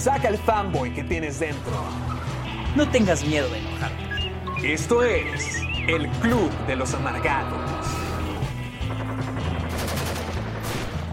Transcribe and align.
Saca 0.00 0.28
el 0.28 0.38
fanboy 0.38 0.94
que 0.94 1.04
tienes 1.04 1.40
dentro. 1.40 1.72
No 2.74 2.88
tengas 2.88 3.22
miedo 3.22 3.46
de 3.50 3.58
enojarte. 3.58 4.72
Esto 4.72 5.02
es 5.02 5.58
el 5.88 6.08
Club 6.22 6.50
de 6.66 6.74
los 6.74 6.94
Amargados. 6.94 7.86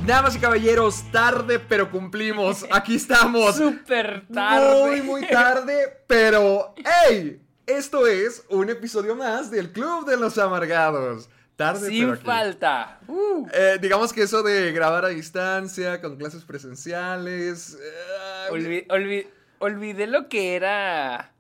Damas 0.06 0.38
y 0.38 0.40
caballeros, 0.40 1.04
tarde 1.12 1.60
pero 1.60 1.92
cumplimos. 1.92 2.66
Aquí 2.72 2.96
estamos. 2.96 3.56
Súper 3.58 4.26
tarde. 4.34 4.88
Muy, 4.88 5.02
muy 5.02 5.28
tarde, 5.28 6.04
pero 6.08 6.74
¡hey! 7.10 7.42
Esto 7.66 8.08
es 8.08 8.46
un 8.48 8.70
episodio 8.70 9.18
más 9.18 9.52
del 9.52 9.74
Club 9.74 10.06
de 10.06 10.16
los 10.16 10.38
Amargados. 10.38 11.28
Tarde, 11.58 11.90
Sin 11.90 12.02
pero 12.04 12.14
aquí. 12.14 12.24
falta. 12.24 13.00
Uh, 13.08 13.48
Eh, 13.52 13.78
digamos 13.82 14.14
que 14.14 14.22
eso 14.22 14.44
de 14.44 14.72
grabar 14.72 15.04
a 15.06 15.10
distancia, 15.10 16.00
con 16.00 16.16
clases 16.16 16.46
presenciales. 16.46 17.74
eh, 17.82 18.52
olvi- 18.52 18.88
olvi- 18.88 19.28
olvidé 19.60 20.08
lo 20.08 20.30
que 20.30 20.56
era. 20.56 21.32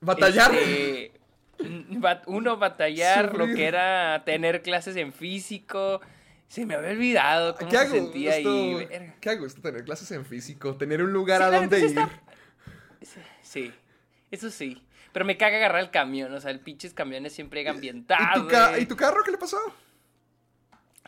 batallar. 0.00 0.54
este, 0.54 1.12
bat- 1.90 2.22
uno 2.26 2.56
batallar, 2.56 3.36
lo 3.36 3.46
que 3.46 3.66
era 3.66 4.22
tener 4.24 4.62
clases 4.62 4.96
en 4.96 5.12
físico. 5.12 6.00
Se 6.46 6.64
me 6.64 6.74
había 6.74 6.90
olvidado 6.92 7.54
cómo 7.56 7.70
¿Qué 7.70 7.76
se 7.76 7.82
hago? 7.82 7.94
sentía 7.94 8.32
ahí. 8.32 8.88
¿Qué 9.20 9.28
hago? 9.30 9.44
Esto 9.44 9.60
tener 9.60 9.84
clases 9.84 10.10
en 10.12 10.24
físico, 10.24 10.76
tener 10.76 11.02
un 11.02 11.12
lugar 11.12 11.40
Sí, 11.40 11.44
a 11.44 11.50
donde 11.50 11.78
ir. 11.80 11.84
está- 11.86 12.10
Sí, 13.42 13.70
eso 14.30 14.48
sí. 14.50 14.82
Pero 15.12 15.24
me 15.24 15.36
caga 15.36 15.56
agarrar 15.56 15.80
el 15.82 15.90
camión, 15.90 16.32
o 16.34 16.40
sea, 16.40 16.50
el 16.50 16.60
pinches 16.60 16.92
camiones 16.94 17.32
siempre 17.34 17.60
llegan 17.60 17.80
bien 17.80 18.04
tarde. 18.06 18.40
¿Y 18.40 18.76
tu, 18.76 18.80
¿Y 18.82 18.86
tu 18.86 18.96
carro 18.96 19.22
qué 19.24 19.30
le 19.30 19.38
pasó? 19.38 19.58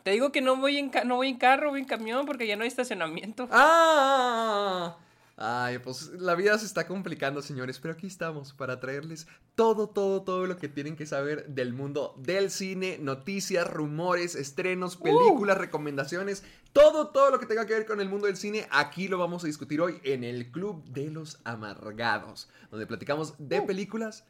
Te 0.02 0.10
digo 0.12 0.32
que 0.32 0.40
no 0.40 0.56
voy 0.56 0.78
en 0.78 0.88
ca- 0.88 1.04
no 1.04 1.16
voy 1.16 1.28
en 1.28 1.36
carro, 1.36 1.70
voy 1.70 1.80
en 1.80 1.86
camión 1.86 2.24
porque 2.24 2.46
ya 2.46 2.56
no 2.56 2.62
hay 2.62 2.68
estacionamiento. 2.68 3.46
¡Ah! 3.52 4.96
Ay, 5.42 5.78
pues 5.78 6.10
la 6.18 6.34
vida 6.34 6.58
se 6.58 6.66
está 6.66 6.86
complicando, 6.86 7.40
señores, 7.40 7.78
pero 7.78 7.94
aquí 7.94 8.06
estamos 8.06 8.52
para 8.52 8.78
traerles 8.78 9.26
todo, 9.54 9.88
todo, 9.88 10.22
todo 10.22 10.44
lo 10.44 10.58
que 10.58 10.68
tienen 10.68 10.96
que 10.96 11.06
saber 11.06 11.46
del 11.46 11.72
mundo 11.72 12.14
del 12.18 12.50
cine, 12.50 12.98
noticias, 13.00 13.66
rumores, 13.66 14.34
estrenos, 14.34 14.98
películas, 14.98 15.56
recomendaciones, 15.56 16.44
todo, 16.74 17.08
todo 17.08 17.30
lo 17.30 17.40
que 17.40 17.46
tenga 17.46 17.64
que 17.64 17.72
ver 17.72 17.86
con 17.86 18.02
el 18.02 18.10
mundo 18.10 18.26
del 18.26 18.36
cine, 18.36 18.68
aquí 18.70 19.08
lo 19.08 19.16
vamos 19.16 19.42
a 19.42 19.46
discutir 19.46 19.80
hoy 19.80 19.98
en 20.04 20.24
el 20.24 20.52
Club 20.52 20.84
de 20.84 21.10
los 21.10 21.40
Amargados, 21.44 22.50
donde 22.70 22.86
platicamos 22.86 23.32
de 23.38 23.62
películas 23.62 24.24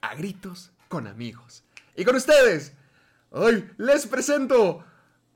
a 0.00 0.14
gritos 0.14 0.70
con 0.88 1.06
amigos. 1.06 1.64
Y 1.94 2.06
con 2.06 2.16
ustedes, 2.16 2.72
hoy 3.28 3.68
les 3.76 4.06
presento, 4.06 4.82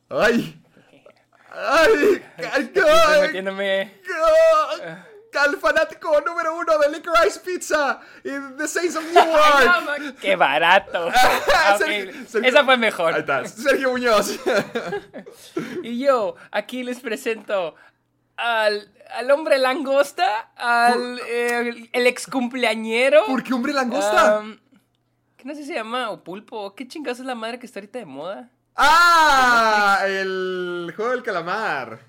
ay, 0.09 0.64
ay, 1.55 2.23
ay, 2.53 2.73
ay, 2.75 3.21
metiéndome. 3.23 3.93
Al 5.37 5.57
fanático 5.57 6.21
número 6.21 6.57
uno 6.57 6.79
de 6.79 6.91
Licorice 6.93 7.41
Pizza 7.41 7.99
y 8.23 8.31
The 8.57 8.69
Saints 8.69 8.95
of 8.95 9.05
Newark. 9.13 10.17
¡Qué 10.21 10.37
barato! 10.37 11.09
Ok, 11.75 11.79
Sergio- 11.81 12.13
Sergio- 12.29 12.49
Esa 12.49 12.65
fue 12.65 12.75
Ahí 12.75 12.81
mejor. 12.81 13.19
está, 13.19 13.45
Sergio 13.47 13.91
Muñoz. 13.91 14.39
Y 15.83 15.99
yo 15.99 16.37
aquí 16.53 16.85
les 16.85 17.01
presento 17.01 17.75
al, 18.37 18.93
al 19.17 19.31
hombre 19.33 19.59
langosta, 19.59 20.53
al 20.57 21.19
eh, 21.29 21.89
el 21.93 22.07
ex 22.07 22.27
cumpleañero. 22.29 23.25
¿Por 23.27 23.43
qué 23.43 23.55
hombre 23.55 23.73
langosta? 23.73 24.43
¿Qué 25.37 25.45
no 25.45 25.55
sé 25.55 25.63
si 25.63 25.69
se 25.69 25.75
llama? 25.75 26.11
¿O 26.11 26.23
pulpo? 26.23 26.75
¿Qué 26.77 26.87
chingados 26.87 27.19
es 27.19 27.27
la 27.27 27.35
madre 27.35 27.59
que 27.59 27.67
está 27.67 27.81
ahorita 27.81 27.99
de 27.99 28.07
moda? 28.07 28.51
¡Ah! 28.77 30.01
El 30.07 30.93
juego 30.97 31.13
del 31.13 31.23
calamar. 31.23 32.01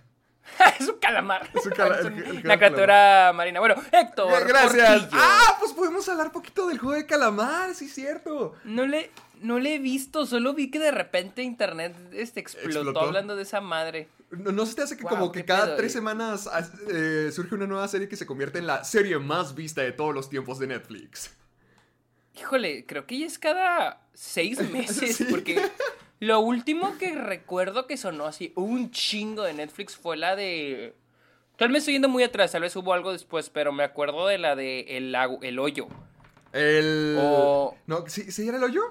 es 0.79 0.87
un 0.87 0.97
calamar. 0.99 1.49
Es 1.53 1.65
un 1.65 1.71
cala- 1.73 1.95
Es 1.99 2.05
el- 2.05 2.13
un- 2.13 2.19
el- 2.19 2.37
el 2.37 2.45
una 2.45 2.57
criatura 2.57 3.31
marina. 3.33 3.59
Bueno, 3.59 3.75
Héctor. 3.91 4.47
Gracias. 4.47 5.01
Portillo. 5.03 5.21
Ah, 5.21 5.57
pues 5.59 5.73
podemos 5.73 6.07
hablar 6.09 6.31
poquito 6.31 6.67
del 6.67 6.77
juego 6.79 6.95
de 6.95 7.05
calamar, 7.05 7.73
sí, 7.75 7.87
cierto. 7.89 8.55
No 8.63 8.85
le, 8.85 9.11
no 9.41 9.59
le 9.59 9.75
he 9.75 9.79
visto, 9.79 10.25
solo 10.25 10.53
vi 10.53 10.71
que 10.71 10.79
de 10.79 10.91
repente 10.91 11.43
internet 11.43 11.95
este, 12.13 12.39
explotó, 12.39 12.69
Explotó. 12.79 12.99
hablando 13.01 13.35
de 13.35 13.43
esa 13.43 13.61
madre. 13.61 14.09
No, 14.31 14.51
¿no 14.51 14.65
se 14.65 14.75
te 14.75 14.81
hace 14.81 14.97
que 14.97 15.03
Wow, 15.03 15.09
como 15.11 15.31
que 15.31 15.45
cada 15.45 15.65
pedo, 15.65 15.75
tres 15.77 15.91
eh. 15.91 15.95
semanas 15.95 16.49
eh, 16.91 17.29
surge 17.33 17.53
una 17.55 17.67
nueva 17.67 17.87
serie 17.87 18.09
que 18.09 18.15
se 18.15 18.25
convierte 18.25 18.57
en 18.59 18.67
la 18.67 18.83
serie 18.83 19.17
más 19.19 19.53
vista 19.55 19.81
de 19.81 19.91
todos 19.91 20.13
los 20.15 20.29
tiempos 20.29 20.57
de 20.59 20.67
Netflix? 20.67 21.31
Híjole, 22.37 22.85
creo 22.85 23.05
que 23.05 23.19
ya 23.19 23.27
es 23.27 23.39
cada 23.39 24.01
seis 24.13 24.59
meses, 24.71 25.15
Sí. 25.17 25.25
porque 25.29 25.61
lo 26.19 26.39
último 26.39 26.97
que 26.97 27.13
recuerdo 27.15 27.87
que 27.87 27.97
sonó 27.97 28.25
así 28.25 28.53
un 28.55 28.91
chingo 28.91 29.43
de 29.43 29.53
Netflix 29.53 29.95
fue 29.95 30.17
la 30.17 30.35
de... 30.35 30.93
Tal 31.57 31.69
vez 31.69 31.79
estoy 31.79 31.93
yendo 31.93 32.09
muy 32.09 32.23
atrás, 32.23 32.51
tal 32.51 32.63
vez 32.63 32.75
hubo 32.75 32.93
algo 32.93 33.11
después, 33.13 33.49
pero 33.49 33.71
me 33.71 33.83
acuerdo 33.83 34.27
de 34.27 34.37
la 34.37 34.55
de 34.55 34.97
El, 34.97 35.15
el 35.41 35.59
Hoyo. 35.59 35.87
El... 36.51 37.15
O- 37.19 37.75
No, 37.87 38.03
¿sí, 38.07 38.31
¿sí 38.31 38.47
era 38.47 38.57
el 38.57 38.63
hoyo? 38.63 38.81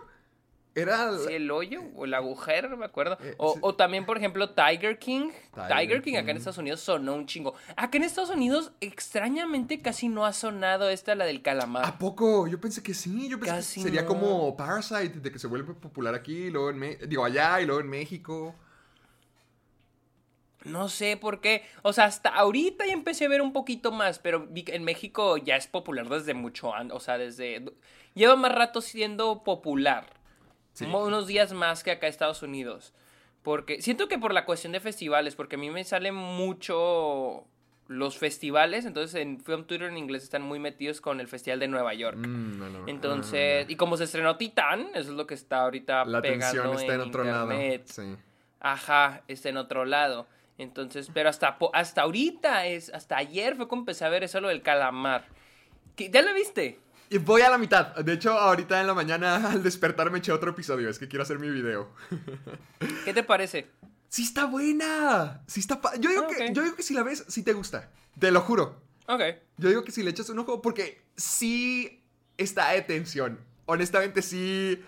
Era... 0.76 1.08
el- 1.10 1.18
Sí, 1.20 1.32
el 1.34 1.50
hoyo 1.52 1.82
o 1.94 2.04
el 2.04 2.14
agujero, 2.14 2.76
me 2.76 2.84
acuerdo. 2.84 3.16
Eh, 3.20 3.34
o, 3.38 3.74
también, 3.76 4.04
por 4.06 4.16
ejemplo, 4.18 4.50
Tiger 4.50 4.98
King. 4.98 5.30
Tiger 5.54 5.68
Tiger, 5.78 6.02
King 6.02 6.16
acá 6.16 6.30
en. 6.32 6.36
Estados 6.36 6.58
Unidos 6.58 6.80
sonó 6.80 7.14
un 7.14 7.26
chingo. 7.26 7.54
Acá 7.76 7.96
en 7.98 8.02
Estados 8.04 8.30
Unidos, 8.30 8.72
extrañamente, 8.80 9.80
casi 9.80 10.08
no 10.08 10.26
ha 10.26 10.32
sonado 10.32 10.88
esta, 10.90 11.14
la 11.14 11.26
del 11.26 11.42
calamar. 11.42 11.84
¿A 11.86 11.96
poco? 11.98 12.48
Yo 12.48 12.60
pensé 12.60 12.82
que 12.82 12.92
sí, 12.92 13.28
yo 13.28 13.38
pensé 13.38 13.54
Casi 13.54 13.80
que 13.80 13.86
sería 13.86 14.02
no. 14.02 14.08
como 14.08 14.56
Parasite, 14.56 15.20
de 15.20 15.30
que 15.30 15.38
se 15.38 15.46
vuelve 15.46 15.74
popular 15.74 16.14
aquí, 16.14 16.46
y 16.46 16.50
luego 16.50 16.70
en 16.70 16.78
Me- 16.78 16.96
digo 16.96 17.24
allá 17.24 17.60
y 17.60 17.66
luego 17.66 17.80
en 17.80 17.88
México. 17.88 18.54
No 20.64 20.88
sé 20.88 21.16
por 21.18 21.40
qué. 21.40 21.62
O 21.82 21.92
sea, 21.92 22.06
hasta 22.06 22.30
ahorita 22.30 22.86
ya 22.86 22.94
empecé 22.94 23.26
a 23.26 23.28
ver 23.28 23.42
un 23.42 23.52
poquito 23.52 23.92
más, 23.92 24.18
pero 24.18 24.48
en 24.54 24.82
México 24.84 25.36
ya 25.36 25.56
es 25.56 25.66
popular 25.66 26.08
desde 26.08 26.32
mucho 26.32 26.74
antes. 26.74 26.96
O 26.96 27.00
sea, 27.00 27.18
desde. 27.18 27.62
Lleva 28.14 28.34
más 28.34 28.52
rato 28.54 28.80
siendo 28.80 29.44
popular. 29.44 30.06
Sí. 30.74 30.84
Unos 30.84 31.26
días 31.26 31.52
más 31.54 31.82
que 31.82 31.90
acá 31.92 32.06
en 32.06 32.10
Estados 32.10 32.42
Unidos. 32.42 32.92
Porque. 33.42 33.80
Siento 33.80 34.06
que 34.08 34.18
por 34.18 34.32
la 34.34 34.44
cuestión 34.44 34.72
de 34.72 34.80
festivales, 34.80 35.34
porque 35.34 35.56
a 35.56 35.58
mí 35.58 35.70
me 35.70 35.82
salen 35.84 36.14
mucho 36.14 37.44
los 37.88 38.16
festivales. 38.18 38.84
Entonces 38.86 39.14
en 39.20 39.40
Film 39.40 39.64
Twitter 39.64 39.88
en 39.88 39.98
inglés 39.98 40.22
están 40.24 40.42
muy 40.42 40.58
metidos 40.58 41.00
con 41.00 41.20
el 41.20 41.28
Festival 41.28 41.60
de 41.60 41.68
Nueva 41.68 41.92
York. 41.94 42.16
Mm, 42.16 42.58
no, 42.58 42.68
no, 42.70 42.88
Entonces, 42.88 43.66
y 43.68 43.76
como 43.76 43.96
se 43.96 44.04
estrenó 44.04 44.36
Titán, 44.36 44.88
eso 44.94 45.10
es 45.10 45.16
lo 45.16 45.26
que 45.26 45.34
está 45.34 45.60
ahorita 45.62 46.04
La 46.06 46.22
pegando 46.22 46.46
atención 46.46 46.72
está 46.80 46.94
en, 46.94 47.00
en 47.02 47.08
otro 47.08 47.24
internet. 47.24 47.82
lado. 47.96 48.10
Sí. 48.10 48.16
Ajá, 48.60 49.22
está 49.28 49.48
en 49.50 49.56
otro 49.58 49.84
lado. 49.84 50.26
Entonces, 50.56 51.10
pero 51.12 51.28
hasta, 51.28 51.58
hasta 51.72 52.02
ahorita, 52.02 52.66
es, 52.66 52.88
hasta 52.94 53.16
ayer 53.18 53.56
fue 53.56 53.68
cuando 53.68 53.82
empecé 53.82 54.04
a 54.04 54.08
ver 54.08 54.24
eso 54.24 54.40
lo 54.40 54.48
del 54.48 54.62
calamar. 54.62 55.26
¿Qué- 55.96 56.08
¿Ya 56.10 56.22
lo 56.22 56.32
viste? 56.32 56.78
Voy 57.18 57.42
a 57.42 57.50
la 57.50 57.58
mitad. 57.58 57.94
De 57.96 58.12
hecho, 58.12 58.32
ahorita 58.32 58.80
en 58.80 58.86
la 58.86 58.94
mañana 58.94 59.36
al 59.50 59.62
despertar 59.62 60.10
me 60.10 60.18
eché 60.18 60.32
otro 60.32 60.50
episodio. 60.50 60.88
Es 60.88 60.98
que 60.98 61.08
quiero 61.08 61.22
hacer 61.22 61.38
mi 61.38 61.50
video. 61.50 61.90
¿Qué 63.04 63.12
te 63.14 63.22
parece? 63.22 63.66
¡Sí 64.08 64.22
está 64.22 64.44
buena! 64.46 65.42
Sí 65.46 65.60
está 65.60 65.80
pa- 65.80 65.96
yo, 65.96 66.10
digo 66.10 66.26
Ah, 66.30 66.34
que, 66.34 66.52
yo 66.52 66.62
digo 66.62 66.76
que 66.76 66.82
si 66.82 66.94
la 66.94 67.02
ves, 67.02 67.24
sí 67.28 67.42
te 67.42 67.52
gusta. 67.52 67.90
Te 68.18 68.30
lo 68.30 68.40
juro. 68.40 68.80
Ok. 69.06 69.20
Yo 69.58 69.68
digo 69.68 69.84
que 69.84 69.92
si 69.92 70.02
le 70.02 70.10
echas 70.10 70.28
un 70.30 70.38
ojo, 70.38 70.62
porque 70.62 71.02
sí 71.16 72.02
está 72.38 72.70
de 72.70 72.82
tensión. 72.82 73.38
Honestamente, 73.66 74.22
sí. 74.22 74.80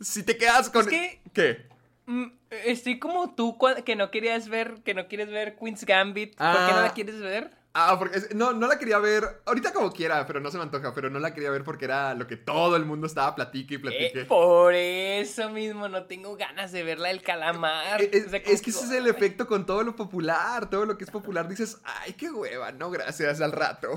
Si 0.00 0.22
te 0.22 0.36
quedas 0.36 0.70
con. 0.70 0.82
Es 0.82 0.88
que- 0.88 1.20
¿Qué? 1.32 1.66
Mm, 2.06 2.26
estoy 2.66 2.98
como 2.98 3.34
tú 3.34 3.56
que 3.84 3.96
no 3.96 4.10
querías 4.10 4.48
ver, 4.48 4.82
que 4.84 4.92
no 4.94 5.08
quieres 5.08 5.30
ver 5.30 5.56
Queen's 5.56 5.84
Gambit. 5.84 6.34
¿Por 6.36 6.46
qué 6.46 6.72
no 6.72 6.78
Ah. 6.78 6.82
la 6.82 6.92
quieres 6.94 7.20
ver? 7.20 7.50
Ah, 7.76 7.96
porque 7.98 8.18
es- 8.18 8.34
no, 8.34 8.52
no 8.52 8.68
la 8.68 8.78
quería 8.78 8.98
ver. 8.98 9.42
Ahorita 9.46 9.72
como 9.72 9.92
quiera, 9.92 10.24
pero 10.26 10.38
no 10.38 10.48
se 10.50 10.56
me 10.58 10.62
antoja. 10.62 10.94
Pero 10.94 11.10
no 11.10 11.18
la 11.18 11.34
quería 11.34 11.50
ver 11.50 11.64
porque 11.64 11.86
era 11.86 12.14
lo 12.14 12.26
que 12.28 12.36
todo 12.36 12.76
el 12.76 12.84
mundo 12.84 13.06
estaba 13.08 13.34
platique 13.34 13.74
y 13.74 13.78
platique. 13.78 14.20
Eh, 14.20 14.24
por 14.26 14.72
eso 14.74 15.50
mismo 15.50 15.88
no 15.88 16.04
tengo 16.04 16.36
ganas 16.36 16.70
de 16.70 16.84
verla 16.84 17.08
del 17.08 17.20
calamar. 17.22 18.00
Eh, 18.00 18.10
Es, 18.12 18.26
O 18.26 18.30
sea, 18.30 18.42
como 18.44 18.54
es 18.54 18.62
que 18.62 18.70
ese 18.70 18.84
es 18.84 18.90
el 18.92 19.08
efecto 19.08 19.48
con 19.48 19.66
todo 19.66 19.82
lo 19.82 19.96
popular, 19.96 20.70
todo 20.70 20.86
lo 20.86 20.96
que 20.96 21.02
es 21.04 21.10
popular. 21.10 21.48
Dices, 21.48 21.78
ay, 21.82 22.12
qué 22.12 22.30
hueva, 22.30 22.70
no, 22.70 22.90
gracias, 22.92 23.40
al 23.40 23.50
rato. 23.50 23.88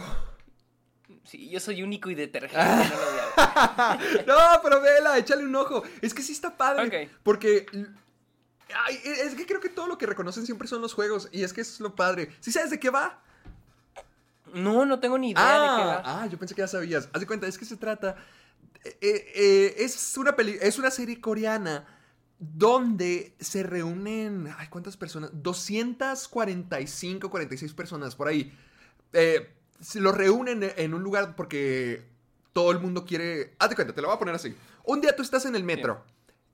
Sí, 1.23 1.49
yo 1.49 1.59
soy 1.59 1.83
único 1.83 2.09
y 2.09 2.15
detergente, 2.15 2.57
no 2.65 2.95
lo 2.95 3.11
voy 3.11 3.19
a 3.37 3.95
ver. 3.97 4.25
no, 4.27 4.35
pero 4.63 4.81
vela, 4.81 5.17
échale 5.17 5.43
un 5.45 5.55
ojo. 5.55 5.83
Es 6.01 6.13
que 6.13 6.23
sí 6.23 6.31
está 6.31 6.57
padre. 6.57 7.11
Porque. 7.21 7.65
ay, 8.73 8.99
es 9.03 9.35
que 9.35 9.45
creo 9.45 9.59
que 9.59 9.69
todo 9.69 9.87
lo 9.87 9.97
que 9.99 10.05
reconocen 10.07 10.45
siempre 10.45 10.67
son 10.67 10.81
los 10.81 10.93
juegos. 10.93 11.29
Y 11.31 11.43
es 11.43 11.53
que 11.53 11.61
eso 11.61 11.73
es 11.73 11.79
lo 11.79 11.95
padre. 11.95 12.31
¿Sí 12.39 12.51
sabes 12.51 12.71
de 12.71 12.79
qué 12.79 12.89
va? 12.89 13.21
No, 14.53 14.85
no 14.85 14.99
tengo 14.99 15.17
ni 15.17 15.31
idea 15.31 15.43
de 15.53 15.67
qué 15.77 15.83
Ah, 15.83 16.01
va. 16.05 16.23
ah, 16.23 16.27
yo 16.27 16.37
pensé 16.37 16.55
que 16.55 16.61
ya 16.61 16.67
sabías. 16.67 17.09
Haz 17.13 17.19
de 17.21 17.27
cuenta, 17.27 17.47
es 17.47 17.57
que 17.57 17.65
se 17.65 17.77
trata. 17.77 18.15
eh, 18.83 18.97
eh, 19.01 19.31
eh, 19.35 19.75
es, 19.79 20.17
una 20.17 20.35
peli 20.35 20.57
es 20.61 20.77
una 20.79 20.91
serie 20.91 21.19
coreana 21.19 21.85
donde 22.39 23.35
se 23.39 23.63
reúnen. 23.63 24.53
Ay, 24.57 24.67
¿cuántas 24.69 24.95
personas? 24.97 25.31
245, 25.33 27.29
46 27.29 27.73
personas 27.73 28.15
por 28.15 28.27
ahí. 28.27 28.55
Eh, 29.13 29.53
se 29.79 29.99
los 29.99 30.15
reúnen 30.15 30.71
en 30.75 30.93
un 30.93 31.03
lugar 31.03 31.35
porque 31.35 32.05
todo 32.53 32.71
el 32.71 32.79
mundo 32.79 33.05
quiere. 33.05 33.55
Haz 33.59 33.69
de 33.69 33.75
cuenta, 33.75 33.93
te 33.93 34.01
lo 34.01 34.07
voy 34.07 34.15
a 34.15 34.19
poner 34.19 34.35
así. 34.35 34.55
Un 34.83 35.01
día 35.01 35.15
tú 35.15 35.21
estás 35.21 35.45
en 35.45 35.55
el 35.55 35.63
metro. 35.63 36.03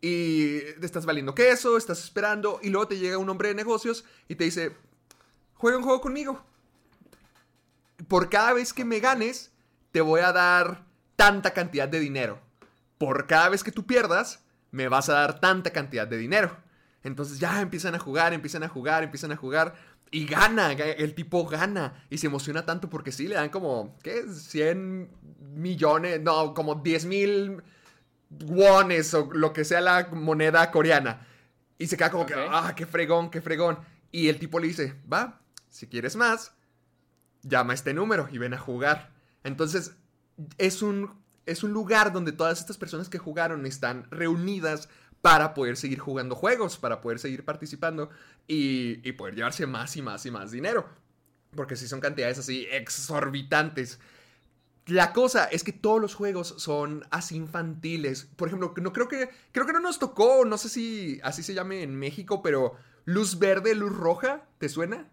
Y 0.06 0.60
te 0.82 0.86
estás 0.86 1.06
valiendo 1.06 1.34
queso, 1.34 1.78
estás 1.78 2.04
esperando, 2.04 2.60
y 2.62 2.68
luego 2.70 2.90
te 2.90 2.98
llega 3.00 3.18
un 3.18 3.30
hombre 3.30 3.48
de 3.50 3.56
negocios 3.56 4.04
y 4.28 4.36
te 4.36 4.44
dice: 4.44 4.76
Juega 5.54 5.78
un 5.78 5.84
juego 5.86 6.02
conmigo 6.02 6.44
por 8.08 8.30
cada 8.30 8.54
vez 8.54 8.74
que 8.74 8.86
me 8.86 9.00
ganes, 9.00 9.52
te 9.92 10.02
voy 10.02 10.22
a 10.22 10.32
dar 10.32 10.84
tanta 11.16 11.52
cantidad 11.52 11.88
de 11.88 12.00
dinero. 12.00 12.40
Por 12.98 13.28
cada 13.28 13.50
vez 13.50 13.64
que 13.64 13.72
tú 13.72 13.86
pierdas, 13.86 14.40
me 14.72 14.88
vas 14.88 15.10
a 15.10 15.14
dar 15.14 15.40
tanta 15.40 15.72
cantidad 15.72 16.08
de 16.08 16.18
dinero. 16.18 16.58
Entonces 17.04 17.40
ya 17.40 17.62
empiezan 17.62 17.96
a 17.96 18.00
jugar, 18.00 18.34
empiezan 18.34 18.64
a 18.64 18.70
jugar, 18.70 19.04
empiezan 19.04 19.32
a 19.32 19.36
jugar. 19.38 19.76
Y 20.10 20.26
gana, 20.26 20.72
ga- 20.74 20.96
el 20.98 21.14
tipo 21.16 21.46
gana. 21.46 22.06
Y 22.10 22.18
se 22.18 22.28
emociona 22.28 22.66
tanto 22.66 22.90
porque 22.90 23.12
sí, 23.12 23.28
le 23.28 23.36
dan 23.36 23.50
como, 23.50 23.98
¿qué? 24.04 24.24
100 24.32 25.10
millones, 25.56 26.22
no, 26.22 26.54
como 26.54 26.76
10 26.76 27.06
mil 27.06 27.62
wones 28.46 29.14
o 29.14 29.30
lo 29.34 29.54
que 29.54 29.66
sea 29.66 29.82
la 29.82 30.08
moneda 30.12 30.72
coreana. 30.72 31.28
Y 31.78 31.88
se 31.88 31.98
queda 31.98 32.12
como 32.12 32.26
que, 32.26 32.34
ah, 32.36 32.74
qué 32.76 32.86
fregón, 32.86 33.30
qué 33.30 33.42
fregón. 33.42 33.80
Y 34.12 34.30
el 34.30 34.40
tipo 34.40 34.60
le 34.60 34.68
dice, 34.68 34.96
va, 35.12 35.42
si 35.70 35.88
quieres 35.88 36.16
más, 36.16 36.54
llama 37.44 37.74
a 37.74 37.76
este 37.76 37.94
número 37.94 38.28
y 38.32 38.38
ven 38.38 38.54
a 38.54 38.58
jugar. 38.58 39.12
Entonces, 39.44 39.96
es 40.58 40.82
un, 40.82 41.12
es 41.46 41.64
un 41.64 41.72
lugar 41.72 42.12
donde 42.12 42.32
todas 42.32 42.60
estas 42.60 42.78
personas 42.78 43.10
que 43.10 43.20
jugaron 43.20 43.66
están 43.66 44.08
reunidas 44.10 44.90
para 45.22 45.54
poder 45.54 45.78
seguir 45.78 46.00
jugando 46.00 46.36
juegos, 46.36 46.78
para 46.78 47.00
poder 47.00 47.20
seguir 47.20 47.46
participando 47.46 48.10
y, 48.48 49.08
y 49.08 49.14
poder 49.14 49.36
llevarse 49.36 49.66
más 49.66 49.96
y 49.96 50.02
más 50.02 50.26
y 50.26 50.32
más 50.32 50.52
dinero. 50.52 50.86
Porque 51.56 51.76
si 51.76 51.88
son 51.88 52.02
cantidades 52.02 52.40
así 52.40 52.68
exorbitantes. 52.72 54.00
La 54.86 55.14
cosa 55.14 55.46
es 55.46 55.64
que 55.64 55.72
todos 55.72 56.02
los 56.02 56.14
juegos 56.14 56.56
son 56.58 57.06
así 57.10 57.38
infantiles. 57.38 58.28
Por 58.36 58.50
ejemplo, 58.50 58.74
no 58.82 58.92
creo 58.92 59.08
que 59.08 59.30
creo 59.54 59.66
que 59.66 59.72
no 59.72 59.80
nos 59.80 59.98
tocó, 59.98 60.44
no 60.44 60.58
sé 60.58 60.68
si 60.68 61.22
así 61.24 61.42
se 61.42 61.54
llame 61.54 61.84
en 61.84 61.96
México, 61.96 62.42
pero 62.42 62.76
luz 63.06 63.40
verde, 63.40 63.76
luz 63.76 63.96
roja, 63.96 64.46
¿te 64.58 64.68
suena? 64.68 65.08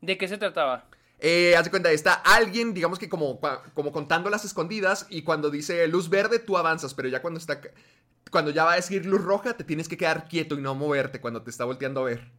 ¿De 0.00 0.16
qué 0.16 0.28
se 0.28 0.38
trataba? 0.38 0.84
Eh, 1.20 1.56
haz 1.56 1.64
de 1.64 1.70
cuenta, 1.70 1.90
está 1.90 2.14
alguien, 2.14 2.72
digamos 2.74 2.98
que 2.98 3.08
como, 3.08 3.40
como 3.74 3.90
contando 3.90 4.30
las 4.30 4.44
escondidas 4.44 5.06
y 5.10 5.22
cuando 5.22 5.50
dice 5.50 5.86
luz 5.88 6.08
verde 6.08 6.38
tú 6.38 6.56
avanzas, 6.56 6.94
pero 6.94 7.08
ya 7.08 7.20
cuando 7.20 7.38
está 7.38 7.60
cuando 8.30 8.50
ya 8.52 8.64
va 8.64 8.74
a 8.74 8.76
decir 8.76 9.04
luz 9.04 9.22
roja 9.24 9.56
te 9.56 9.64
tienes 9.64 9.88
que 9.88 9.96
quedar 9.96 10.28
quieto 10.28 10.56
y 10.56 10.60
no 10.60 10.74
moverte 10.76 11.20
cuando 11.20 11.42
te 11.42 11.50
está 11.50 11.64
volteando 11.64 12.02
a 12.02 12.04
ver. 12.04 12.30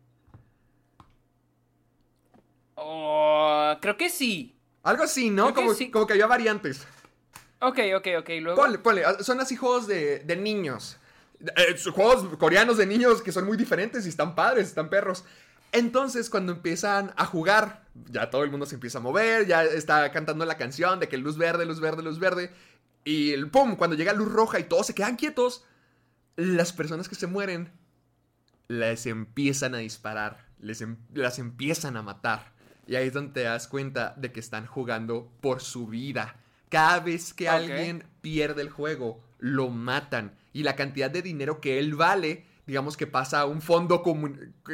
Oh, 2.76 3.76
creo 3.82 3.98
que 3.98 4.10
sí. 4.10 4.56
Algo 4.84 5.04
así, 5.04 5.30
¿no? 5.30 5.44
Creo 5.46 5.56
que 5.56 5.62
Como, 5.62 5.74
sí. 5.74 5.92
como 5.92 6.08
que 6.08 6.14
había 6.14 6.28
variantes. 6.28 6.88
Ok, 7.60 7.80
ok, 7.98 8.08
ok. 8.20 8.30
Luego. 8.40 8.62
Ponle, 8.62 8.78
ponle, 8.80 9.04
ah, 9.04 9.18
son 9.22 9.42
así 9.42 9.58
juegos 9.58 9.88
de, 9.88 10.20
de 10.20 10.36
niños. 10.38 10.98
Eh, 11.42 11.76
juegos 11.94 12.38
coreanos 12.38 12.78
de 12.78 12.86
niños 12.86 13.22
que 13.22 13.34
son 13.34 13.46
muy 13.46 13.58
diferentes 13.58 14.06
y 14.06 14.10
están 14.10 14.36
padres, 14.36 14.68
están 14.70 14.90
perros. 14.90 15.26
Entonces, 15.72 16.30
cuando 16.30 16.52
empiezan 16.54 17.14
a 17.16 17.26
jugar, 17.26 17.86
ya 18.10 18.30
todo 18.30 18.44
el 18.44 18.52
mundo 18.52 18.66
se 18.66 18.76
empieza 18.76 18.98
a 18.98 19.02
mover, 19.02 19.46
ya 19.48 19.64
está 19.64 20.12
cantando 20.12 20.46
la 20.46 20.58
canción 20.58 21.00
de 21.00 21.08
que 21.08 21.18
luz 21.18 21.38
verde, 21.38 21.66
luz 21.66 21.80
verde, 21.80 22.02
luz 22.04 22.20
verde. 22.20 22.52
Y 23.04 23.32
el 23.32 23.50
pum, 23.50 23.76
cuando 23.76 23.96
llega 23.96 24.14
luz 24.14 24.32
roja 24.32 24.60
y 24.60 24.64
todos 24.64 24.88
se 24.88 24.96
quedan 24.96 25.16
quietos, 25.16 25.64
las 26.36 26.74
personas 26.74 27.08
que 27.10 27.16
se 27.16 27.28
mueren 27.28 27.72
les 28.68 29.06
empiezan 29.06 29.76
a 29.76 29.80
disparar, 29.80 30.46
les 30.60 30.82
em- 30.82 30.98
las 31.14 31.40
empiezan 31.40 31.98
a 31.98 32.02
matar. 32.02 32.54
Y 32.88 32.96
ahí 32.96 33.08
es 33.08 33.14
donde 33.14 33.34
te 33.34 33.42
das 33.44 33.68
cuenta 33.68 34.14
de 34.18 34.32
que 34.32 34.40
están 34.40 34.66
jugando 34.66 35.32
por 35.42 35.62
su 35.62 35.88
vida. 35.88 36.38
Cada 36.70 37.00
vez 37.00 37.34
que 37.34 37.48
alguien 37.50 38.04
pierde 38.22 38.62
el 38.62 38.70
juego, 38.70 39.24
lo 39.40 39.70
matan. 39.70 40.36
Y 40.54 40.64
la 40.64 40.76
cantidad 40.76 41.10
de 41.12 41.22
dinero 41.22 41.62
que 41.62 41.80
él 41.80 41.96
vale, 41.96 42.46
digamos 42.70 42.96
que 42.96 43.08
pasa 43.08 43.40
a 43.42 43.46
un 43.46 43.62
fondo 43.62 44.04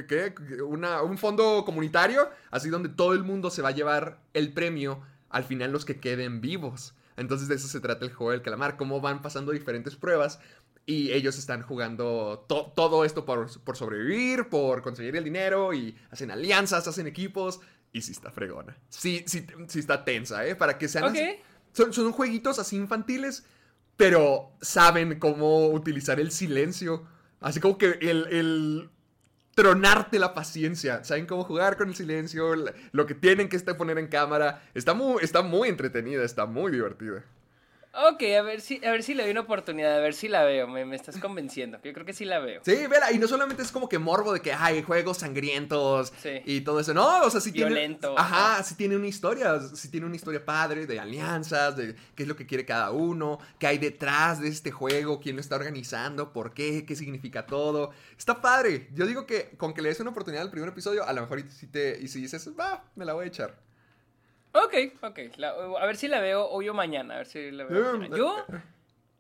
¿qué-? 0.08 0.36
Una- 0.68 1.02
un 1.02 1.18
fondo 1.18 1.64
comunitario, 1.66 2.30
así 2.52 2.70
donde 2.70 2.90
todo 2.90 3.14
el 3.14 3.24
mundo 3.24 3.50
se 3.50 3.62
va 3.62 3.70
a 3.70 3.72
llevar 3.72 4.20
el 4.34 4.52
premio, 4.54 5.02
al 5.30 5.46
final 5.46 5.72
los 5.72 5.86
que 5.86 6.00
queden 6.00 6.42
vivos. 6.42 6.94
Entonces 7.18 7.48
de 7.48 7.56
eso 7.56 7.68
se 7.70 7.80
trata 7.80 8.04
el 8.06 8.14
juego 8.14 8.32
del 8.32 8.42
calamar, 8.42 8.76
cómo 8.76 9.00
van 9.00 9.22
pasando 9.22 9.54
diferentes 9.54 9.96
pruebas 9.96 10.40
y 10.86 11.12
ellos 11.14 11.38
están 11.40 11.62
jugando 11.64 12.46
to- 12.50 12.74
todo 12.76 13.06
esto 13.06 13.24
por, 13.26 13.48
por 13.64 13.78
sobrevivir, 13.78 14.50
por 14.50 14.82
conseguir 14.82 15.16
el 15.16 15.24
dinero 15.24 15.74
y 15.74 15.98
hacen 16.12 16.30
alianzas, 16.32 16.88
hacen 16.88 17.08
equipos 17.08 17.62
y 17.94 18.02
sí 18.02 18.12
está 18.12 18.30
fregona. 18.30 18.78
Sí, 18.90 19.24
sí, 19.26 19.48
sí 19.70 19.80
está 19.80 20.04
tensa, 20.04 20.46
¿eh? 20.46 20.56
Para 20.56 20.78
que 20.78 20.90
sean... 20.90 21.06
así- 21.06 21.20
Ok. 21.22 21.40
son, 21.72 21.94
son 21.94 22.12
jueguitos 22.12 22.60
así 22.60 22.76
infantiles, 22.76 23.46
pero 23.98 24.52
saben 24.62 25.18
cómo 25.20 25.70
utilizar 25.70 26.20
el 26.20 26.32
silencio. 26.32 27.08
Así 27.46 27.60
como 27.60 27.78
que 27.78 28.00
el, 28.02 28.26
el 28.32 28.90
tronarte 29.54 30.18
la 30.18 30.34
paciencia. 30.34 31.04
Saben 31.04 31.28
cómo 31.28 31.44
jugar 31.44 31.78
con 31.78 31.90
el 31.90 31.96
silencio, 31.96 32.56
lo 32.92 33.06
que 33.06 33.14
tienen 33.14 33.50
que 33.50 33.60
poner 33.60 34.00
en 34.00 34.08
cámara. 34.08 34.64
Está 34.74 34.96
muy, 34.96 35.24
está 35.24 35.44
muy 35.44 35.70
entretenida, 35.70 36.24
está 36.24 36.48
muy 36.48 36.72
divertida. 36.72 37.24
Ok, 38.12 38.24
a 38.38 38.42
ver 38.42 38.60
si, 38.62 38.84
a 38.86 38.92
ver 38.92 39.04
si 39.04 39.14
le 39.14 39.24
doy 39.24 39.32
una 39.32 39.42
oportunidad, 39.42 39.96
a 39.96 40.00
ver 40.00 40.14
si 40.14 40.28
la 40.28 40.44
veo. 40.44 40.68
Me, 40.68 40.84
me 40.86 40.96
estás 40.96 41.18
convenciendo. 41.18 41.80
Yo 41.84 41.94
creo 41.94 42.06
que 42.06 42.14
sí 42.14 42.26
la 42.26 42.40
veo. 42.40 42.62
Sí, 42.66 42.76
vela, 42.88 43.12
y 43.12 43.20
no 43.20 43.28
solamente 43.28 43.64
es 43.64 43.72
como 43.72 43.88
que 43.88 44.00
morbo 44.00 44.34
de 44.34 44.42
que 44.42 44.52
hay 44.54 44.82
juegos 44.84 45.18
sangrientos 45.20 46.12
Sí. 46.22 46.42
y 46.46 46.62
todo 46.62 46.80
eso, 46.80 46.94
no, 46.94 47.22
o 47.24 47.30
sea, 47.30 47.40
sí 47.42 47.52
Violento, 47.52 48.10
tiene. 48.10 48.22
Ajá, 48.22 48.54
ajá. 48.56 48.64
sí 48.64 48.76
tiene 48.76 48.96
una 48.96 49.08
historia, 49.08 49.60
sí 49.74 49.90
tiene 49.90 50.06
una 50.06 50.16
historia 50.16 50.44
padre 50.44 50.86
de 50.86 51.00
alianzas, 51.00 51.78
de 51.78 51.96
qué 52.16 52.24
es 52.24 52.28
lo 52.28 52.36
que 52.36 52.46
quiere 52.46 52.66
cada 52.66 52.92
uno, 52.92 53.40
qué 53.60 53.68
hay 53.68 53.78
detrás 53.78 54.42
de 54.42 54.50
este 54.50 54.72
juego, 54.72 55.20
quién 55.20 55.36
lo 55.36 55.42
está 55.42 55.56
organizando, 55.56 56.34
por 56.34 56.54
qué, 56.54 56.86
qué 56.86 56.96
significa 56.96 57.46
todo. 57.46 57.92
Está 58.18 58.42
padre. 58.42 58.90
Yo 58.94 59.06
digo 59.06 59.26
que 59.26 59.52
con 59.58 59.74
que 59.74 59.82
le 59.82 59.90
des 59.90 60.00
una 60.00 60.10
oportunidad 60.12 60.44
al 60.44 60.52
primer 60.52 60.70
episodio, 60.70 61.06
a 61.06 61.14
lo 61.14 61.22
mejor 61.22 61.40
y 61.40 61.48
si, 61.50 61.68
te, 61.68 61.98
y 62.02 62.08
si 62.08 62.22
dices, 62.22 62.50
va, 62.60 62.84
me 62.96 63.06
la 63.06 63.14
voy 63.14 63.26
a 63.26 63.28
echar. 63.28 63.65
Ok, 64.64 64.74
ok. 65.04 65.20
la- 65.38 65.50
a 65.80 65.86
ver 65.86 65.98
si 65.98 66.08
la 66.08 66.20
veo 66.20 66.48
hoy 66.50 66.70
o 66.70 66.74
mañana. 66.74 67.16
A 67.16 67.18
ver 67.18 67.28
si 67.28 67.52
la 67.52 67.66
veo. 67.66 67.98
Mañana. 67.98 68.18
Yo, 68.18 68.46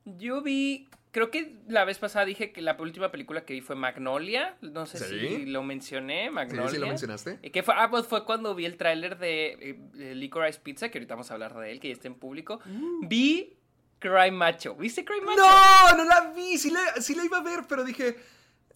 yo 0.06 0.42
vi. 0.42 0.88
Creo 1.12 1.32
que 1.32 1.56
la 1.70 1.86
vez 1.86 1.98
pasada 1.98 2.26
dije 2.26 2.52
que 2.52 2.62
la 2.62 2.76
última 2.78 3.10
película 3.10 3.46
que 3.46 3.54
vi 3.54 3.62
fue 3.62 3.76
Magnolia. 3.76 4.58
No 4.62 4.86
sé 4.86 4.98
Sí. 5.00 5.06
si 5.38 5.46
lo 5.46 5.64
mencioné. 5.64 6.26
Sí, 6.26 6.30
Magnolia. 6.32 6.70
sí 6.70 6.78
lo 6.78 6.88
mencionaste. 6.88 7.40
Eh, 7.42 7.52
Que 7.52 7.64
fue, 7.64 7.74
ah, 7.78 7.90
pues 7.90 8.06
fue 8.06 8.26
cuando 8.26 8.54
vi 8.54 8.66
el 8.66 8.76
tráiler 8.76 9.18
de, 9.18 9.48
eh, 9.62 9.80
de 9.94 10.16
Licorice 10.16 10.60
Pizza, 10.62 10.90
que 10.90 10.98
ahorita 10.98 11.16
vamos 11.16 11.32
a 11.32 11.36
hablar 11.36 11.54
de 11.58 11.72
él, 11.72 11.80
que 11.80 11.88
ya 11.88 11.94
está 11.94 12.08
en 12.10 12.16
público. 12.16 12.60
Vi 13.02 13.54
Cry 14.00 14.30
Macho. 14.32 14.76
¿Viste 14.76 15.06
Cry 15.06 15.22
Macho? 15.22 15.42
No, 15.42 15.98
no 15.98 16.04
la 16.04 16.34
vi, 16.36 16.58
sí 16.58 16.70
la, 16.70 16.82
sí 17.02 17.16
la 17.16 17.24
iba 17.24 17.38
a 17.38 17.44
ver, 17.44 17.62
pero 17.68 17.86
dije, 17.86 18.18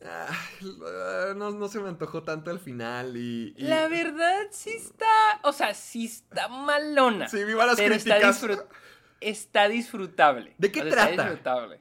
"Ay, 0.02 1.36
no, 1.36 1.52
no 1.52 1.68
se 1.68 1.80
me 1.80 1.90
antojó 1.90 2.24
tanto 2.24 2.52
al 2.52 2.60
final 2.60 3.18
y... 3.18 3.54
y- 3.58 3.64
La 3.64 3.88
verdad 3.88 4.48
sí 4.52 4.70
está, 4.72 5.06
o 5.44 5.52
sea, 5.52 5.74
sí 5.74 6.06
está 6.06 6.48
malona. 6.48 7.28
Sí, 7.28 7.44
vi 7.44 7.54
malas 7.56 7.76
pero 7.78 7.96
está, 7.96 8.16
críticas. 8.16 8.42
disfrut- 8.44 8.66
está 9.22 9.68
disfrutable. 9.68 10.54
¿De 10.58 10.72
qué 10.72 10.82
O 10.82 10.84
sea, 10.84 10.92
está 10.92 11.06
trata? 11.08 11.24
disfrutable. 11.24 11.80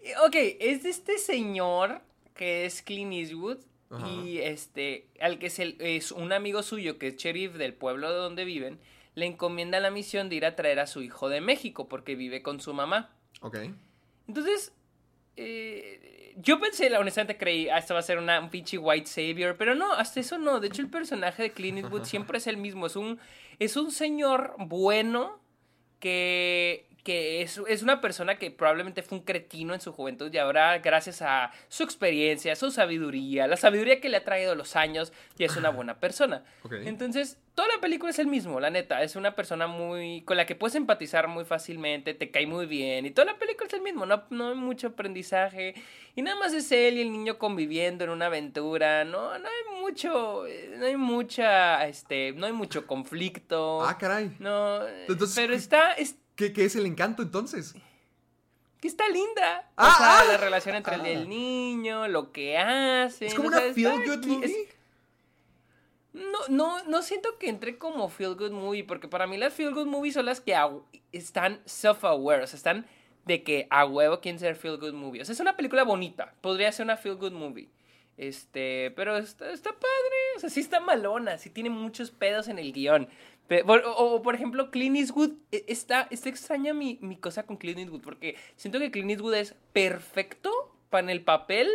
Eh, 0.00 0.14
Ok, 0.26 0.34
es 0.60 0.82
de 0.82 0.90
este 0.90 1.18
señor 1.18 2.00
que 2.34 2.64
es 2.64 2.80
Clint 2.80 3.12
Eastwood 3.12 3.58
Ajá. 3.90 4.08
y 4.08 4.38
este, 4.38 5.08
al 5.20 5.38
que 5.38 5.48
es, 5.48 5.58
el- 5.58 5.76
es 5.80 6.12
un 6.12 6.32
amigo 6.32 6.62
suyo 6.62 6.98
que 6.98 7.08
es 7.08 7.16
sheriff 7.16 7.52
del 7.54 7.74
pueblo 7.74 8.08
de 8.10 8.16
donde 8.16 8.44
viven, 8.46 8.80
le 9.14 9.26
encomienda 9.26 9.78
la 9.80 9.90
misión 9.90 10.28
de 10.30 10.36
ir 10.36 10.46
a 10.46 10.56
traer 10.56 10.78
a 10.80 10.86
su 10.86 11.02
hijo 11.02 11.28
de 11.28 11.40
México 11.42 11.86
porque 11.88 12.14
vive 12.14 12.42
con 12.42 12.60
su 12.60 12.72
mamá. 12.72 13.10
Ok. 13.42 13.58
Entonces, 14.28 14.72
eh, 15.40 16.34
yo 16.36 16.60
pensé, 16.60 16.94
honestamente 16.96 17.36
creí, 17.36 17.68
ah, 17.68 17.78
esto 17.78 17.94
va 17.94 18.00
a 18.00 18.02
ser 18.02 18.18
una, 18.18 18.40
un 18.40 18.50
pinche 18.50 18.78
white 18.78 19.06
savior, 19.06 19.56
pero 19.56 19.74
no, 19.74 19.92
hasta 19.92 20.20
eso 20.20 20.38
no. 20.38 20.60
De 20.60 20.68
hecho, 20.68 20.82
el 20.82 20.88
personaje 20.88 21.42
de 21.42 21.52
Clint 21.52 21.78
Eastwood 21.78 22.04
siempre 22.04 22.38
es 22.38 22.46
el 22.46 22.56
mismo. 22.56 22.86
Es 22.86 22.96
un, 22.96 23.18
es 23.58 23.76
un 23.76 23.90
señor 23.90 24.54
bueno 24.58 25.40
que, 25.98 26.86
que 27.04 27.42
es, 27.42 27.60
es, 27.68 27.82
una 27.82 28.00
persona 28.00 28.38
que 28.38 28.50
probablemente 28.50 29.02
fue 29.02 29.18
un 29.18 29.24
cretino 29.24 29.74
en 29.74 29.80
su 29.80 29.92
juventud 29.92 30.32
y 30.32 30.38
ahora, 30.38 30.78
gracias 30.78 31.22
a 31.22 31.50
su 31.68 31.82
experiencia, 31.82 32.54
su 32.56 32.70
sabiduría, 32.70 33.46
la 33.46 33.56
sabiduría 33.56 34.00
que 34.00 34.08
le 34.08 34.18
ha 34.18 34.24
traído 34.24 34.54
los 34.54 34.76
años, 34.76 35.12
ya 35.36 35.46
es 35.46 35.56
una 35.56 35.70
buena 35.70 35.98
persona. 35.98 36.44
Okay. 36.62 36.86
Entonces, 36.86 37.38
toda 37.54 37.68
la 37.74 37.80
película 37.80 38.10
es 38.10 38.18
el 38.18 38.26
mismo, 38.26 38.58
la 38.60 38.70
neta. 38.70 39.02
Es 39.02 39.16
una 39.16 39.34
persona 39.34 39.66
muy. 39.66 40.22
con 40.22 40.36
la 40.36 40.46
que 40.46 40.54
puedes 40.54 40.74
empatizar 40.74 41.28
muy 41.28 41.44
fácilmente, 41.44 42.14
te 42.14 42.30
cae 42.30 42.46
muy 42.46 42.66
bien. 42.66 43.06
Y 43.06 43.10
toda 43.10 43.26
la 43.26 43.38
película 43.38 43.66
es 43.66 43.74
el 43.74 43.82
mismo, 43.82 44.06
no, 44.06 44.24
no 44.30 44.50
hay 44.50 44.54
mucho 44.54 44.88
aprendizaje. 44.88 45.74
Y 46.16 46.22
nada 46.22 46.38
más 46.38 46.52
es 46.52 46.70
él 46.72 46.96
y 46.96 47.02
el 47.02 47.12
niño 47.12 47.38
conviviendo 47.38 48.04
en 48.04 48.10
una 48.10 48.26
aventura. 48.26 49.04
No, 49.04 49.38
no 49.38 49.48
hay 49.48 49.80
mucho. 49.80 50.44
No 50.76 50.86
hay 50.86 50.96
mucha. 50.96 51.86
Este. 51.86 52.32
No 52.32 52.46
hay 52.46 52.52
mucho 52.52 52.86
conflicto. 52.86 53.82
Ah, 53.82 53.96
caray. 53.98 54.34
No. 54.38 54.86
Entonces, 54.86 55.36
pero 55.36 55.54
está. 55.54 55.92
Es, 55.92 56.16
¿Qué, 56.36 56.52
¿Qué, 56.52 56.64
es 56.64 56.76
el 56.76 56.86
encanto 56.86 57.22
entonces? 57.22 57.74
Que 58.80 58.88
está 58.88 59.08
linda. 59.08 59.70
Ah, 59.76 59.92
o 59.92 59.98
sea, 59.98 60.20
ah, 60.20 60.24
la 60.24 60.36
relación 60.38 60.74
entre 60.74 60.94
ah. 60.94 61.08
el 61.08 61.28
niño, 61.28 62.08
lo 62.08 62.32
que 62.32 62.56
hace. 62.56 63.26
Es 63.26 63.34
como 63.34 63.48
una 63.48 63.60
feel 63.74 64.06
good 64.06 64.26
movie. 64.26 64.46
Es, 64.46 64.76
no, 66.12 66.38
no, 66.48 66.82
no 66.84 67.02
siento 67.02 67.38
que 67.38 67.48
entre 67.48 67.78
como 67.78 68.08
feel 68.08 68.34
good 68.34 68.50
movie, 68.50 68.84
porque 68.84 69.06
para 69.06 69.26
mí 69.26 69.36
las 69.36 69.52
feel 69.54 69.72
good 69.72 69.86
movies 69.86 70.14
son 70.14 70.26
las 70.26 70.40
que 70.40 70.56
están 71.12 71.60
self-aware, 71.66 72.42
o 72.42 72.46
sea, 72.46 72.56
están 72.56 72.86
de 73.26 73.42
que 73.44 73.68
a 73.70 73.84
huevo 73.84 74.20
quieren 74.20 74.40
ser 74.40 74.56
feel 74.56 74.78
good 74.78 74.94
movie. 74.94 75.22
O 75.22 75.24
sea, 75.24 75.34
es 75.34 75.40
una 75.40 75.56
película 75.56 75.84
bonita, 75.84 76.34
podría 76.40 76.72
ser 76.72 76.84
una 76.84 76.96
feel 76.96 77.16
good 77.16 77.32
movie. 77.32 77.68
Este, 78.16 78.90
pero 78.96 79.16
está, 79.16 79.50
está 79.50 79.70
padre, 79.70 80.16
o 80.36 80.40
sea, 80.40 80.50
sí 80.50 80.60
está 80.60 80.80
malona, 80.80 81.38
sí 81.38 81.48
tiene 81.48 81.70
muchos 81.70 82.10
pedos 82.10 82.48
en 82.48 82.58
el 82.58 82.72
guion. 82.72 83.08
O, 83.66 83.72
o, 83.72 84.14
o, 84.14 84.22
por 84.22 84.34
ejemplo, 84.34 84.70
Clint 84.70 84.96
Eastwood, 84.96 85.32
está, 85.50 86.06
está 86.10 86.28
extraña 86.28 86.72
mi, 86.72 86.98
mi 87.00 87.16
cosa 87.16 87.44
con 87.44 87.56
Clint 87.56 87.78
Eastwood, 87.78 88.02
porque 88.02 88.36
siento 88.56 88.78
que 88.78 88.90
Clint 88.90 89.10
Eastwood 89.10 89.34
es 89.34 89.54
perfecto 89.72 90.50
para 90.88 91.10
el 91.10 91.22
papel, 91.22 91.68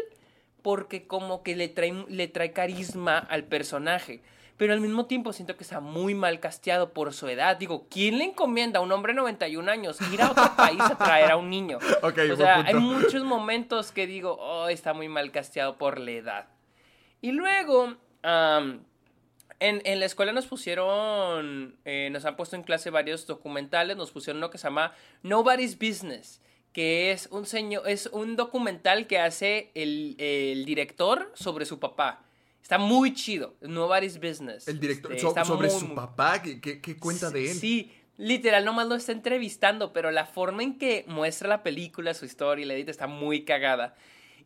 porque 0.62 1.05
como 1.05 1.44
que 1.44 1.55
le 1.55 1.67
trae, 1.67 2.05
le 2.08 2.27
trae 2.27 2.53
carisma 2.53 3.17
al 3.17 3.44
personaje. 3.44 4.22
Pero 4.58 4.72
al 4.72 4.79
mismo 4.79 5.05
tiempo 5.05 5.34
siento 5.34 5.58
que 5.58 5.63
está 5.63 5.82
muy 5.82 6.15
mal 6.15 6.39
casteado 6.39 6.94
por 6.94 7.13
su 7.13 7.27
edad. 7.27 7.58
Digo, 7.58 7.88
¿quién 7.89 8.20
le 8.20 8.24
encomienda 8.24 8.79
a 8.79 8.82
un 8.82 8.91
hombre 8.94 9.12
de 9.12 9.17
91 9.17 9.70
años 9.70 9.98
ir 10.13 10.22
a 10.22 10.32
otro 10.32 10.55
país 10.55 10.79
a 10.79 10.98
traer 10.98 11.32
a 11.32 11.38
un 11.38 11.50
niño? 11.50 11.79
Okay, 12.01 12.29
o 12.29 12.38
sea, 12.38 12.62
hay 12.62 12.75
muchos 12.75 13.24
momentos 13.24 13.91
que 13.91 14.08
digo, 14.08 14.38
oh, 14.39 14.70
está 14.70 14.94
muy 14.94 15.10
mal 15.10 15.32
casteado 15.32 15.77
por 15.77 16.00
la 16.00 16.12
edad. 16.12 16.48
Y 17.20 17.32
luego, 17.32 17.96
um, 18.24 18.79
en, 19.60 19.82
en, 19.86 20.00
la 20.00 20.06
escuela 20.06 20.32
nos 20.32 20.48
pusieron, 20.48 21.78
eh, 21.86 22.10
nos 22.12 22.26
han 22.26 22.36
puesto 22.36 22.56
en 22.56 22.64
clase 22.64 22.90
varios 22.90 23.26
documentales, 23.28 23.98
nos 23.98 24.12
pusieron 24.12 24.38
uno 24.38 24.50
que 24.50 24.58
se 24.58 24.68
llama 24.68 24.94
Nobody's 25.24 25.78
Business 25.78 26.42
que 26.76 27.14
es 27.14 27.30
un, 27.32 27.46
señor, 27.46 27.88
es 27.88 28.08
un 28.08 28.36
documental 28.36 29.08
que 29.08 29.18
hace 29.18 29.72
el, 29.76 30.18
el, 30.20 30.66
director 30.66 31.32
sobre 31.34 31.66
su 31.66 31.80
papá. 31.80 32.26
Está 32.62 32.78
muy 32.78 33.14
chido. 33.14 33.56
Nobody's 33.62 34.20
Business. 34.20 34.68
El 34.68 34.82
director 34.82 35.14
este, 35.14 35.22
so, 35.22 35.30
está 35.30 35.46
sobre 35.46 35.70
muy, 35.70 35.80
su 35.80 35.88
muy... 35.88 35.96
papá. 35.96 36.42
¿Qué, 36.42 36.60
qué, 36.60 36.82
qué 36.82 36.98
cuenta 36.98 37.30
sí, 37.30 37.34
de 37.34 37.52
él? 37.52 37.58
Sí, 37.58 37.94
literal, 38.18 38.66
nomás 38.66 38.90
lo 38.90 38.96
está 38.96 39.14
entrevistando, 39.14 39.94
pero 39.94 40.12
la 40.12 40.26
forma 40.26 40.64
en 40.64 40.78
que 40.78 41.06
muestra 41.08 41.48
la 41.48 41.64
película, 41.64 42.14
su 42.14 42.26
historia 42.26 42.66
y 42.66 42.68
la 42.68 42.74
edita 42.74 42.92
está 42.92 43.08
muy 43.08 43.46
cagada. 43.46 43.96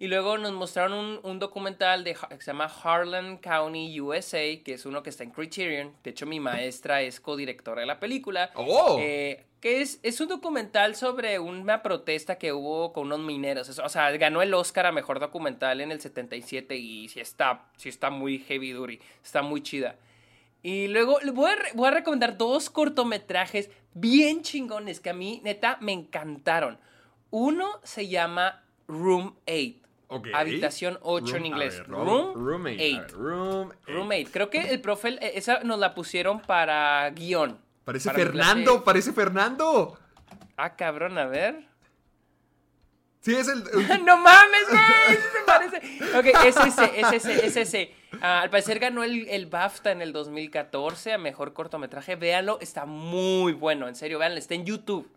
Y 0.02 0.08
luego 0.08 0.38
nos 0.38 0.54
mostraron 0.54 0.94
un, 0.94 1.20
un 1.24 1.40
documental 1.40 2.06
de, 2.06 2.14
que 2.14 2.42
se 2.42 2.52
llama 2.52 2.72
Harlan 2.84 3.38
County, 3.38 4.00
USA, 4.00 4.40
que 4.64 4.76
es 4.76 4.86
uno 4.86 5.04
que 5.04 5.10
está 5.10 5.26
en 5.26 5.32
Criterion. 5.32 5.94
De 6.04 6.12
hecho, 6.12 6.26
mi 6.26 6.40
maestra 6.40 7.02
es 7.02 7.20
codirectora 7.20 7.82
de 7.82 7.88
la 7.88 8.00
película. 8.00 8.50
¡Oh! 8.56 8.98
Eh, 8.98 9.46
que 9.60 9.82
es, 9.82 10.00
es 10.02 10.22
un 10.22 10.30
documental 10.30 10.96
sobre 10.96 11.38
una 11.38 11.84
protesta 11.84 12.38
que 12.38 12.54
hubo 12.54 12.94
con 12.94 13.08
unos 13.08 13.20
mineros. 13.20 13.78
O 13.78 13.90
sea, 13.90 14.10
ganó 14.12 14.42
el 14.42 14.54
Oscar 14.54 14.86
a 14.86 14.94
Mejor 14.94 15.20
Documental 15.20 15.82
en 15.82 15.92
el 15.92 16.00
77 16.00 16.78
y 16.78 17.10
sí 17.10 17.20
está, 17.20 17.66
sí 17.76 17.90
está 17.90 18.10
muy 18.10 18.40
heavy 18.40 18.72
duty, 18.72 19.00
está 19.22 19.42
muy 19.42 19.62
chida. 19.62 19.98
Y 20.64 20.88
luego 20.88 21.20
voy 21.34 21.52
a, 21.52 21.58
voy 21.74 21.88
a 21.90 21.92
recomendar 21.92 22.38
dos 22.38 22.70
cortometrajes 22.70 23.70
bien 23.94 24.44
chingones 24.44 25.02
que 25.02 25.10
a 25.10 25.14
mí, 25.14 25.42
neta, 25.44 25.78
me 25.82 25.92
encantaron. 25.92 26.80
Uno 27.32 27.80
se 27.84 28.08
llama 28.08 28.64
Room 28.88 29.36
8. 29.46 29.79
Okay. 30.12 30.32
Habitación 30.34 30.98
8 31.04 31.26
room, 31.26 31.36
en 31.36 31.46
inglés. 31.46 31.78
Ver, 31.78 31.88
room, 31.88 32.34
room 32.34 32.66
8. 32.66 32.76
Eight. 32.80 33.12
Room 33.12 33.72
8. 33.84 33.94
Room 33.94 34.10
8. 34.12 34.30
Creo 34.34 34.50
que 34.50 34.62
el 34.72 34.82
profe, 34.82 35.20
esa 35.38 35.64
nos 35.64 35.78
la 35.78 35.94
pusieron 35.94 36.42
para 36.42 37.08
guion. 37.12 37.60
Parece 37.86 38.10
para 38.10 38.18
Fernando, 38.18 38.84
parece 38.84 39.14
Fernando. 39.14 40.00
Ah, 40.58 40.76
cabrón, 40.76 41.18
a 41.20 41.26
ver. 41.26 41.70
Sí, 43.22 43.36
es 43.36 43.48
el. 43.50 43.64
no 44.06 44.18
mames, 44.18 44.68
güey. 44.70 45.18
Se 45.18 45.42
parece. 45.46 46.18
Ok, 46.18 46.26
es 46.46 46.58
ese, 46.58 47.00
es 47.00 47.14
ese, 47.14 47.46
es 47.46 47.56
ese. 47.58 47.96
Uh, 48.14 48.18
al 48.26 48.50
parecer 48.50 48.80
ganó 48.80 49.04
el, 49.04 49.28
el, 49.28 49.46
BAFTA 49.46 49.92
en 49.92 50.02
el 50.02 50.12
2014 50.12 51.14
a 51.14 51.18
mejor 51.20 51.54
cortometraje. 51.54 52.16
Véanlo, 52.16 52.60
está 52.62 52.86
muy 52.86 53.54
bueno, 53.54 53.88
en 53.88 53.96
serio, 53.96 54.18
véanlo, 54.18 54.40
está 54.40 54.56
en 54.56 54.66
YouTube. 54.66 55.08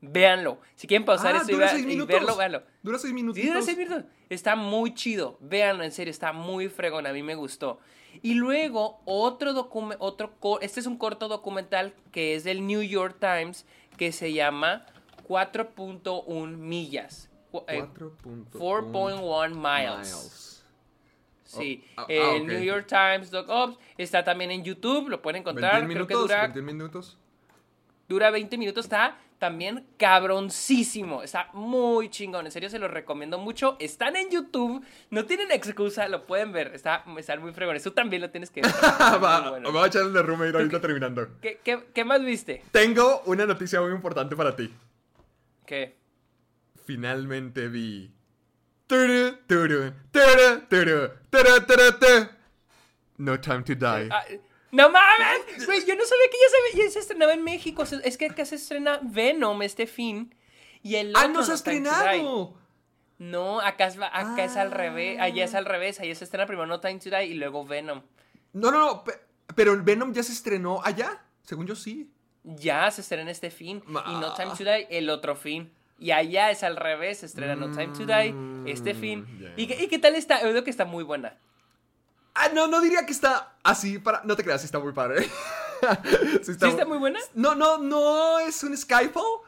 Véanlo. 0.00 0.60
Si 0.76 0.86
quieren 0.86 1.04
pausar 1.04 1.34
ah, 1.34 1.38
esto 1.38 1.52
y, 1.52 1.56
vea, 1.56 1.76
y, 1.76 2.00
verlo, 2.02 2.36
véanlo. 2.36 2.62
Dura 2.82 2.98
seis 2.98 3.12
minutos. 3.12 3.40
Sí, 3.40 3.48
dura 3.48 3.62
seis 3.62 3.76
minutos. 3.76 4.04
Está 4.28 4.54
muy 4.54 4.94
chido. 4.94 5.38
Véanlo, 5.40 5.82
en 5.82 5.92
serio, 5.92 6.10
está 6.10 6.32
muy 6.32 6.68
fregón. 6.68 7.06
A 7.06 7.12
mí 7.12 7.22
me 7.22 7.34
gustó. 7.34 7.80
Y 8.22 8.34
luego, 8.34 9.00
otro 9.04 9.52
documento, 9.52 10.04
otro, 10.04 10.32
este 10.60 10.80
es 10.80 10.86
un 10.86 10.96
corto 10.96 11.28
documental 11.28 11.94
que 12.12 12.34
es 12.34 12.44
del 12.44 12.66
New 12.66 12.82
York 12.82 13.16
Times 13.20 13.66
que 13.96 14.12
se 14.12 14.32
llama 14.32 14.86
4.1 15.28 16.56
millas. 16.56 17.28
4.1 17.52 19.54
miles. 19.54 19.56
miles. 19.56 20.64
Sí, 21.44 21.82
oh, 21.96 22.02
ah, 22.02 22.06
el 22.08 22.20
ah, 22.20 22.28
okay. 22.28 22.44
New 22.44 22.62
York 22.62 22.86
Times 22.86 23.32
Ops 23.32 23.78
está 23.96 24.22
también 24.22 24.50
en 24.50 24.62
YouTube, 24.62 25.08
lo 25.08 25.22
pueden 25.22 25.40
encontrar. 25.40 25.80
21 25.80 25.94
Creo 25.94 26.06
que 26.06 26.14
dura 26.14 26.42
21 26.42 26.66
minutos. 26.66 27.16
Dura 28.06 28.30
20 28.30 28.58
minutos, 28.58 28.84
está 28.84 29.16
también 29.38 29.86
cabroncísimo. 29.96 31.22
Está 31.22 31.48
muy 31.52 32.10
chingón. 32.10 32.46
En 32.46 32.52
serio, 32.52 32.68
se 32.68 32.78
los 32.78 32.90
recomiendo 32.90 33.38
mucho. 33.38 33.76
Están 33.80 34.16
en 34.16 34.30
YouTube. 34.30 34.84
No 35.10 35.24
tienen 35.24 35.50
excusa, 35.50 36.08
lo 36.08 36.26
pueden 36.26 36.52
ver. 36.52 36.72
Está, 36.74 37.04
están 37.16 37.40
muy 37.40 37.52
fregones. 37.52 37.82
Tú 37.82 37.92
también 37.92 38.22
lo 38.22 38.30
tienes 38.30 38.50
que 38.50 38.60
ver. 38.62 38.72
Va, 39.22 39.50
bueno. 39.50 39.78
A 39.78 39.86
echarle 39.86 40.12
de 40.12 40.22
roommate 40.22 40.56
ahorita 40.56 40.80
terminando. 40.82 41.28
¿Qué, 41.40 41.60
¿Qué, 41.62 41.86
qué, 41.94 42.04
más 42.04 42.22
viste? 42.24 42.62
Tengo 42.70 43.22
una 43.26 43.46
noticia 43.46 43.80
muy 43.80 43.92
importante 43.92 44.36
para 44.36 44.54
ti. 44.54 44.72
¿Qué? 45.64 45.96
Finalmente 46.84 47.68
vi. 47.68 48.10
No 53.18 53.40
Time 53.40 53.62
to 53.64 53.74
Die. 53.74 54.08
Ah, 54.10 54.24
¡No 54.70 54.90
mames! 54.90 55.66
Güey, 55.66 55.86
yo 55.86 55.94
no 55.94 56.04
sabía 56.04 56.26
que 56.30 56.36
ya 56.36 56.48
se, 56.72 56.84
ya 56.84 56.90
se, 56.90 56.98
estrenaba 56.98 57.32
en 57.32 57.42
México. 57.42 57.84
Es 58.04 58.18
que 58.18 58.26
acá 58.26 58.44
se 58.44 58.56
estrena 58.56 59.00
Venom 59.02 59.62
este 59.62 59.86
fin. 59.86 60.34
Y 60.82 60.96
el 60.96 61.12
¡Ah, 61.16 61.28
no 61.28 61.42
se 61.42 61.52
ha 61.52 61.54
estrenado! 61.54 62.54
No, 63.18 63.60
acá, 63.60 63.86
es, 63.86 63.96
acá 63.96 64.36
ah. 64.36 64.44
es 64.44 64.56
al 64.56 64.70
revés. 64.70 65.18
Allá 65.20 65.44
es 65.44 65.54
al 65.54 65.64
revés. 65.64 66.00
Allá 66.00 66.14
se 66.14 66.24
estrena 66.24 66.46
primero 66.46 66.66
No 66.66 66.80
Time 66.80 66.98
to 66.98 67.10
Die 67.10 67.26
y 67.26 67.34
luego 67.34 67.64
Venom. 67.64 68.02
No, 68.52 68.70
no, 68.70 68.78
no. 68.78 69.04
Pero 69.54 69.72
el 69.72 69.82
Venom 69.82 70.12
ya 70.12 70.22
se 70.22 70.32
estrenó 70.32 70.80
allá. 70.84 71.22
Según 71.42 71.66
yo 71.66 71.74
sí. 71.74 72.10
Ya 72.44 72.90
se 72.90 73.00
estrena 73.00 73.30
este 73.30 73.50
fin. 73.50 73.82
Y 73.88 73.92
No 73.92 74.34
Time 74.34 74.52
to 74.56 74.64
Die 74.64 74.86
el 74.90 75.10
otro 75.10 75.34
fin. 75.34 75.72
Y 75.98 76.12
allá 76.12 76.50
es 76.50 76.62
al 76.62 76.76
revés. 76.76 77.18
Se 77.18 77.26
estrena 77.26 77.56
No 77.56 77.70
Time 77.70 77.88
to 77.88 78.06
Die 78.06 78.34
este 78.70 78.94
fin. 78.94 79.26
Yeah. 79.38 79.54
¿Y, 79.56 79.66
qué, 79.66 79.82
¿Y 79.82 79.88
qué 79.88 79.98
tal 79.98 80.14
está? 80.14 80.42
Yo 80.42 80.50
creo 80.50 80.62
que 80.62 80.70
está 80.70 80.84
muy 80.84 81.02
buena. 81.02 81.36
Ah, 82.40 82.50
no, 82.54 82.68
no 82.68 82.80
diría 82.80 83.04
que 83.04 83.12
está 83.12 83.56
así 83.62 83.98
para. 83.98 84.22
No 84.24 84.36
te 84.36 84.44
creas, 84.44 84.60
sí 84.60 84.66
está 84.66 84.78
muy 84.78 84.92
padre. 84.92 85.24
sí, 86.42 86.52
está, 86.52 86.66
¿Sí 86.66 86.72
está 86.72 86.86
muy 86.86 86.98
buena? 86.98 87.18
No, 87.34 87.54
no, 87.54 87.78
no 87.78 88.38
es 88.38 88.62
un 88.62 88.76
Skyfall. 88.76 89.42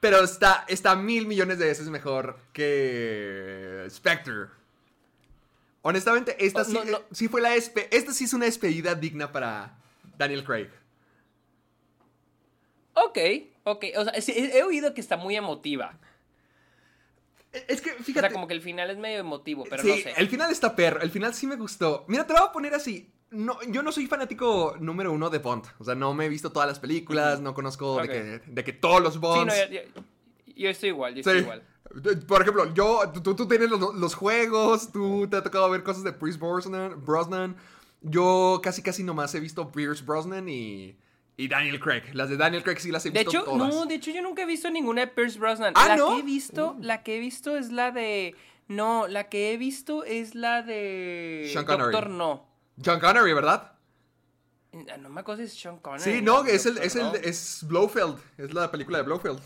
Pero 0.00 0.22
está, 0.22 0.64
está 0.68 0.94
mil 0.94 1.26
millones 1.26 1.58
de 1.58 1.66
veces 1.66 1.88
mejor 1.88 2.38
que 2.52 3.84
Spectre. 3.90 4.46
Honestamente, 5.82 6.36
esta 6.44 6.62
Oh, 6.62 6.64
sí, 6.64 6.72
no, 6.72 6.84
no. 6.84 7.00
sí 7.10 7.26
fue 7.26 7.40
la 7.40 7.54
esta 7.56 8.12
sí 8.12 8.24
es 8.24 8.32
una 8.32 8.44
despedida 8.44 8.94
digna 8.94 9.32
para 9.32 9.76
Daniel 10.16 10.44
Craig. 10.44 10.68
Ok, 12.94 13.18
ok. 13.64 13.84
O 13.96 14.04
sea, 14.04 14.12
he 14.16 14.62
oído 14.62 14.94
que 14.94 15.00
está 15.00 15.16
muy 15.16 15.34
emotiva. 15.34 15.98
Es 17.66 17.80
que, 17.80 17.90
O 17.92 17.94
fíjate. 18.02 18.20
sea, 18.28 18.32
como 18.32 18.46
que 18.46 18.54
el 18.54 18.60
final 18.62 18.90
es 18.90 18.98
medio 18.98 19.18
emotivo, 19.18 19.64
pero 19.68 19.82
sí, 19.82 19.88
no 19.88 19.94
sé. 19.96 20.12
el 20.16 20.28
final 20.28 20.50
está 20.50 20.76
perro. 20.76 21.00
El 21.00 21.10
final 21.10 21.34
sí 21.34 21.46
me 21.46 21.56
gustó. 21.56 22.04
Mira, 22.08 22.26
te 22.26 22.32
lo 22.32 22.40
voy 22.40 22.48
a 22.48 22.52
poner 22.52 22.74
así. 22.74 23.10
No, 23.30 23.58
yo 23.68 23.82
no 23.82 23.92
soy 23.92 24.06
fanático 24.06 24.76
número 24.80 25.12
uno 25.12 25.28
de 25.30 25.38
Bond. 25.38 25.64
O 25.78 25.84
sea, 25.84 25.94
no 25.94 26.14
me 26.14 26.26
he 26.26 26.28
visto 26.28 26.50
todas 26.50 26.68
las 26.68 26.78
películas, 26.80 27.40
no 27.40 27.52
conozco 27.54 28.00
de, 28.00 28.08
que, 28.08 28.40
de 28.46 28.64
que 28.64 28.72
todos 28.72 29.02
los 29.02 29.14
Sí, 29.14 29.18
Bonds. 29.20 29.54
no, 29.54 29.70
yo, 29.72 29.82
yo- 29.94 30.02
yo 30.56 30.70
estoy 30.70 30.88
igual, 30.90 31.14
yo 31.14 31.22
Sí. 31.22 31.28
estoy 31.30 31.38
igual. 31.42 31.62
Por 32.26 32.42
ejemplo, 32.42 32.72
yo, 32.74 33.00
tú, 33.22 33.34
tú 33.34 33.46
tienes 33.48 33.70
los, 33.70 33.94
los 33.94 34.14
juegos, 34.14 34.92
tú 34.92 35.26
te 35.30 35.36
ha 35.36 35.42
tocado 35.42 35.68
ver 35.70 35.82
cosas 35.82 36.04
de 36.04 36.12
Pierce 36.12 36.38
Brosnan, 36.38 37.04
Brosnan. 37.04 37.56
Yo 38.02 38.60
casi 38.62 38.82
casi 38.82 39.02
nomás 39.02 39.34
he 39.34 39.40
visto 39.40 39.70
Pierce 39.72 40.04
Brosnan 40.04 40.48
y, 40.48 40.96
y 41.38 41.48
Daniel 41.48 41.80
Craig. 41.80 42.02
Las 42.12 42.28
de 42.28 42.36
Daniel 42.36 42.62
Craig 42.62 42.78
sí 42.80 42.90
las 42.90 43.06
he 43.06 43.10
De 43.10 43.20
visto 43.20 43.30
hecho, 43.30 43.44
todas. 43.44 43.68
no, 43.74 43.86
de 43.86 43.94
hecho 43.94 44.10
yo 44.10 44.20
nunca 44.20 44.42
he 44.42 44.46
visto 44.46 44.70
ninguna 44.70 45.02
de 45.02 45.06
Pierce 45.06 45.38
Brosnan. 45.38 45.72
¿Ah, 45.76 45.88
la 45.88 45.96
no? 45.96 46.08
que 46.14 46.18
he 46.18 46.22
visto, 46.22 46.76
la 46.80 47.02
que 47.02 47.16
he 47.16 47.20
visto 47.20 47.56
es 47.56 47.70
la 47.72 47.90
de 47.92 48.34
no, 48.66 49.06
la 49.06 49.30
que 49.30 49.52
he 49.54 49.56
visto 49.56 50.04
es 50.04 50.34
la 50.34 50.60
de 50.62 51.48
Sean 51.50 51.64
Connery. 51.64 51.92
Doctor 51.92 52.10
No. 52.10 52.46
John 52.84 53.00
Connery, 53.00 53.32
¿verdad? 53.32 53.72
Ah, 54.90 54.96
No 54.98 55.08
me 55.08 55.20
acuerdo 55.22 55.40
si 55.40 55.46
es 55.46 55.54
Sean 55.58 55.78
Connery. 55.78 56.02
Sí, 56.18 56.22
no, 56.22 56.44
es 56.44 56.66
el, 56.66 56.76
es 56.78 56.94
el, 56.96 57.14
es 57.22 57.64
Blofeld. 57.66 58.18
Es 58.36 58.52
la 58.52 58.70
película 58.70 58.98
de 58.98 59.04
Blofeld. 59.04 59.40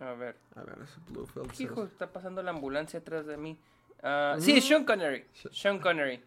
A 0.00 0.12
ver. 0.14 0.36
A 0.56 0.62
ver, 0.62 0.78
es 0.82 0.90
Blofeld. 1.08 1.50
¿Qué 1.52 1.62
hijo? 1.62 1.84
Está 1.84 2.12
pasando 2.12 2.42
la 2.42 2.50
ambulancia 2.50 2.98
atrás 2.98 3.24
de 3.26 3.36
mí. 3.36 3.58
Ah, 4.02 4.36
Sí, 4.38 4.52
es 4.56 4.64
Sean 4.66 4.84
Connery. 4.84 5.24
Sean 5.52 5.78
Connery. 5.78 6.22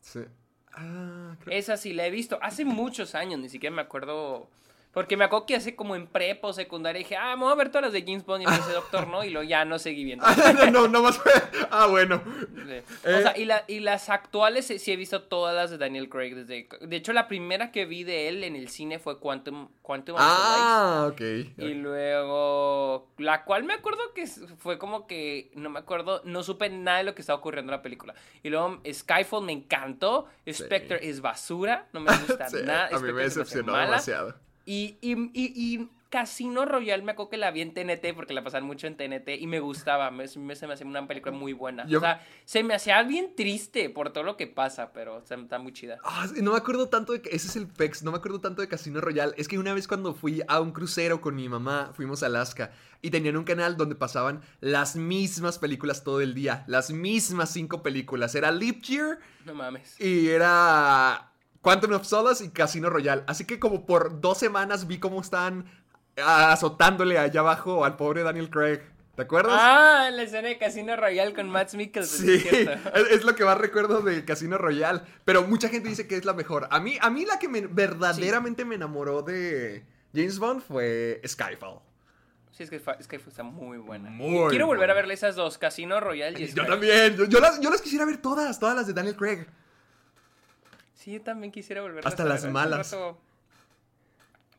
Sí. 0.00 0.20
Ah, 0.74 1.36
Esa 1.50 1.76
sí 1.76 1.92
la 1.92 2.06
he 2.06 2.10
visto 2.10 2.38
hace 2.42 2.64
muchos 2.64 3.14
años, 3.14 3.38
ni 3.40 3.48
siquiera 3.48 3.74
me 3.74 3.82
acuerdo. 3.82 4.48
Porque 4.92 5.16
me 5.16 5.24
acuerdo 5.24 5.46
que 5.46 5.56
hace 5.56 5.74
como 5.74 5.96
en 5.96 6.06
prepa 6.06 6.48
o 6.48 6.52
secundaria 6.52 6.98
dije, 6.98 7.16
ah, 7.16 7.34
me 7.34 7.44
voy 7.44 7.52
a 7.52 7.56
ver 7.56 7.68
todas 7.70 7.84
las 7.84 7.92
de 7.94 8.02
James 8.02 8.26
Bond 8.26 8.42
y 8.42 8.44
empecé 8.44 8.72
Doctor 8.72 9.08
No 9.08 9.24
y 9.24 9.30
luego 9.30 9.48
ya 9.48 9.64
no 9.64 9.78
seguí 9.78 10.04
viendo. 10.04 10.24
Ah, 10.28 10.52
no, 10.52 10.70
no, 10.70 10.88
no 10.88 11.02
más 11.02 11.16
fue. 11.18 11.32
Ah, 11.70 11.86
bueno. 11.86 12.22
Sí. 12.26 12.72
Eh. 12.72 12.84
O 13.18 13.22
sea, 13.22 13.36
y, 13.38 13.46
la- 13.46 13.64
y 13.68 13.80
las 13.80 14.10
actuales 14.10 14.70
eh, 14.70 14.78
sí 14.78 14.92
he 14.92 14.96
visto 14.96 15.22
todas 15.22 15.54
las 15.56 15.70
de 15.70 15.78
Daniel 15.78 16.10
Craig. 16.10 16.34
Desde, 16.34 16.68
de 16.80 16.96
hecho, 16.96 17.14
la 17.14 17.26
primera 17.26 17.70
que 17.72 17.86
vi 17.86 18.04
de 18.04 18.28
él 18.28 18.44
en 18.44 18.54
el 18.54 18.68
cine 18.68 18.98
fue 18.98 19.18
Quantum, 19.18 19.68
Quantum 19.80 20.16
of 20.16 20.20
Ah, 20.22 21.08
ok. 21.10 21.20
Y 21.56 21.74
luego, 21.74 23.08
la 23.18 23.44
cual 23.44 23.64
me 23.64 23.74
acuerdo 23.74 24.00
que 24.14 24.26
fue 24.26 24.78
como 24.78 25.06
que, 25.06 25.50
no 25.54 25.70
me 25.70 25.78
acuerdo, 25.78 26.20
no 26.24 26.42
supe 26.42 26.68
nada 26.68 26.98
de 26.98 27.04
lo 27.04 27.14
que 27.14 27.22
estaba 27.22 27.38
ocurriendo 27.38 27.72
en 27.72 27.78
la 27.78 27.82
película. 27.82 28.14
Y 28.42 28.50
luego 28.50 28.80
Skyfall 28.90 29.42
me 29.44 29.52
encantó, 29.52 30.26
Spectre 30.50 30.98
es 31.08 31.20
basura, 31.20 31.86
no 31.92 32.00
me 32.00 32.10
gusta 32.26 32.48
nada. 32.64 32.86
a 32.86 32.90
mí 32.90 32.96
Spectre 32.98 33.06
me 33.12 33.12
me 33.12 33.22
decepcionó 33.22 33.76
demasiado. 33.76 34.34
Y, 34.64 34.96
y, 35.00 35.12
y, 35.32 35.52
y 35.56 35.88
Casino 36.08 36.66
Royale 36.66 37.02
me 37.02 37.12
acuerdo 37.12 37.30
que 37.30 37.36
la 37.38 37.50
vi 37.50 37.62
en 37.62 37.72
TNT 37.72 38.14
porque 38.14 38.34
la 38.34 38.44
pasaban 38.44 38.66
mucho 38.66 38.86
en 38.86 38.98
TNT 38.98 39.30
y 39.40 39.46
me 39.46 39.60
gustaba, 39.60 40.10
me, 40.10 40.24
me- 40.36 40.54
se 40.56 40.66
me 40.66 40.74
hacía 40.74 40.86
una 40.86 41.08
película 41.08 41.32
muy 41.34 41.54
buena. 41.54 41.86
Yo- 41.86 41.98
O 41.98 42.00
sea, 42.02 42.22
se 42.44 42.62
me 42.62 42.74
hacía 42.74 43.02
bien 43.02 43.34
triste 43.34 43.88
por 43.88 44.12
todo 44.12 44.22
lo 44.22 44.36
que 44.36 44.46
pasa, 44.46 44.92
pero 44.92 45.16
o 45.16 45.22
sea, 45.22 45.38
está 45.38 45.58
muy 45.58 45.72
chida. 45.72 45.98
Ah, 46.04 46.26
no 46.42 46.52
me 46.52 46.58
acuerdo 46.58 46.88
tanto 46.90 47.14
de... 47.14 47.22
Ese 47.30 47.48
es 47.48 47.56
el 47.56 47.66
PEX, 47.66 48.02
no 48.02 48.10
me 48.12 48.18
acuerdo 48.18 48.40
tanto 48.42 48.60
de 48.60 48.68
Casino 48.68 49.00
Royale. 49.00 49.32
Es 49.38 49.48
que 49.48 49.58
una 49.58 49.72
vez 49.72 49.88
cuando 49.88 50.14
fui 50.14 50.42
a 50.46 50.60
un 50.60 50.72
crucero 50.72 51.22
con 51.22 51.34
mi 51.34 51.48
mamá, 51.48 51.92
fuimos 51.94 52.22
a 52.22 52.26
Alaska, 52.26 52.72
y 53.00 53.08
tenían 53.10 53.38
un 53.38 53.44
canal 53.44 53.78
donde 53.78 53.94
pasaban 53.96 54.42
las 54.60 54.94
mismas 54.96 55.58
películas 55.58 56.04
todo 56.04 56.20
el 56.20 56.34
día. 56.34 56.62
Las 56.66 56.90
mismas 56.90 57.50
cinco 57.54 57.82
películas. 57.82 58.34
Era 58.34 58.52
Leap 58.52 58.82
Year 58.82 59.18
No 59.46 59.54
mames. 59.54 59.98
y 59.98 60.28
era 60.28 61.31
Quantum 61.62 61.92
of 61.92 62.04
Solace 62.04 62.44
y 62.44 62.50
Casino 62.50 62.90
Royale. 62.90 63.22
Así 63.26 63.46
que 63.46 63.58
como 63.58 63.86
por 63.86 64.20
dos 64.20 64.36
semanas 64.38 64.86
vi 64.86 64.98
cómo 64.98 65.20
estaban 65.20 65.64
azotándole 66.16 67.18
allá 67.18 67.40
abajo 67.40 67.84
al 67.84 67.96
pobre 67.96 68.22
Daniel 68.22 68.50
Craig. 68.50 68.80
¿Te 69.14 69.22
acuerdas? 69.22 69.54
Ah, 69.60 70.08
la 70.10 70.22
escena 70.22 70.48
de 70.48 70.56
Casino 70.56 70.96
Royale 70.96 71.34
con 71.34 71.48
Matt 71.50 71.74
Mikkelsen. 71.74 72.26
Sí, 72.40 72.48
es 72.50 73.10
es, 73.10 73.24
lo 73.24 73.34
que 73.34 73.44
más 73.44 73.58
recuerdo 73.58 74.00
de 74.00 74.24
Casino 74.24 74.56
Royale. 74.56 75.02
Pero 75.26 75.42
mucha 75.42 75.68
gente 75.68 75.90
dice 75.90 76.06
que 76.06 76.16
es 76.16 76.24
la 76.24 76.32
mejor. 76.32 76.66
A 76.70 76.80
mí, 76.80 76.96
a 77.00 77.10
mí 77.10 77.26
la 77.26 77.38
que 77.38 77.48
me- 77.48 77.66
verdaderamente 77.66 78.64
me 78.64 78.76
enamoró 78.76 79.20
de 79.22 79.84
James 80.14 80.38
Bond 80.38 80.62
fue 80.62 81.20
Skyfall. 81.26 81.80
Sí, 82.52 82.62
es 82.64 82.70
que, 82.70 82.80
que 82.80 83.16
está 83.16 83.42
muy 83.42 83.76
buena. 83.78 84.08
Muy 84.10 84.48
Quiero 84.48 84.66
volver 84.66 84.90
a 84.90 84.94
verle 84.94 85.12
esas 85.14 85.36
dos, 85.36 85.58
Casino 85.58 86.00
Royale 86.00 86.38
y 86.40 86.46
Yo 86.46 86.52
Skyfall. 86.52 86.66
también. 86.70 87.16
Yo, 87.16 87.24
yo 87.26 87.38
las, 87.40 87.60
yo 87.60 87.70
las 87.70 87.82
quisiera 87.82 88.06
ver 88.06 88.16
todas, 88.16 88.58
todas 88.58 88.74
las 88.76 88.86
de 88.86 88.94
Daniel 88.94 89.16
Craig. 89.16 89.46
Sí, 91.02 91.10
yo 91.10 91.20
también 91.20 91.50
quisiera 91.50 91.82
volver 91.82 92.06
Hasta 92.06 92.24
las 92.24 92.44
malas. 92.44 92.96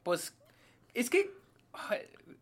Pues, 0.03 0.33
es 0.93 1.09
que... 1.09 1.31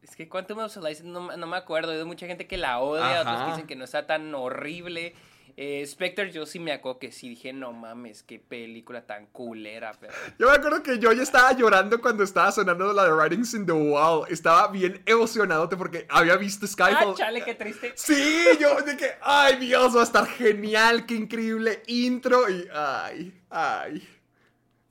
Es 0.02 0.16
que 0.16 0.28
Quantum 0.28 0.58
of 0.58 0.72
Solace 0.72 1.04
no, 1.04 1.38
no 1.38 1.48
me 1.48 1.56
acuerdo. 1.56 1.92
Hay 1.92 2.04
mucha 2.04 2.26
gente 2.26 2.48
que 2.48 2.58
la 2.58 2.80
odia, 2.80 3.22
otros 3.22 3.42
que 3.42 3.50
dicen 3.52 3.68
que 3.68 3.76
no 3.76 3.84
está 3.84 4.08
tan 4.08 4.34
horrible. 4.34 5.14
Eh, 5.58 5.86
Spectre 5.86 6.32
yo 6.32 6.46
sí 6.46 6.60
me 6.60 6.72
acuerdo 6.72 7.00
que 7.00 7.12
sí 7.12 7.30
dije, 7.30 7.54
no 7.54 7.74
mames, 7.74 8.24
qué 8.24 8.40
película 8.40 9.06
tan 9.06 9.26
culera, 9.28 9.92
pero... 10.00 10.14
Yo 10.40 10.48
me 10.48 10.54
acuerdo 10.54 10.82
que 10.84 10.98
yo 11.00 11.12
ya 11.12 11.24
estaba 11.24 11.52
llorando 11.54 12.00
cuando 12.02 12.24
estaba 12.24 12.52
sonando 12.52 12.94
la 12.94 13.06
de 13.06 13.14
Writings 13.14 13.54
in 13.54 13.66
the 13.66 13.72
Wall. 13.72 14.26
Estaba 14.30 14.68
bien 14.70 15.02
emocionado 15.06 15.68
porque 15.70 16.06
había 16.10 16.36
visto 16.38 16.66
Ah, 16.66 16.70
Skyfall. 16.70 17.16
chale, 17.16 17.44
qué 17.44 17.56
triste. 17.56 17.94
Sí, 17.96 18.44
yo 18.60 18.82
de 18.82 18.96
que, 18.98 19.12
ay 19.22 19.58
Dios, 19.58 19.96
va 19.96 20.02
a 20.02 20.04
estar 20.04 20.26
genial, 20.28 21.06
qué 21.06 21.16
increíble 21.16 21.84
intro 21.88 22.50
y, 22.50 22.68
ay, 22.74 23.34
ay. 23.50 24.08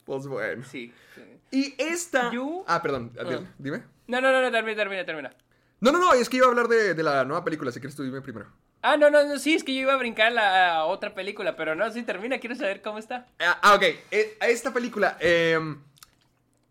Pues 0.05 0.27
bueno. 0.27 0.63
Sí. 0.69 0.93
sí. 1.15 1.21
Y 1.51 1.75
esta... 1.77 2.31
Ah, 2.67 2.81
perdón, 2.81 3.11
Ah. 3.19 3.39
Dime. 3.57 3.83
No, 4.07 4.19
no, 4.21 4.31
no, 4.31 4.41
no, 4.41 4.51
termina, 4.51 4.75
termina, 4.75 5.05
termina. 5.05 5.33
No, 5.81 5.91
no, 5.91 5.99
no, 5.99 6.13
es 6.13 6.29
que 6.29 6.37
iba 6.37 6.45
a 6.45 6.49
hablar 6.49 6.67
de, 6.67 6.93
de 6.93 7.03
la 7.03 7.25
nueva 7.25 7.43
película, 7.43 7.71
si 7.71 7.79
quieres 7.79 7.95
tú 7.95 8.03
dime 8.03 8.21
primero. 8.21 8.47
Ah, 8.83 8.97
no, 8.97 9.09
no, 9.09 9.23
no, 9.25 9.37
sí, 9.39 9.53
es 9.53 9.63
que 9.63 9.73
yo 9.73 9.81
iba 9.81 9.93
a 9.93 9.97
brincar 9.97 10.31
la 10.31 10.75
a 10.75 10.85
otra 10.85 11.13
película, 11.13 11.55
pero 11.55 11.75
no, 11.75 11.91
sí, 11.91 12.03
termina, 12.03 12.39
quiero 12.39 12.55
saber 12.55 12.81
cómo 12.81 12.97
está. 12.99 13.27
Ah, 13.39 13.59
ah, 13.61 13.75
ok, 13.75 13.83
eh, 14.11 14.37
a 14.39 14.47
esta 14.47 14.71
película, 14.73 15.17
em, 15.19 15.79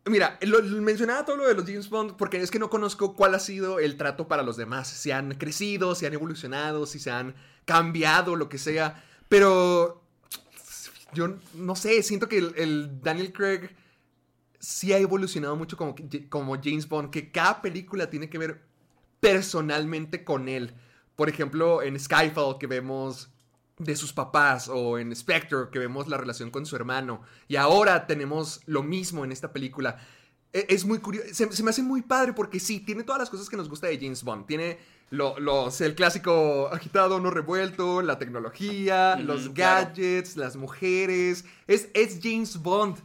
mira, 0.06 0.38
lo- 0.42 0.62
mencionaba 0.62 1.24
todo 1.24 1.36
lo 1.36 1.46
de 1.48 1.54
los 1.54 1.64
James 1.64 1.88
Bond 1.90 2.16
porque 2.16 2.40
es 2.40 2.50
que 2.50 2.58
no 2.58 2.70
conozco 2.70 3.14
cuál 3.16 3.34
ha 3.34 3.38
sido 3.40 3.78
el 3.80 3.96
trato 3.96 4.28
para 4.28 4.42
los 4.42 4.56
demás, 4.56 4.88
si 4.88 5.10
han 5.10 5.34
crecido, 5.34 5.94
si 5.94 6.06
han 6.06 6.14
evolucionado, 6.14 6.86
si 6.86 6.98
se 6.98 7.10
han 7.10 7.34
cambiado, 7.64 8.36
lo 8.36 8.48
que 8.48 8.58
sea, 8.58 9.04
pero 9.28 10.02
yo 11.12 11.36
no 11.54 11.74
sé, 11.76 12.02
siento 12.04 12.28
que 12.28 12.38
el, 12.38 12.54
el 12.56 13.00
Daniel 13.02 13.32
Craig 13.32 13.70
sí 14.60 14.92
ha 14.92 14.98
evolucionado 14.98 15.56
mucho 15.56 15.76
como, 15.76 15.94
como 16.28 16.56
James 16.62 16.88
Bond, 16.88 17.10
que 17.10 17.30
cada 17.32 17.60
película 17.62 18.08
tiene 18.10 18.28
que 18.30 18.38
ver 18.38 18.69
personalmente 19.20 20.24
con 20.24 20.48
él. 20.48 20.72
Por 21.16 21.28
ejemplo, 21.28 21.82
en 21.82 21.98
Skyfall 21.98 22.58
que 22.58 22.66
vemos 22.66 23.30
de 23.78 23.96
sus 23.96 24.12
papás 24.12 24.68
o 24.68 24.98
en 24.98 25.14
Spectre 25.16 25.58
que 25.72 25.78
vemos 25.78 26.08
la 26.08 26.16
relación 26.18 26.50
con 26.50 26.66
su 26.66 26.76
hermano. 26.76 27.22
Y 27.48 27.56
ahora 27.56 28.06
tenemos 28.06 28.60
lo 28.66 28.82
mismo 28.82 29.24
en 29.24 29.32
esta 29.32 29.52
película. 29.52 29.98
E- 30.52 30.66
Es 30.68 30.84
muy 30.84 30.98
curioso, 30.98 31.28
se, 31.32 31.50
se 31.52 31.62
me 31.62 31.70
hace 31.70 31.82
muy 31.82 32.02
padre 32.02 32.32
porque 32.32 32.60
sí, 32.60 32.80
tiene 32.80 33.04
todas 33.04 33.20
las 33.20 33.30
cosas 33.30 33.48
que 33.48 33.56
nos 33.56 33.68
gusta 33.68 33.86
de 33.86 33.98
James 33.98 34.22
Bond. 34.22 34.46
Tiene 34.46 34.78
lo- 35.10 35.38
los, 35.38 35.80
el 35.80 35.94
clásico 35.94 36.68
agitado, 36.72 37.20
no 37.20 37.30
revuelto, 37.30 38.02
la 38.02 38.18
tecnología, 38.18 39.16
los 39.16 39.48
claro. 39.50 39.86
gadgets, 39.88 40.36
las 40.36 40.56
mujeres. 40.56 41.44
Es, 41.66 41.88
es 41.94 42.18
James 42.22 42.58
Bond, 42.62 42.96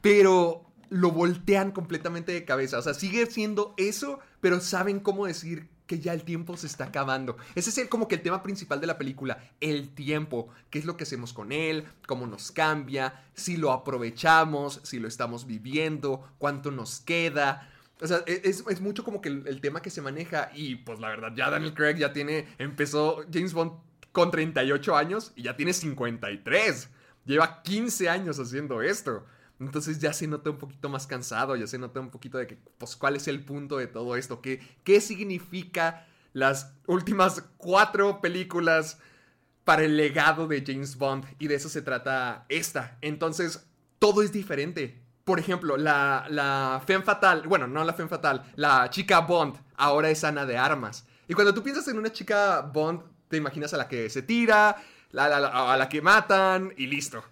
pero 0.00 0.64
lo 0.90 1.10
voltean 1.10 1.72
completamente 1.72 2.32
de 2.32 2.44
cabeza. 2.44 2.78
O 2.78 2.82
sea, 2.82 2.94
sigue 2.94 3.26
siendo 3.26 3.74
eso, 3.76 4.18
pero 4.46 4.60
saben 4.60 5.00
cómo 5.00 5.26
decir 5.26 5.66
que 5.88 5.98
ya 5.98 6.12
el 6.12 6.22
tiempo 6.22 6.56
se 6.56 6.68
está 6.68 6.84
acabando. 6.84 7.36
Ese 7.56 7.70
es 7.70 7.78
el, 7.78 7.88
como 7.88 8.06
que 8.06 8.14
el 8.14 8.22
tema 8.22 8.44
principal 8.44 8.80
de 8.80 8.86
la 8.86 8.96
película, 8.96 9.42
el 9.60 9.88
tiempo, 9.88 10.50
qué 10.70 10.78
es 10.78 10.84
lo 10.84 10.96
que 10.96 11.02
hacemos 11.02 11.32
con 11.32 11.50
él, 11.50 11.82
cómo 12.06 12.28
nos 12.28 12.52
cambia, 12.52 13.24
si 13.34 13.56
lo 13.56 13.72
aprovechamos, 13.72 14.78
si 14.84 15.00
lo 15.00 15.08
estamos 15.08 15.48
viviendo, 15.48 16.32
cuánto 16.38 16.70
nos 16.70 17.00
queda. 17.00 17.68
O 18.00 18.06
sea, 18.06 18.22
e- 18.24 18.42
es, 18.44 18.80
mucho 18.80 19.02
como 19.02 19.20
que 19.20 19.30
el, 19.30 19.48
el 19.48 19.60
tema 19.60 19.82
que 19.82 19.90
se 19.90 20.00
maneja 20.00 20.52
y 20.54 20.76
pues 20.76 21.00
la 21.00 21.08
verdad, 21.08 21.32
ya 21.34 21.50
Daniel 21.50 21.74
Craig 21.74 21.96
ya 21.96 22.12
tiene, 22.12 22.46
empezó 22.58 23.24
James 23.32 23.52
Bond 23.52 23.72
con 24.12 24.30
38 24.30 24.94
años 24.94 25.32
y 25.34 25.42
ya 25.42 25.56
tiene 25.56 25.72
53. 25.72 26.88
Lleva 27.24 27.62
15 27.64 28.08
años 28.08 28.38
haciendo 28.38 28.80
esto. 28.80 29.26
Entonces 29.58 29.98
ya 29.98 30.12
se 30.12 30.26
nota 30.26 30.50
un 30.50 30.58
poquito 30.58 30.88
más 30.88 31.06
cansado, 31.06 31.56
ya 31.56 31.66
se 31.66 31.78
nota 31.78 32.00
un 32.00 32.10
poquito 32.10 32.36
de 32.38 32.46
que, 32.46 32.58
pues, 32.78 32.94
cuál 32.96 33.16
es 33.16 33.26
el 33.28 33.42
punto 33.44 33.78
de 33.78 33.86
todo 33.86 34.16
esto, 34.16 34.40
qué, 34.42 34.60
qué 34.84 35.00
significa 35.00 36.06
las 36.34 36.72
últimas 36.86 37.42
cuatro 37.56 38.20
películas 38.20 38.98
para 39.64 39.82
el 39.84 39.96
legado 39.96 40.46
de 40.46 40.62
James 40.66 40.96
Bond. 40.98 41.24
Y 41.38 41.48
de 41.48 41.54
eso 41.54 41.68
se 41.70 41.80
trata 41.82 42.44
esta. 42.50 42.98
Entonces, 43.00 43.66
todo 43.98 44.22
es 44.22 44.30
diferente. 44.32 45.02
Por 45.24 45.40
ejemplo, 45.40 45.76
la, 45.76 46.26
la 46.28 46.80
Femme 46.86 47.02
Fatal, 47.04 47.48
bueno, 47.48 47.66
no 47.66 47.82
la 47.82 47.94
Femme 47.94 48.08
Fatal, 48.10 48.44
la 48.56 48.88
chica 48.90 49.20
Bond 49.20 49.56
ahora 49.76 50.10
es 50.10 50.22
Ana 50.22 50.46
de 50.46 50.56
Armas. 50.58 51.06
Y 51.26 51.34
cuando 51.34 51.52
tú 51.54 51.62
piensas 51.62 51.88
en 51.88 51.98
una 51.98 52.12
chica 52.12 52.60
Bond, 52.60 53.02
te 53.28 53.38
imaginas 53.38 53.74
a 53.74 53.78
la 53.78 53.88
que 53.88 54.08
se 54.08 54.22
tira, 54.22 54.76
la- 55.10 55.72
a 55.72 55.76
la 55.76 55.88
que 55.88 56.00
matan 56.00 56.72
y 56.76 56.86
listo. 56.86 57.24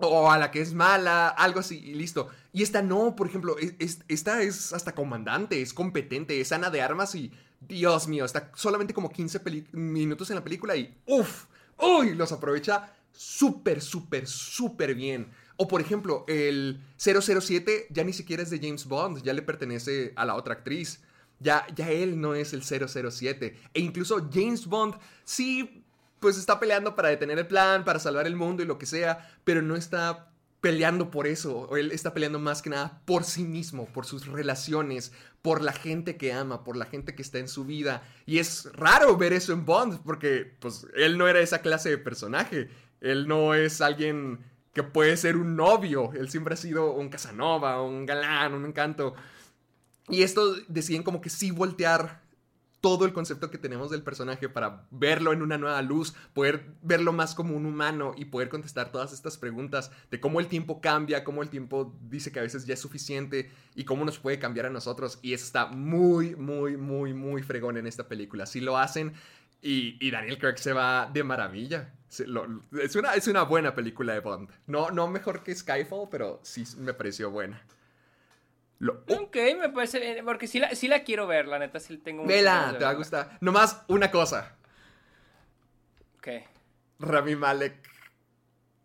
O 0.00 0.30
a 0.30 0.38
la 0.38 0.50
que 0.50 0.60
es 0.60 0.72
mala, 0.74 1.28
algo 1.28 1.60
así, 1.60 1.78
y 1.78 1.94
listo. 1.94 2.28
Y 2.52 2.62
esta 2.62 2.82
no, 2.82 3.14
por 3.16 3.26
ejemplo, 3.26 3.58
es- 3.58 3.74
es- 3.78 4.00
esta 4.08 4.42
es 4.42 4.72
hasta 4.72 4.94
comandante, 4.94 5.60
es 5.60 5.72
competente, 5.74 6.40
es 6.40 6.52
Ana 6.52 6.70
de 6.70 6.80
Armas 6.82 7.14
y, 7.14 7.30
Dios 7.60 8.08
mío, 8.08 8.24
está 8.24 8.50
solamente 8.54 8.94
como 8.94 9.10
15 9.10 9.40
peli- 9.40 9.66
minutos 9.72 10.30
en 10.30 10.36
la 10.36 10.44
película 10.44 10.74
y, 10.76 10.96
uff, 11.06 11.44
uy, 11.78 12.14
los 12.14 12.32
aprovecha 12.32 12.92
súper, 13.12 13.80
súper, 13.82 14.26
súper 14.26 14.94
bien. 14.94 15.30
O 15.56 15.68
por 15.68 15.82
ejemplo, 15.82 16.24
el 16.26 16.80
007 16.96 17.86
ya 17.90 18.02
ni 18.02 18.14
siquiera 18.14 18.42
es 18.42 18.48
de 18.50 18.58
James 18.58 18.86
Bond, 18.86 19.22
ya 19.22 19.34
le 19.34 19.42
pertenece 19.42 20.12
a 20.16 20.24
la 20.24 20.34
otra 20.34 20.54
actriz. 20.54 21.02
Ya, 21.42 21.66
ya 21.74 21.90
él 21.90 22.20
no 22.20 22.34
es 22.34 22.52
el 22.52 22.62
007. 22.62 23.56
E 23.74 23.80
incluso 23.80 24.28
James 24.32 24.66
Bond 24.66 24.94
sí, 25.24 25.79
pues 26.20 26.38
está 26.38 26.60
peleando 26.60 26.94
para 26.94 27.08
detener 27.08 27.38
el 27.38 27.46
plan, 27.46 27.84
para 27.84 27.98
salvar 27.98 28.26
el 28.26 28.36
mundo 28.36 28.62
y 28.62 28.66
lo 28.66 28.78
que 28.78 28.86
sea, 28.86 29.28
pero 29.44 29.62
no 29.62 29.74
está 29.74 30.30
peleando 30.60 31.10
por 31.10 31.26
eso. 31.26 31.60
o 31.60 31.76
Él 31.76 31.92
está 31.92 32.12
peleando 32.12 32.38
más 32.38 32.62
que 32.62 32.70
nada 32.70 33.00
por 33.06 33.24
sí 33.24 33.44
mismo, 33.44 33.86
por 33.86 34.06
sus 34.06 34.26
relaciones, 34.26 35.12
por 35.42 35.62
la 35.62 35.72
gente 35.72 36.16
que 36.16 36.32
ama, 36.32 36.64
por 36.64 36.76
la 36.76 36.84
gente 36.84 37.14
que 37.14 37.22
está 37.22 37.38
en 37.38 37.48
su 37.48 37.64
vida. 37.64 38.02
Y 38.26 38.38
es 38.38 38.70
raro 38.74 39.16
ver 39.16 39.32
eso 39.32 39.52
en 39.52 39.64
Bond, 39.64 40.02
porque 40.04 40.56
pues 40.60 40.86
él 40.94 41.18
no 41.18 41.28
era 41.28 41.40
esa 41.40 41.62
clase 41.62 41.90
de 41.90 41.98
personaje. 41.98 42.68
Él 43.00 43.26
no 43.26 43.54
es 43.54 43.80
alguien 43.80 44.40
que 44.74 44.82
puede 44.82 45.16
ser 45.16 45.36
un 45.36 45.56
novio. 45.56 46.12
Él 46.12 46.28
siempre 46.30 46.54
ha 46.54 46.58
sido 46.58 46.92
un 46.92 47.08
Casanova, 47.08 47.82
un 47.82 48.04
galán, 48.04 48.54
un 48.54 48.66
encanto. 48.66 49.14
Y 50.08 50.22
esto 50.22 50.54
deciden 50.68 51.02
como 51.02 51.20
que 51.20 51.30
sí 51.30 51.50
voltear 51.50 52.20
todo 52.80 53.04
el 53.04 53.12
concepto 53.12 53.50
que 53.50 53.58
tenemos 53.58 53.90
del 53.90 54.02
personaje 54.02 54.48
para 54.48 54.86
verlo 54.90 55.32
en 55.32 55.42
una 55.42 55.58
nueva 55.58 55.82
luz, 55.82 56.14
poder 56.32 56.64
verlo 56.82 57.12
más 57.12 57.34
como 57.34 57.54
un 57.54 57.66
humano 57.66 58.14
y 58.16 58.26
poder 58.26 58.48
contestar 58.48 58.90
todas 58.90 59.12
estas 59.12 59.36
preguntas 59.36 59.90
de 60.10 60.20
cómo 60.20 60.40
el 60.40 60.46
tiempo 60.46 60.80
cambia, 60.80 61.22
cómo 61.22 61.42
el 61.42 61.50
tiempo 61.50 61.94
dice 62.02 62.32
que 62.32 62.38
a 62.38 62.42
veces 62.42 62.66
ya 62.66 62.74
es 62.74 62.80
suficiente 62.80 63.50
y 63.74 63.84
cómo 63.84 64.04
nos 64.04 64.18
puede 64.18 64.38
cambiar 64.38 64.66
a 64.66 64.70
nosotros. 64.70 65.18
Y 65.22 65.34
eso 65.34 65.44
está 65.44 65.66
muy, 65.66 66.36
muy, 66.36 66.76
muy, 66.76 67.12
muy 67.12 67.42
fregón 67.42 67.76
en 67.76 67.86
esta 67.86 68.08
película. 68.08 68.46
Si 68.46 68.60
lo 68.60 68.78
hacen 68.78 69.12
y, 69.62 70.10
Daniel 70.10 70.38
Craig 70.38 70.56
se 70.58 70.72
va 70.72 71.10
de 71.12 71.22
maravilla. 71.22 71.92
Es, 72.08 72.96
una, 72.96 73.14
es 73.14 73.28
una 73.28 73.42
buena 73.42 73.74
película 73.74 74.14
de 74.14 74.20
Bond. 74.20 74.48
No, 74.66 74.90
no 74.90 75.06
mejor 75.06 75.42
que 75.42 75.54
Skyfall, 75.54 76.08
pero 76.10 76.40
sí 76.42 76.64
me 76.78 76.94
pareció 76.94 77.30
buena. 77.30 77.62
Lo, 78.80 79.04
Ok, 79.08 79.36
me 79.58 79.68
parece 79.68 80.00
bien, 80.00 80.24
porque 80.24 80.46
sí 80.46 80.58
la, 80.58 80.74
sí 80.74 80.88
la 80.88 81.04
quiero 81.04 81.26
ver, 81.26 81.46
la 81.46 81.58
neta 81.58 81.78
sí 81.78 81.98
tengo 81.98 82.26
Vela, 82.26 82.74
te 82.78 82.84
va 82.84 82.90
a 82.90 82.94
gustar. 82.94 83.36
Nomás 83.40 83.82
una 83.88 84.10
cosa. 84.10 84.56
Ok. 86.16 86.28
Rami 86.98 87.36
Malek. 87.36 87.76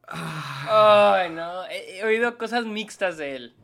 Ay, 0.08 1.32
no, 1.32 1.66
he, 1.68 2.00
he 2.00 2.04
oído 2.04 2.38
cosas 2.38 2.66
mixtas 2.66 3.18
de 3.18 3.38
él. 3.38 3.56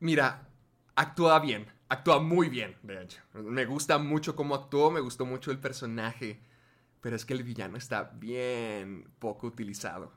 Mira, 0.00 0.48
actúa 0.96 1.38
bien. 1.38 1.70
Actúa 1.88 2.18
muy 2.20 2.48
bien, 2.48 2.76
de 2.82 3.02
hecho. 3.02 3.20
Me 3.34 3.64
gusta 3.64 3.98
mucho 3.98 4.34
cómo 4.34 4.54
actuó, 4.56 4.90
me 4.90 5.00
gustó 5.00 5.26
mucho 5.26 5.52
el 5.52 5.58
personaje. 5.58 6.40
Pero 7.00 7.16
es 7.16 7.24
que 7.24 7.34
el 7.34 7.42
villano 7.44 7.76
está 7.76 8.10
bien 8.14 9.08
poco 9.18 9.46
utilizado. 9.46 10.12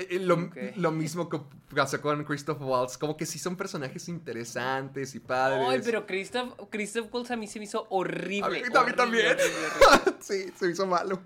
Eh, 0.00 0.06
eh, 0.10 0.18
Lo, 0.20 0.50
lo 0.76 0.92
mismo 0.92 1.28
que 1.28 1.40
pasó 1.74 2.00
con 2.00 2.24
Christoph 2.24 2.60
Waltz. 2.60 2.96
Como 2.98 3.16
que 3.16 3.26
sí 3.26 3.38
son 3.38 3.56
personajes 3.56 4.08
interesantes 4.08 5.14
y 5.14 5.20
padres. 5.20 5.66
Ay, 5.68 5.80
pero 5.84 6.06
Christoph, 6.06 6.54
Christoph 6.70 7.12
Waltz 7.12 7.30
a 7.30 7.36
mí 7.36 7.46
se 7.46 7.58
me 7.58 7.64
hizo 7.64 7.86
horrible. 7.90 8.46
A 8.46 8.48
mí- 8.50 8.58
a 8.58 8.62
mí 8.62 8.76
horrible, 8.76 8.92
también. 8.94 9.26
horrible, 9.26 9.44
horrible. 9.82 10.14
sí, 10.20 10.52
se 10.58 10.70
hizo 10.70 10.86
malo. 10.86 11.20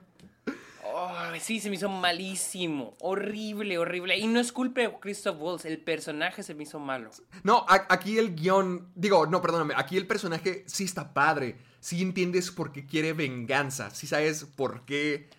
Ay, 0.95 1.41
sí, 1.41 1.59
se 1.61 1.71
me 1.71 1.77
hizo 1.77 1.89
malísimo. 1.89 2.95
Horrible, 3.01 3.79
horrible. 3.79 4.19
Y 4.19 4.27
no 4.27 4.41
es 4.41 4.53
culpa 4.53 4.83
de 4.83 4.93
Christoph 5.01 5.37
Waltz, 5.41 5.65
el 5.65 5.79
personaje 5.79 6.43
se 6.43 6.55
me 6.55 6.65
hizo 6.65 6.79
malo. 6.79 7.11
No, 7.45 7.65
aquí 7.69 8.19
el 8.19 8.35
guion, 8.35 8.89
digo, 8.95 9.27
no, 9.27 9.41
perdóname, 9.41 9.75
aquí 9.77 9.97
el 9.97 10.07
personaje 10.07 10.65
sí 10.67 10.85
está 10.85 11.15
padre, 11.15 11.57
sí 11.81 12.03
entiendes 12.03 12.51
por 12.51 12.73
qué 12.73 12.85
quiere 12.85 13.13
venganza, 13.15 13.91
sí 13.91 14.07
sabes 14.07 14.45
por 14.45 14.85
qué 14.85 15.31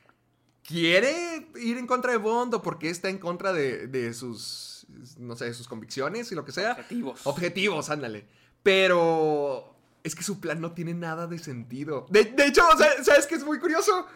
quiere 0.67 1.47
ir 1.55 1.77
en 1.77 1.87
contra 1.87 2.11
de 2.11 2.17
Bond 2.17 2.53
o 2.53 2.61
por 2.61 2.79
qué 2.79 2.89
está 2.89 3.09
en 3.09 3.17
contra 3.17 3.53
de, 3.53 3.87
de 3.87 4.13
sus, 4.13 4.85
no 5.17 5.35
sé, 5.35 5.45
de 5.45 5.53
sus 5.53 5.67
convicciones 5.67 6.31
y 6.31 6.35
lo 6.35 6.45
que 6.45 6.51
sea. 6.51 6.71
Objetivos. 6.73 7.21
Objetivos, 7.25 7.89
ándale. 7.89 8.25
Pero 8.63 9.75
es 10.03 10.15
que 10.15 10.23
su 10.23 10.39
plan 10.39 10.61
no 10.61 10.71
tiene 10.73 10.93
nada 10.93 11.27
de 11.27 11.39
sentido. 11.39 12.05
De, 12.09 12.25
de 12.25 12.47
hecho, 12.47 12.61
¿sabes, 12.77 13.05
¿sabes 13.05 13.27
qué 13.27 13.35
es 13.35 13.43
muy 13.43 13.59
curioso? 13.59 14.07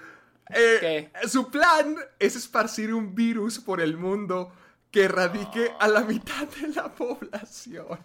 Eh, 0.54 1.12
Su 1.28 1.50
plan 1.52 1.98
es 2.20 2.36
esparcir 2.36 2.94
un 2.94 3.14
virus 3.14 3.60
por 3.60 3.82
el 3.82 3.98
mundo 3.98 4.52
que 4.92 5.04
erradique 5.04 5.72
a 5.80 5.88
la 5.90 6.02
mitad 6.02 6.48
de 6.48 6.70
la 6.70 6.94
población. 6.96 8.00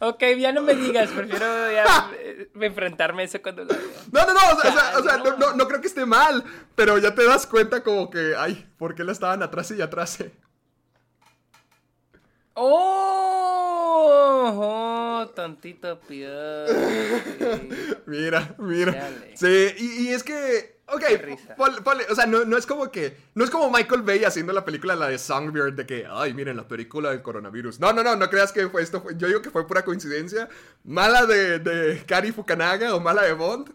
Ok, 0.00 0.22
ya 0.38 0.52
no 0.52 0.62
me 0.62 0.74
digas, 0.74 1.10
prefiero 1.10 1.70
ya 1.72 2.10
eh, 2.18 2.50
enfrentarme 2.60 3.22
a 3.22 3.24
eso 3.26 3.40
cuando 3.42 3.64
lo. 3.64 3.74
No, 4.12 4.26
no, 4.26 4.34
no, 4.34 4.40
o 4.56 4.60
sea, 4.60 4.70
o 4.70 4.72
sea, 4.74 4.98
o 4.98 5.02
sea, 5.02 5.16
no, 5.18 5.24
no. 5.24 5.36
no- 5.36 5.54
no 5.54 5.68
creo 5.68 5.80
que 5.80 5.88
esté 5.88 6.06
mal, 6.06 6.42
pero 6.74 6.98
ya 6.98 7.14
te 7.14 7.24
das 7.24 7.46
cuenta 7.46 7.82
como 7.82 8.10
que, 8.10 8.34
ay, 8.36 8.66
¿por 8.78 8.94
qué 8.94 9.04
la 9.04 9.12
estaban 9.12 9.42
atrás 9.42 9.70
y 9.70 9.80
atrás? 9.82 10.18
¡Oh! 12.54 14.52
oh 15.22 15.28
tantito 15.34 15.98
piedad. 16.00 16.66
Mira, 18.06 18.54
mira. 18.58 18.92
Chale. 18.92 19.36
Sí, 19.36 19.74
y, 19.78 20.08
y 20.08 20.08
es 20.08 20.22
que, 20.24 20.77
ok, 20.88 21.04
o 22.10 22.14
sea, 22.14 22.26
no, 22.26 22.44
no 22.44 22.56
es 22.56 22.66
como 22.66 22.90
que, 22.90 23.16
no 23.34 23.44
es 23.44 23.50
como 23.50 23.70
Michael 23.70 24.02
Bay 24.02 24.24
haciendo 24.24 24.52
la 24.52 24.64
película, 24.64 24.96
la 24.96 25.08
de 25.08 25.18
Songbird, 25.18 25.74
de 25.74 25.86
que, 25.86 26.06
ay, 26.10 26.34
miren, 26.34 26.56
la 26.56 26.66
película 26.68 27.10
del 27.10 27.22
coronavirus. 27.22 27.80
No, 27.80 27.92
no, 27.92 28.02
no, 28.02 28.16
no 28.16 28.30
creas 28.30 28.52
que 28.52 28.68
fue 28.68 28.82
esto, 28.82 29.00
fue- 29.02 29.14
yo 29.16 29.26
digo 29.28 29.42
que 29.42 29.50
fue 29.50 29.66
pura 29.66 29.84
coincidencia, 29.84 30.48
mala 30.84 31.26
de, 31.26 31.58
de 31.58 32.02
Kari 32.06 32.32
Fukanaga 32.32 32.94
o 32.94 33.00
mala 33.00 33.22
de 33.22 33.32
Bond, 33.32 33.72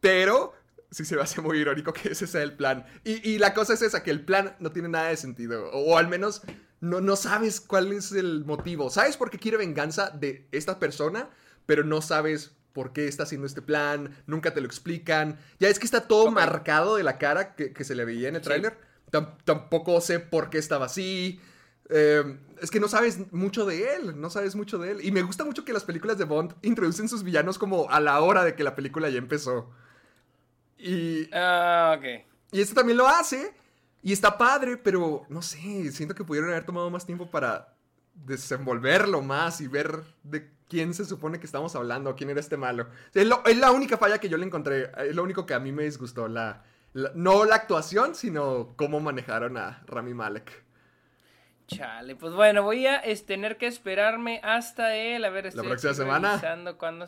pero 0.00 0.54
sí 0.90 1.04
se 1.04 1.16
me 1.16 1.22
hace 1.22 1.40
muy 1.40 1.58
irónico 1.58 1.92
que 1.92 2.10
ese 2.12 2.26
sea 2.26 2.42
el 2.42 2.54
plan. 2.56 2.86
Y, 3.04 3.28
y 3.28 3.38
la 3.38 3.52
cosa 3.54 3.74
es 3.74 3.82
esa, 3.82 4.02
que 4.02 4.10
el 4.10 4.24
plan 4.24 4.56
no 4.60 4.70
tiene 4.72 4.88
nada 4.88 5.08
de 5.08 5.16
sentido, 5.16 5.70
o, 5.70 5.92
o 5.94 5.98
al 5.98 6.08
menos 6.08 6.42
no, 6.80 7.00
no 7.00 7.16
sabes 7.16 7.60
cuál 7.60 7.92
es 7.92 8.12
el 8.12 8.44
motivo. 8.44 8.90
Sabes 8.90 9.16
por 9.16 9.30
qué 9.30 9.38
quiere 9.38 9.56
venganza 9.56 10.10
de 10.10 10.46
esta 10.52 10.78
persona, 10.78 11.30
pero 11.66 11.82
no 11.82 12.00
sabes 12.02 12.52
por 12.74 12.92
qué 12.92 13.08
está 13.08 13.22
haciendo 13.22 13.46
este 13.46 13.62
plan, 13.62 14.14
nunca 14.26 14.52
te 14.52 14.60
lo 14.60 14.66
explican. 14.66 15.38
Ya 15.58 15.68
es 15.68 15.78
que 15.78 15.86
está 15.86 16.02
todo 16.06 16.30
marcado 16.30 16.96
de 16.96 17.02
la 17.04 17.16
cara 17.16 17.54
que, 17.54 17.72
que 17.72 17.84
se 17.84 17.94
le 17.94 18.04
veía 18.04 18.28
en 18.28 18.34
el 18.34 18.42
Sí. 18.42 18.48
tráiler. 18.48 18.76
Tam- 19.10 19.36
tampoco 19.44 19.98
sé 20.02 20.20
por 20.20 20.50
qué 20.50 20.58
estaba 20.58 20.84
así. 20.86 21.40
Eh, 21.88 22.38
es 22.60 22.70
que 22.70 22.80
no 22.80 22.88
sabes 22.88 23.32
mucho 23.32 23.64
de 23.64 23.94
él, 23.94 24.20
no 24.20 24.28
sabes 24.28 24.56
mucho 24.56 24.78
de 24.78 24.90
él. 24.90 24.98
Y 25.04 25.12
me 25.12 25.22
gusta 25.22 25.44
mucho 25.44 25.64
que 25.64 25.72
las 25.72 25.84
películas 25.84 26.18
de 26.18 26.24
Bond 26.24 26.54
introducen 26.62 27.08
sus 27.08 27.22
villanos 27.22 27.58
como 27.58 27.88
a 27.90 28.00
la 28.00 28.20
hora 28.20 28.42
de 28.44 28.54
que 28.54 28.64
la 28.64 28.74
película 28.74 29.08
ya 29.08 29.18
empezó. 29.18 29.70
Y, 30.78 31.28
Ah, 31.32 31.94
ok. 31.96 32.04
y 32.52 32.60
esto 32.60 32.74
también 32.74 32.98
lo 32.98 33.06
hace. 33.08 33.54
Y 34.02 34.12
está 34.12 34.36
padre, 34.36 34.76
pero 34.76 35.24
no 35.28 35.40
sé, 35.42 35.90
siento 35.92 36.14
que 36.14 36.24
pudieron 36.24 36.50
haber 36.50 36.64
tomado 36.66 36.90
más 36.90 37.06
tiempo 37.06 37.30
para 37.30 37.74
desenvolverlo 38.14 39.22
más 39.22 39.60
y 39.60 39.66
ver 39.68 40.02
de 40.22 40.50
quién 40.68 40.94
se 40.94 41.04
supone 41.04 41.38
que 41.40 41.46
estamos 41.46 41.74
hablando, 41.76 42.14
quién 42.16 42.30
era 42.30 42.40
este 42.40 42.56
malo. 42.56 42.88
Es, 43.12 43.26
lo- 43.26 43.44
es 43.44 43.56
la 43.56 43.70
única 43.70 43.96
falla 43.98 44.18
que 44.18 44.28
yo 44.28 44.36
le 44.36 44.46
encontré, 44.46 44.90
es 45.08 45.14
lo 45.14 45.22
único 45.22 45.46
que 45.46 45.54
a 45.54 45.60
mí 45.60 45.72
me 45.72 45.84
disgustó, 45.84 46.28
la, 46.28 46.64
la- 46.92 47.12
no 47.14 47.44
la 47.44 47.54
actuación, 47.56 48.14
sino 48.14 48.74
cómo 48.76 49.00
manejaron 49.00 49.56
a 49.56 49.82
Rami 49.86 50.14
Malek. 50.14 50.64
Chale, 51.66 52.14
pues 52.16 52.34
bueno, 52.34 52.62
voy 52.62 52.86
a 52.86 52.96
es, 52.98 53.24
tener 53.24 53.56
que 53.56 53.66
esperarme 53.66 54.40
hasta 54.42 54.94
él. 54.94 55.24
A 55.24 55.30
ver, 55.30 55.46
estoy 55.46 55.66
próxima 55.66 55.90
aquí 55.92 55.96
semana? 55.98 56.76
cuándo 56.76 57.06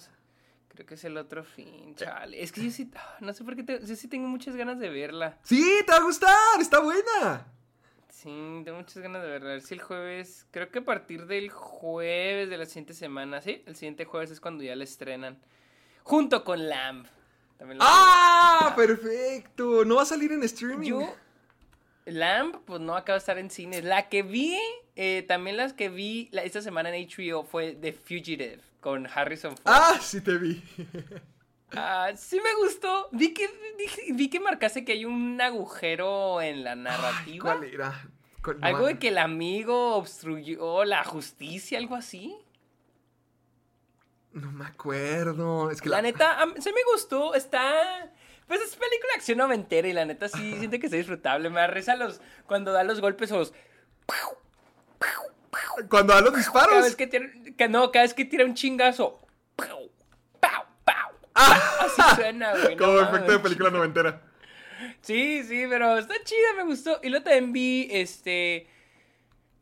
Creo 0.68 0.86
que 0.86 0.94
es 0.94 1.04
el 1.04 1.16
otro 1.16 1.42
fin, 1.44 1.94
chale. 1.94 2.42
Es 2.42 2.52
que 2.52 2.62
yo 2.64 2.70
sí, 2.70 2.90
ah, 2.96 3.16
no 3.20 3.32
sé 3.32 3.44
por 3.44 3.56
qué, 3.56 3.62
te- 3.62 3.86
yo 3.86 3.96
sí 3.96 4.08
tengo 4.08 4.28
muchas 4.28 4.56
ganas 4.56 4.78
de 4.78 4.90
verla. 4.90 5.38
Sí, 5.42 5.64
te 5.86 5.92
va 5.92 5.98
a 5.98 6.02
gustar, 6.02 6.60
está 6.60 6.80
buena. 6.80 7.46
Sí, 8.22 8.62
tengo 8.64 8.79
muchas 8.79 8.96
ganas 9.02 9.22
de 9.22 9.29
verla. 9.29 9.50
A 9.50 9.52
ver 9.52 9.61
si 9.62 9.74
el 9.74 9.83
jueves, 9.83 10.46
creo 10.50 10.70
que 10.70 10.79
a 10.79 10.85
partir 10.85 11.26
del 11.26 11.50
jueves 11.50 12.48
de 12.48 12.57
la 12.57 12.64
siguiente 12.64 12.94
semana, 12.94 13.42
¿sí? 13.42 13.62
El 13.66 13.76
siguiente 13.76 14.07
jueves 14.07 14.31
es 14.31 14.40
cuando 14.40 14.64
ya 14.64 14.74
la 14.74 14.85
estrenan. 14.85 15.37
Junto 16.02 16.42
con 16.42 16.66
Lamb. 16.66 17.07
También 17.59 17.79
¡Ah! 17.83 18.72
Perfecto. 18.74 19.85
No 19.85 19.96
va 19.96 20.02
a 20.02 20.07
salir 20.07 20.33
en 20.33 20.42
streaming. 20.44 20.88
Yo, 20.88 21.14
Lamb, 22.07 22.61
pues 22.64 22.81
no 22.81 22.96
acaba 22.96 23.16
de 23.16 23.18
estar 23.18 23.37
en 23.37 23.50
cines. 23.50 23.85
La 23.85 24.09
que 24.09 24.22
vi, 24.22 24.59
eh, 24.94 25.22
también 25.29 25.59
las 25.59 25.74
que 25.74 25.90
vi 25.90 26.31
la- 26.33 26.42
esta 26.42 26.62
semana 26.62 26.88
en 26.94 27.07
HBO 27.07 27.44
fue 27.44 27.72
The 27.74 27.92
Fugitive 27.92 28.61
con 28.81 29.07
Harrison 29.07 29.50
Ford. 29.59 29.61
Ah, 29.66 29.98
sí 30.00 30.22
te 30.22 30.38
vi. 30.38 30.62
Ah, 31.72 32.11
sí 32.16 32.40
me 32.40 32.55
gustó. 32.64 33.09
Vi 33.12 33.35
que, 33.35 33.48
vi, 33.76 34.12
vi 34.12 34.31
que 34.31 34.40
marcaste 34.40 34.85
que 34.85 34.92
hay 34.92 35.05
un 35.05 35.40
agujero 35.40 36.40
en 36.40 36.62
la 36.64 36.72
Ay, 36.72 36.79
narrativa. 36.79 37.42
¿Cuál 37.57 37.64
era? 37.64 38.09
¿Cuál- 38.42 38.61
no 38.61 38.66
algo 38.66 38.87
de 38.87 38.98
que 38.98 39.09
el 39.09 39.18
amigo 39.18 39.96
obstruyó 39.96 40.85
la 40.85 41.02
justicia, 41.05 41.79
algo 41.79 41.96
así. 41.96 42.37
No 44.33 44.52
me 44.52 44.66
acuerdo. 44.66 45.70
Es 45.70 45.81
que 45.81 45.88
La 45.88 46.02
neta, 46.02 46.38
se 46.59 46.72
me 46.72 46.81
gustó. 46.92 47.35
Está. 47.35 48.12
Pues 48.46 48.61
es 48.61 48.76
película 48.76 49.12
de 49.12 49.16
acción 49.16 49.38
noventera 49.38 49.88
y 49.88 49.92
la 49.92 50.05
neta 50.05 50.29
sí 50.29 50.55
siento 50.59 50.79
que 50.79 50.87
es 50.87 50.92
disfrutable. 50.92 51.50
Me 51.50 51.59
da 51.61 51.66
risa 51.66 51.96
los, 51.96 52.20
cuando 52.46 52.70
da 52.72 52.85
los 52.85 53.00
golpes 53.00 53.33
o 53.33 53.38
los. 53.38 53.52
Cuando 55.90 56.14
da 56.14 56.20
los 56.20 56.31
Cada 56.31 56.38
disparos. 56.38 56.83
vez 56.85 56.96
que 56.96 57.07
tira. 57.07 57.26
que 57.57 57.68
no, 57.68 57.90
cada 57.90 58.05
vez 58.05 58.14
que 58.14 58.24
tira 58.24 58.44
un 58.44 58.55
chingazo. 58.55 59.20
Así 61.37 62.03
suena, 62.16 62.53
güey. 62.53 62.77
no 62.77 62.85
Como 62.85 63.01
efecto 63.01 63.33
de 63.33 63.38
película 63.38 63.70
noventera. 63.70 64.22
Sí, 65.01 65.42
sí, 65.44 65.64
pero 65.68 65.99
está 65.99 66.14
chida, 66.25 66.55
me 66.57 66.64
gustó. 66.64 67.01
Y 67.03 67.09
luego 67.09 67.25
también 67.25 67.53
vi, 67.53 67.88
este... 67.90 68.68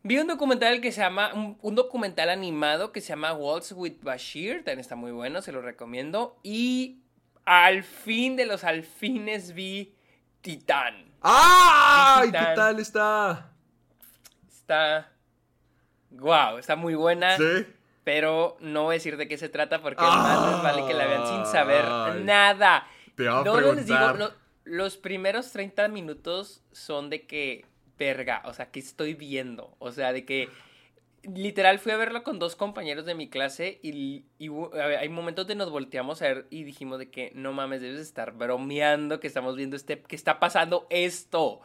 Vi 0.03 0.19
un 0.19 0.27
documental 0.27 0.81
que 0.81 0.93
se 0.93 1.01
llama... 1.01 1.33
Un, 1.35 1.59
un 1.61 1.75
documental 1.75 2.31
animado 2.31 2.93
que 2.93 3.01
se 3.01 3.09
llama 3.09 3.33
Waltz 3.33 3.73
with 3.73 3.97
Bashir. 4.03 4.59
También 4.59 4.81
está 4.81 4.97
muy 4.97 5.13
bueno, 5.13 5.43
se 5.43 5.53
lo 5.53 5.63
recomiendo. 5.63 6.39
Y 6.43 7.01
al 7.45 7.83
fin 7.83 8.37
de 8.37 8.47
los 8.47 8.65
alfines 8.65 9.55
vi 9.55 9.95
Titán. 10.41 11.13
¡Ay! 11.21 12.31
¿Qué 12.31 12.39
Titán. 12.39 12.55
tal 12.55 12.81
está? 12.81 13.51
Está 14.49 15.15
wow, 16.19 16.59
está 16.59 16.77
muy 16.77 16.95
buena. 16.95 17.37
Sí. 17.37 17.67
Pero 18.05 18.57
no 18.61 18.85
voy 18.85 18.95
a 18.95 18.99
decir 18.99 19.17
de 19.17 19.27
qué 19.27 19.39
se 19.39 19.49
trata 19.49 19.81
porque 19.81 20.03
más 20.03 20.53
les 20.53 20.63
vale 20.63 20.87
que 20.87 20.95
la 20.95 21.07
vean 21.07 21.27
sin 21.27 21.47
saber 21.47 21.85
Ay. 21.87 22.23
nada. 22.23 22.87
Te 23.15 23.29
a 23.29 23.43
No, 23.43 23.61
les 23.61 23.87
digo, 23.87 24.13
no, 24.13 24.31
los 24.65 24.97
primeros 24.97 25.51
30 25.53 25.89
minutos 25.89 26.63
son 26.73 27.11
de 27.11 27.27
que, 27.27 27.65
verga, 27.99 28.43
o 28.45 28.53
sea, 28.53 28.71
que 28.71 28.81
estoy 28.81 29.15
viendo? 29.15 29.75
O 29.79 29.91
sea, 29.93 30.13
de 30.13 30.25
que 30.25 30.51
literal 31.23 31.79
fui 31.79 31.93
a 31.93 31.97
verlo 31.97 32.23
con 32.23 32.39
dos 32.39 32.57
compañeros 32.57 33.05
de 33.07 33.15
mi 33.15 33.29
clase 33.29 33.79
y, 33.83 34.25
ver, 34.39 34.99
hay 34.99 35.09
momentos 35.09 35.47
de 35.47 35.55
nos 35.55 35.71
volteamos 35.71 36.21
a 36.23 36.27
ver 36.27 36.47
y 36.51 36.65
dijimos 36.65 36.99
de 36.99 37.11
que 37.11 37.33
no 37.35 37.53
mames, 37.53 37.81
debes 37.81 38.01
estar 38.01 38.33
bromeando 38.33 39.21
que 39.21 39.27
estamos 39.27 39.57
viendo 39.57 39.77
este, 39.77 40.01
que 40.01 40.17
está 40.17 40.39
pasando 40.39 40.87
esto. 40.91 41.61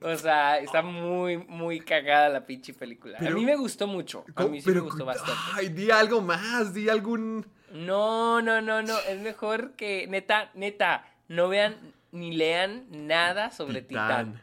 O 0.00 0.16
sea, 0.16 0.58
está 0.58 0.82
muy, 0.82 1.38
muy 1.38 1.80
cagada 1.80 2.28
la 2.28 2.46
pinche 2.46 2.74
película. 2.74 3.16
Pero- 3.18 3.32
a 3.32 3.34
mí 3.38 3.44
me 3.44 3.56
gustó 3.56 3.86
mucho. 3.86 4.24
A 4.34 4.44
mí 4.46 4.60
sí 4.60 4.66
Pero- 4.66 4.82
me 4.82 4.88
gustó 4.88 5.04
bastante. 5.04 5.32
Ay, 5.54 5.68
di 5.68 5.90
algo 5.90 6.20
más, 6.20 6.72
di 6.74 6.88
algún... 6.88 7.46
No, 7.72 8.40
no, 8.42 8.60
no, 8.60 8.82
no. 8.82 8.98
Es 9.08 9.20
mejor 9.20 9.72
que, 9.72 10.06
neta, 10.08 10.50
neta, 10.54 11.06
no 11.28 11.48
vean 11.48 11.76
ni 12.12 12.34
lean 12.34 12.86
nada 12.90 13.50
sobre 13.50 13.82
Titán. 13.82 14.40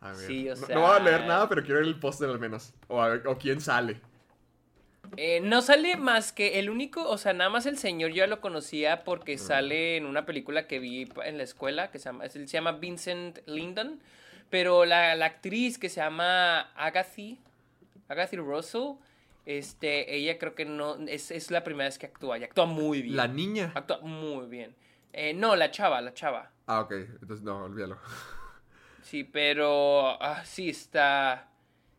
A 0.00 0.08
ver. 0.12 0.26
Sí, 0.26 0.48
o 0.48 0.54
no- 0.54 0.66
sea- 0.66 0.74
No, 0.76 0.82
voy 0.82 0.96
a 0.96 1.00
leer 1.00 1.26
nada, 1.26 1.48
pero 1.48 1.62
quiero 1.62 1.80
ver 1.80 1.88
el 1.88 1.98
póster 1.98 2.28
al 2.28 2.38
menos. 2.38 2.74
O, 2.88 3.00
a 3.02 3.08
ver, 3.08 3.26
o 3.26 3.36
quién 3.38 3.60
sale. 3.60 4.00
Eh, 5.16 5.40
no 5.40 5.62
sale 5.62 5.96
más 5.96 6.32
que 6.32 6.58
el 6.58 6.68
único, 6.68 7.08
o 7.08 7.16
sea, 7.16 7.32
nada 7.32 7.48
más 7.48 7.64
el 7.66 7.78
señor 7.78 8.10
yo 8.10 8.16
ya 8.16 8.26
lo 8.26 8.40
conocía 8.40 9.04
porque 9.04 9.38
sale 9.38 9.96
en 9.96 10.04
una 10.04 10.26
película 10.26 10.66
que 10.66 10.80
vi 10.80 11.08
en 11.24 11.38
la 11.38 11.44
escuela 11.44 11.90
que 11.92 11.98
se 12.00 12.06
llama, 12.06 12.28
se 12.28 12.44
llama 12.46 12.72
Vincent 12.72 13.38
Lindon, 13.46 14.00
pero 14.50 14.84
la, 14.84 15.14
la 15.14 15.26
actriz 15.26 15.78
que 15.78 15.88
se 15.88 16.00
llama 16.00 16.72
Agatha, 16.74 17.36
Agatha 18.08 18.36
Russell, 18.36 18.96
este, 19.44 20.16
ella 20.16 20.38
creo 20.38 20.54
que 20.54 20.64
no, 20.64 20.96
es, 21.06 21.30
es 21.30 21.50
la 21.50 21.62
primera 21.62 21.86
vez 21.88 21.98
que 21.98 22.06
actúa 22.06 22.38
y 22.38 22.44
actúa 22.44 22.66
muy 22.66 23.02
bien. 23.02 23.16
La 23.16 23.28
niña. 23.28 23.72
Actúa 23.74 23.98
muy 24.00 24.46
bien. 24.46 24.74
Eh, 25.12 25.32
no, 25.32 25.56
la 25.56 25.70
chava, 25.70 26.00
la 26.00 26.12
chava. 26.12 26.50
Ah, 26.66 26.80
ok. 26.80 26.92
Entonces, 26.92 27.42
no, 27.42 27.64
olvídalo. 27.64 27.98
Sí, 29.02 29.24
pero 29.24 30.20
ah, 30.20 30.44
sí 30.44 30.68
está. 30.68 31.48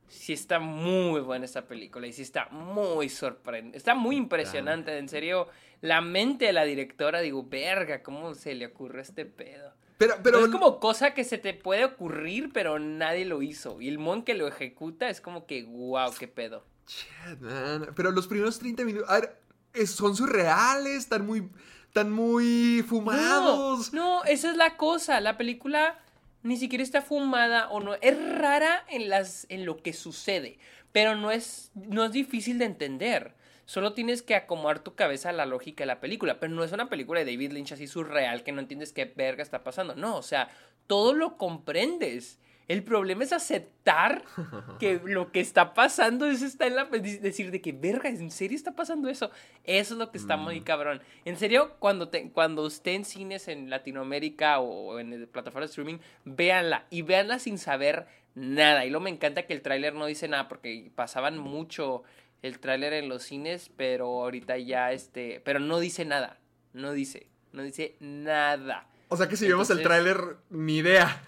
Sí 0.10 0.34
está 0.34 0.60
muy 0.60 1.20
buena 1.22 1.46
esta 1.46 1.68
película 1.68 2.08
y 2.08 2.14
sí 2.14 2.22
está 2.22 2.48
muy 2.50 3.10
sorprendente. 3.10 3.78
Está 3.78 3.96
muy 3.96 4.16
impresionante, 4.16 4.98
en 4.98 5.10
serio. 5.10 5.48
La 5.82 6.00
mente 6.00 6.46
de 6.46 6.54
la 6.54 6.64
directora, 6.64 7.20
digo, 7.22 7.44
verga, 7.44 8.04
¿cómo 8.04 8.34
se 8.34 8.56
le 8.56 8.68
ocurre 8.68 9.02
este 9.02 9.26
pedo? 9.26 9.74
Pero, 9.98 10.16
pero... 10.24 10.46
Es 10.46 10.52
como 10.52 10.80
cosa 10.80 11.14
que 11.14 11.24
se 11.24 11.38
te 11.38 11.54
puede 11.54 11.86
ocurrir, 11.86 12.52
pero 12.54 12.80
nadie 12.80 13.26
lo 13.26 13.42
hizo. 13.42 13.82
Y 13.82 13.88
el 13.88 13.98
mon 13.98 14.24
que 14.24 14.34
lo 14.34 14.48
ejecuta 14.48 15.10
es 15.10 15.22
como 15.22 15.46
que, 15.46 15.64
wow, 15.64 16.12
qué 16.18 16.28
pedo. 16.28 16.64
Shit, 16.88 17.40
man. 17.40 17.94
Pero 17.96 18.12
los 18.12 18.28
primeros 18.28 18.60
30 18.60 18.84
minutos... 18.86 19.10
A 19.10 19.20
ver, 19.20 19.42
son 19.88 20.16
surreales, 20.16 20.98
están 20.98 21.26
muy... 21.26 21.50
Están 21.88 22.12
muy 22.12 22.86
fumados. 22.88 23.92
No, 23.92 24.20
no, 24.20 24.24
esa 24.26 24.52
es 24.52 24.58
la 24.58 24.78
cosa. 24.78 25.20
La 25.20 25.38
película 25.38 25.98
ni 26.44 26.58
siquiera 26.58 26.84
está 26.84 27.02
fumada 27.02 27.70
o 27.70 27.80
no. 27.80 27.96
Es 27.96 28.18
rara 28.38 28.86
en, 28.90 29.10
las, 29.10 29.48
en 29.50 29.66
lo 29.66 29.78
que 29.82 29.94
sucede, 29.94 30.60
pero 30.92 31.16
no 31.16 31.32
es, 31.32 31.72
no 31.74 32.06
es 32.06 32.12
difícil 32.12 32.60
de 32.60 32.66
entender. 32.66 33.36
Solo 33.68 33.92
tienes 33.92 34.22
que 34.22 34.34
acomodar 34.34 34.80
tu 34.80 34.96
cabeza 34.96 35.30
a 35.30 35.34
la 35.34 35.46
lógica 35.46 35.84
de 35.84 35.88
la 35.88 36.00
película. 36.00 36.40
Pero 36.40 36.54
no 36.54 36.64
es 36.64 36.72
una 36.72 36.88
película 36.88 37.20
de 37.20 37.30
David 37.30 37.52
Lynch 37.52 37.74
así 37.74 37.86
surreal 37.86 38.44
que 38.44 38.54
no 38.54 38.62
entiendes 38.62 38.94
qué 38.94 39.04
verga 39.14 39.44
está 39.44 39.66
pasando. 39.66 39.94
No, 39.94 40.16
o 40.16 40.22
sea, 40.22 40.50
todo 40.88 41.14
lo 41.14 41.36
comprendes. 41.36 42.40
El 42.70 42.84
problema 42.84 43.26
es 43.26 43.34
aceptar 43.34 44.24
que 44.80 45.02
lo 45.04 45.34
que 45.34 45.42
está 45.42 45.74
pasando 45.74 46.28
es 46.28 46.42
está 46.44 46.66
en 46.66 46.76
la 46.76 46.86
decir 46.86 47.52
de 47.52 47.60
que 47.60 47.74
verga, 47.74 48.08
¿en 48.08 48.32
serio 48.32 48.56
está 48.56 48.74
pasando 48.74 49.10
eso? 49.10 49.32
Eso 49.66 49.96
es 49.96 49.98
lo 49.98 50.12
que 50.12 50.18
está 50.18 50.38
muy 50.38 50.62
cabrón. 50.62 51.02
En 51.26 51.36
serio, 51.36 51.76
cuando 51.80 52.08
te, 52.08 52.32
cuando 52.32 52.66
esté 52.68 52.94
en 52.94 53.04
cines 53.04 53.50
en 53.50 53.70
Latinoamérica 53.70 54.60
o 54.60 54.98
en 54.98 55.12
el 55.12 55.28
plataforma 55.28 55.66
de 55.66 55.72
streaming, 55.72 55.98
véanla 56.24 56.86
y 56.90 57.02
véanla 57.02 57.40
sin 57.40 57.58
saber 57.58 58.08
nada. 58.34 58.86
Y 58.86 58.92
luego 58.92 59.04
me 59.04 59.10
encanta 59.10 59.46
que 59.46 59.54
el 59.54 59.62
tráiler 59.62 59.94
no 59.94 60.06
dice 60.06 60.30
nada 60.30 60.48
porque 60.48 60.90
pasaban 60.96 61.38
mucho 61.38 62.04
el 62.48 62.60
tráiler 62.60 62.94
en 62.94 63.10
los 63.10 63.24
cines, 63.24 63.70
pero 63.76 64.06
ahorita 64.06 64.58
ya 64.58 64.92
este, 64.92 65.42
pero 65.46 65.60
no 65.60 65.80
dice 65.80 66.06
nada. 66.06 66.40
No 66.74 66.92
dice, 66.94 67.28
no 67.54 67.64
dice 67.64 67.96
nada. 68.00 68.88
O 69.10 69.18
sea 69.18 69.28
que 69.28 69.38
si 69.38 69.48
vemos 69.48 69.70
el 69.70 69.84
tráiler, 69.84 70.38
ni 70.50 70.78
idea. 70.78 71.22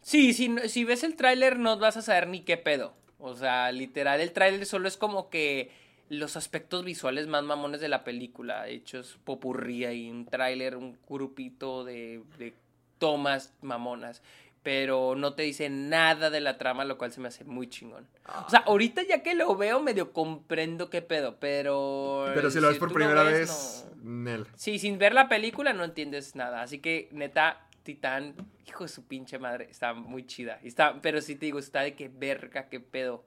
Sí, 0.00 0.32
si, 0.32 0.54
si 0.68 0.84
ves 0.84 1.02
el 1.02 1.16
tráiler 1.16 1.58
no 1.58 1.78
vas 1.78 1.96
a 1.96 2.02
saber 2.02 2.28
ni 2.28 2.42
qué 2.42 2.56
pedo. 2.56 2.94
O 3.18 3.34
sea, 3.34 3.72
literal, 3.72 4.20
el 4.20 4.32
tráiler 4.32 4.66
solo 4.66 4.88
es 4.88 4.96
como 4.96 5.30
que 5.30 5.70
los 6.08 6.36
aspectos 6.36 6.84
visuales 6.84 7.26
más 7.26 7.42
mamones 7.42 7.80
de 7.80 7.88
la 7.88 8.04
película. 8.04 8.68
Hechos 8.68 9.18
popurrí 9.24 9.86
y 9.86 10.10
un 10.10 10.26
tráiler, 10.26 10.76
un 10.76 10.96
grupito 11.08 11.84
de, 11.84 12.22
de 12.38 12.54
tomas 12.98 13.54
mamonas. 13.62 14.22
Pero 14.66 15.14
no 15.14 15.34
te 15.34 15.44
dice 15.44 15.70
nada 15.70 16.28
de 16.28 16.40
la 16.40 16.58
trama, 16.58 16.84
lo 16.84 16.98
cual 16.98 17.12
se 17.12 17.20
me 17.20 17.28
hace 17.28 17.44
muy 17.44 17.68
chingón. 17.68 18.08
O 18.48 18.50
sea, 18.50 18.64
ahorita 18.66 19.04
ya 19.04 19.22
que 19.22 19.36
lo 19.36 19.54
veo, 19.54 19.80
medio 19.80 20.12
comprendo 20.12 20.90
qué 20.90 21.02
pedo, 21.02 21.36
pero... 21.38 22.24
Pero 22.34 22.50
si 22.50 22.58
lo 22.58 22.66
ves 22.66 22.78
por 22.78 22.92
primera 22.92 23.22
ves, 23.22 23.38
vez, 23.38 23.86
no. 24.02 24.24
Nel. 24.24 24.46
Sí, 24.56 24.80
sin 24.80 24.98
ver 24.98 25.14
la 25.14 25.28
película 25.28 25.72
no 25.72 25.84
entiendes 25.84 26.34
nada. 26.34 26.62
Así 26.62 26.80
que, 26.80 27.08
neta, 27.12 27.68
Titán, 27.84 28.34
hijo 28.66 28.82
de 28.82 28.88
su 28.88 29.06
pinche 29.06 29.38
madre, 29.38 29.68
está 29.70 29.94
muy 29.94 30.26
chida. 30.26 30.58
Está, 30.64 31.00
pero 31.00 31.20
sí 31.20 31.36
te 31.36 31.46
digo, 31.46 31.60
está 31.60 31.82
de 31.82 31.94
que 31.94 32.08
verga, 32.08 32.68
qué 32.68 32.80
pedo. 32.80 33.24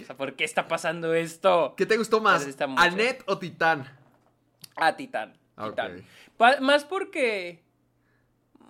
O 0.00 0.04
sea, 0.06 0.16
¿por 0.16 0.36
qué 0.36 0.44
está 0.44 0.68
pasando 0.68 1.12
esto? 1.12 1.74
¿Qué 1.76 1.84
te 1.84 1.98
gustó 1.98 2.22
más? 2.22 2.48
¿Anet 2.78 3.22
o 3.26 3.36
Titán? 3.36 3.86
Ah, 4.76 4.96
Titán. 4.96 5.36
Ok. 5.58 5.68
Titán. 5.68 6.06
Más 6.62 6.86
porque. 6.86 7.62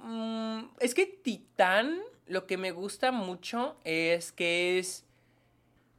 Mm, 0.02 0.64
es 0.80 0.94
que 0.94 1.06
Titán, 1.06 1.98
lo 2.26 2.46
que 2.46 2.56
me 2.56 2.70
gusta 2.72 3.12
mucho 3.12 3.76
es 3.84 4.32
que 4.32 4.78
es. 4.78 5.04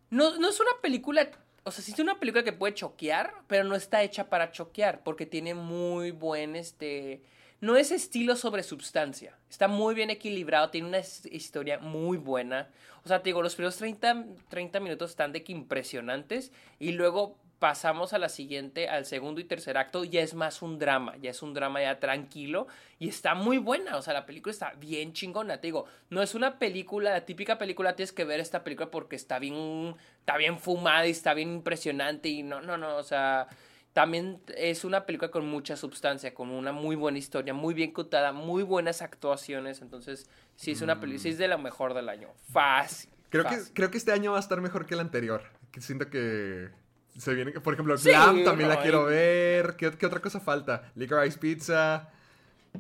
No, 0.09 0.37
no 0.39 0.49
es 0.49 0.59
una 0.59 0.71
película. 0.81 1.31
O 1.63 1.71
sea, 1.71 1.83
sí 1.83 1.91
es 1.93 1.99
una 1.99 2.19
película 2.19 2.43
que 2.43 2.53
puede 2.53 2.73
choquear, 2.73 3.33
pero 3.47 3.63
no 3.63 3.75
está 3.75 4.03
hecha 4.03 4.29
para 4.29 4.51
choquear, 4.51 5.01
porque 5.03 5.25
tiene 5.25 5.53
muy 5.53 6.11
buen 6.11 6.55
este. 6.55 7.21
No 7.61 7.77
es 7.77 7.91
estilo 7.91 8.35
sobre 8.35 8.61
substancia. 8.63 9.37
Está 9.49 9.69
muy 9.69 9.95
bien 9.95 10.09
equilibrado, 10.09 10.69
tiene 10.69 10.89
una 10.89 10.99
his- 10.99 11.25
historia 11.31 11.79
muy 11.79 12.17
buena. 12.17 12.69
O 13.05 13.07
sea, 13.07 13.19
te 13.23 13.29
digo, 13.29 13.41
los 13.41 13.55
primeros 13.55 13.77
30, 13.77 14.25
30 14.49 14.81
minutos 14.81 15.11
están 15.11 15.31
de 15.31 15.43
que 15.43 15.53
impresionantes. 15.53 16.51
Y 16.79 16.91
luego 16.91 17.37
pasamos 17.63 18.11
a 18.11 18.17
la 18.17 18.27
siguiente, 18.27 18.89
al 18.89 19.05
segundo 19.05 19.39
y 19.39 19.45
tercer 19.45 19.77
acto, 19.77 20.03
ya 20.03 20.19
es 20.19 20.33
más 20.33 20.61
un 20.61 20.79
drama, 20.79 21.15
ya 21.21 21.29
es 21.29 21.41
un 21.41 21.53
drama 21.53 21.81
ya 21.81 21.97
tranquilo 21.97 22.67
y 22.99 23.07
está 23.07 23.35
muy 23.35 23.57
buena, 23.57 23.95
o 23.95 24.01
sea, 24.01 24.13
la 24.13 24.25
película 24.25 24.51
está 24.51 24.73
bien 24.73 25.13
chingona, 25.13 25.61
te 25.61 25.67
digo, 25.67 25.85
no 26.09 26.21
es 26.21 26.35
una 26.35 26.59
película, 26.59 27.11
la 27.11 27.25
típica 27.25 27.57
película 27.57 27.95
tienes 27.95 28.11
que 28.11 28.25
ver 28.25 28.41
esta 28.41 28.65
película 28.65 28.91
porque 28.91 29.15
está 29.15 29.39
bien, 29.39 29.95
está 30.19 30.35
bien 30.35 30.59
fumada 30.59 31.07
y 31.07 31.11
está 31.11 31.33
bien 31.33 31.53
impresionante 31.53 32.27
y 32.27 32.43
no, 32.43 32.59
no, 32.59 32.75
no, 32.75 32.97
o 32.97 33.03
sea, 33.03 33.47
también 33.93 34.41
es 34.57 34.83
una 34.83 35.05
película 35.05 35.31
con 35.31 35.47
mucha 35.47 35.77
sustancia, 35.77 36.33
con 36.33 36.49
una 36.49 36.73
muy 36.73 36.97
buena 36.97 37.17
historia, 37.17 37.53
muy 37.53 37.73
bien 37.73 37.93
contada, 37.93 38.33
muy 38.33 38.63
buenas 38.63 39.01
actuaciones, 39.01 39.81
entonces 39.81 40.29
sí 40.57 40.71
es 40.71 40.81
una 40.81 40.99
película, 40.99 41.23
sí 41.23 41.29
es 41.29 41.37
de 41.37 41.47
la 41.47 41.57
mejor 41.57 41.93
del 41.93 42.09
año, 42.09 42.27
fácil. 42.51 43.09
Creo 43.29 43.45
que, 43.45 43.55
creo 43.73 43.89
que 43.89 43.97
este 43.97 44.11
año 44.11 44.33
va 44.33 44.37
a 44.37 44.41
estar 44.41 44.59
mejor 44.59 44.85
que 44.85 44.95
el 44.95 44.99
anterior. 44.99 45.41
Que 45.71 45.81
siento 45.81 46.07
que 46.11 46.69
se 47.17 47.33
viene. 47.33 47.51
Por 47.51 47.73
ejemplo, 47.73 47.97
Sí, 47.97 48.09
Glam 48.09 48.43
también 48.43 48.69
la 48.69 48.81
quiero 48.81 49.05
ver. 49.05 49.75
¿Qué, 49.75 49.91
qué 49.97 50.05
otra 50.05 50.19
cosa 50.21 50.39
falta? 50.39 50.91
Licorice 50.95 51.37
Pizza. 51.37 52.09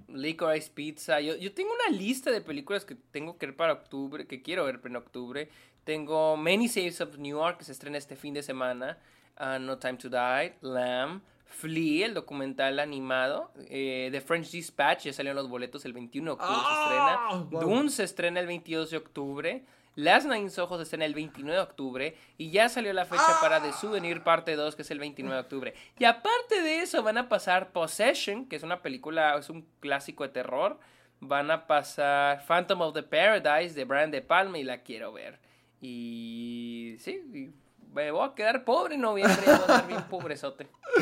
Licorice 0.07 0.71
Pizza. 0.73 1.19
Yo, 1.21 1.35
yo 1.35 1.53
tengo 1.53 1.71
una 1.73 1.95
lista 1.97 2.31
de 2.31 2.41
películas 2.41 2.85
que 2.85 2.95
tengo 2.95 3.37
que 3.37 3.45
ver 3.47 3.55
para 3.55 3.73
octubre, 3.73 4.25
que 4.25 4.41
quiero 4.41 4.65
ver 4.65 4.79
en 4.83 4.95
octubre. 4.95 5.49
Tengo 5.83 6.37
Many 6.37 6.67
Saves 6.67 7.01
of 7.01 7.17
New 7.17 7.37
York, 7.37 7.57
que 7.59 7.65
se 7.65 7.71
estrena 7.73 7.97
este 7.97 8.15
fin 8.15 8.33
de 8.33 8.41
semana. 8.43 8.97
uh, 9.39 9.59
no 9.59 9.77
Time 9.77 9.97
to 9.97 10.09
Die. 10.09 10.53
Lamb. 10.61 11.21
Flea, 11.45 12.07
el 12.07 12.15
documental 12.15 12.79
animado. 12.79 13.51
eh, 13.69 14.09
The 14.11 14.21
French 14.21 14.49
Dispatch, 14.49 15.03
ya 15.03 15.13
salieron 15.13 15.35
los 15.35 15.47
boletos 15.47 15.85
el 15.85 15.93
21 15.93 16.25
de 16.25 16.31
octubre, 16.33 16.55
¡Ah! 16.59 17.19
se 17.29 17.35
estrena. 17.35 17.49
Wow. 17.51 17.61
Dune 17.61 17.89
se 17.91 18.03
estrena 18.03 18.39
el 18.39 18.47
22 18.47 18.89
de 18.89 18.97
octubre. 18.97 19.63
Last 19.95 20.27
Nine 20.27 20.49
Ojos 20.57 20.77
se 20.79 20.83
estrena 20.83 21.05
el 21.05 21.13
29 21.13 21.55
de 21.55 21.61
octubre. 21.63 22.17
Y 22.37 22.51
ya 22.51 22.69
salió 22.69 22.91
la 22.93 23.05
fecha 23.05 23.37
para 23.41 23.61
The 23.61 23.73
Souvenir 23.73 24.21
parte 24.23 24.55
2, 24.55 24.75
que 24.75 24.81
es 24.81 24.91
el 24.91 24.99
29 24.99 25.35
de 25.35 25.41
octubre. 25.41 25.73
Y 25.99 26.05
aparte 26.05 26.61
de 26.61 26.81
eso, 26.81 27.03
van 27.03 27.17
a 27.17 27.29
pasar 27.29 27.71
Possession, 27.71 28.47
que 28.47 28.55
es 28.55 28.63
una 28.63 28.81
película, 28.81 29.35
es 29.37 29.49
un 29.49 29.67
clásico 29.79 30.23
de 30.23 30.29
terror. 30.29 30.79
Van 31.19 31.51
a 31.51 31.67
pasar 31.67 32.43
Phantom 32.45 32.81
of 32.81 32.93
the 32.93 33.03
Paradise 33.03 33.75
de 33.75 33.85
Brian 33.85 34.11
De 34.11 34.21
Palma 34.21 34.57
y 34.57 34.63
la 34.63 34.81
quiero 34.83 35.13
ver. 35.13 35.39
Y 35.81 36.97
sí, 36.99 37.21
y 37.33 37.49
me 37.93 38.09
voy 38.11 38.27
a 38.27 38.33
quedar 38.33 38.63
pobre 38.65 38.95
en 38.95 39.01
noviembre, 39.01 39.37
voy 39.45 39.53
a 39.53 39.57
estar 39.57 39.87
bien 39.87 40.01
pobrezote. 40.09 40.67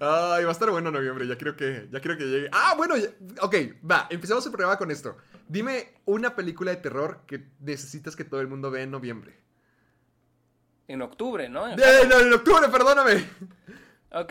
Ay, 0.00 0.44
va 0.44 0.48
a 0.48 0.52
estar 0.52 0.70
bueno 0.70 0.90
noviembre. 0.90 1.26
Ya 1.26 1.36
quiero 1.36 1.56
que, 1.56 1.88
ya 1.90 2.00
quiero 2.00 2.18
que 2.18 2.24
llegue. 2.24 2.48
Ah, 2.52 2.74
bueno, 2.76 2.96
ya- 2.96 3.08
ok, 3.40 3.54
va. 3.90 4.06
Empecemos 4.10 4.44
el 4.44 4.52
programa 4.52 4.76
con 4.76 4.90
esto. 4.90 5.16
Dime 5.48 5.94
una 6.06 6.34
película 6.34 6.70
de 6.70 6.78
terror 6.78 7.22
que 7.26 7.44
necesitas 7.60 8.16
que 8.16 8.24
todo 8.24 8.40
el 8.40 8.48
mundo 8.48 8.70
vea 8.70 8.82
en 8.82 8.90
noviembre. 8.90 9.38
En 10.88 11.02
octubre, 11.02 11.48
¿no? 11.48 11.66
En 11.68 11.78
Eh, 11.78 12.06
no, 12.08 12.20
en 12.20 12.32
octubre, 12.32 12.68
perdóname. 12.68 13.24
Ok, 14.12 14.30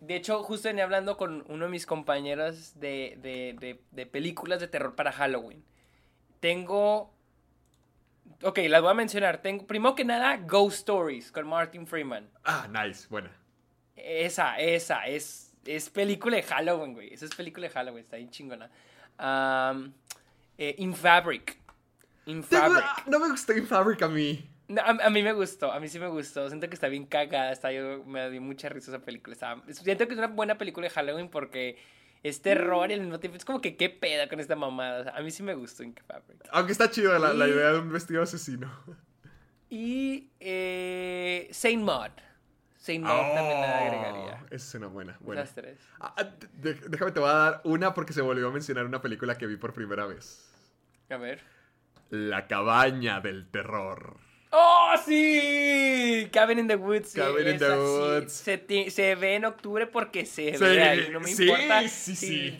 de 0.00 0.16
hecho, 0.16 0.42
justo 0.42 0.68
venía 0.68 0.84
hablando 0.84 1.16
con 1.16 1.44
uno 1.48 1.64
de 1.64 1.70
mis 1.70 1.86
compañeros 1.86 2.78
de, 2.78 3.18
de, 3.22 3.56
de, 3.58 3.82
de 3.90 4.06
películas 4.06 4.60
de 4.60 4.68
terror 4.68 4.94
para 4.94 5.12
Halloween. 5.12 5.64
Tengo... 6.40 7.14
Ok, 8.42 8.58
las 8.68 8.82
voy 8.82 8.90
a 8.90 8.94
mencionar. 8.94 9.40
Tengo, 9.40 9.66
primero 9.66 9.94
que 9.94 10.04
nada, 10.04 10.36
Ghost 10.36 10.78
Stories 10.78 11.32
con 11.32 11.46
Martin 11.46 11.86
Freeman. 11.86 12.28
Ah, 12.44 12.68
nice, 12.70 13.06
buena. 13.08 13.30
Esa, 13.94 14.58
esa, 14.58 15.06
es, 15.06 15.54
es 15.64 15.88
película 15.88 16.36
de 16.36 16.42
Halloween, 16.42 16.92
güey. 16.92 17.14
Esa 17.14 17.24
es 17.24 17.34
película 17.34 17.66
de 17.68 17.72
Halloween, 17.72 18.04
está 18.04 18.16
bien 18.16 18.30
chingona. 18.30 18.70
Eh, 20.58 20.74
In 20.78 20.94
Fabric. 20.94 21.58
In 22.26 22.42
Tengo- 22.42 22.62
Fabric. 22.74 22.84
ah, 22.84 23.04
no 23.06 23.20
me 23.20 23.28
gustó 23.30 23.52
In 23.52 23.66
Fabric 23.66 24.02
a 24.02 24.08
mí. 24.08 24.48
No, 24.68 24.82
a, 24.82 24.88
a 24.90 25.10
mí 25.10 25.22
me 25.22 25.32
gustó, 25.32 25.70
a 25.72 25.78
mí 25.78 25.88
sí 25.88 25.98
me 26.00 26.08
gustó. 26.08 26.48
Siento 26.48 26.68
que 26.68 26.74
está 26.74 26.88
bien 26.88 27.06
cagada, 27.06 27.52
está, 27.52 27.70
yo, 27.72 28.02
me 28.04 28.28
dio 28.30 28.40
mucha 28.42 28.68
risa 28.68 28.90
esa 28.90 29.04
película. 29.04 29.34
Está- 29.34 29.62
siento 29.70 30.06
que 30.06 30.14
es 30.14 30.18
una 30.18 30.26
buena 30.26 30.58
película 30.58 30.88
de 30.88 30.90
Halloween 30.94 31.28
porque 31.28 31.78
es 32.24 32.42
terror 32.42 32.90
y 32.90 32.94
al 32.94 33.00
mismo 33.00 33.20
tiempo 33.20 33.36
es 33.36 33.44
como 33.44 33.60
que 33.60 33.76
qué 33.76 33.90
peda 33.90 34.28
con 34.28 34.40
esta 34.40 34.56
mamada. 34.56 35.00
O 35.00 35.04
sea, 35.04 35.12
a 35.16 35.20
mí 35.22 35.30
sí 35.30 35.44
me 35.44 35.54
gustó 35.54 35.84
In 35.84 35.94
Fabric. 36.06 36.48
Aunque 36.50 36.72
está 36.72 36.90
chido 36.90 37.16
la, 37.18 37.46
idea 37.46 37.72
de 37.72 37.78
un 37.78 37.92
vestido 37.92 38.22
asesino. 38.22 38.72
Y 39.70 40.30
eh, 40.40 41.48
Saint 41.52 41.82
Maud. 41.82 42.10
Saint 42.86 43.02
Maud 43.02 43.34
también 43.34 43.60
la 43.60 43.78
agregaría. 43.78 44.40
Oh, 44.44 44.46
Esa 44.46 44.54
es 44.54 44.74
una 44.76 44.86
buena, 44.86 45.16
buena. 45.18 45.42
Esas 45.42 45.56
tres. 45.56 45.78
Ah, 45.98 46.14
ah, 46.16 46.30
déjame, 46.52 47.10
te 47.10 47.18
voy 47.18 47.28
a 47.28 47.32
dar 47.32 47.60
una 47.64 47.92
porque 47.94 48.12
se 48.12 48.22
volvió 48.22 48.46
a 48.46 48.52
mencionar 48.52 48.86
una 48.86 49.02
película 49.02 49.36
que 49.36 49.46
vi 49.46 49.56
por 49.56 49.72
primera 49.72 50.06
vez. 50.06 50.54
A 51.10 51.16
ver. 51.16 51.40
La 52.10 52.46
cabaña 52.46 53.20
del 53.20 53.48
terror. 53.50 54.18
¡Oh, 54.50 54.94
sí! 55.04 56.28
Cabin 56.32 56.60
in 56.60 56.68
the 56.68 56.76
Woods. 56.76 57.10
sí, 57.10 57.18
Cabin 57.18 57.48
in 57.48 57.58
the 57.58 57.66
sí. 57.66 57.72
Woods. 57.72 58.32
Se, 58.32 58.90
se 58.90 59.14
ve 59.16 59.34
en 59.34 59.44
octubre 59.44 59.86
porque 59.86 60.24
se 60.24 60.52
Sí, 60.56 60.64
ve 60.64 60.82
ahí. 60.82 61.08
No 61.10 61.20
me 61.20 61.28
sí, 61.28 61.44
importa. 61.44 61.88
sí, 61.88 62.16
sí. 62.16 62.56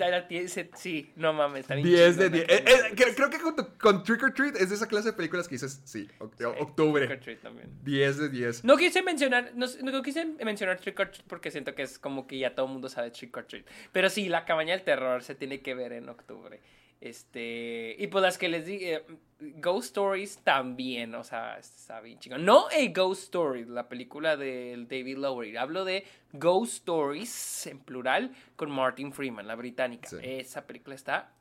se- 0.48 0.70
sí, 0.74 1.12
no 1.16 1.32
mames, 1.32 1.60
está 1.60 1.74
bien 1.74 1.86
10 1.86 2.16
de 2.16 2.24
chingona 2.30 2.46
10. 2.46 2.60
Eh, 2.60 2.64
eh, 2.98 3.12
creo, 3.14 3.30
que 3.30 3.38
junto 3.38 3.78
con 3.78 4.02
Trick 4.02 4.22
or 4.22 4.34
Treat 4.34 4.56
es 4.56 4.68
de 4.70 4.74
esa 4.74 4.86
clase 4.88 5.10
de 5.10 5.12
películas 5.14 5.48
que 5.48 5.54
dices, 5.54 5.80
sí, 5.84 6.08
Sí, 6.36 6.44
octubre. 6.44 7.06
Trick 7.06 7.18
or 7.18 7.24
Treat 7.24 7.40
también. 7.40 7.70
10 7.84 8.18
de 8.18 8.28
10. 8.30 8.64
No 8.64 8.76
quise 8.76 9.02
mencionar, 9.02 9.52
no, 9.54 9.66
no 9.82 10.02
quise 10.02 10.24
mencionar 10.44 10.78
Trick 10.78 10.98
or 11.00 11.08
Treat 11.10 11.26
porque 11.26 11.50
siento 11.50 11.74
que 11.74 11.82
es 11.82 11.98
como 11.98 12.26
que 12.26 12.38
ya 12.38 12.54
todo 12.54 12.66
el 12.66 12.72
mundo 12.72 12.88
sabe 12.88 13.10
Trick 13.10 13.36
or 13.36 13.44
Treat. 13.44 13.64
Pero 13.92 14.10
sí, 14.10 14.28
la 14.28 14.44
cabaña 14.44 14.72
del 14.74 14.82
terror 14.84 15.22
se 15.22 15.34
tiene 15.34 15.60
que 15.60 15.74
ver 15.74 15.92
en 15.92 16.08
octubre. 16.08 16.60
Este, 17.00 17.94
y 17.98 18.06
pues 18.06 18.22
las 18.22 18.38
que 18.38 18.48
les 18.48 18.64
di, 18.66 18.76
eh, 18.84 19.04
Ghost 19.38 19.88
Stories 19.88 20.38
también, 20.38 21.14
o 21.14 21.22
sea, 21.22 21.58
está 21.58 22.00
bien 22.00 22.18
chingón. 22.18 22.44
No 22.44 22.68
a 22.68 22.86
Ghost 22.94 23.24
Story, 23.24 23.66
la 23.66 23.86
película 23.88 24.36
del 24.36 24.88
David 24.88 25.18
Lowery. 25.18 25.56
Hablo 25.58 25.84
de 25.84 26.06
Ghost 26.32 26.72
Stories, 26.76 27.66
en 27.66 27.78
plural, 27.80 28.34
con 28.56 28.70
Martin 28.70 29.12
Freeman, 29.12 29.46
la 29.46 29.54
británica. 29.54 30.08
Sí. 30.08 30.16
Esa 30.22 30.66
película 30.66 30.94
está 30.94 31.32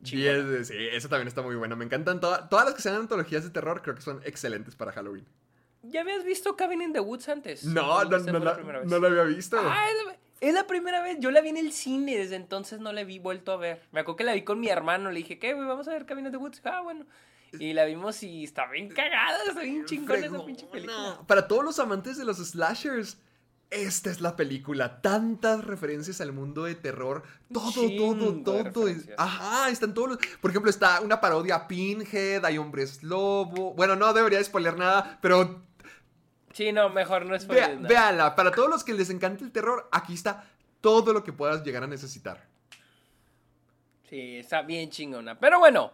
10 0.00 0.04
chingona. 0.04 0.48
de, 0.50 0.64
sí, 0.64 0.74
esa 0.92 1.08
también 1.08 1.28
está 1.28 1.42
muy 1.42 1.56
buena. 1.56 1.74
Me 1.76 1.84
encantan 1.84 2.20
toda- 2.20 2.48
todas 2.48 2.66
las 2.66 2.74
que 2.74 2.82
sean 2.82 2.94
antologías 2.96 3.42
de 3.44 3.50
terror, 3.50 3.82
creo 3.82 3.94
que 3.96 4.02
son 4.02 4.20
excelentes 4.24 4.76
para 4.76 4.92
Halloween. 4.92 5.26
¿Ya 5.82 6.00
habías 6.02 6.24
visto 6.24 6.56
Cabin 6.56 6.82
in 6.82 6.92
the 6.92 7.00
Woods 7.00 7.28
antes? 7.28 7.64
No, 7.64 7.96
¿O 7.96 8.04
no, 8.04 8.18
no, 8.18 8.24
fue 8.24 8.32
la 8.40 8.82
no 8.84 8.98
la 8.98 9.08
había 9.08 9.22
visto. 9.24 9.56
Ah, 9.60 9.86
es 9.90 10.18
es 10.40 10.54
la 10.54 10.66
primera 10.66 11.02
vez. 11.02 11.18
Yo 11.20 11.30
la 11.30 11.40
vi 11.40 11.50
en 11.50 11.56
el 11.56 11.72
cine. 11.72 12.16
Desde 12.16 12.36
entonces 12.36 12.80
no 12.80 12.92
la 12.92 13.04
vi 13.04 13.18
vuelto 13.18 13.52
a 13.52 13.56
ver. 13.56 13.82
Me 13.92 14.00
acuerdo 14.00 14.16
que 14.16 14.24
la 14.24 14.34
vi 14.34 14.42
con 14.42 14.60
mi 14.60 14.68
hermano. 14.68 15.10
Le 15.10 15.18
dije, 15.18 15.38
¿qué, 15.38 15.54
güey? 15.54 15.66
Vamos 15.66 15.88
a 15.88 15.92
ver 15.92 16.06
Cabin 16.06 16.26
in 16.26 16.32
the 16.32 16.38
Woods. 16.38 16.60
Ah, 16.64 16.80
bueno. 16.82 17.06
Y 17.58 17.72
la 17.72 17.84
vimos 17.84 18.22
y 18.22 18.44
está 18.44 18.66
bien 18.70 18.88
cagada. 18.88 19.38
Está 19.46 19.60
bien 19.60 19.84
chingona 19.84 20.26
esa 20.26 20.44
pinche 20.44 20.66
película. 20.66 21.20
Para 21.26 21.48
todos 21.48 21.64
los 21.64 21.78
amantes 21.78 22.18
de 22.18 22.24
los 22.24 22.38
slashers, 22.38 23.18
esta 23.70 24.10
es 24.10 24.20
la 24.20 24.36
película. 24.36 25.00
Tantas 25.00 25.64
referencias 25.64 26.20
al 26.20 26.32
mundo 26.32 26.64
de 26.64 26.74
terror. 26.74 27.22
Todo, 27.52 27.72
chingo 27.72 28.42
todo, 28.42 28.62
de 28.62 28.70
todo. 28.70 28.88
Ajá, 29.16 29.70
están 29.70 29.94
todos 29.94 30.10
los. 30.10 30.18
Por 30.40 30.50
ejemplo, 30.50 30.70
está 30.70 31.00
una 31.00 31.20
parodia 31.20 31.56
a 31.56 31.68
Pinhead, 31.68 32.44
hay 32.44 32.58
hombres 32.58 33.02
lobo. 33.02 33.74
Bueno, 33.74 33.96
no 33.96 34.12
debería 34.12 34.42
spoiler 34.42 34.76
nada, 34.76 35.18
pero 35.22 35.62
Sí, 36.56 36.72
no, 36.72 36.88
mejor 36.88 37.26
no 37.26 37.34
es 37.34 37.46
no. 37.46 37.52
véanla. 37.86 38.34
Para 38.34 38.50
todos 38.50 38.70
los 38.70 38.82
que 38.82 38.94
les 38.94 39.10
encanta 39.10 39.44
el 39.44 39.52
terror, 39.52 39.90
aquí 39.92 40.14
está 40.14 40.42
todo 40.80 41.12
lo 41.12 41.22
que 41.22 41.30
puedas 41.30 41.62
llegar 41.62 41.82
a 41.82 41.86
necesitar. 41.86 42.46
Sí, 44.08 44.38
está 44.38 44.62
bien 44.62 44.88
chingona. 44.88 45.38
Pero 45.38 45.58
bueno, 45.58 45.92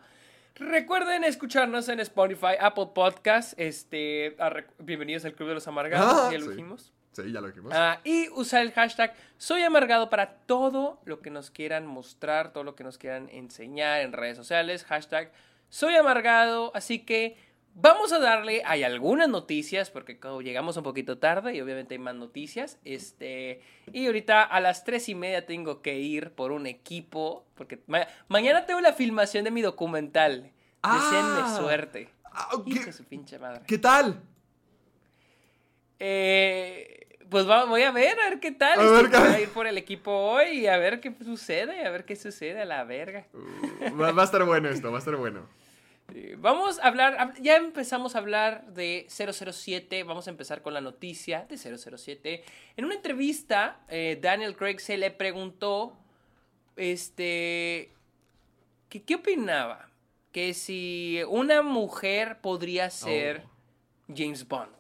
recuerden 0.55 1.25
escucharnos 1.25 1.89
en 1.89 1.99
Spotify, 1.99 2.55
Apple 2.61 2.91
Podcast. 2.95 3.59
Este, 3.59 4.37
a 4.39 4.53
bienvenidos 4.79 5.25
al 5.25 5.35
Club 5.35 5.49
de 5.49 5.55
los 5.55 5.67
Amargados. 5.67 6.15
Ah, 6.15 6.29
ya 6.31 6.39
lo 6.39 6.45
sí. 6.45 6.51
dijimos. 6.53 6.93
Sí, 7.11 7.33
ya 7.33 7.41
lo 7.41 7.49
dijimos. 7.49 7.73
Ah, 7.75 7.99
y 8.05 8.29
usar 8.29 8.63
el 8.63 8.71
hashtag 8.71 9.17
Soy 9.39 9.65
Amargado 9.65 10.11
para 10.11 10.33
todo 10.47 11.01
lo 11.05 11.23
que 11.23 11.31
nos 11.31 11.51
quieran 11.51 11.87
mostrar, 11.87 12.53
todo 12.53 12.63
lo 12.63 12.77
que 12.77 12.85
nos 12.85 12.99
quieran 12.99 13.29
enseñar 13.33 14.03
en 14.03 14.13
redes 14.13 14.37
sociales. 14.37 14.85
Hashtag 14.85 15.33
Soy 15.71 15.97
Amargado. 15.97 16.71
Así 16.73 17.01
que 17.01 17.37
vamos 17.75 18.13
a 18.13 18.19
darle. 18.19 18.63
Hay 18.65 18.83
algunas 18.85 19.29
noticias, 19.29 19.91
porque 19.91 20.19
como 20.21 20.43
llegamos 20.43 20.77
un 20.77 20.83
poquito 20.83 21.19
tarde 21.19 21.55
y 21.55 21.61
obviamente 21.61 21.95
hay 21.95 21.99
más 21.99 22.15
noticias. 22.15 22.79
Este, 22.85 23.61
y 23.93 24.07
ahorita 24.07 24.43
a 24.43 24.61
las 24.61 24.85
tres 24.85 25.09
y 25.09 25.15
media 25.15 25.47
tengo 25.47 25.83
que 25.83 25.99
ir 25.99 26.33
por 26.33 26.53
un 26.53 26.67
equipo, 26.67 27.47
porque 27.55 27.83
ma- 27.87 28.07
mañana 28.29 28.67
tengo 28.67 28.81
la 28.81 28.93
filmación 28.93 29.45
de 29.45 29.51
mi 29.51 29.63
documental. 29.63 30.51
Ah. 30.83 30.99
Deseenme 31.45 31.57
suerte. 31.59 32.09
Ah, 32.25 32.49
Hijo 32.67 32.81
¿qué- 32.81 32.87
de 32.87 32.93
su 32.93 33.05
pinche 33.05 33.39
madre. 33.39 33.63
¿Qué 33.67 33.79
tal? 33.79 34.21
Eh, 35.99 37.19
pues 37.31 37.49
va- 37.49 37.65
voy 37.65 37.83
a 37.83 37.91
ver, 37.93 38.19
a 38.19 38.31
ver 38.31 38.41
qué 38.41 38.53
tal. 38.53 38.79
A 38.81 38.91
ver 38.91 39.11
qué- 39.11 39.19
voy 39.19 39.29
a 39.29 39.41
ir 39.41 39.49
por 39.51 39.67
el 39.67 39.79
equipo 39.79 40.11
hoy 40.13 40.61
y 40.61 40.67
a 40.67 40.77
ver 40.77 41.01
qué 41.01 41.15
sucede, 41.25 41.87
a 41.87 41.91
ver 41.91 42.05
qué 42.05 42.17
sucede 42.17 42.61
a 42.61 42.65
la 42.65 42.85
verga. 42.85 43.27
Uh, 43.33 43.97
va, 43.97 44.13
va 44.13 44.23
a 44.23 44.25
estar 44.25 44.45
bueno 44.45 44.69
esto, 44.69 44.91
va 44.91 44.97
a 44.97 44.99
estar 44.99 45.17
bueno. 45.17 45.49
Eh, 46.15 46.37
Vamos 46.39 46.79
a 46.81 46.89
hablar, 46.89 47.17
hab- 47.19 47.41
ya 47.41 47.57
empezamos 47.57 48.15
a 48.15 48.19
hablar 48.19 48.67
de 48.73 49.07
007, 49.09 50.03
vamos 50.05 50.27
a 50.27 50.31
empezar 50.31 50.61
con 50.63 50.75
la 50.75 50.81
noticia 50.81 51.47
de 51.49 51.57
007. 51.57 52.45
En 52.77 52.85
una 52.85 52.95
entrevista, 52.95 53.81
eh, 53.89 54.19
Daniel 54.21 54.57
Craig 54.57 54.79
se 54.81 54.97
le 54.99 55.11
preguntó, 55.11 55.97
este, 56.77 57.91
que 58.89 59.03
qué 59.03 59.15
opinaba, 59.17 59.89
que 60.33 60.55
si 60.55 61.21
una 61.29 61.63
mujer 61.63 62.41
podría 62.41 62.91
ser 62.91 63.45
James 64.15 64.47
Bond. 64.49 64.73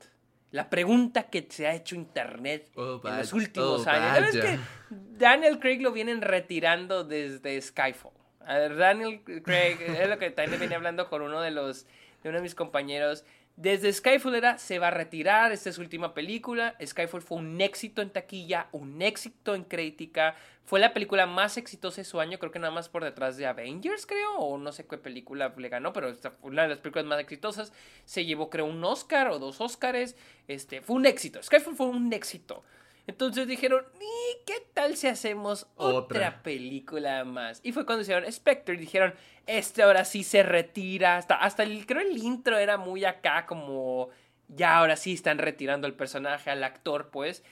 La 0.50 0.68
pregunta 0.68 1.24
que 1.30 1.46
se 1.48 1.66
ha 1.66 1.74
hecho 1.74 1.94
internet 1.94 2.70
Oh, 2.74 3.00
en 3.04 3.16
los 3.18 3.32
últimos 3.32 3.86
oh, 3.86 3.90
años. 3.90 4.32
¿Sabes 4.32 4.36
que 4.36 4.58
Daniel 4.90 5.58
Craig 5.58 5.78
lo 5.80 5.92
vienen 5.92 6.20
retirando 6.20 7.04
desde 7.04 7.58
Skyfall? 7.60 8.12
Daniel 8.46 9.22
Craig, 9.42 9.78
es 9.80 10.08
lo 10.08 10.18
que 10.18 10.30
también 10.30 10.60
venía 10.60 10.76
hablando 10.76 11.08
con 11.08 11.22
uno 11.22 11.40
de 11.40 11.50
los 11.50 11.86
de 12.22 12.28
uno 12.28 12.38
de 12.38 12.42
mis 12.42 12.54
compañeros. 12.54 13.24
Desde 13.56 13.92
Skyfall 13.92 14.34
era, 14.34 14.56
se 14.56 14.78
va 14.78 14.88
a 14.88 14.90
retirar, 14.90 15.52
esta 15.52 15.68
es 15.68 15.74
su 15.74 15.82
última 15.82 16.14
película. 16.14 16.74
Skyfall 16.82 17.20
fue 17.20 17.38
un 17.38 17.60
éxito 17.60 18.00
en 18.00 18.10
taquilla, 18.10 18.68
un 18.72 19.02
éxito 19.02 19.54
en 19.54 19.64
crítica. 19.64 20.36
Fue 20.64 20.80
la 20.80 20.94
película 20.94 21.26
más 21.26 21.58
exitosa 21.58 22.00
de 22.00 22.04
su 22.04 22.18
año, 22.18 22.38
creo 22.38 22.50
que 22.50 22.58
nada 22.58 22.72
más 22.72 22.88
por 22.88 23.04
detrás 23.04 23.36
de 23.36 23.46
Avengers, 23.46 24.06
creo, 24.06 24.36
o 24.36 24.56
no 24.56 24.72
sé 24.72 24.86
qué 24.86 24.96
película 24.96 25.52
le 25.54 25.68
ganó, 25.68 25.92
pero 25.92 26.14
fue 26.14 26.32
una 26.50 26.62
de 26.62 26.68
las 26.68 26.78
películas 26.78 27.04
más 27.04 27.20
exitosas. 27.20 27.72
Se 28.06 28.24
llevó, 28.24 28.48
creo, 28.48 28.64
un 28.64 28.82
Oscar 28.84 29.28
o 29.28 29.38
dos 29.38 29.60
Oscars. 29.60 30.16
Este, 30.48 30.80
fue 30.80 30.96
un 30.96 31.04
éxito. 31.04 31.42
Skyfall 31.42 31.76
fue 31.76 31.86
un 31.88 32.10
éxito. 32.12 32.64
Entonces 33.06 33.48
dijeron, 33.48 33.84
¿y 34.00 34.44
qué 34.46 34.54
tal 34.74 34.96
si 34.96 35.08
hacemos 35.08 35.66
otra, 35.76 35.96
Otra. 36.28 36.42
película 36.42 37.24
más? 37.24 37.60
Y 37.64 37.72
fue 37.72 37.84
cuando 37.84 38.02
hicieron 38.02 38.30
Spectre 38.32 38.74
y 38.76 38.78
dijeron, 38.78 39.12
este 39.46 39.82
ahora 39.82 40.04
sí 40.04 40.22
se 40.22 40.42
retira. 40.44 41.16
Hasta, 41.16 41.34
hasta 41.34 41.64
el, 41.64 41.84
creo 41.86 42.00
el 42.00 42.16
intro 42.16 42.58
era 42.58 42.76
muy 42.76 43.04
acá 43.04 43.44
como, 43.46 44.10
ya 44.48 44.76
ahora 44.78 44.96
sí 44.96 45.12
están 45.14 45.38
retirando 45.38 45.86
el 45.88 45.94
personaje, 45.94 46.50
al 46.50 46.62
actor 46.62 47.08
pues. 47.10 47.42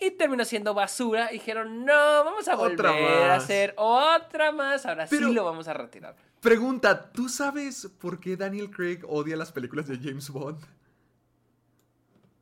Y 0.00 0.10
terminó 0.12 0.44
siendo 0.44 0.74
basura. 0.74 1.30
Y 1.30 1.34
dijeron, 1.34 1.84
no, 1.84 1.92
vamos 2.24 2.48
a 2.48 2.56
Otra 2.56 2.90
volver 2.92 3.22
a 3.24 3.28
más. 3.34 3.44
hacer 3.44 3.74
otra 3.76 4.50
más. 4.52 4.84
Ahora 4.84 5.06
Pero- 5.08 5.28
sí 5.28 5.32
lo 5.34 5.44
vamos 5.44 5.68
a 5.68 5.74
retirar. 5.74 6.16
Pregunta, 6.40 7.10
¿tú 7.12 7.28
sabes 7.28 7.88
por 8.00 8.20
qué 8.20 8.36
Daniel 8.36 8.70
Craig 8.70 9.00
odia 9.08 9.36
las 9.36 9.50
películas 9.52 9.88
de 9.88 9.96
James 9.98 10.28
Bond? 10.30 10.60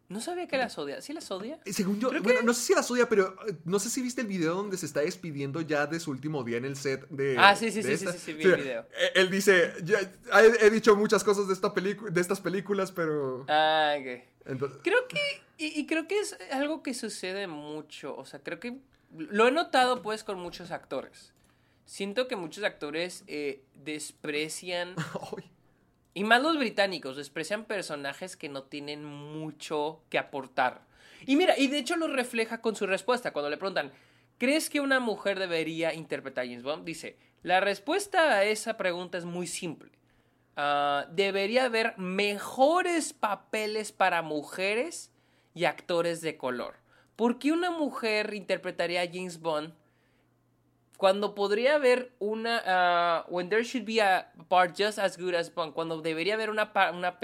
No 0.08 0.20
sabía 0.20 0.46
que 0.46 0.56
las 0.56 0.78
odia. 0.78 1.00
¿Sí 1.00 1.12
las 1.12 1.30
odia? 1.32 1.58
Eh, 1.64 1.72
Según 1.72 1.98
yo, 1.98 2.10
Creo 2.10 2.22
bueno, 2.22 2.40
que- 2.40 2.46
no 2.46 2.54
sé 2.54 2.60
si 2.62 2.74
las 2.74 2.88
odia, 2.90 3.08
pero 3.08 3.36
eh, 3.48 3.56
no 3.64 3.78
sé 3.80 3.90
si 3.90 4.02
viste 4.02 4.20
el 4.20 4.26
video 4.28 4.54
donde 4.54 4.76
se 4.76 4.86
está 4.86 5.00
despidiendo 5.00 5.60
ya 5.62 5.86
de 5.86 5.98
su 5.98 6.10
último 6.12 6.44
día 6.44 6.58
en 6.58 6.64
el 6.64 6.76
set 6.76 7.08
de. 7.08 7.36
Ah, 7.38 7.56
sí, 7.56 7.70
sí, 7.72 7.82
sí, 7.82 7.96
sí, 7.96 8.06
sí, 8.06 8.18
sí, 8.18 8.32
vi 8.34 8.44
el 8.44 8.56
video. 8.56 8.82
eh, 8.96 9.10
Él 9.16 9.30
dice, 9.30 9.72
"Ya, 9.82 9.98
he, 10.00 10.66
he 10.66 10.70
dicho 10.70 10.94
muchas 10.94 11.24
cosas 11.24 11.48
de, 11.48 11.54
esta 11.54 11.70
de 11.70 12.20
estas 12.20 12.40
películas, 12.40 12.92
pero. 12.92 13.44
Ah, 13.48 13.96
ok. 13.98 14.22
entonces- 14.46 14.78
Creo 14.84 15.08
que, 15.08 15.18
y, 15.58 15.80
y 15.80 15.86
creo 15.86 16.06
que 16.06 16.20
es 16.20 16.36
algo 16.52 16.82
que 16.84 16.94
sucede 16.94 17.48
mucho, 17.48 18.16
o 18.16 18.24
sea, 18.24 18.38
creo 18.40 18.60
que 18.60 18.78
lo 19.16 19.48
he 19.48 19.50
notado 19.50 20.02
pues 20.02 20.22
con 20.22 20.38
muchos 20.38 20.70
actores. 20.70 21.32
Siento 21.84 22.26
que 22.28 22.36
muchos 22.36 22.62
actores 22.64 23.24
eh, 23.26 23.62
desprecian 23.74 24.94
y 26.16 26.24
más 26.24 26.40
los 26.40 26.56
británicos, 26.56 27.18
desprecian 27.18 27.66
personajes 27.66 28.38
que 28.38 28.48
no 28.48 28.62
tienen 28.62 29.04
mucho 29.04 30.00
que 30.08 30.16
aportar. 30.16 30.80
Y 31.26 31.36
mira, 31.36 31.58
y 31.58 31.66
de 31.66 31.76
hecho 31.76 31.94
lo 31.96 32.08
refleja 32.08 32.62
con 32.62 32.74
su 32.74 32.86
respuesta 32.86 33.34
cuando 33.34 33.50
le 33.50 33.58
preguntan, 33.58 33.92
¿crees 34.38 34.70
que 34.70 34.80
una 34.80 34.98
mujer 34.98 35.38
debería 35.38 35.92
interpretar 35.92 36.44
a 36.44 36.46
James 36.46 36.62
Bond? 36.62 36.86
Dice, 36.86 37.18
la 37.42 37.60
respuesta 37.60 38.32
a 38.32 38.44
esa 38.44 38.78
pregunta 38.78 39.18
es 39.18 39.26
muy 39.26 39.46
simple. 39.46 39.90
Ah, 40.56 41.06
debería 41.10 41.66
haber 41.66 41.92
mejores 41.98 43.12
papeles 43.12 43.92
para 43.92 44.22
mujeres 44.22 45.12
y 45.54 45.66
actores 45.66 46.22
de 46.22 46.38
color. 46.38 46.76
¿Por 47.14 47.38
qué 47.38 47.52
una 47.52 47.70
mujer 47.70 48.32
interpretaría 48.32 49.02
a 49.02 49.06
James 49.06 49.38
Bond 49.38 49.74
cuando 50.96 51.34
podría 51.34 51.74
haber 51.74 52.12
una 52.18 52.62
ah, 52.66 53.26
when 53.28 53.48
there 53.48 53.62
should 53.62 53.86
be 53.86 54.00
a 54.00 54.32
part 54.48 54.76
just 54.76 54.98
as 54.98 55.18
good 55.18 55.34
as 55.34 55.52
Bond 55.54 55.74
cuando 55.74 56.00
debería 56.00 56.34
haber 56.34 56.50
una 56.50 56.72
una 56.92 57.18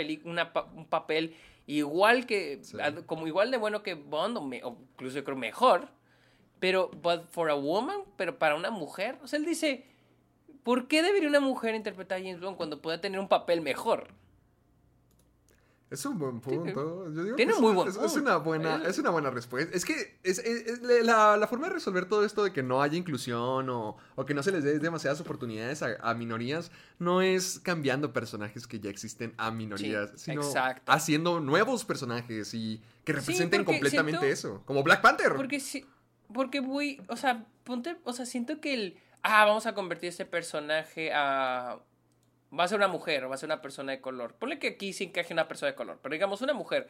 un 0.75 0.87
papel 0.87 1.37
igual 1.67 2.27
que 2.27 2.61
como 3.07 3.27
igual 3.27 3.51
de 3.51 3.57
bueno 3.57 3.83
que 3.83 3.95
Bond 3.95 4.37
o, 4.37 4.77
incluso 4.93 5.17
yo 5.17 5.25
creo 5.25 5.37
mejor 5.37 5.89
pero 6.59 6.91
but 7.03 7.29
for 7.31 7.51
a 7.51 7.55
woman 7.55 8.03
pero 8.17 8.39
para 8.39 8.55
una 8.55 8.71
mujer 8.71 9.19
o 9.23 9.27
sea 9.27 9.39
él 9.39 9.45
dice 9.45 9.87
¿por 10.63 10.89
qué 10.89 11.03
debería 11.03 11.29
una 11.29 11.41
mujer 11.41 11.75
interpretar 11.75 12.19
a 12.19 12.23
James 12.23 12.41
Bond 12.41 12.57
cuando 12.57 12.81
pueda 12.81 13.01
tener 13.01 13.19
un 13.21 13.29
papel 13.29 13.61
mejor? 13.61 14.09
Es 15.93 16.07
un 16.07 16.19
buen 16.19 16.41
punto. 16.41 17.05
Tiene 17.37 17.53
muy 17.55 17.75
buen 17.75 17.89
es, 17.89 17.97
Es 17.97 18.17
una 18.17 18.39
buena, 18.39 18.83
es 18.87 18.99
una 18.99 19.11
buena 19.11 19.31
respuesta. 19.31 19.77
Es 19.77 19.85
que 19.85 20.19
es, 20.23 20.41
la, 20.83 21.47
forma 21.49 21.69
de 21.69 21.75
resolver 21.75 22.07
todo 22.07 22.25
esto 22.25 22.45
de 22.45 22.53
que 22.53 22.63
no 22.63 22.81
haya 22.81 22.97
inclusión 22.97 23.69
o, 23.69 23.97
que 24.27 24.33
no 24.33 24.43
se 24.43 24.53
les 24.53 24.65
dé 24.65 24.79
demasiadas 24.79 25.21
oportunidades 25.21 25.83
a, 25.83 26.15
minorías 26.15 26.71
no 26.99 27.21
es 27.21 27.61
cambiando 27.61 28.13
personajes 28.13 28.67
que 28.67 28.81
ya 28.81 28.89
existen 28.89 29.35
a 29.37 29.51
minorías, 29.51 30.13
sino 30.17 30.43
haciendo 30.87 31.41
nuevos 31.41 31.85
personajes 31.85 32.55
y 32.55 32.81
que 33.05 33.13
representen 33.13 33.65
completamente 33.65 34.31
eso. 34.31 34.63
Como 34.65 34.83
Black 34.83 35.03
Panther. 35.03 35.35
Porque 35.35 35.61
sí, 35.61 35.85
porque 36.33 36.61
voy, 36.61 37.03
o 37.09 37.17
sea, 37.17 37.45
ponte, 37.65 37.97
o 38.05 38.13
sea, 38.13 38.25
siento 38.25 38.61
que 38.61 38.75
el 38.75 38.97
ah, 39.23 39.45
vamos 39.45 39.67
a 39.67 39.75
convertir 39.75 40.09
este 40.09 40.25
personaje 40.25 41.13
a... 41.13 41.79
Va 42.57 42.65
a 42.65 42.69
ser 42.69 42.79
una 42.79 42.89
mujer 42.89 43.31
va 43.31 43.35
a 43.35 43.39
ser 43.39 43.49
una 43.49 43.63
persona 43.63 43.93
de 43.93 44.01
color. 44.01 44.35
Ponle 44.35 44.59
que 44.59 44.69
aquí 44.69 44.93
se 44.93 45.05
encaje 45.05 45.33
una 45.33 45.49
persona 45.49 45.71
de 45.73 45.77
color, 45.77 45.99
pero 46.03 46.13
digamos 46.13 46.43
una 46.43 46.55
mujer. 46.55 46.89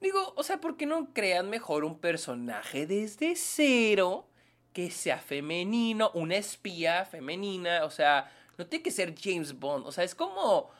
Digo, 0.00 0.32
o 0.36 0.42
sea, 0.42 0.60
¿por 0.60 0.76
qué 0.76 0.86
no 0.86 1.12
crean 1.12 1.50
mejor 1.50 1.84
un 1.84 1.98
personaje 1.98 2.86
desde 2.86 3.36
cero 3.36 4.26
que 4.72 4.90
sea 4.90 5.18
femenino, 5.18 6.10
una 6.14 6.36
espía 6.36 7.04
femenina? 7.04 7.84
O 7.84 7.90
sea, 7.90 8.32
no 8.58 8.66
tiene 8.66 8.82
que 8.82 8.90
ser 8.90 9.14
James 9.18 9.58
Bond. 9.58 9.86
O 9.86 9.92
sea, 9.92 10.04
es 10.04 10.14
como 10.14 10.70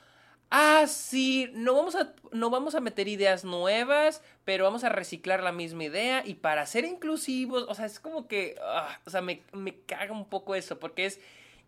ah, 0.52 0.86
sí, 0.86 1.50
no 1.54 1.74
vamos 1.74 1.96
a, 1.96 2.12
no 2.30 2.50
vamos 2.50 2.74
a 2.74 2.80
meter 2.80 3.08
ideas 3.08 3.42
nuevas, 3.42 4.22
pero 4.44 4.64
vamos 4.64 4.84
a 4.84 4.90
reciclar 4.90 5.42
la 5.42 5.50
misma 5.50 5.84
idea 5.84 6.22
y 6.26 6.34
para 6.34 6.66
ser 6.66 6.84
inclusivos, 6.84 7.64
o 7.68 7.74
sea, 7.74 7.86
es 7.86 7.98
como 7.98 8.28
que, 8.28 8.56
ah, 8.62 9.00
o 9.06 9.10
sea, 9.10 9.22
me, 9.22 9.42
caga 9.86 10.12
un 10.12 10.28
poco 10.28 10.54
eso, 10.54 10.78
porque 10.78 11.06
es 11.06 11.20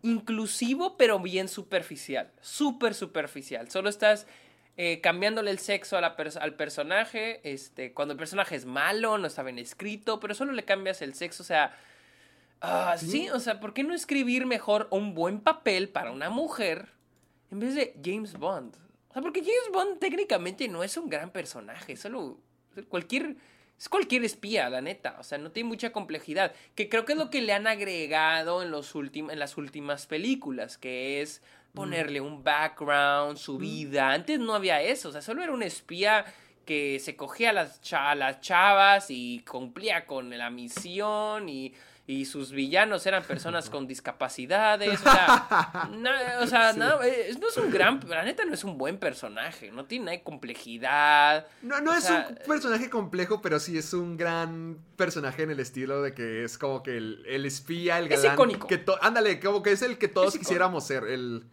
inclusivo, 0.05 0.97
pero 0.97 1.19
bien 1.19 1.47
superficial, 1.47 2.31
súper 2.41 2.93
superficial. 2.93 3.69
Solo 3.69 3.89
estás 3.89 4.27
eh, 4.77 5.01
cambiándole 5.01 5.51
el 5.51 5.59
sexo 5.59 5.97
al 5.97 6.55
personaje, 6.55 7.41
este, 7.43 7.93
cuando 7.93 8.13
el 8.13 8.17
personaje 8.17 8.55
es 8.55 8.65
malo, 8.65 9.17
no 9.17 9.27
está 9.27 9.43
bien 9.43 9.59
escrito, 9.59 10.19
pero 10.19 10.33
solo 10.33 10.51
le 10.53 10.63
cambias 10.63 11.01
el 11.01 11.13
sexo, 11.13 11.43
o 11.43 11.45
sea... 11.45 11.77
Ah, 12.61 12.95
¿Sí? 12.97 13.29
o 13.29 13.39
sea, 13.39 13.59
¿por 13.59 13.73
qué 13.73 13.83
no 13.83 13.93
escribir 13.93 14.45
mejor 14.45 14.87
un 14.89 15.13
buen 15.13 15.41
papel 15.41 15.89
para 15.89 16.11
una 16.11 16.29
mujer 16.29 16.95
en 17.51 17.59
vez 17.59 17.75
de 17.75 17.95
James 18.03 18.37
Bond. 18.37 18.75
O 19.09 19.13
sea, 19.13 19.21
porque 19.21 19.41
James 19.41 19.69
Bond 19.71 19.99
técnicamente 19.99 20.67
no 20.67 20.83
es 20.83 20.97
un 20.97 21.09
gran 21.09 21.31
personaje, 21.31 21.95
solo 21.95 22.39
cualquier 22.89 23.37
es 23.77 23.89
cualquier 23.89 24.23
espía, 24.23 24.69
la 24.69 24.81
neta. 24.81 25.17
O 25.19 25.23
sea, 25.23 25.37
no 25.37 25.51
tiene 25.51 25.69
mucha 25.69 25.91
complejidad. 25.91 26.53
Que 26.75 26.89
creo 26.89 27.05
que 27.05 27.13
es 27.13 27.17
lo 27.17 27.29
que 27.29 27.41
le 27.41 27.53
han 27.53 27.67
agregado 27.67 28.63
en, 28.63 28.71
los 28.71 28.93
en 28.95 29.39
las 29.39 29.57
últimas 29.57 30.05
películas, 30.07 30.77
que 30.77 31.21
es 31.21 31.41
ponerle 31.73 32.21
un 32.21 32.43
background, 32.43 33.37
su 33.37 33.57
vida. 33.57 34.11
Antes 34.11 34.39
no 34.39 34.53
había 34.53 34.81
eso. 34.81 35.09
O 35.09 35.11
sea, 35.11 35.21
solo 35.21 35.43
era 35.43 35.51
un 35.51 35.63
espía 35.63 36.25
que 36.65 36.99
se 36.99 37.15
cogía 37.15 37.51
a 37.51 37.53
las, 37.53 37.93
a 37.93 38.15
las 38.15 38.41
chavas 38.41 39.07
y 39.09 39.43
cumplía 39.47 40.05
con 40.05 40.35
la 40.35 40.49
misión 40.49 41.47
y 41.49 41.73
y 42.07 42.25
sus 42.25 42.51
villanos 42.51 43.05
eran 43.07 43.23
personas 43.23 43.69
con 43.71 43.87
discapacidades. 43.87 44.99
O 44.99 45.03
sea, 45.03 45.89
o 46.41 46.47
sea 46.47 46.73
no, 46.73 47.01
eh, 47.01 47.35
no, 47.39 47.49
es 47.49 47.57
un 47.57 47.71
gran. 47.71 47.99
La 48.07 48.23
neta 48.23 48.45
no 48.45 48.53
es 48.53 48.63
un 48.63 48.77
buen 48.77 48.97
personaje. 48.97 49.71
No 49.71 49.85
tiene 49.85 50.21
complejidad. 50.21 51.47
No, 51.61 51.81
no 51.81 51.95
es 51.95 52.09
un 52.09 52.35
personaje 52.47 52.89
complejo, 52.89 53.41
pero 53.41 53.59
sí 53.59 53.77
es 53.77 53.93
un 53.93 54.17
gran 54.17 54.77
personaje 54.95 55.43
en 55.43 55.51
el 55.51 55.59
estilo 55.59 56.01
de 56.01 56.13
que 56.13 56.43
es 56.43 56.57
como 56.57 56.83
que 56.83 56.97
el, 56.97 57.45
espía, 57.45 57.97
el 57.97 58.07
galán. 58.07 58.25
Es 58.25 58.33
icónico. 58.33 58.67
Que 58.67 58.83
ándale, 59.01 59.39
como 59.39 59.63
que 59.63 59.71
es 59.71 59.81
el 59.81 59.97
que 59.97 60.07
todos 60.07 60.37
quisiéramos 60.37 60.85
ser. 60.85 61.03
El. 61.05 61.45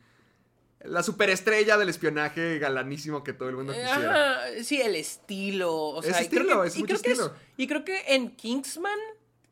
La 0.84 1.04
superestrella 1.04 1.78
del 1.78 1.90
espionaje 1.90 2.58
galanísimo 2.58 3.22
que 3.22 3.32
todo 3.32 3.48
el 3.48 3.54
mundo 3.54 3.72
quisiera. 3.72 4.40
sí, 4.64 4.82
el 4.82 4.96
estilo. 4.96 5.72
O 5.72 6.02
sea, 6.02 6.10
es 6.10 6.22
estilo, 6.22 6.64
es 6.64 6.76
mucho 6.76 6.94
estilo. 6.96 7.32
y 7.56 7.68
creo 7.68 7.84
que 7.84 8.02
en 8.08 8.34
Kingsman 8.34 8.98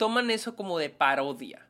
toman 0.01 0.31
eso 0.31 0.57
como 0.57 0.79
de 0.79 0.89
parodia. 0.89 1.67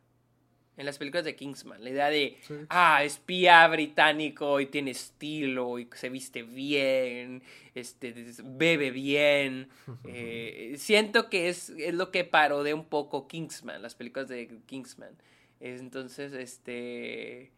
En 0.76 0.86
las 0.86 0.98
películas 0.98 1.24
de 1.24 1.34
Kingsman, 1.34 1.82
la 1.82 1.90
idea 1.90 2.10
de, 2.10 2.38
ah, 2.68 3.02
espía 3.02 3.66
británico 3.66 4.60
y 4.60 4.66
tiene 4.66 4.92
estilo 4.92 5.80
y 5.80 5.88
se 5.94 6.08
viste 6.08 6.44
bien, 6.44 7.42
este, 7.74 8.14
bebe 8.44 8.92
bien. 8.92 9.68
Eh, 10.04 10.76
siento 10.78 11.28
que 11.28 11.48
es, 11.48 11.70
es 11.70 11.92
lo 11.92 12.12
que 12.12 12.22
parodia 12.24 12.74
un 12.74 12.84
poco 12.84 13.26
Kingsman, 13.26 13.82
las 13.82 13.96
películas 13.96 14.28
de 14.28 14.48
Kingsman. 14.66 15.16
Entonces, 15.58 16.32
este... 16.32 17.50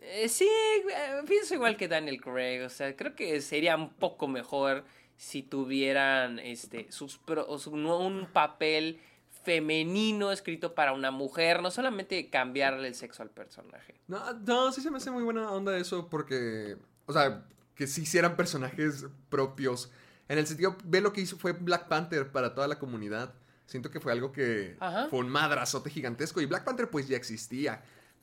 Eh, 0.00 0.28
sí, 0.28 0.48
eh, 0.48 1.22
pienso 1.26 1.54
igual 1.54 1.76
que 1.76 1.88
Daniel 1.88 2.20
Craig, 2.20 2.62
o 2.64 2.68
sea, 2.68 2.94
creo 2.94 3.16
que 3.16 3.40
sería 3.40 3.76
un 3.76 3.90
poco 3.90 4.28
mejor 4.28 4.84
si 5.16 5.42
tuvieran 5.42 6.38
este 6.38 6.86
sus 6.92 7.20
un 7.26 8.28
papel 8.32 9.00
femenino 9.48 10.30
escrito 10.30 10.74
para 10.74 10.92
una 10.92 11.10
mujer, 11.10 11.62
no 11.62 11.70
solamente 11.70 12.28
cambiarle 12.28 12.86
el 12.86 12.94
sexo 12.94 13.22
al 13.22 13.30
personaje. 13.30 13.94
No, 14.06 14.34
no, 14.34 14.72
sí 14.72 14.82
se 14.82 14.90
me 14.90 14.98
hace 14.98 15.10
muy 15.10 15.22
buena 15.22 15.50
onda 15.50 15.74
eso 15.78 16.10
porque, 16.10 16.76
o 17.06 17.14
sea, 17.14 17.46
que 17.74 17.86
sí 17.86 18.02
hicieran 18.02 18.36
personajes 18.36 19.06
propios. 19.30 19.90
En 20.28 20.36
el 20.36 20.46
sentido, 20.46 20.76
ve 20.84 21.00
lo 21.00 21.14
que 21.14 21.22
hizo 21.22 21.38
fue 21.38 21.52
Black 21.52 21.88
Panther 21.88 22.30
para 22.30 22.54
toda 22.54 22.68
la 22.68 22.78
comunidad. 22.78 23.32
Siento 23.64 23.90
que 23.90 24.00
fue 24.00 24.12
algo 24.12 24.32
que 24.32 24.76
fue 25.08 25.20
un 25.20 25.30
madrazote 25.30 25.88
gigantesco 25.88 26.42
y 26.42 26.46
Black 26.46 26.64
Panther 26.64 26.90
pues 26.90 27.08
ya 27.08 27.16
existía. 27.16 27.82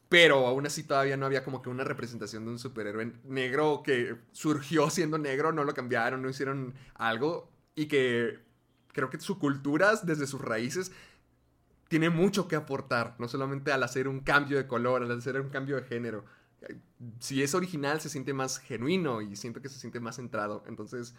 Pero 0.10 0.46
aún 0.46 0.68
así 0.68 0.84
todavía 0.84 1.18
no 1.18 1.26
había 1.26 1.44
como 1.44 1.64
que 1.64 1.70
una 1.70 1.84
representación 1.84 2.46
de 2.46 2.52
un 2.52 2.60
superhéroe 2.60 3.14
negro 3.24 3.82
que 3.84 4.16
surgió 4.32 4.92
siendo 4.92 5.18
negro, 5.18 5.52
no 5.52 5.64
lo 5.64 5.74
cambiaron, 5.74 6.22
no 6.22 6.30
hicieron 6.30 6.76
algo 6.94 7.50
y 7.74 7.88
que 7.88 8.46
creo 8.96 9.10
que 9.10 9.20
su 9.20 9.38
cultura, 9.38 9.94
desde 10.02 10.26
sus 10.26 10.42
raíces, 10.42 10.92
tiene 11.96 12.10
mucho 12.10 12.50
que 12.50 12.58
aportar, 12.58 13.16
no 13.20 13.30
solamente 13.30 13.72
al 13.72 13.82
hacer 13.82 14.10
un 14.10 14.20
cambio 14.20 14.58
de 14.58 14.68
color, 14.68 15.02
al 15.02 15.18
hacer 15.18 15.40
un 15.40 15.48
cambio 15.48 15.78
de 15.78 15.84
género. 15.84 16.26
Si 17.22 17.42
es 17.42 17.56
original, 17.56 18.02
se 18.02 18.10
siente 18.10 18.34
más 18.34 18.60
genuino 18.60 19.22
y 19.22 19.38
siento 19.38 19.62
que 19.62 19.70
se 19.70 19.80
siente 19.80 20.02
más 20.02 20.18
centrado. 20.18 20.62
Entonces, 20.68 21.16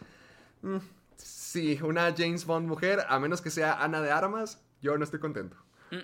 mm, 0.61 0.77
sí, 1.17 1.79
una 1.83 2.15
James 2.15 2.45
Bond 2.45 2.69
mujer, 2.69 3.07
a 3.09 3.19
menos 3.19 3.41
que 3.41 3.49
sea 3.49 3.83
Ana 3.83 4.03
de 4.03 4.11
Armas, 4.11 4.63
yo 4.83 4.99
no 4.99 5.05
estoy 5.05 5.19
contento. 5.19 5.57
Mm. 5.91 6.01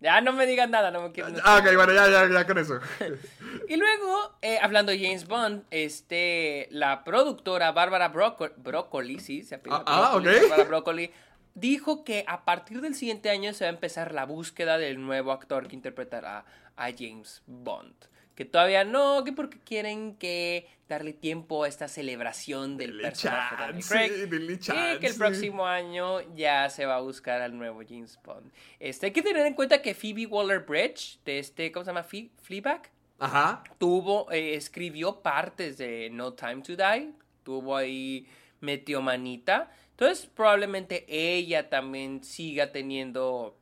Ya 0.00 0.20
no 0.20 0.32
me 0.32 0.46
digan 0.46 0.72
nada, 0.72 0.90
no 0.90 1.00
me 1.02 1.12
quiero. 1.12 1.30
Ah, 1.44 1.58
ok, 1.58 1.76
bueno, 1.76 1.92
ya, 1.92 2.08
ya, 2.08 2.28
ya 2.28 2.44
con 2.44 2.58
eso. 2.58 2.80
y 3.68 3.76
luego, 3.76 4.36
eh, 4.42 4.58
hablando 4.60 4.90
de 4.90 4.98
James 4.98 5.28
Bond, 5.28 5.62
este, 5.70 6.66
la 6.72 7.04
productora 7.04 7.70
Bárbara 7.70 8.08
Broccoli, 8.08 9.20
sí, 9.20 9.44
se 9.44 9.54
apela. 9.54 9.84
Ah, 9.86 10.10
ah, 10.10 10.16
ok. 10.16 10.24
Bárbara 10.24 10.64
Broccoli 10.64 11.12
dijo 11.54 12.04
que 12.04 12.24
a 12.26 12.44
partir 12.44 12.80
del 12.80 12.94
siguiente 12.94 13.30
año 13.30 13.52
se 13.52 13.64
va 13.64 13.70
a 13.70 13.74
empezar 13.74 14.14
la 14.14 14.24
búsqueda 14.24 14.78
del 14.78 15.00
nuevo 15.00 15.32
actor 15.32 15.68
que 15.68 15.76
interpretará 15.76 16.44
a 16.76 16.90
James 16.90 17.42
Bond. 17.46 17.94
Que 18.34 18.46
todavía 18.46 18.84
no, 18.84 19.24
que 19.24 19.32
porque 19.32 19.58
quieren 19.58 20.16
que 20.16 20.66
darle 20.88 21.12
tiempo 21.12 21.64
a 21.64 21.68
esta 21.68 21.86
celebración 21.86 22.76
del 22.76 22.98
personaje 23.00 23.72
de 23.72 23.82
Craig. 23.82 24.12
y 24.96 24.98
que 25.00 25.06
el 25.06 25.16
próximo 25.16 25.66
año 25.66 26.20
ya 26.34 26.68
se 26.70 26.86
va 26.86 26.96
a 26.96 27.00
buscar 27.00 27.42
al 27.42 27.56
nuevo 27.56 27.82
James 27.86 28.18
Bond. 28.24 28.50
Este, 28.80 29.06
hay 29.06 29.12
que 29.12 29.22
tener 29.22 29.46
en 29.46 29.54
cuenta 29.54 29.82
que 29.82 29.94
Phoebe 29.94 30.26
Waller-Bridge, 30.26 31.20
de 31.24 31.38
este, 31.38 31.72
¿cómo 31.72 31.84
se 31.84 31.90
llama? 31.90 32.04
Fleabag. 32.42 32.90
Ajá. 33.18 33.62
Tuvo, 33.78 34.30
eh, 34.32 34.54
escribió 34.54 35.20
partes 35.20 35.78
de 35.78 36.08
No 36.10 36.32
Time 36.32 36.62
to 36.62 36.74
Die. 36.74 37.12
Tuvo 37.42 37.76
ahí, 37.76 38.26
metió 38.60 39.00
manita. 39.02 39.70
Entonces 40.02 40.26
probablemente 40.34 41.04
ella 41.08 41.68
también 41.70 42.24
siga 42.24 42.72
teniendo 42.72 43.56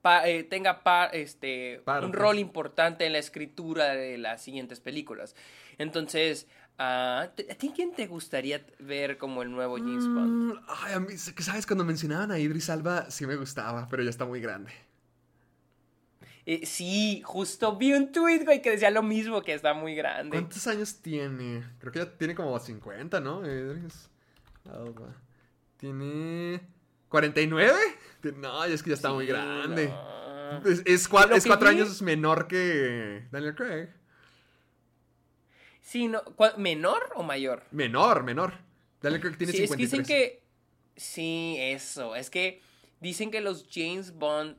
pa- 0.00 0.26
eh, 0.26 0.42
tenga 0.44 0.82
pa- 0.82 1.06
este, 1.06 1.82
Parte. 1.84 2.06
un 2.06 2.12
rol 2.14 2.38
importante 2.38 3.04
en 3.04 3.12
la 3.12 3.18
escritura 3.18 3.94
de 3.94 4.16
las 4.16 4.42
siguientes 4.42 4.80
películas. 4.80 5.36
Entonces, 5.76 6.46
ah, 6.78 7.28
¿te- 7.34 7.50
¿a 7.52 7.54
ti 7.56 7.72
quién 7.74 7.92
te 7.92 8.06
gustaría 8.06 8.64
ver 8.78 9.18
como 9.18 9.42
el 9.42 9.50
nuevo 9.50 9.76
James 9.76 10.06
Bond? 10.06 10.54
Mm, 10.54 10.58
ay, 10.68 10.92
a 10.94 11.00
mí, 11.00 11.16
¿sabes? 11.18 11.66
Cuando 11.66 11.84
mencionaban 11.84 12.30
a 12.32 12.38
Idris 12.38 12.70
Alba, 12.70 13.10
sí 13.10 13.26
me 13.26 13.36
gustaba, 13.36 13.86
pero 13.90 14.02
ya 14.02 14.08
está 14.10 14.24
muy 14.24 14.40
grande. 14.40 14.72
Eh, 16.46 16.64
sí, 16.64 17.20
justo 17.24 17.76
vi 17.76 17.92
un 17.92 18.12
tweet, 18.12 18.44
güey, 18.44 18.62
que 18.62 18.70
decía 18.70 18.90
lo 18.90 19.02
mismo, 19.02 19.42
que 19.42 19.52
está 19.54 19.74
muy 19.74 19.94
grande. 19.94 20.30
¿Cuántos 20.38 20.66
años 20.66 20.96
tiene? 21.02 21.64
Creo 21.80 21.92
que 21.92 21.98
ya 22.00 22.16
tiene 22.16 22.34
como 22.34 22.58
50, 22.58 23.20
¿no? 23.20 23.44
Idris 23.46 24.08
Alba. 24.70 25.14
Tiene... 25.84 26.62
¿49? 27.10 27.72
Ti- 28.22 28.32
No, 28.36 28.64
es 28.64 28.82
que 28.82 28.88
ya 28.88 28.94
está 28.94 29.12
muy 29.12 29.26
grande. 29.26 29.88
no. 29.88 30.62
Es, 30.66 30.82
es 30.86 31.10
cua- 31.10 31.28
Lo 31.28 31.36
es 31.36 31.42
que 31.44 31.50
cuatro 31.50 31.68
vi- 31.68 31.74
años 31.76 32.00
menor 32.00 32.48
que 32.48 33.26
Daniel 33.30 33.54
Craig. 33.54 33.88
Sí, 35.82 36.08
no, 36.08 36.24
¿cuál- 36.24 36.54
¿menor 36.56 37.10
o 37.16 37.22
mayor? 37.22 37.64
Menor, 37.70 38.24
menor. 38.24 38.54
Daniel 39.02 39.20
Craig 39.20 39.36
tiene 39.36 39.52
sí, 39.52 39.62
es 39.64 39.70
que 39.70 39.76
53. 39.76 39.90
dicen 39.90 40.06
que. 40.06 40.42
Sí, 40.96 41.56
eso. 41.58 42.16
Es 42.16 42.30
que 42.30 42.62
dicen 43.00 43.30
que 43.30 43.42
los 43.42 43.66
James 43.70 44.14
Bond 44.14 44.56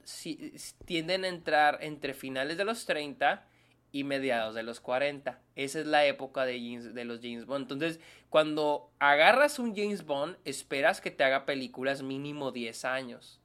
tienden 0.86 1.24
a 1.26 1.28
entrar 1.30 1.80
entre 1.82 2.14
finales 2.14 2.56
de 2.58 2.66
los 2.66 2.86
30 2.86 3.48
y 3.96 4.04
mediados 4.04 4.54
de 4.56 4.64
los 4.64 4.82
40. 4.82 5.40
Esa 5.56 5.80
es 5.80 5.86
la 5.86 6.04
época 6.06 6.44
de, 6.44 6.60
James- 6.60 6.94
de 6.94 7.06
los 7.06 7.22
James 7.22 7.46
Bond. 7.46 7.62
Entonces, 7.72 8.02
cuando 8.30 8.92
agarras 9.00 9.58
un 9.58 9.74
James 9.74 10.06
Bond, 10.06 10.36
esperas 10.44 11.00
que 11.00 11.12
te 11.12 11.24
haga 11.24 11.46
películas 11.46 12.04
mínimo 12.04 12.52
10 12.52 12.84
años. 12.84 13.40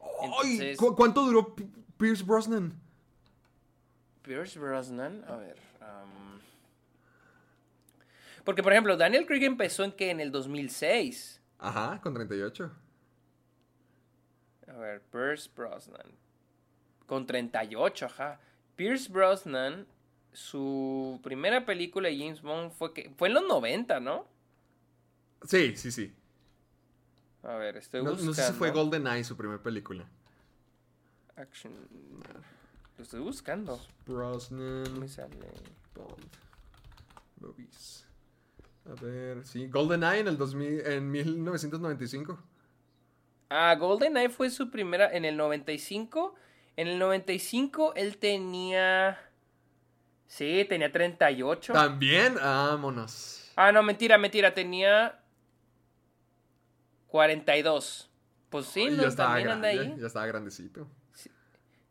¡Ay! 0.00 0.52
Entonces- 0.54 0.76
¿cu- 0.78 0.96
¿Cuánto 0.96 1.22
duró 1.24 1.54
P- 1.54 1.68
Pierce 1.96 2.24
Brosnan? 2.24 2.72
Pierce 4.22 4.58
Brosnan, 4.58 5.24
a 5.28 5.36
ver. 5.36 5.56
am, 5.80 6.40
Porque, 8.42 8.64
por 8.64 8.72
ejemplo, 8.72 8.96
Daniel 8.96 9.26
Craig 9.26 9.44
empezó 9.44 9.84
en 9.84 9.92
que 9.92 10.10
en 10.10 10.18
el 10.18 10.32
2006. 10.32 11.40
Ajá, 11.60 12.00
con 12.02 12.14
38. 12.14 12.72
A 14.66 14.72
ver, 14.72 15.02
Pierce 15.02 15.48
Brosnan. 15.54 16.06
Con 17.06 17.26
38, 17.26 18.06
ajá. 18.06 18.40
Pierce 18.78 19.08
Brosnan, 19.10 19.88
su 20.32 21.18
primera 21.24 21.66
película 21.66 22.08
de 22.08 22.16
James 22.16 22.40
Bond 22.42 22.70
fue 22.70 22.94
que 22.94 23.10
fue 23.16 23.26
en 23.26 23.34
los 23.34 23.42
90, 23.48 23.98
¿no? 23.98 24.24
Sí, 25.42 25.76
sí, 25.76 25.90
sí. 25.90 26.14
A 27.42 27.56
ver, 27.56 27.76
estoy 27.76 28.04
No, 28.04 28.10
buscando. 28.10 28.30
no 28.30 28.34
sé 28.36 28.46
si 28.46 28.52
fue 28.52 28.70
GoldenEye 28.70 29.24
su 29.24 29.36
primera 29.36 29.60
película. 29.60 30.04
Action. 31.34 31.72
Lo 32.96 33.02
estoy 33.02 33.18
buscando. 33.18 33.80
Brosnan 34.06 35.00
me 35.00 35.08
sale. 35.08 35.36
Bond 35.96 36.28
movies. 37.40 38.06
A 38.86 38.94
ver, 39.02 39.44
sí, 39.44 39.66
GoldenEye 39.66 40.20
en 40.20 40.28
el 40.28 40.38
2000, 40.38 40.86
en 40.86 41.10
1995. 41.10 42.38
Ah, 43.50 43.74
GoldenEye 43.74 44.28
fue 44.28 44.50
su 44.50 44.70
primera 44.70 45.12
en 45.12 45.24
el 45.24 45.36
95. 45.36 46.36
En 46.78 46.86
el 46.86 46.96
95 47.00 47.94
él 47.96 48.18
tenía. 48.18 49.18
Sí, 50.28 50.64
tenía 50.68 50.92
38. 50.92 51.72
También, 51.72 52.36
vámonos. 52.36 53.50
Ah, 53.56 53.72
no, 53.72 53.82
mentira, 53.82 54.16
mentira, 54.16 54.54
tenía 54.54 55.18
42. 57.08 58.08
Pues 58.48 58.66
sí, 58.66 58.88
no, 58.90 59.12
también 59.12 59.48
anda 59.48 59.68
grande, 59.72 59.92
ahí. 59.94 60.00
ya 60.00 60.06
estaba 60.06 60.26
grandecito. 60.26 60.86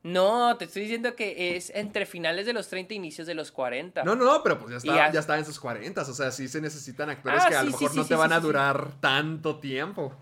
No, 0.03 0.55
te 0.55 0.65
estoy 0.65 0.83
diciendo 0.83 1.15
que 1.17 1.57
es 1.57 1.69
entre 1.75 2.05
finales 2.05 2.45
de 2.45 2.53
los 2.53 2.69
30 2.69 2.93
e 2.93 2.95
inicios 2.97 3.27
de 3.27 3.33
los 3.35 3.51
40. 3.51 4.03
No, 4.05 4.15
no, 4.15 4.23
no, 4.23 4.41
pero 4.41 4.57
pues 4.57 4.71
ya 4.71 4.77
está, 4.77 4.95
ya- 4.95 5.11
ya 5.11 5.19
está 5.19 5.37
en 5.37 5.43
sus 5.43 5.59
40. 5.59 6.01
O 6.01 6.05
sea, 6.13 6.31
sí 6.31 6.47
se 6.47 6.61
necesitan 6.61 7.09
actores 7.09 7.41
Ah, 7.43 7.49
que 7.49 7.55
a 7.55 7.63
lo 7.63 7.71
sí, 7.71 7.73
mejor 7.73 7.91
sí, 7.91 7.97
no 7.97 8.05
te 8.05 8.15
van 8.15 8.31
a 8.31 8.39
durar 8.39 8.91
tanto 9.01 9.59
tiempo. 9.59 10.15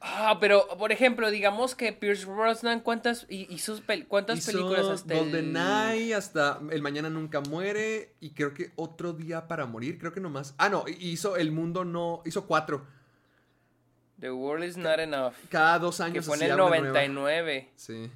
Ah, 0.00 0.36
pero 0.40 0.66
por 0.78 0.92
ejemplo, 0.92 1.30
digamos 1.30 1.74
que 1.74 1.92
Pierce 1.92 2.26
Brosnan, 2.26 2.80
¿cuántas 2.80 3.26
hi- 3.28 3.46
hizo 3.50 3.76
pel- 3.82 4.06
cuántas 4.06 4.38
Hizo 4.38 4.52
películas 4.52 4.86
hasta 4.86 5.14
el- 5.14 5.20
GoldenEye, 5.20 6.14
hasta 6.14 6.60
El 6.70 6.82
Mañana 6.82 7.10
Nunca 7.10 7.40
Muere 7.40 8.14
y 8.20 8.30
creo 8.30 8.52
que 8.54 8.72
Otro 8.76 9.12
Día 9.12 9.48
para 9.48 9.66
Morir, 9.66 9.98
creo 9.98 10.12
que 10.12 10.20
nomás. 10.20 10.54
Ah, 10.58 10.68
no, 10.68 10.84
hizo 10.98 11.36
El 11.36 11.50
Mundo 11.52 11.84
No, 11.84 12.22
hizo 12.24 12.46
cuatro. 12.46 12.86
The 14.20 14.30
World 14.30 14.64
is 14.64 14.76
Not 14.76 14.98
Enough, 14.98 15.34
Cada 15.50 15.78
dos 15.78 15.98
que 15.98 16.02
años 16.04 16.24
fue 16.26 16.36
en 16.36 16.42
el 16.44 16.52
una 16.52 16.56
nueva. 16.68 16.76
99. 16.78 17.70
Sí. 17.76 18.10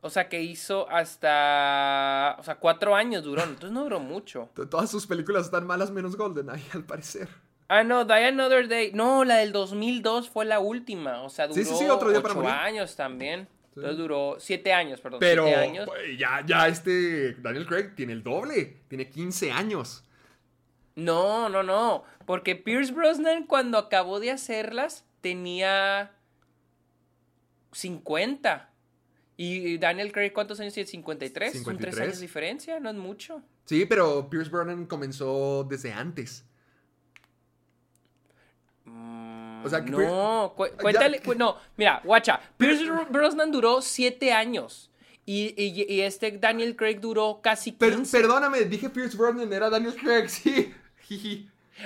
O 0.00 0.10
sea, 0.10 0.28
que 0.28 0.42
hizo 0.42 0.88
hasta, 0.90 2.36
o 2.38 2.42
sea, 2.44 2.56
cuatro 2.56 2.94
años 2.94 3.24
duró, 3.24 3.42
entonces 3.42 3.72
no 3.72 3.82
duró 3.84 4.00
mucho. 4.00 4.48
Todas 4.70 4.90
sus 4.90 5.06
películas 5.06 5.46
están 5.46 5.66
malas 5.66 5.90
menos 5.90 6.16
GoldenEye, 6.16 6.64
al 6.74 6.84
parecer. 6.84 7.28
Ah, 7.68 7.84
no, 7.84 8.04
Die 8.04 8.24
Another 8.24 8.66
Day. 8.66 8.92
No, 8.94 9.24
la 9.24 9.36
del 9.36 9.52
2002 9.52 10.30
fue 10.30 10.46
la 10.46 10.58
última. 10.58 11.22
O 11.22 11.28
sea, 11.28 11.46
duró 11.46 11.62
Sí, 11.62 11.68
sí, 11.68 11.76
sí, 11.78 11.88
Otro 11.88 12.10
Día 12.10 12.22
para 12.22 12.34
ocho 12.34 12.48
años 12.48 12.96
también. 12.96 13.46
Entonces 13.76 13.98
duró 13.98 14.36
siete 14.40 14.72
años, 14.72 15.00
perdón. 15.00 15.20
Pero 15.20 15.44
siete 15.44 15.60
años. 15.60 15.86
pues, 15.86 16.18
ya, 16.18 16.42
ya 16.44 16.66
este 16.66 17.34
Daniel 17.34 17.66
Craig 17.66 17.94
tiene 17.94 18.12
el 18.12 18.24
doble, 18.24 18.78
tiene 18.88 19.08
15 19.08 19.52
años. 19.52 20.02
No, 20.96 21.48
no, 21.48 21.62
no. 21.62 22.02
Porque 22.26 22.56
Pierce 22.56 22.92
Brosnan 22.92 23.46
cuando 23.46 23.78
acabó 23.78 24.18
de 24.18 24.32
hacerlas 24.32 25.04
tenía 25.20 26.10
50. 27.72 28.70
Y 29.36 29.78
Daniel 29.78 30.10
Craig, 30.10 30.32
¿cuántos 30.32 30.58
años 30.58 30.74
tiene? 30.74 30.88
53. 30.88 31.52
Son 31.52 31.62
tres 31.76 31.94
53. 31.94 32.00
años 32.00 32.16
de 32.16 32.22
diferencia, 32.22 32.80
no 32.80 32.90
es 32.90 32.96
mucho. 32.96 33.42
Sí, 33.66 33.86
pero 33.86 34.28
Pierce 34.28 34.50
Brosnan 34.50 34.86
comenzó 34.86 35.62
desde 35.62 35.92
antes. 35.92 36.44
Mm, 38.84 39.47
O 39.64 39.68
sea, 39.68 39.84
que 39.84 39.90
no, 39.90 40.54
cu- 40.56 40.66
cuéntale, 40.80 41.20
cu- 41.20 41.34
no, 41.34 41.56
mira, 41.76 42.00
guacha, 42.04 42.40
Pierce 42.56 42.84
Brosnan 43.10 43.50
duró 43.50 43.80
7 43.82 44.32
años 44.32 44.90
y, 45.26 45.54
y- 45.62 45.86
y 45.92 46.00
este 46.02 46.30
Daniel 46.32 46.76
Craig 46.76 47.00
duró 47.00 47.40
casi 47.42 47.72
15. 47.72 47.96
Per- 47.96 48.22
perdóname, 48.22 48.60
dije 48.64 48.88
Pierce 48.90 49.16
Brosnan, 49.16 49.52
era 49.52 49.68
Daniel 49.70 49.94
Craig, 49.96 50.28
sí. 50.28 50.74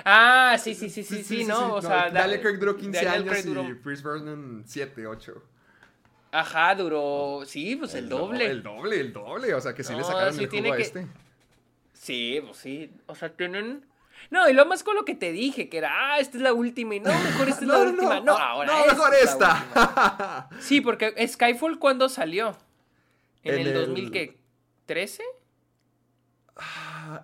Ah, 0.05 0.57
sí, 0.63 0.75
sí, 0.75 0.89
sí, 0.89 1.03
sí, 1.03 1.23
sí, 1.23 1.45
no, 1.45 1.75
o 1.75 1.83
sea, 1.83 2.11
Daniel 2.11 2.39
Da- 2.39 2.43
Craig 2.43 2.59
duró 2.59 2.77
15 2.77 3.05
Daniel 3.05 3.13
años 3.23 3.29
Craig 3.29 3.45
y 3.45 3.49
duró- 3.49 3.83
Pierce 3.83 4.03
Brosnan 4.03 4.63
7, 4.67 5.07
8. 5.07 5.43
Ajá, 6.35 6.75
duró, 6.75 7.43
sí, 7.45 7.77
pues 7.77 7.95
el, 7.95 8.09
do- 8.09 8.19
doble. 8.21 8.47
El 8.47 8.63
doble, 8.63 9.01
el 9.01 9.13
doble. 9.13 9.53
O 9.55 9.61
sea, 9.61 9.75
que 9.75 9.85
sí 9.85 9.95
le 9.95 10.03
sacaron 10.03 10.33
sí 10.33 10.45
el 10.45 10.49
tiene 10.49 10.69
jugo 10.69 10.75
a 10.75 10.77
que- 10.79 10.83
este. 10.83 11.07
Sí, 11.93 12.41
pues 12.45 12.57
sí, 12.57 12.91
o 13.07 13.15
sea, 13.15 13.29
tienen... 13.29 13.85
No, 14.31 14.49
y 14.49 14.53
lo 14.53 14.65
más 14.67 14.83
con 14.83 14.97
lo 14.97 15.05
que 15.05 15.15
te 15.15 15.33
dije, 15.33 15.69
que 15.69 15.79
era, 15.79 15.91
ah, 16.15 16.19
esta 16.19 16.37
es 16.37 16.43
la 16.43 16.53
última, 16.53 16.95
y 16.95 17.01
no, 17.01 17.11
mejor 17.23 17.49
esta 17.49 17.61
es 17.63 17.67
la 17.69 17.79
última, 17.79 18.21
no, 18.21 18.37
ahora 18.37 18.73
no, 18.79 18.87
mejor 18.87 19.15
es 19.15 19.31
última. 19.33 19.65
esta. 19.75 20.49
Sí, 20.61 20.81
porque 20.81 21.15
Skyfall, 21.29 21.79
¿cuándo 21.79 22.09
salió? 22.09 22.57
¿En, 23.45 23.55
En 23.55 23.61
el, 23.61 23.67
el- 23.69 23.75
2013? 23.87 25.23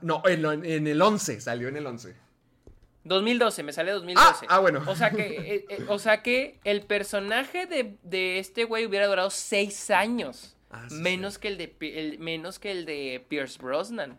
no, 0.03 0.23
en, 0.27 0.65
en 0.65 0.87
el 0.87 1.01
11, 1.01 1.41
salió 1.41 1.69
en 1.69 1.77
el 1.77 1.87
11. 1.87 2.15
2012, 3.05 3.63
me 3.63 3.73
sale 3.73 3.93
2012. 3.93 4.47
Ah, 4.49 4.57
ah, 4.57 4.59
bueno. 4.59 4.83
O 4.87 4.95
sea 4.95 5.11
que, 5.11 5.23
eh, 5.55 5.67
eh, 5.69 5.85
o 5.89 5.99
sea 5.99 6.23
que 6.23 6.59
el 6.65 6.83
personaje 6.83 7.67
de, 7.67 7.97
de 8.03 8.39
este 8.39 8.65
güey 8.65 8.85
hubiera 8.87 9.07
durado 9.07 9.31
seis 9.31 9.91
años. 9.91 10.57
Ah, 10.71 10.85
sí, 10.89 10.97
menos, 10.97 11.39
que 11.39 11.49
el 11.49 11.57
de, 11.57 11.75
el- 11.81 12.19
menos 12.19 12.59
que 12.59 12.71
el 12.71 12.85
de 12.85 13.25
Pierce 13.29 13.59
Brosnan. 13.59 14.19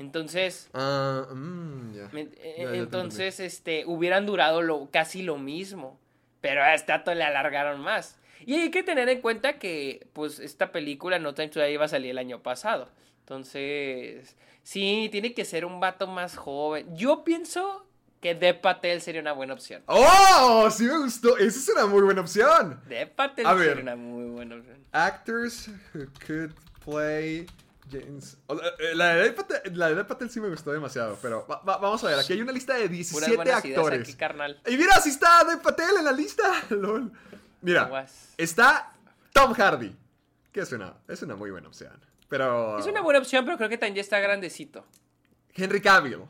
Entonces, 0.00 0.70
Ah, 0.72 1.26
mm, 1.30 1.92
me- 2.12 2.20
eh, 2.38 2.70
entonces, 2.74 3.38
este, 3.38 3.84
hubieran 3.86 4.24
durado 4.24 4.62
lo, 4.62 4.88
casi 4.90 5.22
lo 5.22 5.36
mismo. 5.36 5.98
Pero 6.40 6.62
a 6.62 6.72
este 6.74 6.92
dato 6.92 7.14
le 7.14 7.22
alargaron 7.22 7.80
más. 7.80 8.16
Y 8.46 8.54
hay 8.54 8.70
que 8.70 8.82
tener 8.82 9.10
en 9.10 9.20
cuenta 9.20 9.58
que, 9.58 10.06
pues, 10.14 10.38
esta 10.38 10.72
película 10.72 11.18
No 11.18 11.34
Time 11.34 11.48
to 11.48 11.60
Die 11.60 11.72
iba 11.72 11.84
a 11.84 11.88
salir 11.88 12.12
el 12.12 12.18
año 12.18 12.42
pasado. 12.42 12.88
Entonces, 13.20 14.36
sí, 14.62 15.08
tiene 15.12 15.34
que 15.34 15.44
ser 15.44 15.64
un 15.66 15.80
vato 15.80 16.06
más 16.06 16.36
joven. 16.36 16.96
Yo 16.96 17.22
pienso 17.24 17.86
que 18.22 18.34
Dev 18.34 18.60
Patel 18.60 19.02
sería 19.02 19.20
una 19.20 19.32
buena 19.32 19.52
opción. 19.54 19.82
¡Oh! 19.86 20.68
Sí 20.70 20.84
me 20.84 20.98
gustó. 20.98 21.36
Esa 21.36 21.58
es 21.58 21.68
una 21.68 21.86
muy 21.86 22.00
buena 22.02 22.22
opción. 22.22 22.80
Dev 22.88 23.10
Patel 23.10 23.46
A 23.46 23.50
sería 23.56 23.74
ver. 23.74 23.82
una 23.82 23.96
muy 23.96 24.30
buena 24.30 24.56
opción. 24.56 24.78
Actors 24.92 25.68
who 25.94 26.06
could 26.26 26.52
play 26.84 27.46
James. 27.90 28.38
o 28.46 28.58
sea, 28.58 28.68
eh, 28.78 28.94
La 28.94 29.14
de 29.14 29.22
Dev 29.24 29.34
Patel, 29.34 29.78
la 29.78 29.88
de 29.88 29.94
Dev 29.96 30.06
Patel 30.06 30.30
sí 30.30 30.40
me 30.40 30.48
gustó 30.48 30.72
demasiado. 30.72 31.18
Pero 31.20 31.46
va- 31.50 31.60
va- 31.62 31.78
vamos 31.78 32.02
a 32.04 32.08
ver. 32.08 32.18
Aquí 32.18 32.32
hay 32.32 32.40
una 32.42 32.52
lista 32.52 32.74
de 32.74 32.80
Puras 32.82 32.90
17 32.90 33.36
buenas 33.36 33.64
ideas 33.64 33.78
actores. 33.78 34.00
aquí, 34.02 34.14
carnal. 34.14 34.60
Y 34.66 34.76
mira, 34.76 34.94
sí 35.00 35.10
está 35.10 35.44
Dev 35.44 35.60
Patel 35.60 35.96
en 35.98 36.04
la 36.04 36.12
lista. 36.12 36.42
Lol. 36.70 37.12
Mira, 37.62 38.06
está 38.36 38.94
Tom 39.32 39.52
Hardy. 39.54 39.94
Que 40.52 40.60
es 40.60 40.72
una, 40.72 40.94
es 41.08 41.22
una 41.22 41.36
muy 41.36 41.50
buena 41.50 41.68
opción. 41.68 41.92
Pero. 42.28 42.78
Es 42.78 42.86
una 42.86 43.00
buena 43.02 43.18
opción, 43.20 43.44
pero 43.44 43.56
creo 43.56 43.68
que 43.68 43.76
también 43.78 43.96
ya 43.96 44.00
está 44.02 44.18
grandecito. 44.20 44.84
Henry 45.54 45.80
Cavill. 45.80 46.22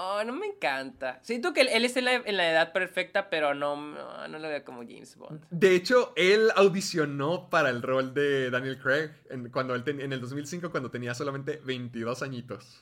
Oh, 0.00 0.22
no 0.24 0.32
me 0.32 0.46
encanta. 0.46 1.18
Siento 1.22 1.52
que 1.52 1.62
él, 1.62 1.84
está 1.84 1.98
en 1.98 2.04
la, 2.04 2.14
en 2.14 2.36
la 2.36 2.48
edad 2.48 2.72
perfecta, 2.72 3.28
pero 3.30 3.52
no, 3.52 3.74
no, 3.74 4.28
no 4.28 4.38
lo 4.38 4.48
veo 4.48 4.64
como 4.64 4.82
James 4.82 5.16
Bond. 5.16 5.42
De 5.50 5.74
hecho, 5.74 6.12
él 6.14 6.52
audicionó 6.54 7.50
para 7.50 7.70
el 7.70 7.82
rol 7.82 8.14
de 8.14 8.48
Daniel 8.50 8.78
Craig 8.78 9.10
en, 9.28 9.50
cuando 9.50 9.74
él 9.74 9.82
ten- 9.82 10.00
en 10.00 10.12
el 10.12 10.20
2005 10.20 10.70
cuando 10.70 10.88
tenía 10.88 11.14
solamente 11.14 11.60
22 11.64 12.22
añitos. 12.22 12.80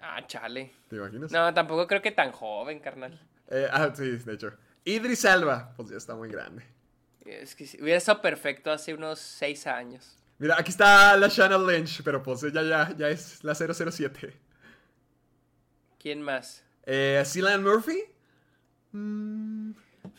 Ah, 0.00 0.26
chale. 0.26 0.72
¿Te 0.88 0.96
imaginas? 0.96 1.30
No, 1.30 1.54
tampoco 1.54 1.86
creo 1.86 2.02
que 2.02 2.10
tan 2.10 2.32
joven, 2.32 2.80
carnal. 2.80 3.20
Eh, 3.48 3.68
ah, 3.70 3.92
sí, 3.94 4.10
de 4.10 4.32
hecho. 4.34 4.52
Idris 4.84 5.24
Elba, 5.24 5.72
pues 5.76 5.90
ya 5.90 5.98
está 5.98 6.16
muy 6.16 6.30
grande. 6.30 6.64
Es 7.24 7.54
que 7.54 7.64
hubiera 7.80 7.98
estado 7.98 8.20
perfecto 8.22 8.72
hace 8.72 8.92
unos 8.92 9.20
seis 9.20 9.68
años. 9.68 10.16
Mira, 10.38 10.56
aquí 10.58 10.70
está 10.70 11.16
la 11.16 11.28
Shannon 11.28 11.64
Lynch, 11.64 12.02
pero 12.02 12.20
pues 12.22 12.42
ella 12.42 12.62
ya, 12.62 12.96
ya 12.96 13.08
es 13.08 13.44
la 13.44 13.54
007. 13.54 14.36
¿Quién 16.00 16.22
más? 16.22 16.64
Eh, 16.84 17.22
Cillian 17.26 17.62
Murphy. 17.62 18.02
Mm, 18.92 19.70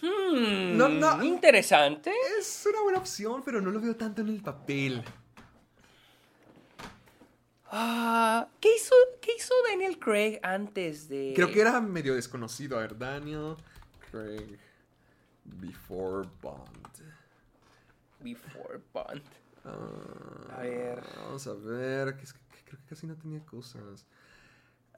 Hmm, 0.01 0.77
No, 0.77 0.88
no. 0.88 1.23
Interesante. 1.23 2.11
es 2.39 2.65
una 2.69 2.82
buena 2.84 2.99
opción, 2.99 3.41
pero 3.43 3.59
no 3.61 3.71
lo 3.71 3.79
veo 3.82 3.95
tanto 3.95 4.21
en 4.21 4.29
el 4.29 4.41
papel. 4.41 5.03
Ah, 7.73 8.47
¿qué, 8.59 8.75
hizo, 8.75 8.93
¿Qué 9.21 9.32
hizo 9.38 9.53
Daniel 9.69 9.97
Craig 9.97 10.39
antes 10.43 11.07
de...? 11.07 11.34
Creo 11.36 11.51
que 11.51 11.61
era 11.61 11.79
medio 11.79 12.15
desconocido. 12.15 12.77
A 12.77 12.82
ver, 12.82 12.97
Daniel 12.97 13.55
Craig 14.11 14.57
Before 15.45 16.27
Bond. 16.41 16.88
Before 18.19 18.79
Bond. 18.93 19.23
Ah, 19.63 20.57
A 20.57 20.61
ver. 20.61 21.01
Vamos 21.25 21.47
a 21.47 21.53
ver. 21.53 22.15
creo 22.17 22.79
que 22.79 22.86
casi 22.89 23.07
no 23.07 23.15
tenía 23.15 23.39
cosas. 23.45 24.05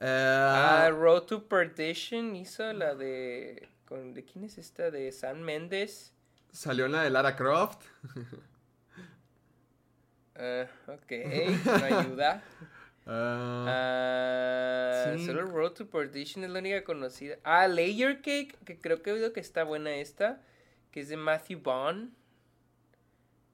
Ah, 0.06 0.86
Eh, 0.88 0.92
Road 0.92 1.24
to 1.24 1.48
Perdition 1.48 2.36
hizo 2.36 2.72
la 2.74 2.94
de... 2.96 3.70
Con, 3.86 4.14
¿De 4.14 4.24
quién 4.24 4.44
es 4.44 4.58
esta? 4.58 4.92
De 4.92 5.12
Sam 5.12 5.40
Mendes. 5.40 6.14
salió 6.52 6.86
en 6.88 6.92
la 6.94 7.04
de 7.04 7.10
Lara 7.10 7.36
Croft. 7.36 7.82
Ah, 10.36 10.66
ok, 10.88 11.12
no 11.66 12.00
ayuda. 12.00 12.44
Sí. 15.18 15.26
Solo 15.26 15.42
Road 15.46 15.74
to 15.74 15.86
Perdition 15.88 16.44
es 16.46 16.50
la 16.50 16.60
única 16.60 16.84
conocida. 16.86 17.36
Ah, 17.44 17.68
Layer 17.68 18.18
Cake, 18.22 18.56
que 18.66 18.80
creo 18.80 19.02
que 19.04 19.10
he 19.10 19.14
oído 19.14 19.34
que 19.34 19.42
está 19.42 19.64
buena 19.66 19.94
esta, 19.96 20.42
que 20.92 21.02
es 21.02 21.10
de 21.10 21.18
Matthew 21.18 21.60
Bond. 21.60 22.12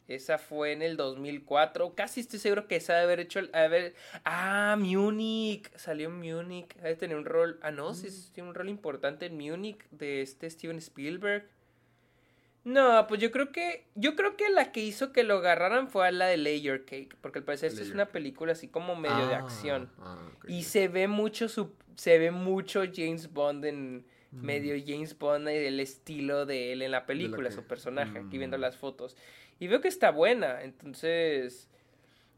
Esa 0.10 0.38
fue 0.40 0.72
en 0.74 0.82
el 0.82 0.98
2004. 0.98 1.94
Casi 1.96 2.20
estoy 2.22 2.40
seguro 2.40 2.68
que 2.68 2.76
esa 2.78 2.94
debe 2.94 3.04
haber 3.06 3.20
hecho. 3.22 3.40
el- 3.40 3.50
haber... 3.54 3.94
Ah, 4.26 4.76
Munich. 4.78 5.72
Salió 5.76 6.10
en 6.10 6.18
Munich. 6.20 6.76
Debe 6.76 6.96
tener 6.96 7.16
un 7.16 7.26
rol. 7.26 7.60
Ah, 7.62 7.72
no, 7.72 7.94
sí, 7.94 8.10
sí, 8.10 8.32
tiene 8.34 8.50
un 8.50 8.56
rol 8.56 8.70
importante 8.70 9.28
en 9.28 9.38
Munich 9.38 9.86
de 9.92 10.22
este 10.22 10.50
Steven 10.50 10.78
Spielberg. 10.80 11.48
No, 12.66 13.06
pues 13.08 13.22
yo 13.22 13.32
creo 13.32 13.52
que. 13.52 13.86
Yo 13.96 14.16
creo 14.16 14.36
que 14.36 14.50
la 14.50 14.72
que 14.72 14.82
hizo 14.84 15.12
que 15.14 15.24
lo 15.24 15.36
agarraran 15.38 15.88
fue 15.88 16.08
a 16.08 16.12
la 16.12 16.28
de 16.28 16.38
Layer 16.38 16.84
Cake. 16.86 17.16
Porque 17.22 17.40
al 17.40 17.46
parecer 17.46 17.70
esta 17.70 17.82
es 17.82 17.92
una 17.92 18.08
película 18.08 18.52
así 18.52 18.68
como 18.68 18.96
medio 18.96 19.28
de 19.28 19.36
ah, 19.36 19.40
acción. 19.40 19.90
ah. 20.00 20.18
Y 20.48 20.64
se 20.64 20.88
ve 20.90 21.08
mucho 21.08 21.48
su, 21.48 21.72
se 21.96 22.18
ve 22.20 22.32
mucho 22.32 22.84
James 22.94 23.32
Bond 23.32 23.64
en 23.66 24.06
medio 24.32 24.76
James 24.86 25.18
Bond 25.18 25.48
y 25.50 25.54
el 25.54 25.80
estilo 25.80 26.46
de 26.46 26.74
él 26.74 26.82
en 26.84 26.92
la 26.92 27.06
película, 27.08 27.50
que- 27.50 27.56
su 27.56 27.64
personaje, 27.64 28.20
aquí 28.20 28.38
viendo 28.38 28.58
Mm. 28.58 28.62
las 28.62 28.78
fotos. 28.78 29.16
Y 29.60 29.68
veo 29.68 29.82
que 29.82 29.88
está 29.88 30.12
buena, 30.12 30.64
entonces 30.64 31.68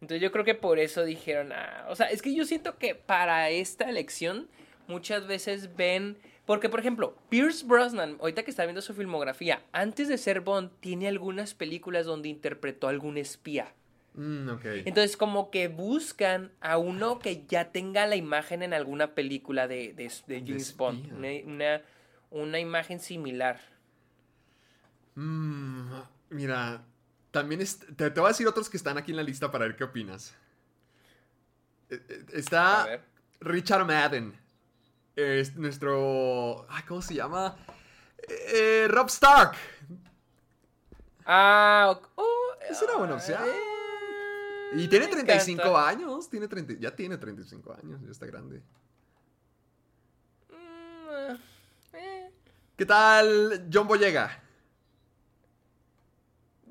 entonces 0.01 0.21
yo 0.21 0.31
creo 0.31 0.43
que 0.43 0.55
por 0.55 0.79
eso 0.79 1.05
dijeron, 1.05 1.51
ah, 1.51 1.85
o 1.89 1.95
sea, 1.95 2.07
es 2.07 2.23
que 2.23 2.33
yo 2.33 2.43
siento 2.45 2.77
que 2.79 2.95
para 2.95 3.49
esta 3.49 3.87
elección 3.87 4.47
muchas 4.87 5.27
veces 5.27 5.75
ven 5.75 6.17
porque 6.45 6.69
por 6.69 6.79
ejemplo, 6.79 7.15
Pierce 7.29 7.65
Brosnan, 7.65 8.17
ahorita 8.19 8.43
que 8.43 8.51
está 8.51 8.65
viendo 8.65 8.81
su 8.81 8.93
filmografía, 8.93 9.63
antes 9.71 10.07
de 10.07 10.17
ser 10.17 10.41
Bond 10.41 10.71
tiene 10.79 11.07
algunas 11.07 11.53
películas 11.53 12.05
donde 12.05 12.29
interpretó 12.29 12.87
a 12.87 12.89
algún 12.89 13.17
espía. 13.17 13.73
Mm. 14.15 14.49
Entonces, 14.85 15.15
como 15.15 15.49
que 15.51 15.69
buscan 15.69 16.51
a 16.59 16.77
uno 16.77 17.19
que 17.19 17.45
ya 17.47 17.71
tenga 17.71 18.05
la 18.07 18.17
imagen 18.17 18.63
en 18.63 18.73
alguna 18.73 19.15
película 19.15 19.69
de, 19.69 19.93
de, 19.93 20.11
de 20.27 20.43
James. 20.45 20.75
Bond. 20.75 21.13
Una, 21.13 21.29
una, 21.45 21.81
una 22.29 22.59
imagen 22.59 22.99
similar. 22.99 23.61
Mm, 25.15 25.93
mira, 26.31 26.83
también 27.31 27.61
es- 27.61 27.79
te, 27.79 28.09
te 28.11 28.19
voy 28.19 28.27
a 28.27 28.31
decir 28.33 28.47
otros 28.47 28.69
que 28.69 28.77
están 28.77 28.97
aquí 28.97 29.11
en 29.11 29.17
la 29.17 29.23
lista 29.23 29.51
para 29.51 29.65
ver 29.65 29.75
qué 29.75 29.83
opinas. 29.85 30.33
Eh, 31.89 32.01
eh, 32.09 32.25
A 32.33 32.37
Está. 32.37 33.01
Richard 33.39 33.85
Madden. 33.85 34.37
Es 35.15 35.55
nuestro. 35.55 36.65
ay, 36.69 36.83
¿Cómo 36.87 37.01
se 37.01 37.15
llama? 37.15 37.57
Eh, 38.27 38.87
Rob 38.89 39.07
Stark. 39.07 39.55
Ah. 41.25 41.99
Oh, 42.15 42.27
Es 42.69 42.81
una 42.81 42.95
buena 42.97 43.15
opción. 43.15 43.41
eh, 43.45 44.75
Y 44.75 44.87
tiene 44.87 45.05
me 45.07 45.11
35 45.13 45.61
encanta. 45.61 45.87
años. 45.89 46.29
Tiene 46.29 46.47
30, 46.47 46.73
ya 46.79 46.95
tiene 46.95 47.17
35 47.17 47.73
años. 47.73 47.99
Ya 48.05 48.11
está 48.11 48.25
grande. 48.25 48.61
Mm, 50.49 51.35
eh. 51.93 52.31
¿Qué 52.77 52.85
tal 52.85 53.67
John 53.71 53.87
Boyega? 53.87 54.41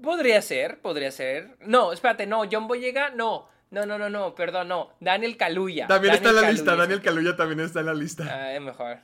Podría 0.03 0.41
ser, 0.43 0.81
podría 0.81 1.11
ser. 1.11 1.57
No, 1.61 1.93
espérate, 1.93 2.27
no, 2.27 2.43
John 2.51 2.67
Boyega, 2.69 3.11
no. 3.11 3.49
No, 3.71 3.87
no, 3.87 3.99
no, 3.99 4.11
no, 4.11 4.35
perdón, 4.35 4.69
no. 4.69 4.91
Daniel 4.99 5.37
Kaluuya. 5.37 5.87
También 5.87 6.15
está 6.15 6.31
en 6.31 6.37
la 6.37 6.51
lista. 6.51 6.75
Daniel 6.75 7.01
Kaluuya 7.03 7.37
también 7.37 7.61
está 7.61 7.81
en 7.81 7.87
la 7.87 7.95
lista. 7.95 8.25
Ah, 8.29 8.53
es 8.55 8.61
mejor. 8.61 8.99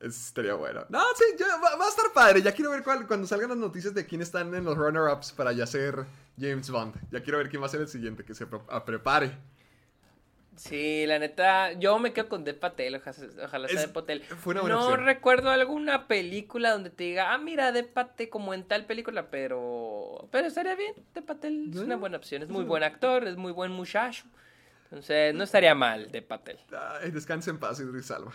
Eso 0.00 0.08
estaría 0.08 0.54
bueno. 0.54 0.84
No, 0.88 1.00
sí, 1.14 1.24
ya 1.38 1.46
va, 1.62 1.76
va 1.76 1.84
a 1.84 1.88
estar 1.88 2.06
padre. 2.14 2.40
Ya 2.42 2.52
quiero 2.52 2.70
ver 2.70 2.82
cuál- 2.82 3.06
cuando 3.06 3.26
salgan 3.26 3.50
las 3.50 3.58
noticias 3.58 3.92
de 3.94 4.06
quién 4.06 4.22
están 4.22 4.52
en 4.54 4.64
los 4.64 4.76
runner-ups 4.76 5.32
para 5.32 5.52
ya 5.52 5.66
ser 5.66 6.06
James 6.40 6.70
Bond. 6.70 6.94
Ya 7.12 7.22
quiero 7.22 7.38
ver 7.38 7.50
quién 7.50 7.62
va 7.62 7.66
a 7.66 7.68
ser 7.68 7.82
el 7.82 7.88
siguiente, 7.88 8.24
que 8.24 8.34
se 8.34 8.46
pre- 8.46 8.60
a- 8.68 8.84
prepare. 8.84 9.30
Sí, 10.60 11.06
la 11.06 11.18
neta, 11.18 11.72
yo 11.72 11.98
me 11.98 12.12
quedo 12.12 12.28
con 12.28 12.44
Dev 12.44 12.58
Patel, 12.58 12.96
ojalá, 12.96 13.16
ojalá 13.44 13.66
sea 13.68 13.80
Dev 13.80 13.92
Patel. 13.94 14.22
fue 14.22 14.52
una 14.52 14.60
buena 14.60 14.76
no 14.76 14.82
opción. 14.88 15.04
recuerdo 15.06 15.50
alguna 15.50 16.06
película 16.06 16.70
donde 16.72 16.90
te 16.90 17.04
diga, 17.04 17.32
ah, 17.32 17.38
mira, 17.38 17.72
Dev 17.72 17.88
Patel 17.90 18.28
como 18.28 18.52
en 18.52 18.64
tal 18.64 18.84
película, 18.84 19.30
pero 19.30 20.28
pero 20.30 20.48
estaría 20.48 20.74
bien, 20.74 20.92
Dev 21.14 21.24
Patel 21.24 21.70
es 21.72 21.76
una 21.80 21.96
buena 21.96 22.18
opción, 22.18 22.42
es 22.42 22.50
muy 22.50 22.64
buen 22.64 22.82
actor, 22.82 23.26
es 23.26 23.36
muy 23.36 23.52
buen 23.52 23.72
muchacho. 23.72 24.24
Entonces, 24.84 25.32
no 25.34 25.44
estaría 25.44 25.74
mal 25.74 26.10
Dev 26.12 26.26
Patel. 26.26 26.58
Ay, 27.00 27.10
descanse 27.10 27.48
en 27.48 27.58
paz, 27.58 27.80
Idris 27.80 28.06
Salva. 28.06 28.32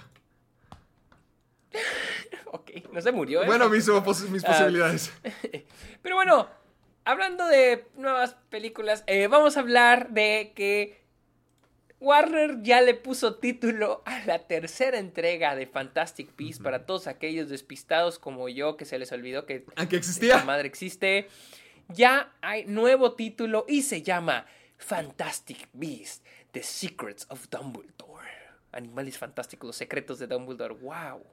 Ok, 2.51 2.71
no 2.91 3.01
se 3.01 3.11
murió, 3.11 3.43
¿eh? 3.43 3.45
Bueno, 3.45 3.69
mis, 3.69 3.85
pos- 3.89 4.29
mis 4.29 4.43
Ah, 4.45 4.47
posibilidades. 4.47 5.11
Pero 6.01 6.15
bueno, 6.15 6.47
hablando 7.03 7.45
de 7.47 7.85
nuevas 7.95 8.35
películas, 8.49 9.03
eh, 9.07 9.27
vamos 9.27 9.57
a 9.57 9.59
hablar 9.59 10.09
de 10.11 10.53
que 10.55 11.04
Warner 12.05 12.61
ya 12.61 12.81
le 12.81 12.93
puso 12.93 13.35
título 13.37 14.03
a 14.05 14.23
la 14.25 14.37
tercera 14.47 14.99
entrega 14.99 15.55
de 15.55 15.65
Fantastic 15.65 16.37
Beasts 16.37 16.61
para 16.61 16.85
todos 16.85 17.07
aquellos 17.07 17.49
despistados 17.49 18.19
como 18.19 18.47
yo 18.47 18.77
que 18.77 18.85
se 18.85 18.99
les 18.99 19.11
olvidó 19.11 19.47
que 19.47 19.65
¿A 19.75 19.87
qué 19.87 19.95
esta 19.95 19.97
existía? 19.97 20.43
madre 20.43 20.67
existe. 20.67 21.27
Ya 21.89 22.31
hay 22.41 22.65
nuevo 22.65 23.13
título 23.13 23.65
y 23.67 23.81
se 23.81 24.03
llama 24.03 24.45
Fantastic 24.77 25.67
Beasts: 25.73 26.21
The 26.51 26.61
Secrets 26.61 27.25
of 27.29 27.49
Dumbledore. 27.49 28.29
Animales 28.71 29.17
fantásticos, 29.17 29.67
los 29.67 29.75
secretos 29.75 30.19
de 30.19 30.27
Dumbledore. 30.27 30.75
Wow. 30.75 31.25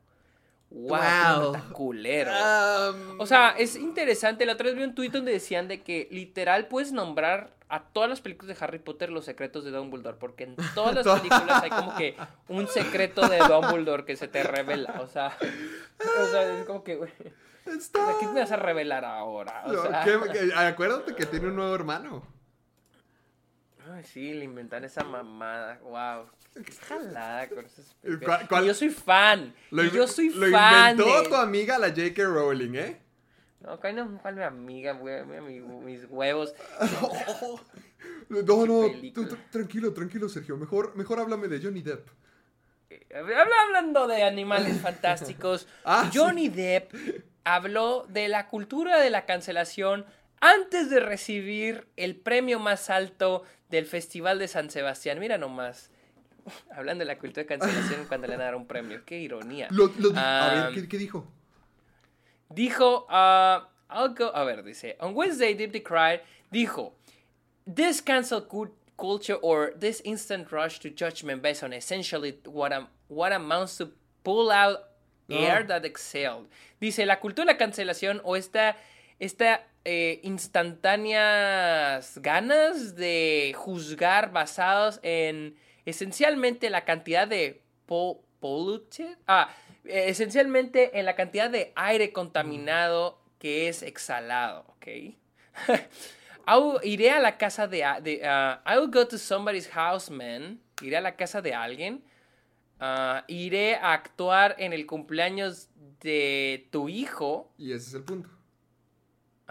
Wow, 0.74 1.52
culero. 1.72 2.30
Um, 2.32 3.20
O 3.20 3.26
sea, 3.26 3.50
es 3.58 3.76
interesante. 3.76 4.46
La 4.46 4.54
otra 4.54 4.66
vez 4.66 4.76
vi 4.76 4.82
un 4.84 4.94
tuit 4.94 5.12
donde 5.12 5.32
decían 5.32 5.68
de 5.68 5.82
que 5.82 6.08
literal 6.10 6.66
puedes 6.68 6.92
nombrar 6.92 7.50
a 7.68 7.84
todas 7.84 8.08
las 8.08 8.20
películas 8.20 8.58
de 8.58 8.64
Harry 8.64 8.78
Potter 8.78 9.10
los 9.10 9.24
secretos 9.24 9.64
de 9.64 9.70
Dumbledore. 9.70 10.16
Porque 10.18 10.44
en 10.44 10.56
todas 10.74 10.94
las 10.94 11.20
películas 11.20 11.62
hay 11.62 11.70
como 11.70 11.94
que 11.96 12.16
un 12.48 12.66
secreto 12.68 13.28
de 13.28 13.38
Dumbledore 13.38 14.04
que 14.04 14.16
se 14.16 14.28
te 14.28 14.42
revela. 14.42 15.00
O 15.02 15.06
sea, 15.06 15.36
o 16.20 16.26
sea 16.26 16.58
es 16.58 16.64
como 16.66 16.82
que, 16.84 16.96
güey. 16.96 17.10
está- 17.66 18.16
¿Qué 18.18 18.26
me 18.26 18.40
vas 18.40 18.52
a 18.52 18.56
revelar 18.56 19.04
ahora? 19.04 19.64
O 19.66 19.72
No, 19.72 19.82
sea, 19.82 20.04
¿qué- 20.04 20.18
qué- 20.32 20.54
acuérdate 20.54 21.14
que 21.14 21.26
tiene 21.26 21.48
un 21.48 21.56
nuevo 21.56 21.74
hermano. 21.74 22.22
Ay, 23.92 24.04
sí, 24.04 24.32
le 24.34 24.44
inventan 24.44 24.84
esa 24.84 25.04
mamada. 25.04 25.78
Wow. 25.82 26.26
Qué 26.64 26.72
jalada 26.86 27.48
con 27.48 27.64
esas 27.64 27.94
¿Cuál- 28.02 28.10
películas. 28.18 28.48
cuál- 28.48 28.64
Y 28.64 28.66
yo 28.68 28.74
soy 28.74 28.90
fan. 28.90 29.54
Lo, 29.70 29.84
y 29.84 29.90
yo 29.90 30.06
soy 30.06 30.30
lo 30.30 30.50
fan. 30.50 30.92
inventó 30.92 31.22
de- 31.22 31.28
tu 31.28 31.34
amiga, 31.36 31.78
la 31.78 31.88
J.K. 31.88 32.22
Rowling, 32.24 32.74
¿eh? 32.74 32.96
No, 33.60 33.78
que 33.78 33.92
no, 33.92 34.18
cuál 34.20 34.34
mi 34.36 34.42
amiga, 34.42 34.92
güey, 34.92 35.24
mi- 35.24 35.60
mis 35.60 36.04
huevos. 36.10 36.54
No, 38.28 38.66
no, 38.66 38.90
tranquilo, 39.50 39.92
tranquilo, 39.92 40.28
Sergio. 40.28 40.56
Mejor, 40.56 40.96
mejor 40.96 41.20
háblame 41.20 41.48
de 41.48 41.60
Johnny 41.62 41.82
Depp. 41.82 42.08
Habla- 43.14 43.44
Hablando 43.66 44.06
de 44.06 44.22
animales 44.22 44.80
fantásticos, 44.82 45.66
Ah, 45.84 46.10
Johnny 46.12 46.48
Depp 46.48 46.92
habló 47.44 48.06
de 48.08 48.28
la 48.28 48.48
cultura 48.48 48.98
de 49.00 49.10
la 49.10 49.26
cancelación 49.26 50.06
antes 50.40 50.90
de 50.90 51.00
recibir 51.00 51.86
el 51.96 52.16
premio 52.16 52.58
más 52.58 52.90
alto 52.90 53.44
del 53.72 53.86
Festival 53.86 54.38
de 54.38 54.46
San 54.46 54.70
Sebastián. 54.70 55.18
Mira 55.18 55.36
nomás. 55.38 55.90
Hablando 56.76 57.02
de 57.02 57.06
la 57.06 57.18
cultura 57.18 57.42
de 57.42 57.46
cancelación 57.46 58.04
cuando 58.08 58.26
le 58.28 58.34
van 58.34 58.42
a 58.42 58.44
dar 58.44 58.54
un 58.54 58.66
premio. 58.66 59.02
Qué 59.04 59.18
ironía. 59.18 59.66
Lo- 59.70 59.90
lo 59.98 60.10
di- 60.10 60.18
a 60.18 60.70
ver, 60.70 60.74
¿qué, 60.74 60.88
qué 60.88 60.98
dijo? 60.98 61.26
Dijo, 62.48 63.06
uh, 63.08 63.64
I'll 63.90 64.14
go, 64.14 64.30
a 64.34 64.44
ver, 64.44 64.62
dice, 64.62 64.96
on 65.00 65.14
Wednesday, 65.14 65.54
Deep 65.54 65.82
Cried 65.84 66.20
dijo, 66.52 66.92
this 67.66 68.00
cancel 68.02 68.42
cu- 68.42 68.74
culture 68.98 69.38
or 69.40 69.72
this 69.78 70.02
instant 70.04 70.50
rush 70.52 70.78
to 70.80 70.90
judgment 70.90 71.40
based 71.42 71.62
on 71.62 71.72
essentially 71.72 72.38
what, 72.44 72.72
am- 72.72 72.88
what 73.08 73.32
amounts 73.32 73.78
to 73.78 73.90
pull 74.22 74.50
out 74.50 74.80
air 75.30 75.62
No. 75.62 75.68
that 75.68 75.84
exhaled. 75.86 76.46
Dice, 76.80 77.06
la 77.06 77.20
cultura 77.20 77.46
de 77.46 77.52
la 77.52 77.58
cancelación 77.58 78.20
o 78.24 78.36
esta, 78.36 78.76
esta 79.24 79.66
eh, 79.84 80.20
instantáneas 80.22 82.18
ganas 82.18 82.96
de 82.96 83.52
juzgar 83.56 84.32
basados 84.32 85.00
en 85.02 85.56
esencialmente 85.84 86.70
la 86.70 86.84
cantidad 86.84 87.26
de 87.28 87.62
po- 87.86 88.22
polluted, 88.40 89.16
ah, 89.26 89.48
esencialmente 89.84 90.98
en 90.98 91.04
la 91.06 91.14
cantidad 91.14 91.50
de 91.50 91.72
aire 91.76 92.12
contaminado 92.12 93.20
que 93.38 93.68
es 93.68 93.82
exhalado, 93.82 94.64
¿ok? 94.68 94.86
I'll- 96.46 96.80
iré 96.82 97.10
a 97.10 97.20
la 97.20 97.36
casa 97.38 97.66
de, 97.68 97.84
de 98.02 98.14
I 98.22 98.78
will 98.78 98.90
go 98.90 99.06
to 99.06 99.18
somebody's 99.18 99.68
house, 99.68 100.10
man. 100.10 100.60
Iré 100.80 100.96
a 100.96 101.00
la 101.00 101.14
casa 101.16 101.40
de 101.40 101.54
alguien. 101.54 102.02
Ah, 102.80 103.24
iré 103.28 103.76
a 103.76 103.92
actuar 103.92 104.56
en 104.58 104.72
el 104.72 104.86
cumpleaños 104.86 105.68
de 106.00 106.66
tu 106.72 106.88
hijo. 106.88 107.52
Y 107.58 107.72
ese 107.72 107.88
es 107.88 107.94
el 107.94 108.02
punto. 108.02 108.28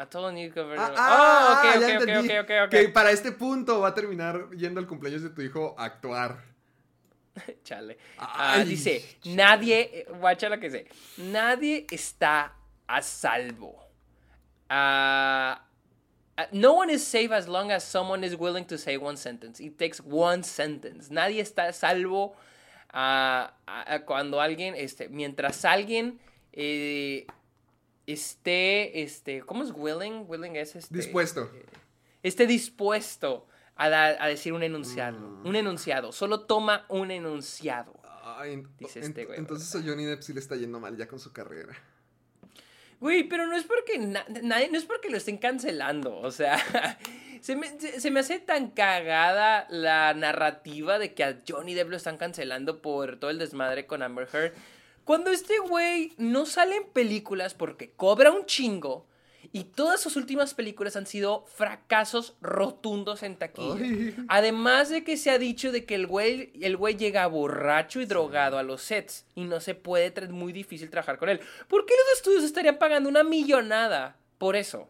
A 0.02 0.06
todo 0.10 0.32
New 0.32 0.52
Cover- 0.52 0.80
Ah, 0.80 0.90
Oh, 0.90 0.96
ah, 0.98 1.54
ok, 1.60 1.82
ya 1.82 1.88
ok, 1.88 2.02
ok, 2.02 2.10
ok, 2.10 2.32
ok, 2.42 2.52
ok. 2.66 2.70
Que 2.72 2.90
para 2.90 3.12
este 3.12 3.32
punto 3.32 3.82
va 3.82 3.90
a 3.90 3.94
terminar 3.94 4.50
yendo 4.58 4.80
al 4.80 4.88
cumpleaños 4.88 5.22
de 5.22 5.30
tu 5.30 5.42
hijo 5.44 5.76
a 5.78 5.86
actuar. 5.86 6.44
Chale. 7.64 7.98
Ah, 8.18 8.54
Ay, 8.56 8.66
dice, 8.66 9.06
nadie, 9.26 9.80
eh, 9.94 10.06
guacha 10.20 10.50
lo 10.50 10.60
que 10.60 10.70
dice, 10.70 10.88
nadie 11.18 11.86
está 11.92 12.56
a 12.88 13.02
salvo. 13.04 13.78
Ah, 14.70 15.62
ah, 16.38 16.48
no 16.52 16.74
one 16.74 16.90
is 16.94 17.04
safe 17.04 17.32
as 17.32 17.48
long 17.48 17.70
as 17.72 17.84
someone 17.84 18.24
is 18.26 18.36
willing 18.36 18.66
to 18.66 18.78
say 18.80 18.98
one 18.98 19.18
sentence. 19.18 19.60
It 19.60 19.78
takes 19.78 20.00
one 20.02 20.44
sentence. 20.44 21.10
Nadie 21.12 21.42
está 21.42 21.68
a 21.68 21.74
salvo 21.74 22.34
ah, 22.92 23.54
ah, 23.68 23.86
ah, 23.88 24.00
cuando 24.00 24.42
alguien, 24.42 24.74
este, 24.76 25.10
mientras 25.10 25.64
alguien 25.64 26.20
eh, 26.54 27.28
esté, 28.14 29.02
este, 29.04 29.42
¿cómo 29.42 29.64
es 29.64 29.72
willing? 29.76 30.26
Willing 30.28 30.56
es 30.56 30.76
este. 30.76 30.96
Dispuesto. 30.96 31.50
esté 32.24 32.46
dispuesto 32.48 33.48
a, 33.76 33.90
da- 33.90 34.24
a 34.24 34.28
decir 34.28 34.54
un 34.54 34.64
enunciado. 34.64 35.18
Mm. 35.20 35.48
Un 35.48 35.56
enunciado. 35.56 36.12
Solo 36.12 36.42
toma 36.42 36.86
un 36.90 37.12
enunciado. 37.12 38.00
Ay, 38.24 38.54
en- 38.54 38.68
Dice 38.78 39.00
en- 39.00 39.06
este 39.06 39.26
güey, 39.26 39.40
entonces 39.40 39.74
a 39.76 39.84
Johnny 39.86 40.06
Depp 40.06 40.22
sí 40.22 40.34
le 40.34 40.40
está 40.40 40.56
yendo 40.56 40.80
mal 40.80 40.96
ya 40.98 41.08
con 41.08 41.20
su 41.20 41.32
carrera. 41.34 41.74
Güey, 43.00 43.24
pero 43.24 43.48
no 43.48 43.56
es 43.58 43.64
porque 43.64 43.98
na- 43.98 44.26
nadie, 44.44 44.70
no 44.70 44.78
es 44.78 44.86
porque 44.86 45.10
lo 45.10 45.18
estén 45.18 45.38
cancelando. 45.38 46.16
O 46.20 46.30
sea, 46.30 46.58
se 47.42 47.56
me, 47.56 47.80
se- 47.80 48.00
se 48.00 48.12
me 48.12 48.20
hace 48.20 48.40
tan 48.40 48.70
cagada 48.70 49.66
la 49.70 50.14
narrativa 50.14 51.00
de 51.00 51.14
que 51.16 51.24
a 51.24 51.40
Johnny 51.48 51.74
Depp 51.74 51.90
lo 51.90 51.98
están 51.98 52.18
cancelando 52.18 52.82
por 52.82 53.18
todo 53.20 53.32
el 53.32 53.40
desmadre 53.40 53.88
con 53.88 54.04
Amber 54.04 54.28
Heard. 54.32 54.54
Cuando 55.04 55.32
este 55.32 55.58
güey 55.60 56.14
no 56.18 56.46
sale 56.46 56.78
en 56.78 56.86
películas 56.86 57.54
porque 57.54 57.92
cobra 57.92 58.32
un 58.32 58.46
chingo. 58.46 59.08
Y 59.54 59.66
todas 59.66 60.00
sus 60.00 60.16
últimas 60.16 60.54
películas 60.54 60.96
han 60.96 61.06
sido 61.06 61.46
fracasos 61.46 62.36
rotundos 62.42 63.22
en 63.22 63.36
taquilla. 63.36 63.76
Ay. 63.76 64.16
Además 64.30 64.90
de 64.90 65.04
que 65.04 65.18
se 65.18 65.30
ha 65.30 65.38
dicho 65.38 65.74
de 65.74 65.84
que 65.84 65.96
el 65.96 66.08
güey, 66.08 66.54
el 66.62 66.78
güey 66.78 66.96
llega 66.96 67.28
borracho 67.28 68.00
y 68.00 68.06
drogado 68.06 68.58
a 68.58 68.64
los 68.64 68.82
sets 68.82 69.26
y 69.36 69.44
no 69.44 69.60
se 69.60 69.76
puede, 69.76 70.14
es 70.16 70.30
muy 70.30 70.54
difícil 70.54 70.90
trabajar 70.90 71.18
con 71.18 71.28
él. 71.28 71.42
¿Por 71.68 71.86
qué 71.86 71.94
los 71.98 72.18
estudios 72.18 72.44
estarían 72.46 72.78
pagando 72.78 73.10
una 73.10 73.24
millonada 73.24 74.16
por 74.38 74.56
eso? 74.56 74.90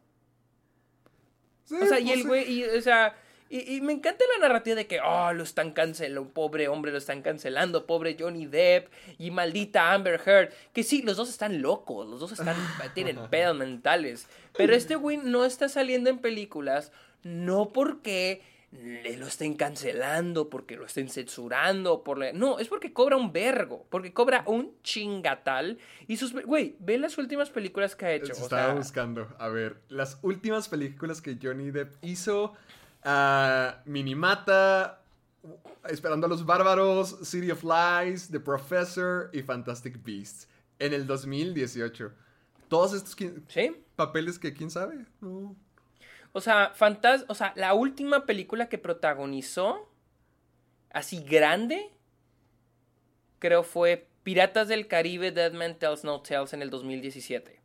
Sí, 1.66 1.76
O 1.82 1.86
sea, 1.88 2.00
y 2.00 2.04
pues, 2.04 2.18
el 2.18 2.28
güey, 2.28 2.52
y, 2.52 2.64
o 2.66 2.82
sea, 2.82 3.16
y, 3.52 3.76
y 3.76 3.82
me 3.82 3.94
encanta 3.94 4.24
la 4.38 4.48
narrativa 4.48 4.76
de 4.76 4.88
que, 4.88 5.00
oh, 5.02 5.34
lo 5.34 5.44
están 5.44 5.72
cancelando, 5.72 6.30
pobre 6.30 6.68
hombre, 6.68 6.92
lo 6.92 6.98
están 6.98 7.22
cancelando, 7.22 7.86
pobre 7.86 8.16
Johnny 8.20 8.46
Depp 8.46 8.88
y 9.20 9.30
maldita 9.32 9.94
Amber 9.94 10.22
Heard. 10.26 10.52
Que 10.74 10.84
sí, 10.84 11.02
los 11.02 11.18
dos 11.18 11.30
están 11.30 11.62
locos, 11.62 12.08
los 12.08 12.20
dos 12.20 12.32
están, 12.32 12.56
tienen 12.96 13.18
pedos 13.30 13.58
mentales. 13.58 14.28
Pero 14.56 14.74
este 14.74 14.96
güey 14.96 15.18
no 15.18 15.46
está 15.46 15.70
saliendo 15.70 16.10
en 16.10 16.20
películas, 16.20 16.92
no 17.24 17.70
porque 17.74 18.42
le 18.72 19.18
lo 19.18 19.28
estén 19.28 19.56
cancelando, 19.56 20.50
porque 20.50 20.78
lo 20.78 20.86
estén 20.86 21.10
censurando, 21.10 22.04
por 22.06 22.18
la- 22.18 22.32
no, 22.32 22.58
es 22.58 22.70
porque 22.70 22.94
cobra 22.94 23.18
un 23.18 23.34
vergo, 23.34 23.86
porque 23.90 24.14
cobra 24.14 24.44
un 24.46 24.74
chingatal. 24.82 25.78
Y 26.08 26.16
sus, 26.18 26.34
güey, 26.34 26.76
ve 26.80 26.98
las 26.98 27.18
últimas 27.18 27.50
películas 27.50 27.98
que 27.98 28.06
ha 28.06 28.14
hecho. 28.14 28.34
Se 28.34 28.42
o 28.42 28.46
estaba 28.46 28.68
sea, 28.68 28.74
buscando. 28.76 29.28
A 29.40 29.50
ver, 29.50 29.76
las 29.90 30.20
últimas 30.22 30.70
películas 30.70 31.22
que 31.22 31.38
Johnny 31.42 31.72
Depp 31.72 31.96
hizo: 32.02 32.54
ah, 33.04 33.82
Minimata, 33.86 35.02
Esperando 35.90 36.28
a 36.28 36.30
los 36.30 36.46
Bárbaros, 36.46 37.18
City 37.24 37.50
of 37.50 37.64
Lies, 37.64 38.30
The 38.30 38.40
Professor 38.40 39.30
y 39.34 39.42
Fantastic 39.42 40.04
Beasts. 40.04 40.48
En 40.78 40.94
el 40.94 41.08
2018. 41.08 42.12
Todos 42.68 42.94
estos 42.94 43.16
papeles 43.96 44.40
que 44.40 44.54
quién 44.54 44.70
sabe. 44.70 45.06
No. 45.20 45.56
O 46.32 46.42
sea, 46.42 46.72
fantas 46.74 47.26
o 47.28 47.36
sea, 47.36 47.54
la 47.56 47.74
última 47.74 48.26
película 48.26 48.70
que 48.70 48.78
protagonizó, 48.78 49.90
así 50.92 51.22
grande, 51.24 51.92
creo 53.40 53.64
fue 53.64 54.08
Piratas 54.24 54.68
del 54.68 54.88
Caribe, 54.88 55.32
Dead 55.32 55.52
Man 55.52 55.78
Tells 55.78 56.04
No 56.04 56.22
Tales 56.22 56.54
en 56.54 56.62
el 56.62 56.70
2017. 56.70 57.61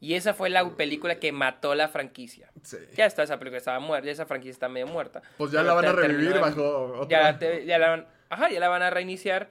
Y 0.00 0.14
esa 0.14 0.34
fue 0.34 0.50
la 0.50 0.68
película 0.76 1.18
que 1.18 1.32
mató 1.32 1.74
la 1.74 1.88
franquicia. 1.88 2.50
Sí. 2.62 2.76
Ya 2.94 3.06
está, 3.06 3.22
esa 3.22 3.38
película 3.38 3.58
estaba 3.58 3.80
muerta, 3.80 4.06
ya 4.06 4.12
esa 4.12 4.26
franquicia 4.26 4.50
está 4.52 4.68
medio 4.68 4.86
muerta. 4.86 5.22
Pues 5.38 5.50
ya 5.52 5.60
Pero 5.60 5.68
la 5.68 5.74
van 5.74 5.84
a 5.86 5.92
revivir 5.92 6.38
bajo 6.38 6.92
otra. 7.00 7.32
Ya, 7.32 7.38
te- 7.38 7.64
ya 7.64 7.78
la 7.78 7.88
van, 7.90 8.06
ajá, 8.28 8.50
ya 8.50 8.60
la 8.60 8.68
van 8.68 8.82
a 8.82 8.90
reiniciar. 8.90 9.48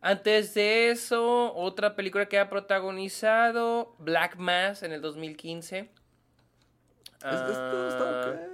Antes 0.00 0.52
de 0.54 0.90
eso, 0.90 1.54
otra 1.54 1.94
película 1.96 2.26
que 2.26 2.38
ha 2.38 2.50
protagonizado, 2.50 3.94
Black 3.98 4.36
Mass 4.36 4.82
en 4.82 4.92
el 4.92 5.00
2015. 5.00 5.78
Es- 5.78 5.88
esto 7.32 7.88
está 7.88 8.04
Ah, 8.22 8.30
ok. 8.34 8.50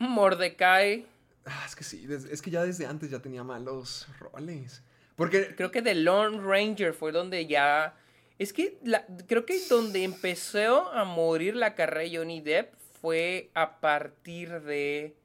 Mordecai. 0.00 1.06
Ah, 1.46 1.62
es 1.66 1.76
que 1.76 1.84
sí, 1.84 2.06
es 2.10 2.42
que 2.42 2.50
ya 2.50 2.62
desde 2.64 2.86
antes 2.86 3.10
ya 3.10 3.20
tenía 3.20 3.44
malos 3.44 4.08
roles. 4.18 4.82
Porque 5.14 5.54
Creo 5.54 5.70
que 5.70 5.80
The 5.80 5.94
Lone 5.94 6.40
Ranger 6.42 6.92
fue 6.92 7.12
donde 7.12 7.46
ya. 7.46 7.94
Es 8.38 8.52
que 8.52 8.78
la- 8.84 9.06
creo 9.26 9.46
que 9.46 9.58
donde 9.68 10.04
empezó 10.04 10.90
a 10.92 11.04
morir 11.04 11.56
la 11.56 11.74
carrera 11.74 12.00
de 12.10 12.16
Johnny 12.18 12.40
Depp 12.40 12.74
fue 13.00 13.50
a 13.54 13.80
partir 13.80 14.60
de. 14.62 15.16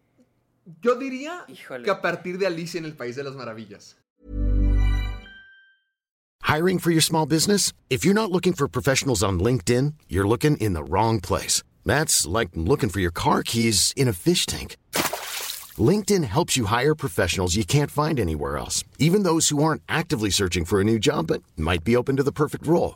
yo 0.81 0.95
diría 0.95 1.43
Híjole. 1.47 1.83
que 1.83 1.91
a 1.91 2.01
partir 2.01 2.37
de 2.37 2.47
Alicia 2.47 2.77
en 2.77 2.85
el 2.85 2.93
País 2.95 3.15
de 3.15 3.23
las 3.23 3.35
Maravillas. 3.35 3.97
Hiring 6.43 6.79
for 6.79 6.91
your 6.91 7.01
small 7.01 7.25
business? 7.25 7.71
If 7.89 8.03
you're 8.05 8.13
not 8.13 8.31
looking 8.31 8.53
for 8.53 8.67
professionals 8.67 9.23
on 9.23 9.39
LinkedIn, 9.39 9.93
you're 10.09 10.27
looking 10.27 10.57
in 10.57 10.73
the 10.73 10.83
wrong 10.83 11.19
place. 11.21 11.63
That's 11.85 12.25
like 12.27 12.49
looking 12.55 12.89
for 12.89 12.99
your 12.99 13.11
car 13.13 13.41
keys 13.43 13.93
in 13.95 14.07
a 14.07 14.13
fish 14.13 14.45
tank. 14.45 14.75
LinkedIn 15.77 16.25
helps 16.25 16.57
you 16.57 16.65
hire 16.65 16.93
professionals 16.93 17.55
you 17.55 17.63
can't 17.63 17.89
find 17.89 18.19
anywhere 18.19 18.57
else, 18.57 18.83
even 18.99 19.23
those 19.23 19.49
who 19.49 19.63
aren't 19.63 19.81
actively 19.87 20.29
searching 20.29 20.65
for 20.65 20.81
a 20.81 20.83
new 20.83 20.99
job 20.99 21.27
but 21.27 21.41
might 21.57 21.83
be 21.83 21.95
open 21.95 22.17
to 22.17 22.23
the 22.23 22.31
perfect 22.33 22.67
role. 22.67 22.95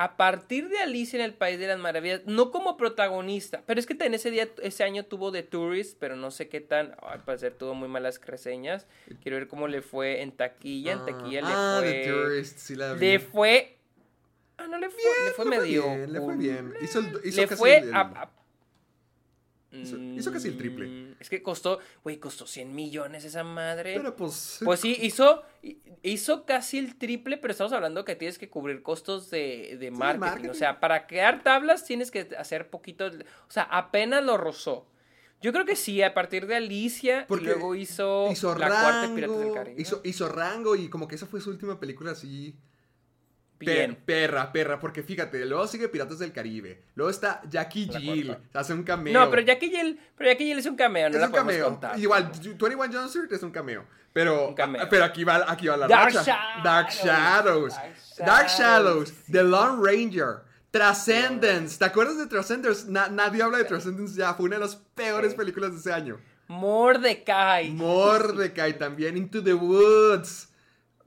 A 0.00 0.16
partir 0.16 0.68
de 0.68 0.78
Alicia 0.78 1.18
en 1.18 1.24
el 1.24 1.34
País 1.34 1.58
de 1.58 1.66
las 1.66 1.76
Maravillas, 1.80 2.20
no 2.24 2.52
como 2.52 2.76
protagonista, 2.76 3.64
pero 3.66 3.80
es 3.80 3.86
que 3.86 3.96
en 3.98 4.14
ese 4.14 4.30
día, 4.30 4.48
ese 4.62 4.84
año 4.84 5.04
tuvo 5.04 5.32
The 5.32 5.42
Tourist, 5.42 5.96
pero 5.98 6.14
no 6.14 6.30
sé 6.30 6.48
qué 6.48 6.60
tan, 6.60 6.94
al 7.02 7.24
parecer 7.24 7.54
tuvo 7.54 7.74
muy 7.74 7.88
malas 7.88 8.20
reseñas. 8.24 8.86
Quiero 9.24 9.38
ver 9.38 9.48
cómo 9.48 9.66
le 9.66 9.82
fue 9.82 10.22
en 10.22 10.30
taquilla, 10.30 10.92
en 10.92 11.04
taquilla 11.04 11.40
ah, 11.42 11.80
le 11.82 11.90
The 11.90 12.04
fue, 12.04 12.12
Tourist, 12.12 12.58
sí 12.58 12.76
la 12.76 12.92
vi. 12.92 13.00
le 13.00 13.18
fue, 13.18 13.76
ah 14.58 14.68
no 14.68 14.78
le 14.78 14.88
fue, 14.88 15.02
le 15.02 15.30
fue 15.32 15.44
le 15.46 15.50
fue 15.56 15.58
medio, 15.64 15.82
bien, 15.82 16.12
le 16.12 16.20
fue 16.20 16.36
bien. 16.36 16.74
Hizo 16.80 17.00
el- 17.00 17.20
hizo 17.24 17.40
le 17.40 17.48
casi 17.48 17.58
fue 17.58 17.78
el- 17.78 17.92
a- 17.92 18.00
a- 18.02 18.30
Hizo- 19.70 19.98
hizo 19.98 20.32
casi 20.32 20.48
el 20.48 20.56
triple. 20.56 20.86
Mm, 20.86 21.14
Es 21.20 21.28
que 21.28 21.42
costó, 21.42 21.78
güey, 22.02 22.16
costó 22.16 22.46
100 22.46 22.74
millones 22.74 23.24
esa 23.24 23.44
madre. 23.44 23.94
Pero 23.96 24.16
pues. 24.16 24.60
Pues 24.64 24.80
sí, 24.80 24.96
hizo, 25.02 25.42
hizo 26.02 26.46
casi 26.46 26.78
el 26.78 26.96
triple, 26.96 27.36
pero 27.36 27.52
estamos 27.52 27.72
hablando 27.72 28.04
que 28.04 28.16
tienes 28.16 28.38
que 28.38 28.48
cubrir 28.48 28.82
costos 28.82 29.30
de, 29.30 29.76
de 29.78 29.90
marketing. 29.90 30.20
marketing. 30.20 30.48
O 30.50 30.54
sea, 30.54 30.80
para 30.80 31.06
crear 31.06 31.42
tablas 31.42 31.84
tienes 31.84 32.10
que 32.10 32.28
hacer 32.38 32.70
poquito, 32.70 33.06
o 33.08 33.50
sea, 33.50 33.64
apenas 33.64 34.24
lo 34.24 34.36
rozó. 34.38 34.86
Yo 35.40 35.52
creo 35.52 35.64
que 35.64 35.76
sí, 35.76 36.02
a 36.02 36.14
partir 36.14 36.46
de 36.48 36.56
Alicia, 36.56 37.24
Porque 37.28 37.44
y 37.44 37.48
luego 37.48 37.74
hizo, 37.76 38.28
Hizo 38.32 38.56
la 38.56 38.68
cuarta 38.68 39.02
de 39.02 39.14
Piratas 39.14 39.36
del 39.36 39.44
Rango, 39.44 39.54
Caribe. 39.54 39.80
hizo, 39.82 40.00
hizo 40.02 40.28
Rango 40.28 40.74
y 40.76 40.88
como 40.88 41.06
que 41.06 41.14
esa 41.14 41.26
fue 41.26 41.40
su 41.40 41.50
última 41.50 41.78
película 41.78 42.10
así... 42.12 42.56
Bien. 43.66 43.96
perra, 44.04 44.52
perra, 44.52 44.78
porque 44.78 45.02
fíjate, 45.02 45.44
luego 45.44 45.66
sigue 45.66 45.88
Piratas 45.88 46.18
del 46.20 46.32
Caribe, 46.32 46.80
luego 46.94 47.10
está 47.10 47.42
Jackie 47.50 47.86
La 47.86 47.98
Jill, 48.00 48.26
cuarta. 48.26 48.60
hace 48.60 48.72
un 48.72 48.82
cameo. 48.84 49.12
No, 49.12 49.30
pero 49.30 49.42
Jackie 49.42 49.70
Jill, 49.70 49.98
pero 50.16 50.30
Jackie 50.30 50.44
Jill 50.46 50.58
es 50.58 50.66
un 50.66 50.76
cameo, 50.76 51.08
no 51.08 51.14
es 51.16 51.20
la 51.20 51.26
un 51.26 51.32
cameo. 51.32 51.64
contar. 51.64 51.98
Igual, 51.98 52.30
21 52.42 52.76
Jump 52.92 53.06
Street 53.06 53.32
es 53.32 53.42
un 53.42 53.50
cameo. 53.50 53.84
Pero, 54.12 54.48
Un 54.48 54.54
cameo. 54.54 54.88
pero 54.88 55.04
aquí 55.04 55.22
va, 55.22 55.44
aquí 55.50 55.66
va 55.68 55.76
la 55.76 55.86
Dark 55.86 56.14
racha. 56.14 56.22
Shadows. 56.24 56.64
Dark 56.64 56.90
Shadows. 56.90 57.74
Dark 57.74 58.26
Dark 58.26 58.48
Shadows. 58.48 59.12
The 59.30 59.42
Lone 59.44 59.78
Ranger. 59.86 60.40
Transcendence. 60.70 61.78
¿Te 61.78 61.84
acuerdas 61.84 62.18
de 62.18 62.26
Transcendence? 62.26 62.86
Na- 62.90 63.08
nadie 63.08 63.42
habla 63.42 63.58
de 63.58 63.64
Transcendence 63.64 64.16
ya. 64.16 64.34
Fue 64.34 64.46
una 64.46 64.56
de 64.56 64.62
las 64.62 64.76
peores 64.76 65.32
Sí. 65.32 65.36
películas 65.36 65.72
de 65.72 65.78
ese 65.78 65.92
año. 65.92 66.18
Mordecai. 66.48 67.70
Mordecai 67.70 68.76
también. 68.78 69.16
Into 69.16 69.42
the 69.42 69.54
Woods. 69.54 70.47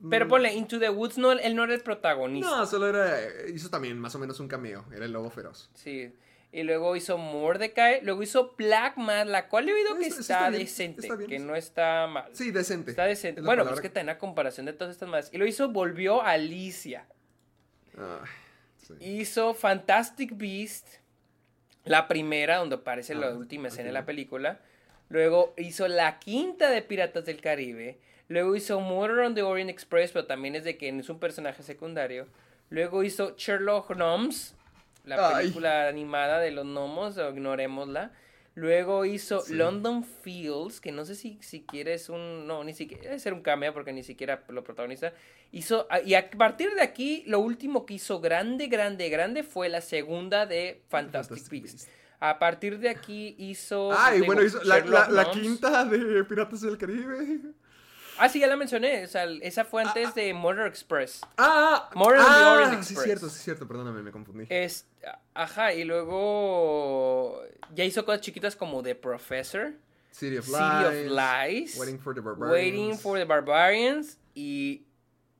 Pero 0.09 0.27
ponle, 0.27 0.53
Into 0.53 0.79
the 0.79 0.89
Woods, 0.89 1.17
no, 1.17 1.31
él 1.31 1.55
no 1.55 1.63
era 1.63 1.73
el 1.75 1.81
protagonista. 1.81 2.49
No, 2.49 2.65
solo 2.65 2.87
era. 2.87 3.19
Hizo 3.53 3.69
también 3.69 3.99
más 3.99 4.15
o 4.15 4.19
menos 4.19 4.39
un 4.39 4.47
cameo. 4.47 4.85
Era 4.95 5.05
el 5.05 5.11
lobo 5.11 5.29
feroz. 5.29 5.69
Sí. 5.75 6.11
Y 6.53 6.63
luego 6.63 6.95
hizo 6.97 7.17
Mordecai, 7.17 8.03
luego 8.03 8.23
hizo 8.23 8.55
Black 8.57 8.97
la 8.97 9.47
cual 9.47 9.69
he 9.69 9.73
oído 9.73 9.97
que 9.97 10.07
está, 10.07 10.19
está 10.21 10.49
bien, 10.49 10.63
decente, 10.63 11.01
está 11.01 11.15
bien. 11.15 11.29
que 11.29 11.39
no 11.39 11.55
está 11.55 12.07
mal. 12.07 12.29
Sí, 12.33 12.51
decente. 12.51 12.91
Está 12.91 13.05
decente. 13.05 13.39
Es 13.39 13.45
Bueno, 13.45 13.61
palabra 13.61 13.71
pues 13.75 13.81
que 13.81 13.87
está 13.87 14.01
en 14.01 14.07
la 14.07 14.17
comparación 14.17 14.65
de 14.65 14.73
todas 14.73 14.91
estas 14.93 15.07
más. 15.07 15.29
Y 15.31 15.37
lo 15.37 15.45
hizo, 15.45 15.69
volvió 15.69 16.21
a 16.21 16.31
Alicia. 16.31 17.05
Ay, 17.97 18.27
sí. 18.77 18.93
Hizo 18.99 19.53
Fantastic 19.53 20.35
Beast, 20.35 20.87
la 21.85 22.09
primera, 22.09 22.57
donde 22.57 22.75
aparece 22.75 23.15
la 23.15 23.27
Ah, 23.27 23.35
última 23.35 23.69
escena 23.69 23.87
de 23.87 23.93
la 23.93 24.05
película. 24.05 24.59
Luego 25.07 25.53
hizo 25.57 25.87
la 25.87 26.19
quinta 26.19 26.69
de 26.69 26.81
Piratas 26.81 27.25
del 27.25 27.39
Caribe. 27.39 27.99
Luego 28.31 28.55
hizo 28.55 28.79
Murder 28.79 29.19
on 29.25 29.35
the 29.35 29.41
Orient 29.41 29.69
Express, 29.69 30.11
pero 30.13 30.25
también 30.25 30.55
es 30.55 30.63
de 30.63 30.77
que 30.77 30.87
es 30.87 31.09
un 31.09 31.19
personaje 31.19 31.63
secundario. 31.63 32.27
Luego 32.69 33.03
hizo 33.03 33.35
Sherlock 33.35 33.89
Gnomes, 33.93 34.55
la 35.03 35.27
Ay. 35.35 35.35
película 35.43 35.89
animada 35.89 36.39
de 36.39 36.51
los 36.51 36.65
gnomos, 36.65 37.17
o 37.17 37.29
ignorémosla. 37.29 38.11
Luego 38.55 39.03
hizo 39.03 39.41
Sí. 39.41 39.55
London 39.55 40.05
Fields, 40.05 40.79
que 40.79 40.93
no 40.93 41.03
sé 41.03 41.15
si 41.15 41.37
siquiera 41.41 41.91
es 41.91 42.07
un... 42.07 42.47
No, 42.47 42.63
ni 42.63 42.73
siquiera 42.73 43.03
debe 43.03 43.19
ser 43.19 43.33
un 43.33 43.41
cameo 43.41 43.73
porque 43.73 43.91
ni 43.91 44.03
siquiera 44.03 44.43
lo 44.47 44.63
protagoniza. 44.63 45.11
Hizo, 45.51 45.85
ah, 45.89 45.99
y 45.99 46.13
a 46.13 46.29
partir 46.31 46.73
de 46.73 46.81
aquí, 46.81 47.23
lo 47.27 47.39
último 47.39 47.85
que 47.85 47.95
hizo 47.95 48.21
grande, 48.21 48.67
grande, 48.67 49.09
grande 49.09 49.43
fue 49.43 49.67
la 49.67 49.81
segunda 49.81 50.45
de 50.45 50.81
Fantastic, 50.87 51.37
Fantastic 51.37 51.51
Beasts. 51.51 51.85
Beasts. 51.85 51.91
A 52.21 52.39
partir 52.39 52.79
de 52.79 52.89
aquí 52.89 53.35
hizo... 53.37 53.91
Ay, 53.97 54.15
digo, 54.21 54.27
bueno, 54.27 54.43
hizo 54.43 54.63
la, 54.63 54.79
la- 55.09 55.31
quinta 55.31 55.83
de 55.83 56.23
Piratas 56.23 56.61
del 56.61 56.77
Caribe. 56.77 57.39
Ah, 58.23 58.29
sí, 58.29 58.39
ya 58.39 58.45
la 58.47 58.55
mencioné. 58.55 59.03
O 59.03 59.07
sea, 59.07 59.25
esa 59.41 59.65
fue 59.65 59.81
antes 59.81 60.13
de 60.13 60.31
Murder 60.33 60.67
Express. 60.67 61.21
Ah, 61.37 61.89
on 61.95 62.03
the 62.13 62.19
ah, 62.19 62.53
Orient 62.53 62.83
sí, 62.83 62.93
Express. 62.93 62.97
es 62.99 63.03
cierto, 63.03 63.29
sí, 63.29 63.35
es 63.37 63.43
cierto, 63.43 63.67
perdóname, 63.67 64.03
me 64.03 64.11
confundí. 64.11 64.45
Es, 64.47 64.85
ajá, 65.33 65.73
y 65.73 65.83
luego 65.83 67.41
ya 67.73 67.83
hizo 67.83 68.05
cosas 68.05 68.21
chiquitas 68.21 68.55
como 68.55 68.83
The 68.83 68.93
Professor, 68.93 69.73
City 70.11 70.37
of 70.37 70.45
City 70.45 70.57
Lies. 70.59 71.11
of 71.11 71.17
Lies, 71.17 71.77
Waiting 71.79 71.99
for 71.99 72.13
the 72.13 72.21
Barbarians. 72.21 72.53
Waiting 72.53 72.97
for 72.99 73.17
the 73.17 73.25
Barbarians 73.25 74.19
y 74.35 74.85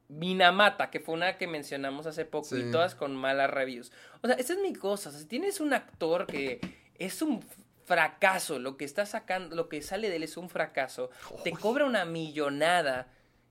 Minamata, 0.10 0.90
que 0.90 1.00
fue 1.00 1.14
una 1.14 1.38
que 1.38 1.48
mencionamos 1.48 2.08
hace 2.08 2.26
poco 2.26 2.48
Sí. 2.48 2.66
y 2.68 2.72
todas 2.72 2.96
con 2.96 3.16
malas 3.16 3.52
reviews. 3.52 3.92
O 4.22 4.28
sea, 4.28 4.36
esa 4.38 4.54
es 4.54 4.60
mi 4.60 4.74
cosa. 4.74 5.10
O 5.10 5.12
sea, 5.12 5.22
si 5.22 5.28
tienes 5.28 5.60
un 5.60 5.74
actor 5.74 6.26
que 6.26 6.60
es 6.96 7.22
un 7.22 7.44
fracaso, 7.86 8.60
lo 8.60 8.78
que 8.78 8.86
está 8.86 9.06
sacando, 9.06 9.56
lo 9.56 9.70
que 9.70 9.82
sale 9.82 10.10
de 10.10 10.16
él 10.18 10.24
es 10.24 10.38
un 10.38 10.50
fracaso, 10.50 11.10
te 11.44 11.52
cobra 11.52 11.86
una 11.86 12.06
millonada. 12.06 13.08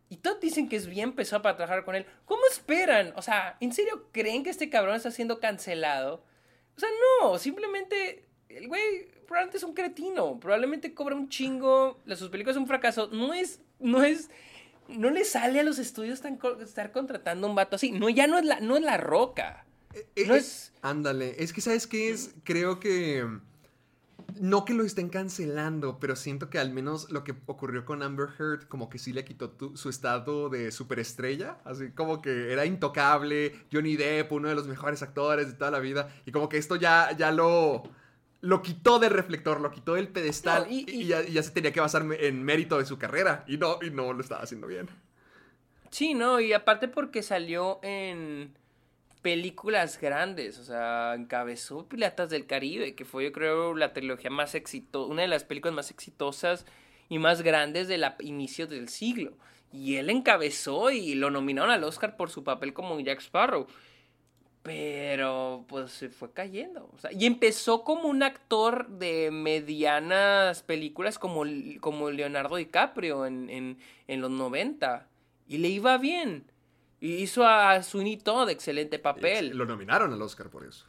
Y 0.08 0.16
todos 0.16 0.40
dicen 0.40 0.68
que 0.68 0.76
es 0.76 0.86
bien 0.86 1.12
pesado 1.12 1.42
para 1.42 1.56
trabajar 1.56 1.84
con 1.84 1.94
él. 1.94 2.04
¿Cómo 2.24 2.42
esperan? 2.50 3.12
O 3.16 3.22
sea, 3.22 3.56
¿en 3.60 3.72
serio 3.72 4.08
creen 4.12 4.42
que 4.42 4.50
este 4.50 4.68
cabrón 4.68 4.96
está 4.96 5.10
siendo 5.12 5.38
cancelado? 5.38 6.24
O 6.76 6.80
sea, 6.80 6.88
no, 7.20 7.38
simplemente 7.38 8.24
el 8.48 8.66
güey 8.66 9.08
probablemente 9.28 9.58
es 9.58 9.62
un 9.62 9.74
cretino, 9.74 10.40
probablemente 10.40 10.94
cobra 10.94 11.14
un 11.14 11.28
chingo, 11.28 12.00
las 12.06 12.18
sus 12.18 12.30
películas 12.30 12.54
son 12.54 12.64
un 12.64 12.68
fracaso, 12.68 13.08
no 13.12 13.32
es, 13.32 13.60
no 13.78 14.02
es, 14.02 14.28
no 14.88 15.10
le 15.10 15.24
sale 15.24 15.60
a 15.60 15.62
los 15.62 15.78
estudios 15.78 16.20
tan 16.20 16.36
co- 16.36 16.60
estar 16.60 16.90
contratando 16.90 17.46
un 17.46 17.54
vato 17.54 17.76
así, 17.76 17.92
no, 17.92 18.08
ya 18.08 18.26
no 18.26 18.38
es 18.38 18.44
la, 18.44 18.58
no 18.58 18.76
es 18.76 18.82
la 18.82 18.96
roca, 18.96 19.64
Eh, 19.94 20.24
no 20.26 20.34
eh, 20.34 20.38
es, 20.38 20.72
Ándale, 20.82 21.36
es 21.38 21.52
que 21.52 21.60
¿sabes 21.60 21.86
qué 21.86 22.10
es? 22.10 22.34
Creo 22.42 22.80
que... 22.80 23.24
No 24.38 24.64
que 24.64 24.74
lo 24.74 24.84
estén 24.84 25.08
cancelando, 25.08 25.98
pero 25.98 26.14
siento 26.16 26.50
que 26.50 26.58
al 26.58 26.70
menos 26.72 27.10
lo 27.10 27.24
que 27.24 27.34
ocurrió 27.46 27.84
con 27.84 28.02
Amber 28.02 28.28
Heard 28.38 28.64
como 28.68 28.88
que 28.90 28.98
sí 28.98 29.12
le 29.12 29.24
quitó 29.24 29.50
tu- 29.50 29.76
su 29.76 29.88
estado 29.88 30.48
de 30.48 30.70
superestrella, 30.70 31.58
así 31.64 31.90
como 31.90 32.20
que 32.22 32.52
era 32.52 32.64
intocable, 32.66 33.54
Johnny 33.72 33.96
Depp, 33.96 34.30
uno 34.32 34.48
de 34.48 34.54
los 34.54 34.66
mejores 34.68 35.02
actores 35.02 35.46
de 35.48 35.54
toda 35.54 35.70
la 35.70 35.78
vida, 35.80 36.08
y 36.26 36.32
como 36.32 36.48
que 36.48 36.58
esto 36.58 36.76
ya, 36.76 37.10
ya 37.16 37.32
lo, 37.32 37.82
lo 38.42 38.62
quitó 38.62 38.98
del 38.98 39.10
reflector, 39.10 39.60
lo 39.60 39.70
quitó 39.70 39.94
del 39.94 40.08
pedestal, 40.08 40.64
No, 40.68 40.70
y- 40.72 40.84
y, 40.88 41.02
y- 41.02 41.06
ya, 41.06 41.22
y 41.22 41.32
ya 41.32 41.42
se 41.42 41.50
tenía 41.50 41.72
que 41.72 41.80
basar 41.80 42.06
en 42.20 42.42
mérito 42.42 42.78
de 42.78 42.86
su 42.86 42.98
carrera, 42.98 43.44
y 43.48 43.56
no, 43.56 43.78
y 43.82 43.90
no 43.90 44.12
lo 44.12 44.20
estaba 44.20 44.42
haciendo 44.42 44.66
bien. 44.66 44.88
sí, 45.90 46.14
no, 46.14 46.38
y 46.40 46.52
aparte 46.52 46.88
porque 46.88 47.22
salió 47.22 47.80
en 47.82 48.54
películas 49.22 50.00
grandes, 50.00 50.58
o 50.58 50.64
sea, 50.64 51.14
encabezó 51.14 51.86
Piratas 51.86 52.30
del 52.30 52.46
Caribe, 52.46 52.94
que 52.94 53.04
fue 53.04 53.24
yo 53.24 53.32
creo 53.32 53.74
la 53.74 53.92
trilogía 53.92 54.30
más 54.30 54.54
exitosa, 54.54 55.10
una 55.10 55.22
de 55.22 55.28
las 55.28 55.44
películas 55.44 55.74
más 55.74 55.90
exitosas 55.90 56.66
y 57.08 57.18
más 57.18 57.42
grandes 57.42 57.88
del 57.88 58.04
inicio 58.20 58.66
del 58.66 58.88
siglo. 58.88 59.32
Y 59.72 59.96
él 59.96 60.10
encabezó 60.10 60.90
y 60.90 61.14
lo 61.14 61.30
nominaron 61.30 61.70
al 61.70 61.84
Oscar 61.84 62.16
por 62.16 62.30
su 62.30 62.42
papel 62.42 62.72
como 62.72 62.98
Jack 63.00 63.20
Sparrow. 63.20 63.66
Pero 64.62 65.64
pues 65.68 65.90
se 65.92 66.10
fue 66.10 66.32
cayendo. 66.32 66.90
y 67.12 67.24
empezó 67.24 67.82
como 67.82 68.08
un 68.08 68.22
actor 68.22 68.88
de 68.88 69.30
medianas 69.30 70.62
películas 70.62 71.18
como, 71.18 71.44
como 71.80 72.10
Leonardo 72.10 72.56
DiCaprio 72.56 73.24
en, 73.26 73.48
en, 73.48 73.78
en 74.06 74.20
los 74.20 74.30
90. 74.30 75.06
Y 75.48 75.58
le 75.58 75.68
iba 75.68 75.96
bien. 75.98 76.44
Y 77.00 77.14
hizo 77.14 77.46
a 77.46 77.82
Sweeney 77.82 78.18
Todd 78.18 78.50
excelente 78.50 78.98
papel. 78.98 79.56
Lo 79.56 79.64
nominaron 79.64 80.12
al 80.12 80.20
Oscar 80.22 80.50
por 80.50 80.66
eso. 80.66 80.86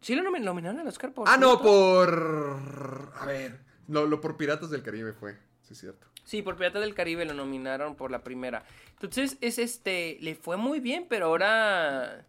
Sí, 0.00 0.14
lo 0.14 0.22
nomi- 0.22 0.40
nominaron 0.42 0.78
al 0.80 0.86
Oscar 0.86 1.12
por 1.12 1.26
Ah, 1.28 1.36
no, 1.38 1.60
por... 1.60 3.12
A 3.18 3.24
ver, 3.26 3.60
no, 3.88 4.04
lo 4.04 4.20
por 4.20 4.36
Piratas 4.36 4.70
del 4.70 4.82
Caribe 4.82 5.12
fue, 5.14 5.38
sí 5.62 5.72
es 5.72 5.80
cierto. 5.80 6.06
Sí, 6.24 6.42
por 6.42 6.56
Piratas 6.56 6.82
del 6.82 6.94
Caribe 6.94 7.24
lo 7.24 7.34
nominaron 7.34 7.96
por 7.96 8.10
la 8.10 8.22
primera. 8.22 8.64
Entonces, 8.90 9.38
es 9.40 9.58
este. 9.58 10.18
Le 10.20 10.34
fue 10.34 10.56
muy 10.56 10.80
bien, 10.80 11.06
pero 11.08 11.26
ahora. 11.26 12.26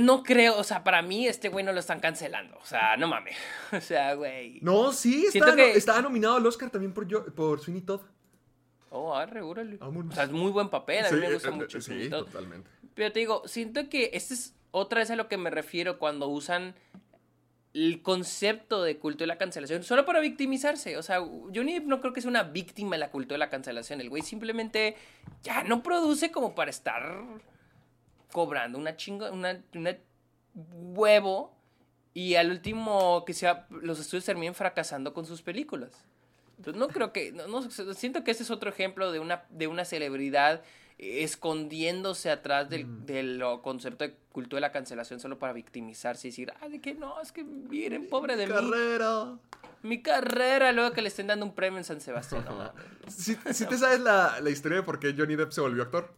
No 0.00 0.22
creo, 0.22 0.56
o 0.58 0.64
sea, 0.64 0.82
para 0.82 1.02
mí 1.02 1.26
este 1.28 1.48
güey 1.50 1.64
no 1.64 1.72
lo 1.72 1.80
están 1.80 2.00
cancelando. 2.00 2.56
O 2.58 2.64
sea, 2.64 2.96
no 2.96 3.06
mames. 3.06 3.36
O 3.72 3.80
sea, 3.80 4.14
güey. 4.14 4.58
No, 4.62 4.92
sí, 4.92 5.26
que- 5.32 5.72
estaba 5.76 6.00
nominado 6.02 6.36
al 6.36 6.46
Oscar 6.46 6.70
también 6.70 6.92
por, 6.94 7.06
yo, 7.06 7.24
por 7.34 7.60
Sweeney 7.60 7.82
Todd. 7.82 8.00
Oh, 8.90 9.14
arre, 9.14 9.40
órale. 9.40 9.76
Vámonos. 9.76 10.12
O 10.12 10.14
sea, 10.14 10.24
es 10.24 10.30
muy 10.32 10.50
buen 10.50 10.68
papel. 10.68 11.04
A 11.04 11.10
mí 11.10 11.16
Sí, 11.20 11.26
me 11.26 11.32
gusta 11.32 11.48
eh, 11.48 11.52
mucho. 11.52 11.78
eh, 11.78 11.82
Sí, 11.82 12.08
Todd. 12.10 12.26
totalmente. 12.26 12.68
Pero 12.94 13.12
te 13.12 13.20
digo, 13.20 13.42
siento 13.46 13.88
que 13.88 14.10
este 14.14 14.34
es 14.34 14.54
otra 14.72 14.98
vez 15.00 15.10
a 15.10 15.16
lo 15.16 15.28
que 15.28 15.36
me 15.36 15.48
refiero 15.50 15.98
cuando 15.98 16.28
usan 16.28 16.74
el 17.72 18.02
concepto 18.02 18.82
de 18.82 18.98
culto 18.98 19.22
de 19.22 19.28
la 19.28 19.38
cancelación 19.38 19.84
solo 19.84 20.04
para 20.04 20.18
victimizarse. 20.18 20.96
O 20.96 21.02
sea, 21.04 21.20
Johnny 21.20 21.74
Depp 21.74 21.84
no 21.86 22.00
creo 22.00 22.12
que 22.12 22.20
sea 22.20 22.28
una 22.30 22.42
víctima 22.42 22.96
de 22.96 22.98
la 22.98 23.10
cultura 23.12 23.34
de 23.34 23.38
la 23.38 23.48
cancelación. 23.48 24.00
El 24.00 24.10
güey 24.10 24.22
simplemente 24.22 24.96
ya 25.44 25.62
no 25.62 25.82
produce 25.84 26.32
como 26.32 26.54
para 26.56 26.70
estar 26.70 27.22
cobrando 28.32 28.76
una 28.78 28.96
chinga, 28.96 29.30
una, 29.30 29.62
una 29.74 29.96
huevo 30.54 31.54
y 32.12 32.34
al 32.34 32.50
último 32.50 33.24
que 33.24 33.34
sea 33.34 33.66
los 33.70 34.00
estudios 34.00 34.24
terminen 34.24 34.54
fracasando 34.54 35.14
con 35.14 35.24
sus 35.26 35.42
películas. 35.42 35.92
Entonces 36.60 36.78
no 36.78 36.88
creo 36.88 37.10
que, 37.10 37.32
no, 37.32 37.46
no, 37.48 37.70
siento 37.94 38.22
que 38.22 38.32
ese 38.32 38.42
es 38.42 38.50
otro 38.50 38.68
ejemplo 38.68 39.10
de 39.12 39.18
una, 39.18 39.44
de 39.48 39.66
una 39.66 39.86
celebridad 39.86 40.62
escondiéndose 40.98 42.30
atrás 42.30 42.68
del, 42.68 42.84
Mm. 42.86 43.06
del 43.06 43.42
concepto 43.62 44.04
de 44.04 44.14
culto 44.30 44.56
de 44.56 44.60
la 44.60 44.70
cancelación 44.70 45.18
solo 45.20 45.38
para 45.38 45.54
victimizarse 45.54 46.28
y 46.28 46.30
decir, 46.30 46.52
ah, 46.60 46.68
de 46.68 46.78
que 46.82 46.92
no, 46.94 47.18
es 47.22 47.32
que 47.32 47.42
miren, 47.44 48.08
pobre 48.10 48.36
de 48.36 48.46
mí, 48.46 48.52
Carrera. 48.52 49.38
mi 49.82 50.02
carrera, 50.02 50.70
luego 50.72 50.92
que 50.92 51.00
le 51.00 51.08
estén 51.08 51.28
dando 51.28 51.46
un 51.46 51.54
premio 51.54 51.78
en 51.78 51.84
San 51.84 52.02
Sebastián. 52.02 52.44
no. 52.44 52.70
¿Sí, 53.08 53.34
sí 53.54 53.64
te 53.64 53.78
sabes 53.78 54.00
la, 54.00 54.38
la 54.42 54.50
historia 54.50 54.76
de 54.76 54.82
por 54.82 55.00
qué 55.00 55.14
Johnny 55.16 55.36
Depp 55.36 55.52
se 55.52 55.62
volvió 55.62 55.82
actor? 55.84 56.12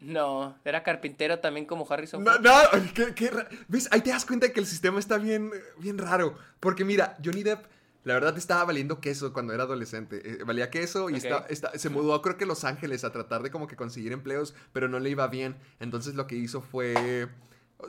No, 0.00 0.56
era 0.64 0.82
carpintero 0.82 1.38
también 1.38 1.64
como 1.66 1.86
Harrison. 1.90 2.22
No, 2.24 2.32
Ford. 2.32 2.42
no, 2.44 2.52
qué- 2.94 3.14
qué 3.14 3.30
¿ves? 3.68 3.88
Ahí 3.92 4.00
te 4.00 4.10
das 4.10 4.24
cuenta 4.24 4.52
que 4.52 4.58
el 4.60 4.66
sistema 4.66 4.98
está 4.98 5.16
bien, 5.18 5.50
bien 5.78 5.98
raro. 5.98 6.36
Porque 6.60 6.84
mira, 6.84 7.16
Johnny 7.24 7.42
Depp, 7.44 7.64
la 8.04 8.14
verdad, 8.14 8.36
estaba 8.36 8.64
valiendo 8.64 9.00
queso 9.00 9.32
cuando 9.32 9.52
era 9.52 9.62
adolescente. 9.64 10.22
Eh, 10.24 10.44
valía 10.44 10.70
queso 10.70 11.08
y 11.10 11.14
Ok. 11.14 11.18
está- 11.24 11.46
está- 11.48 11.78
se 11.78 11.88
mudó, 11.88 12.20
creo 12.22 12.36
que 12.36 12.44
a 12.44 12.46
Los 12.48 12.64
Ángeles, 12.64 13.04
a 13.04 13.12
tratar 13.12 13.42
de 13.42 13.50
como 13.50 13.66
que 13.68 13.76
conseguir 13.76 14.12
empleos, 14.12 14.54
pero 14.72 14.88
no 14.88 14.98
le 14.98 15.10
iba 15.10 15.26
bien. 15.28 15.56
Entonces 15.80 16.14
lo 16.14 16.26
que 16.26 16.34
hizo 16.36 16.60
fue... 16.62 17.28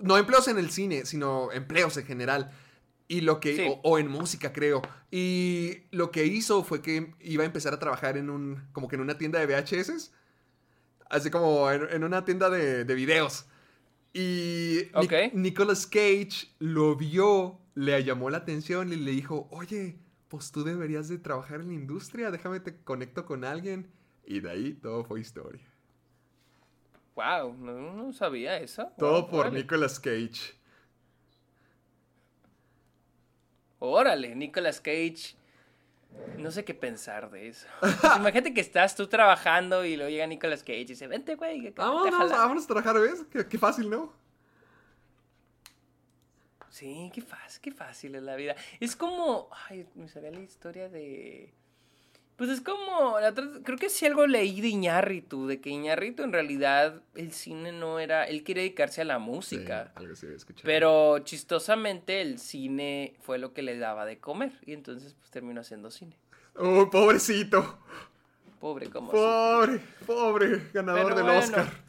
No 0.02 0.18
empleos 0.18 0.48
en 0.48 0.58
el 0.58 0.70
cine, 0.72 1.06
sino 1.06 1.52
empleos 1.52 1.98
en 1.98 2.06
general. 2.06 2.52
Y 3.08 3.22
lo 3.22 3.40
que, 3.40 3.56
Sí. 3.56 3.66
o, 3.68 3.80
o 3.84 4.00
en 4.00 4.08
música, 4.08 4.54
creo. 4.54 4.82
Y 5.12 5.84
lo 5.92 6.10
que 6.12 6.26
hizo 6.26 6.64
fue 6.64 6.82
que 6.82 7.14
iba 7.20 7.44
a 7.44 7.46
empezar 7.46 7.74
a 7.74 7.80
trabajar 7.80 8.18
en 8.18 8.30
un, 8.30 8.64
como 8.72 8.88
que 8.88 8.96
en 8.96 9.02
una 9.02 9.18
tienda 9.18 9.40
de 9.40 9.46
VHS. 9.46 10.12
Así 11.10 11.30
como 11.30 11.70
en, 11.70 11.88
en 11.92 12.04
una 12.04 12.26
tienda 12.26 12.50
de, 12.50 12.86
de 12.86 12.96
videos. 12.96 13.46
Y 14.14 14.90
Nic- 14.94 15.30
Ok. 15.30 15.34
Nicolas 15.34 15.86
Cage 15.86 16.48
lo 16.60 16.96
vio, 16.96 17.60
le 17.76 18.04
llamó 18.04 18.30
la 18.30 18.38
atención 18.38 18.94
y 18.94 18.96
le 18.96 19.12
dijo, 19.12 19.48
oye, 19.52 19.98
pues 20.34 20.52
tú 20.52 20.64
deberías 20.64 21.10
de 21.10 21.20
trabajar 21.20 21.62
en 21.62 21.68
la 21.68 21.74
industria, 21.76 22.32
déjame 22.32 22.60
te 22.60 22.76
conecto 22.84 23.24
con 23.24 23.44
alguien. 23.46 23.92
Y 24.26 24.40
de 24.40 24.50
ahí 24.50 24.74
todo 24.74 25.04
fue 25.04 25.20
historia. 25.22 25.62
Wow, 27.14 27.54
no, 27.56 27.94
no 27.94 28.12
sabía 28.14 28.58
eso. 28.58 28.92
Todo 28.98 29.22
Wow, 29.22 29.30
por 29.30 29.40
órale. 29.42 29.60
Nicolas 29.60 30.00
Cage. 30.00 30.56
Órale, 33.78 34.36
Nicolas 34.36 34.82
Cage. 34.82 35.36
No 36.40 36.50
sé 36.50 36.66
qué 36.66 36.74
pensar 36.74 37.30
de 37.30 37.50
eso. 37.50 37.68
Imagínate 38.18 38.56
que 38.56 38.62
estás 38.62 38.96
tú 38.96 39.06
trabajando 39.06 39.86
y 39.86 39.98
luego 39.98 40.10
llega 40.10 40.26
Nicolas 40.26 40.62
Cage 40.64 40.80
y 40.80 40.86
dice, 40.86 41.06
vente, 41.06 41.36
güey. 41.36 41.70
Vámonos, 41.76 42.16
jala". 42.16 42.38
vámonos 42.38 42.64
a 42.64 42.68
trabajar, 42.68 43.00
¿ves? 43.00 43.24
Qué, 43.32 43.48
qué 43.48 43.60
fácil, 43.60 43.88
¿no? 43.88 44.12
Sí, 46.74 47.12
qué 47.14 47.22
fácil, 47.22 47.62
qué 47.62 47.72
fácil 47.72 48.16
es 48.16 48.24
la 48.24 48.36
vida. 48.36 48.56
Es 48.80 48.96
como, 48.96 49.48
ay, 49.70 49.86
me 49.94 50.08
sabía 50.08 50.32
la 50.32 50.40
historia 50.40 50.90
de... 50.90 51.54
Pues 52.36 52.50
es 52.50 52.62
como, 52.62 53.20
la 53.20 53.32
creo 53.32 53.78
que 53.78 53.90
sí 53.90 54.08
algo 54.08 54.26
leí 54.26 54.60
de 54.60 54.70
Iñárritu, 54.70 55.46
de 55.46 55.62
que 55.62 55.70
Iñárritu 55.70 56.24
en 56.24 56.34
realidad 56.34 57.04
el 57.14 57.32
cine 57.32 57.72
no 57.72 58.00
era, 58.00 58.24
él 58.24 58.44
quiere 58.44 58.62
dedicarse 58.62 59.02
a 59.02 59.06
la 59.06 59.20
música. 59.20 59.94
Sí, 59.96 60.04
algo 60.04 60.16
sí. 60.16 60.28
Pero 60.64 61.20
chistosamente 61.20 62.22
el 62.22 62.40
cine 62.40 63.18
fue 63.22 63.38
lo 63.38 63.54
que 63.54 63.62
le 63.62 63.78
daba 63.78 64.08
de 64.08 64.18
comer 64.18 64.54
y 64.66 64.74
entonces 64.74 65.14
pues 65.14 65.30
terminó 65.30 65.62
haciendo 65.62 65.92
cine. 65.92 66.18
Oh, 66.56 66.90
pobrecito. 66.90 67.78
Pobre 68.60 68.90
como... 68.90 69.12
Pobre, 69.12 69.80
pobre 70.08 70.70
ganador 70.74 71.04
Pero 71.04 71.16
del 71.18 71.26
bueno. 71.26 71.40
Oscar. 71.40 71.83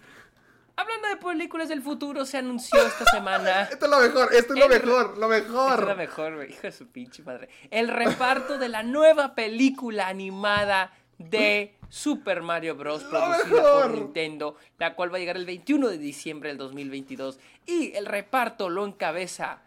Hablando 0.77 1.09
de 1.09 1.17
películas 1.17 1.69
del 1.69 1.83
futuro, 1.83 2.25
se 2.25 2.39
anunció 2.39 2.85
esta 2.85 3.05
semana. 3.07 3.63
Esto 3.71 3.85
es 3.87 3.91
lo 3.91 3.99
mejor, 4.01 4.35
esto 4.35 4.55
es 4.55 4.61
lo 4.61 4.69
mejor, 4.69 5.19
lo 5.19 5.29
mejor. 5.29 5.71
Esta 5.71 5.83
es 5.83 5.89
la 5.89 5.95
mejor. 5.95 6.47
Hijo 6.51 6.63
de 6.63 6.73
su 6.73 6.87
pinche 6.89 7.23
madre. 7.23 7.49
El 7.71 7.89
reparto 7.89 8.59
de 8.59 8.69
la 8.69 8.83
nueva 8.83 9.35
película 9.37 10.09
animada 10.09 10.93
de 11.19 11.75
Super 11.89 12.43
Mario 12.43 12.75
Bros. 12.75 13.05
Lo 13.05 13.11
producida 13.11 13.63
por 13.63 13.91
Nintendo, 13.93 14.57
la 14.79 14.95
cual 14.95 15.13
va 15.13 15.17
a 15.19 15.21
llegar 15.21 15.37
el 15.37 15.47
21 15.47 15.89
de 15.89 15.99
diciembre 15.99 16.49
del 16.49 16.59
2022. 16.59 17.39
Y 17.67 17.93
el 17.95 18.07
reparto 18.07 18.69
lo 18.69 18.85
encabeza. 18.85 19.61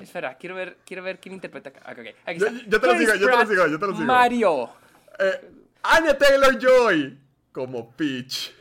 Espera, 0.00 0.36
quiero 0.38 0.54
ver, 0.54 0.78
quiero 0.86 1.02
ver 1.02 1.20
quién 1.20 1.34
interpreta 1.34 1.68
acá. 1.70 1.80
Ok, 1.92 1.98
ok, 1.98 2.06
aquí 2.24 2.38
Yo- 2.40 2.46
está. 2.46 2.64
yo 2.66 2.80
te 2.80 2.86
lo 2.86 2.92
sigo, 2.98 3.14
yo 3.14 3.26
te 3.30 3.36
lo 3.36 3.46
sigo, 3.46 3.66
yo 3.66 3.78
te 3.78 3.86
lo. 3.86 3.92
Mario. 3.94 4.70
Eh, 5.18 5.50
Anya 5.82 6.16
Taylor 6.16 6.58
Joy 6.58 7.18
como 7.52 7.90
Peach. 7.92 8.52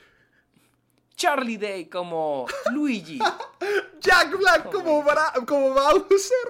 Charlie 1.16 1.58
Day 1.58 1.86
como 1.86 2.46
Luigi. 2.74 3.20
Jack 4.00 4.38
Black 4.38 4.72
como, 4.72 5.04
Bra- 5.04 5.46
como 5.46 5.74
Bowser. 5.74 6.50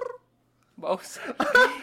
Bowser. 0.76 1.34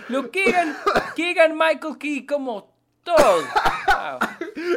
Lo 0.10 0.30
Keegan, 0.30 0.76
Keegan 1.16 1.58
Michael 1.58 1.98
Key 1.98 2.26
como 2.26 2.74
Toad. 3.04 3.18
Wow. 3.18 4.20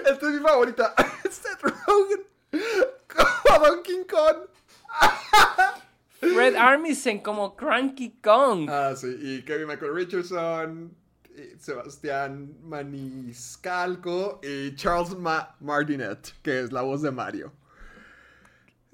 Esta 0.06 0.26
es 0.28 0.32
mi 0.34 0.40
favorita. 0.40 0.94
Seth 1.30 1.62
Rogen 1.62 2.24
como 3.08 3.66
Donkey 3.66 4.04
Kong. 4.06 4.48
Fred 6.20 6.56
Armisen 6.56 7.20
como 7.20 7.54
Cranky 7.56 8.18
Kong. 8.22 8.68
Ah, 8.70 8.94
sí. 8.96 9.16
Y 9.20 9.42
Kevin 9.44 9.66
Michael 9.68 9.94
Richardson. 9.94 10.96
Sebastián 11.58 12.56
Maniscalco. 12.62 14.40
Y 14.42 14.74
Charles 14.76 15.14
Ma- 15.16 15.54
Martinet, 15.60 16.34
que 16.42 16.60
es 16.60 16.72
la 16.72 16.80
voz 16.82 17.02
de 17.02 17.10
Mario. 17.10 17.52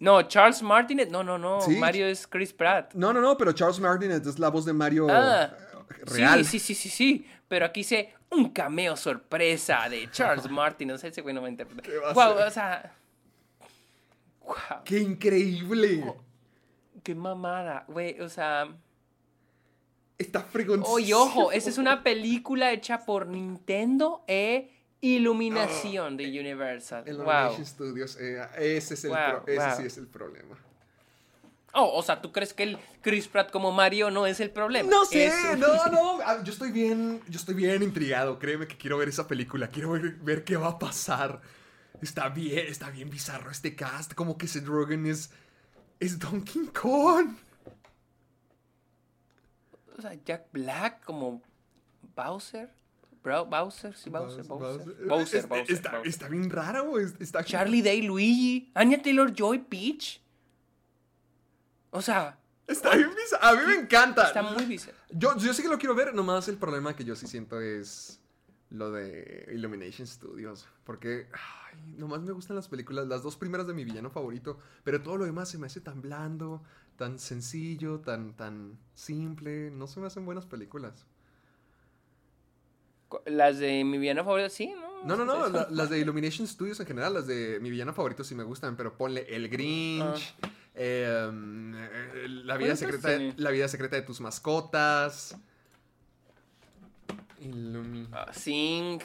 No, 0.02 0.20
Charles 0.22 0.60
Martinet. 0.62 1.10
No, 1.10 1.22
no, 1.22 1.38
no. 1.38 1.60
Sí. 1.60 1.76
Mario 1.76 2.06
es 2.06 2.26
Chris 2.26 2.52
Pratt. 2.52 2.92
No, 2.94 3.12
no, 3.12 3.20
no, 3.20 3.36
pero 3.36 3.52
Charles 3.52 3.78
Martinet 3.78 4.26
es 4.26 4.36
la 4.36 4.48
voz 4.48 4.64
de 4.64 4.72
Mario 4.72 5.06
Ah, 5.08 5.48
eh, 5.52 5.94
real. 6.06 6.44
Sí, 6.44 6.58
sí, 6.58 6.74
sí, 6.74 6.74
sí, 6.74 6.88
sí. 6.88 7.26
Pero 7.46 7.66
aquí 7.66 7.80
dice 7.80 8.12
un 8.30 8.50
cameo 8.50 8.96
sorpresa 8.96 9.88
de 9.88 10.10
Charles 10.10 10.50
Martinet. 10.50 10.96
O 10.96 10.98
sea, 10.98 11.08
ese 11.08 11.22
güey 11.22 11.32
no 11.32 11.40
va 11.40 11.46
a 11.46 11.50
interpretar. 11.50 11.92
¿Qué 11.92 11.98
va 12.00 12.10
a 12.10 12.14
Wow, 12.14 12.46
o 12.48 12.50
sea. 12.50 12.96
Wow, 14.44 14.56
¡Qué 14.84 14.98
increíble! 14.98 16.04
qué 17.04 17.14
mamada, 17.14 17.84
güey. 17.86 18.20
O 18.20 18.28
sea. 18.28 18.74
Está 20.18 20.40
fregón. 20.40 20.82
Oye, 20.84 21.14
ojo, 21.14 21.52
esa 21.52 21.70
es 21.70 21.78
una 21.78 22.02
película 22.02 22.72
hecha 22.72 23.04
por 23.06 23.28
Nintendo 23.28 24.24
e 24.26 24.71
Iluminación 25.02 26.16
de 26.16 26.24
Universal. 26.40 27.02
El 27.06 27.18
Wow. 27.18 27.62
Studios, 27.64 28.16
eh, 28.20 28.40
ese, 28.58 28.94
es 28.94 29.04
el 29.04 29.10
Wow, 29.10 29.18
pro- 29.42 29.44
ese 29.52 29.66
wow. 29.66 29.76
sí 29.76 29.82
es 29.82 29.98
el 29.98 30.06
problema. 30.06 30.56
Oh, 31.74 31.98
o 31.98 32.02
sea, 32.02 32.20
¿tú 32.22 32.30
crees 32.32 32.52
que 32.54 32.62
el 32.62 32.78
Chris 33.00 33.26
Pratt 33.28 33.50
como 33.50 33.72
Mario 33.72 34.10
no 34.10 34.26
es 34.26 34.38
el 34.40 34.50
problema? 34.50 34.88
No 34.90 35.04
sé, 35.04 35.26
Es- 35.26 35.58
no, 35.58 35.86
no. 35.90 36.18
ah, 36.24 36.40
Yo 36.44 36.52
estoy 36.52 36.70
bien, 36.70 37.20
yo 37.28 37.38
estoy 37.38 37.54
bien 37.54 37.82
intrigado. 37.82 38.38
Créeme 38.38 38.66
que 38.68 38.76
quiero 38.76 38.96
ver 38.98 39.08
esa 39.08 39.26
película. 39.26 39.68
Quiero 39.68 39.90
ver, 39.90 40.12
ver 40.16 40.44
qué 40.44 40.56
va 40.56 40.68
a 40.68 40.78
pasar. 40.78 41.40
Está 42.00 42.28
bien, 42.28 42.66
está 42.68 42.90
bien 42.90 43.10
bizarro 43.10 43.50
este 43.50 43.74
cast. 43.74 44.14
Como 44.14 44.36
que 44.38 44.46
Seth 44.46 44.66
Rogen 44.66 45.06
es, 45.06 45.30
es 45.98 46.18
Donkey 46.18 46.66
Kong. 46.68 47.34
O 49.98 50.02
sea, 50.02 50.14
Jack 50.24 50.46
Black 50.52 51.04
como 51.04 51.42
Bowser. 52.14 52.70
Bowser, 53.22 53.94
sí, 53.96 54.10
Bowser, 54.10 54.44
Bowser. 54.44 54.84
Bowser. 54.86 55.06
Bowser, 55.06 55.38
Es- 55.40 55.48
Bowser, 55.48 55.72
está, 55.76 56.00
está 56.02 56.28
bien 56.28 56.50
raro. 56.50 56.98
es- 56.98 57.14
Está 57.20 57.44
Charlie 57.44 57.82
Day, 57.82 58.02
Luigi, 58.02 58.70
Anya 58.74 59.00
Taylor 59.00 59.32
Joy, 59.32 59.58
Peach. 59.60 60.20
O 61.90 62.02
sea, 62.02 62.38
Está 62.66 62.94
bien 62.96 63.10
bizarro. 63.14 63.44
A 63.46 63.52
mí 63.60 63.66
me 63.66 63.74
encanta. 63.82 64.26
está 64.26 64.42
muy 64.42 64.64
bizarro. 64.64 64.96
Yo, 65.10 65.36
yo 65.36 65.52
sí 65.52 65.62
que 65.62 65.68
lo 65.68 65.78
quiero 65.78 65.94
ver, 65.94 66.14
nomás 66.14 66.48
el 66.48 66.56
problema 66.56 66.94
que 66.96 67.04
yo 67.04 67.14
sí 67.16 67.26
siento 67.26 67.60
es 67.60 68.20
lo 68.70 68.90
de 68.90 69.50
Illumination 69.52 70.06
Studios. 70.06 70.66
Porque, 70.84 71.26
ay, 71.32 71.94
nomás 71.98 72.22
me 72.22 72.32
gustan 72.32 72.56
las 72.56 72.68
películas, 72.68 73.06
las 73.08 73.22
dos 73.22 73.36
primeras 73.36 73.66
de 73.66 73.74
mi 73.74 73.84
villano 73.84 74.10
favorito, 74.10 74.58
pero 74.84 75.02
todo 75.02 75.18
lo 75.18 75.24
demás 75.26 75.48
se 75.50 75.58
me 75.58 75.66
hace 75.66 75.80
tan 75.80 76.00
blando, 76.00 76.62
tan 76.96 77.18
sencillo, 77.18 78.00
tan, 78.00 78.34
tan 78.34 78.78
simple. 78.94 79.70
No 79.70 79.86
se 79.86 80.00
me 80.00 80.06
hacen 80.06 80.24
buenas 80.24 80.46
películas. 80.46 81.04
Las 83.26 83.58
de 83.58 83.84
mi 83.84 83.98
villano 83.98 84.24
favorito, 84.24 84.48
sí, 84.48 84.68
¿no? 84.68 84.92
No, 85.04 85.16
no, 85.16 85.24
no, 85.24 85.48
la- 85.48 85.66
las 85.70 85.90
de 85.90 85.98
Illumination 85.98 86.46
Studios 86.46 86.78
en 86.80 86.86
general, 86.86 87.14
las 87.14 87.26
de 87.26 87.58
mi 87.60 87.70
villano 87.70 87.92
favorito 87.92 88.22
sí 88.24 88.34
me 88.34 88.44
gustan, 88.44 88.76
pero 88.76 88.96
ponle 88.96 89.26
El 89.28 89.48
Grinch, 89.48 90.34
eh, 90.74 91.28
mm, 91.32 91.74
eh, 91.74 92.28
la, 92.28 92.56
vida 92.56 92.74
Bueno, 92.74 92.76
secreta 92.76 93.02
pues, 93.02 93.18
de, 93.18 93.34
la 93.36 93.50
vida 93.50 93.68
secreta 93.68 93.96
de 93.96 94.02
tus 94.02 94.20
mascotas. 94.20 95.36
Illumi- 97.40 98.08
Ah, 98.12 98.32
Sing, 98.32 99.00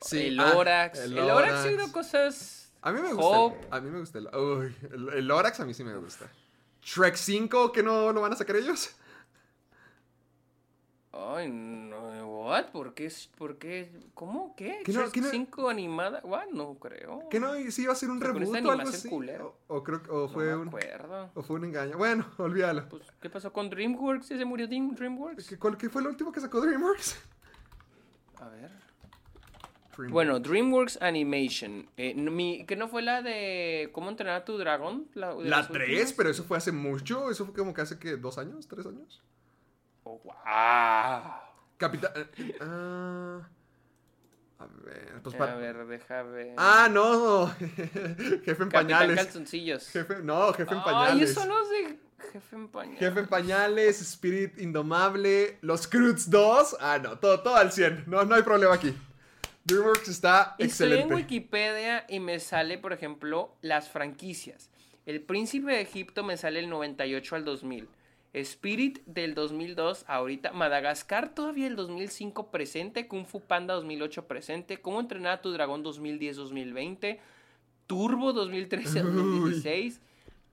Sí, 0.00 0.26
el 0.28 0.38
ah, 0.40 0.52
Lorax. 0.52 0.98
el 1.00 1.16
el 1.18 1.26
Lorax. 1.26 1.52
ha 1.54 1.62
sido 1.64 1.90
cosas. 1.92 2.72
A 2.82 2.92
mí 2.92 3.00
me 3.00 3.08
Hope. 3.14 3.56
gusta. 3.58 3.76
A 3.76 3.80
mí 3.80 3.90
me 3.90 3.98
gusta 4.00 4.18
el, 4.18 4.28
uy, 4.36 4.76
el, 4.92 5.08
el 5.14 5.30
a 5.30 5.64
mí 5.64 5.74
sí 5.74 5.82
me 5.82 5.96
gusta. 5.96 6.30
Shrek 6.82 7.16
5, 7.16 7.72
que 7.72 7.82
no 7.82 8.12
lo 8.12 8.20
van 8.20 8.32
a 8.32 8.36
sacar 8.36 8.56
ellos. 8.56 8.90
Ay, 11.12 11.48
no, 11.50 11.87
what? 12.48 12.66
¿Por 12.72 12.94
qué? 12.94 13.06
es- 13.06 13.28
¿Por 13.36 13.58
qué? 13.58 13.90
¿Cómo? 14.14 14.54
¿Qué? 14.56 14.80
¿Qué 14.84 14.92
no- 14.92 15.00
¿Shrek 15.02 15.12
qué 15.12 15.20
no- 15.20 15.28
5 15.30 15.68
animada? 15.68 16.20
What? 16.24 16.46
No 16.52 16.74
creo. 16.74 17.28
Que 17.30 17.38
no, 17.40 17.52
sí 17.70 17.82
iba 17.82 17.92
a 17.92 17.96
ser 17.96 18.10
un 18.10 18.20
reboot 18.20 18.42
o 18.64 18.70
algo 18.70 18.88
así. 18.88 19.08
O, 19.08 19.54
o 19.68 19.82
creo 19.84 20.02
que 20.02 20.10
o 20.10 20.22
No 20.22 20.28
fue 20.28 20.44
me 20.46 20.56
un 20.56 20.68
acuerdo. 20.68 21.30
o 21.34 21.42
fue 21.42 21.56
un 21.56 21.64
engaño. 21.66 21.96
Bueno, 21.98 22.26
olvídalo. 22.38 22.88
Pues, 22.88 23.02
¿qué 23.20 23.30
pasó 23.30 23.52
con 23.52 23.70
DreamWorks? 23.70 24.28
¿Ya 24.30 24.38
se 24.38 24.44
murió 24.44 24.66
Dream- 24.66 24.94
DreamWorks? 24.94 25.48
¿Qué, 25.48 25.58
cuál- 25.58 25.76
qué 25.76 25.88
fue 25.88 26.02
lo 26.02 26.08
último 26.10 26.32
que 26.32 26.40
sacó 26.40 26.60
DreamWorks? 26.60 27.16
A 28.40 28.48
ver. 28.48 28.70
DreamWorks. 29.96 30.12
Bueno, 30.12 30.38
DreamWorks 30.38 31.02
Animation. 31.02 31.88
eh, 31.96 32.14
no- 32.14 32.30
mi- 32.30 32.64
¿Que 32.66 32.76
no 32.76 32.88
fue 32.88 33.02
la 33.02 33.20
de 33.22 33.90
cómo 33.92 34.10
entrenar 34.10 34.36
a 34.42 34.44
tu 34.44 34.56
dragón? 34.56 35.08
La, 35.14 35.34
La 35.34 35.42
las 35.58 35.68
3, 35.68 35.88
últimas? 35.88 36.12
pero 36.12 36.30
eso 36.30 36.44
fue 36.44 36.56
hace 36.56 36.70
mucho. 36.72 37.30
Eso 37.30 37.44
fue 37.46 37.54
como 37.54 37.74
que 37.74 37.80
hace 37.80 37.98
que 37.98 38.16
dos 38.16 38.38
años, 38.38 38.68
tres 38.68 38.86
años. 38.86 39.20
Oh, 40.04 40.20
wow. 40.24 40.34
Capitán. 41.78 42.12
eh, 42.36 42.56
ah, 42.60 43.48
a 44.58 44.66
ver, 44.84 45.20
pues 45.22 45.34
A 45.34 45.38
para. 45.38 45.54
ver, 45.56 45.86
deja 45.86 46.22
ver. 46.24 46.54
Ah, 46.58 46.88
no. 46.90 47.46
jefe 47.58 47.70
en 47.94 48.40
Capitán 48.40 48.70
pañales. 48.70 49.16
Calzoncillos. 49.16 49.88
Jefe, 49.88 50.16
no, 50.22 50.52
jefe 50.52 50.72
en 50.74 50.78
Ay, 50.80 50.84
pañales. 50.84 51.30
eso 51.30 51.46
no 51.46 51.62
es 51.62 51.68
de 51.70 51.98
jefe 52.32 52.56
en 52.56 52.68
pañales. 52.68 52.98
Jefe 52.98 53.20
en 53.20 53.26
pañales, 53.28 54.00
Spirit 54.00 54.58
Indomable, 54.58 55.58
Los 55.62 55.86
Croods 55.86 56.28
2. 56.30 56.76
Ah, 56.80 56.98
no, 56.98 57.18
todo, 57.18 57.40
todo 57.40 57.56
al 57.56 57.70
100. 57.72 58.04
No, 58.06 58.24
no 58.24 58.34
hay 58.34 58.42
problema 58.42 58.74
aquí. 58.74 58.94
DreamWorks 59.64 60.08
está 60.08 60.56
Estoy 60.58 60.64
en 60.64 60.66
excelente. 60.68 61.14
Wikipedia 61.14 62.04
y 62.08 62.20
me 62.20 62.40
sale, 62.40 62.78
por 62.78 62.92
ejemplo, 62.92 63.54
las 63.60 63.88
franquicias. 63.88 64.70
El 65.06 65.20
Príncipe 65.22 65.70
de 65.72 65.80
Egipto 65.82 66.24
me 66.24 66.36
sale 66.36 66.60
el 66.60 66.68
98 66.68 67.36
al 67.36 67.44
2000. 67.44 67.88
Spirit 68.40 69.00
del 69.06 69.34
2002, 69.34 70.04
ahorita. 70.06 70.52
Madagascar 70.52 71.34
todavía 71.34 71.66
el 71.66 71.76
2005 71.76 72.50
presente. 72.50 73.08
Kung 73.08 73.26
Fu 73.26 73.40
Panda 73.40 73.74
2008 73.74 74.26
presente. 74.26 74.80
Cómo 74.80 75.00
entrenar 75.00 75.34
a 75.34 75.42
tu 75.42 75.52
dragón 75.52 75.84
2010-2020. 75.84 77.18
Turbo 77.86 78.32
2013-2016. 78.32 80.00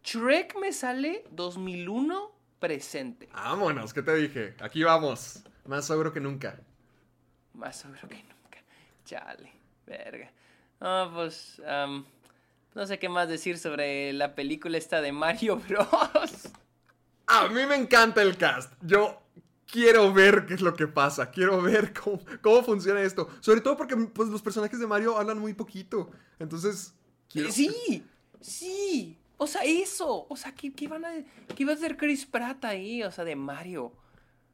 Shrek 0.03 0.55
me 0.59 0.71
sale 0.71 1.23
2001 1.31 2.31
presente. 2.59 3.27
Vámonos, 3.33 3.93
¿qué 3.93 4.01
te 4.01 4.15
dije? 4.15 4.55
Aquí 4.59 4.83
vamos. 4.83 5.43
Más 5.65 5.85
seguro 5.85 6.13
que 6.13 6.19
nunca. 6.19 6.59
Más 7.53 7.77
seguro 7.77 8.07
que 8.07 8.23
nunca. 8.23 8.63
Chale, 9.05 9.51
verga. 9.85 10.31
Ah, 10.79 11.09
pues. 11.13 11.61
no 12.75 12.85
sé 12.85 12.99
qué 12.99 13.09
más 13.09 13.27
decir 13.27 13.57
sobre 13.57 14.13
la 14.13 14.35
película 14.35 14.77
esta 14.77 15.01
de 15.01 15.11
Mario 15.11 15.57
Bros. 15.67 16.51
A 17.27 17.47
mí 17.47 17.65
me 17.67 17.75
encanta 17.75 18.21
el 18.21 18.37
cast. 18.37 18.71
Yo 18.81 19.21
quiero 19.65 20.13
ver 20.13 20.45
qué 20.45 20.53
es 20.53 20.61
lo 20.61 20.73
que 20.75 20.87
pasa. 20.87 21.31
Quiero 21.31 21.61
ver 21.61 21.93
cómo, 21.93 22.19
cómo 22.41 22.63
funciona 22.63 23.01
esto. 23.01 23.29
Sobre 23.39 23.61
todo 23.61 23.75
porque 23.77 23.95
pues, 23.95 24.29
los 24.29 24.41
personajes 24.41 24.79
de 24.79 24.87
Mario 24.87 25.17
hablan 25.17 25.39
muy 25.39 25.53
poquito. 25.53 26.11
Entonces, 26.39 26.93
quiero... 27.29 27.51
Sí, 27.51 28.03
sí. 28.41 29.17
O 29.37 29.47
sea, 29.47 29.63
eso. 29.63 30.27
O 30.29 30.35
sea, 30.37 30.53
¿qué, 30.53 30.73
qué 30.73 30.87
van 30.87 31.03
a, 31.05 31.09
¿qué 31.55 31.63
iba 31.63 31.71
a 31.73 31.75
hacer 31.75 31.97
Chris 31.97 32.25
Pratt 32.25 32.63
ahí? 32.65 33.03
O 33.03 33.11
sea, 33.11 33.25
de 33.25 33.35
Mario. 33.35 33.91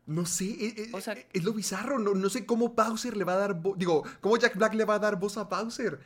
No 0.08 0.26
sé, 0.26 0.46
eh, 0.46 0.74
eh, 0.78 0.90
O 0.94 1.00
sea- 1.02 1.16
es 1.32 1.44
lo 1.44 1.54
bizarro. 1.54 2.00
No, 2.00 2.14
no 2.16 2.30
sé 2.30 2.46
cómo 2.46 2.70
Bowser 2.70 3.16
le 3.16 3.24
va 3.24 3.34
a 3.34 3.38
dar 3.38 3.54
voz. 3.54 3.78
Digo, 3.78 4.04
cómo 4.22 4.38
Jack 4.38 4.56
Black 4.58 4.74
le 4.74 4.86
va 4.86 4.96
a 4.96 5.00
dar 5.00 5.20
voz 5.20 5.38
a 5.38 5.44
Bowser. 5.44 6.00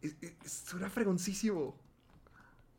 Es, 0.00 0.16
es- 0.20 0.62
suena 0.66 0.88
fregoncísimo. 0.88 1.78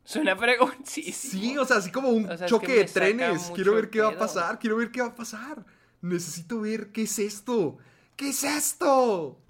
Suena 0.06 0.36
fregoncísimo. 0.36 1.42
Sí, 1.42 1.58
o 1.58 1.64
sea, 1.64 1.78
así 1.78 1.90
como 1.90 2.08
un 2.10 2.30
O 2.30 2.36
sea, 2.36 2.46
es 2.46 2.50
choque 2.50 2.66
que 2.68 2.74
de 2.74 2.84
trenes. 2.84 3.50
Quiero 3.54 3.74
ver 3.74 3.90
qué 3.90 4.00
va 4.00 4.10
a 4.10 4.16
pasar. 4.16 4.58
Quiero 4.60 4.76
ver 4.76 4.92
qué 4.92 5.00
va 5.00 5.08
a 5.08 5.14
pasar. 5.14 5.66
Necesito 6.00 6.60
ver 6.60 6.92
qué 6.92 7.02
es 7.02 7.18
esto. 7.18 7.76
¿Qué 8.14 8.28
es 8.28 8.44
esto? 8.44 9.40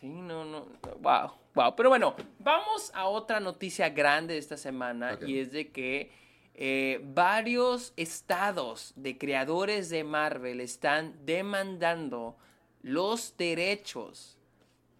Sí, 0.00 0.08
no, 0.08 0.46
no. 0.46 0.66
Wow, 1.00 1.32
wow. 1.54 1.76
Pero 1.76 1.90
bueno, 1.90 2.16
vamos 2.38 2.90
a 2.94 3.06
otra 3.06 3.40
noticia 3.40 3.90
grande 3.90 4.34
de 4.34 4.40
esta 4.40 4.56
semana 4.56 5.18
y 5.26 5.38
es 5.38 5.52
de 5.52 5.70
que 5.70 6.10
eh, 6.54 7.00
varios 7.04 7.92
estados 7.96 8.94
de 8.96 9.18
creadores 9.18 9.90
de 9.90 10.02
Marvel 10.02 10.60
están 10.60 11.14
demandando 11.26 12.38
los 12.80 13.36
derechos 13.36 14.38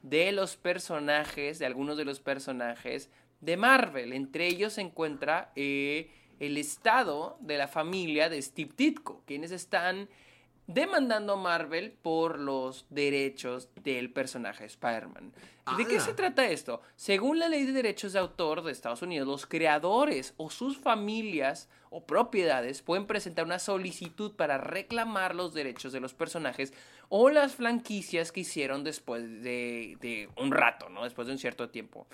de 0.03 0.33
los 0.33 0.57
personajes, 0.57 1.59
de 1.59 1.65
algunos 1.65 1.97
de 1.97 2.05
los 2.05 2.21
personajes 2.21 3.09
de 3.45 3.57
Marvel. 3.57 4.13
Entre 4.13 4.47
ellos 4.47 4.75
se 4.75 4.81
encuentra 4.81 5.53
eh, 5.57 6.11
el 6.41 6.57
estado 6.57 7.37
de 7.41 7.59
la 7.59 7.69
familia 7.69 8.29
de 8.29 8.41
Steve 8.41 8.73
Ditko, 8.77 9.23
quienes 9.27 9.51
están 9.51 10.09
demandando 10.67 11.35
a 11.35 11.37
Marvel 11.37 11.93
por 11.93 12.39
los 12.39 12.87
derechos 12.89 13.69
del 13.83 14.11
personaje 14.11 14.65
Spider-Man. 14.65 15.33
¿Y 15.73 15.77
¿De 15.77 15.87
qué 15.87 16.01
se 16.01 16.13
trata 16.13 16.47
esto? 16.47 16.83
Según 16.97 17.39
la 17.39 17.49
ley 17.49 17.65
de 17.65 17.73
derechos 17.73 18.13
de 18.13 18.19
autor 18.19 18.63
de 18.63 18.73
Estados 18.73 19.03
Unidos, 19.03 19.27
los 19.27 19.47
creadores 19.47 20.35
o 20.37 20.51
sus 20.51 20.79
familias 20.79 21.69
o 21.91 22.05
propiedades 22.05 22.83
pueden 22.83 23.07
presentar 23.07 23.45
una 23.45 23.59
solicitud 23.59 24.33
para 24.33 24.59
reclamar 24.59 25.35
los 25.35 25.55
derechos 25.55 25.93
de 25.93 26.01
los 26.01 26.13
personajes 26.13 26.75
o 27.09 27.31
las 27.31 27.55
franquicias 27.55 28.33
que 28.33 28.41
hicieron 28.41 28.85
después 28.85 29.43
de, 29.43 29.97
de 30.01 30.29
un 30.37 30.51
rato, 30.51 30.89
¿no? 30.89 31.05
Después 31.05 31.27
de 31.27 31.35
un 31.35 31.39
cierto 31.39 31.71
tiempo. 31.71 32.07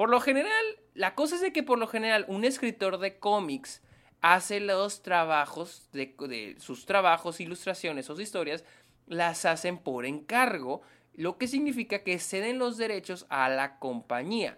Por 0.00 0.08
lo 0.08 0.18
general, 0.18 0.64
la 0.94 1.14
cosa 1.14 1.34
es 1.34 1.42
de 1.42 1.52
que 1.52 1.62
por 1.62 1.78
lo 1.78 1.86
general 1.86 2.24
un 2.26 2.46
escritor 2.46 2.96
de 2.96 3.18
cómics 3.18 3.82
hace 4.22 4.58
los 4.58 5.02
trabajos, 5.02 5.90
de, 5.92 6.56
sus 6.58 6.86
trabajos, 6.86 7.38
ilustraciones 7.38 8.08
o 8.08 8.18
historias, 8.18 8.64
las 9.06 9.44
hacen 9.44 9.76
por 9.76 10.06
encargo, 10.06 10.80
lo 11.12 11.36
que 11.36 11.46
significa 11.46 12.02
que 12.02 12.18
ceden 12.18 12.58
los 12.58 12.78
derechos 12.78 13.26
a 13.28 13.50
la 13.50 13.78
compañía. 13.78 14.56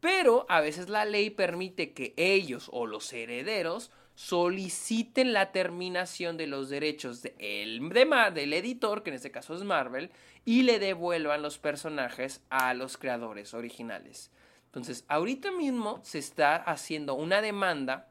Pero 0.00 0.44
a 0.50 0.60
veces 0.60 0.90
la 0.90 1.06
ley 1.06 1.30
permite 1.30 1.94
que 1.94 2.12
ellos 2.18 2.68
o 2.70 2.84
los 2.86 3.10
herederos 3.14 3.90
soliciten 4.14 5.32
la 5.32 5.52
terminación 5.52 6.36
de 6.36 6.48
los 6.48 6.68
derechos 6.68 7.22
de 7.22 7.34
el- 7.38 7.88
de 7.88 8.30
del 8.34 8.52
editor, 8.52 9.02
que 9.02 9.08
en 9.08 9.16
este 9.16 9.30
caso 9.30 9.54
es 9.54 9.62
Marvel, 9.62 10.10
y 10.44 10.64
le 10.64 10.78
devuelvan 10.78 11.40
los 11.40 11.56
personajes 11.56 12.42
a 12.50 12.74
los 12.74 12.98
creadores 12.98 13.54
originales. 13.54 14.30
Entonces, 14.76 15.06
ahorita 15.08 15.52
mismo 15.52 16.00
se 16.04 16.18
está 16.18 16.56
haciendo 16.56 17.14
una 17.14 17.40
demanda 17.40 18.10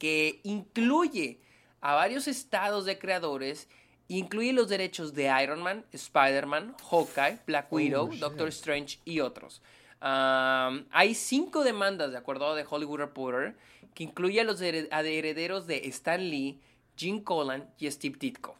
que 0.00 0.40
incluye 0.42 1.40
a 1.80 1.94
varios 1.94 2.26
estados 2.26 2.84
de 2.84 2.98
creadores, 2.98 3.68
incluye 4.08 4.52
los 4.52 4.68
derechos 4.68 5.14
de 5.14 5.30
Iron 5.40 5.62
Man, 5.62 5.86
Spider-Man, 5.92 6.74
Hawkeye, 6.90 7.38
Black 7.46 7.72
Widow, 7.72 8.10
shit. 8.10 8.18
Doctor 8.20 8.48
Strange 8.48 8.98
y 9.04 9.20
otros. 9.20 9.62
Hay 10.00 11.14
cinco 11.14 11.62
demandas, 11.62 12.10
de 12.10 12.18
acuerdo 12.18 12.50
a 12.50 12.56
The 12.56 12.66
Hollywood 12.68 12.98
Reporter, 12.98 13.56
que 13.94 14.02
incluye 14.02 14.40
a 14.40 14.44
los 14.44 14.60
hered- 14.60 14.88
a 14.90 15.04
de 15.04 15.16
herederos 15.16 15.68
de 15.68 15.86
Stan 15.90 16.20
Lee, 16.20 16.60
Gene 16.96 17.22
Colan 17.22 17.72
y 17.78 17.88
Steve 17.88 18.16
Ditko. 18.18 18.56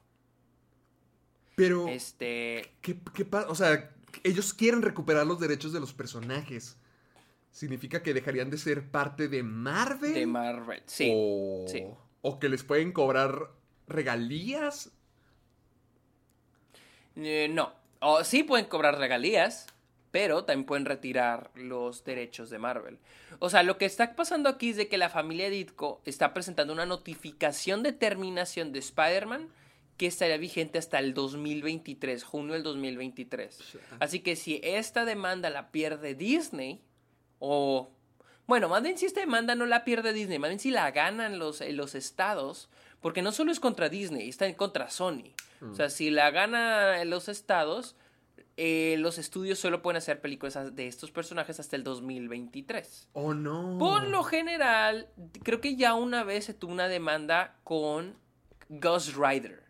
Pero, 1.56 1.88
Este, 1.88 2.76
¿qué, 2.80 2.96
qué 3.12 3.26
O 3.48 3.56
sea, 3.56 3.90
ellos 4.22 4.54
quieren 4.54 4.82
recuperar 4.82 5.26
los 5.26 5.40
derechos 5.40 5.72
de 5.72 5.80
los 5.80 5.92
personajes. 5.92 6.76
¿Significa 7.59 8.04
que 8.04 8.14
dejarían 8.14 8.50
de 8.50 8.56
ser 8.56 8.88
parte 8.88 9.26
de 9.26 9.42
Marvel? 9.42 10.14
de 10.14 10.26
Marvel. 10.26 10.80
Sí. 10.86 11.11
O, 11.12 11.64
sí. 11.66 11.82
o 12.22 12.38
que 12.38 12.48
les 12.48 12.62
pueden 12.62 12.92
cobrar 12.92 13.50
regalías. 13.88 14.92
Eh, 17.16 17.48
no. 17.50 17.72
O 17.98 18.22
sí 18.22 18.44
pueden 18.44 18.66
cobrar 18.66 18.96
regalías, 18.96 19.66
pero 20.12 20.44
también 20.44 20.66
pueden 20.66 20.84
retirar 20.84 21.50
los 21.56 22.04
derechos 22.04 22.48
de 22.48 22.59
Marvel. 22.61 23.00
O 23.40 23.50
sea, 23.50 23.64
lo 23.64 23.76
que 23.76 23.86
está 23.86 24.14
pasando 24.14 24.48
aquí 24.48 24.70
es 24.70 24.76
de 24.76 24.86
que 24.86 24.96
la 24.96 25.09
familia 25.09 25.50
Ditko 25.50 26.00
está 26.04 26.32
presentando 26.32 26.72
una 26.72 26.86
notificación 26.86 27.82
de 27.82 27.92
terminación 27.92 28.72
de 28.72 28.78
Spider-Man 28.78 29.48
que 29.96 30.06
estaría 30.06 30.36
vigente 30.36 30.78
hasta 30.78 31.00
el 31.00 31.12
2023, 31.12 32.22
junio 32.22 32.52
del 32.52 32.62
2023. 32.62 33.59
Así 33.98 34.20
que 34.20 34.36
si 34.36 34.61
esta 34.62 35.04
demanda 35.04 35.50
la 35.50 35.72
pierde 35.72 36.14
Disney, 36.14 36.84
o... 37.39 37.91
Bueno, 38.47 38.70
más 38.70 38.82
bien 38.82 38.97
si 38.97 39.05
esta 39.05 39.20
demanda 39.20 39.55
no 39.55 39.66
la 39.66 39.84
pierde 39.84 40.14
Disney, 40.14 40.39
más 40.39 40.49
bien 40.49 40.59
si 40.59 40.70
la 40.70 40.91
ganan 40.91 41.39
los, 41.39 41.61
eh, 41.61 41.72
los 41.74 41.95
estados, 41.95 42.70
porque 43.01 43.20
no 43.20 43.30
solo 43.30 43.53
es 43.53 43.61
contra 43.61 43.91
Disney, 43.91 44.28
está 44.28 44.47
en 44.47 44.55
contra 44.55 44.89
Sony. 44.89 45.34
O 45.70 45.74
sea, 45.74 45.91
si 45.91 46.11
la 46.11 46.30
gana 46.30 47.05
los 47.05 47.28
estados, 47.28 47.97
eh, 48.61 48.97
los 48.99 49.18
estudios 49.18 49.61
solo 49.61 49.82
pueden 49.82 49.99
hacer 49.99 50.20
películas 50.20 50.74
de 50.74 50.89
estos 50.89 51.12
personajes 51.12 51.61
hasta 51.61 51.76
el 51.76 51.84
2023. 51.84 53.09
¿O 53.12 53.32
no? 53.32 53.76
Por 53.78 54.09
lo 54.09 54.24
general, 54.24 55.09
creo 55.45 55.61
que 55.61 55.76
ya 55.76 55.95
una 55.95 56.24
vez 56.24 56.47
se 56.47 56.55
tuvo 56.55 56.72
una 56.72 56.89
demanda 56.89 57.57
con 57.62 58.16
Ghost 58.68 59.14
Rider. 59.16 59.62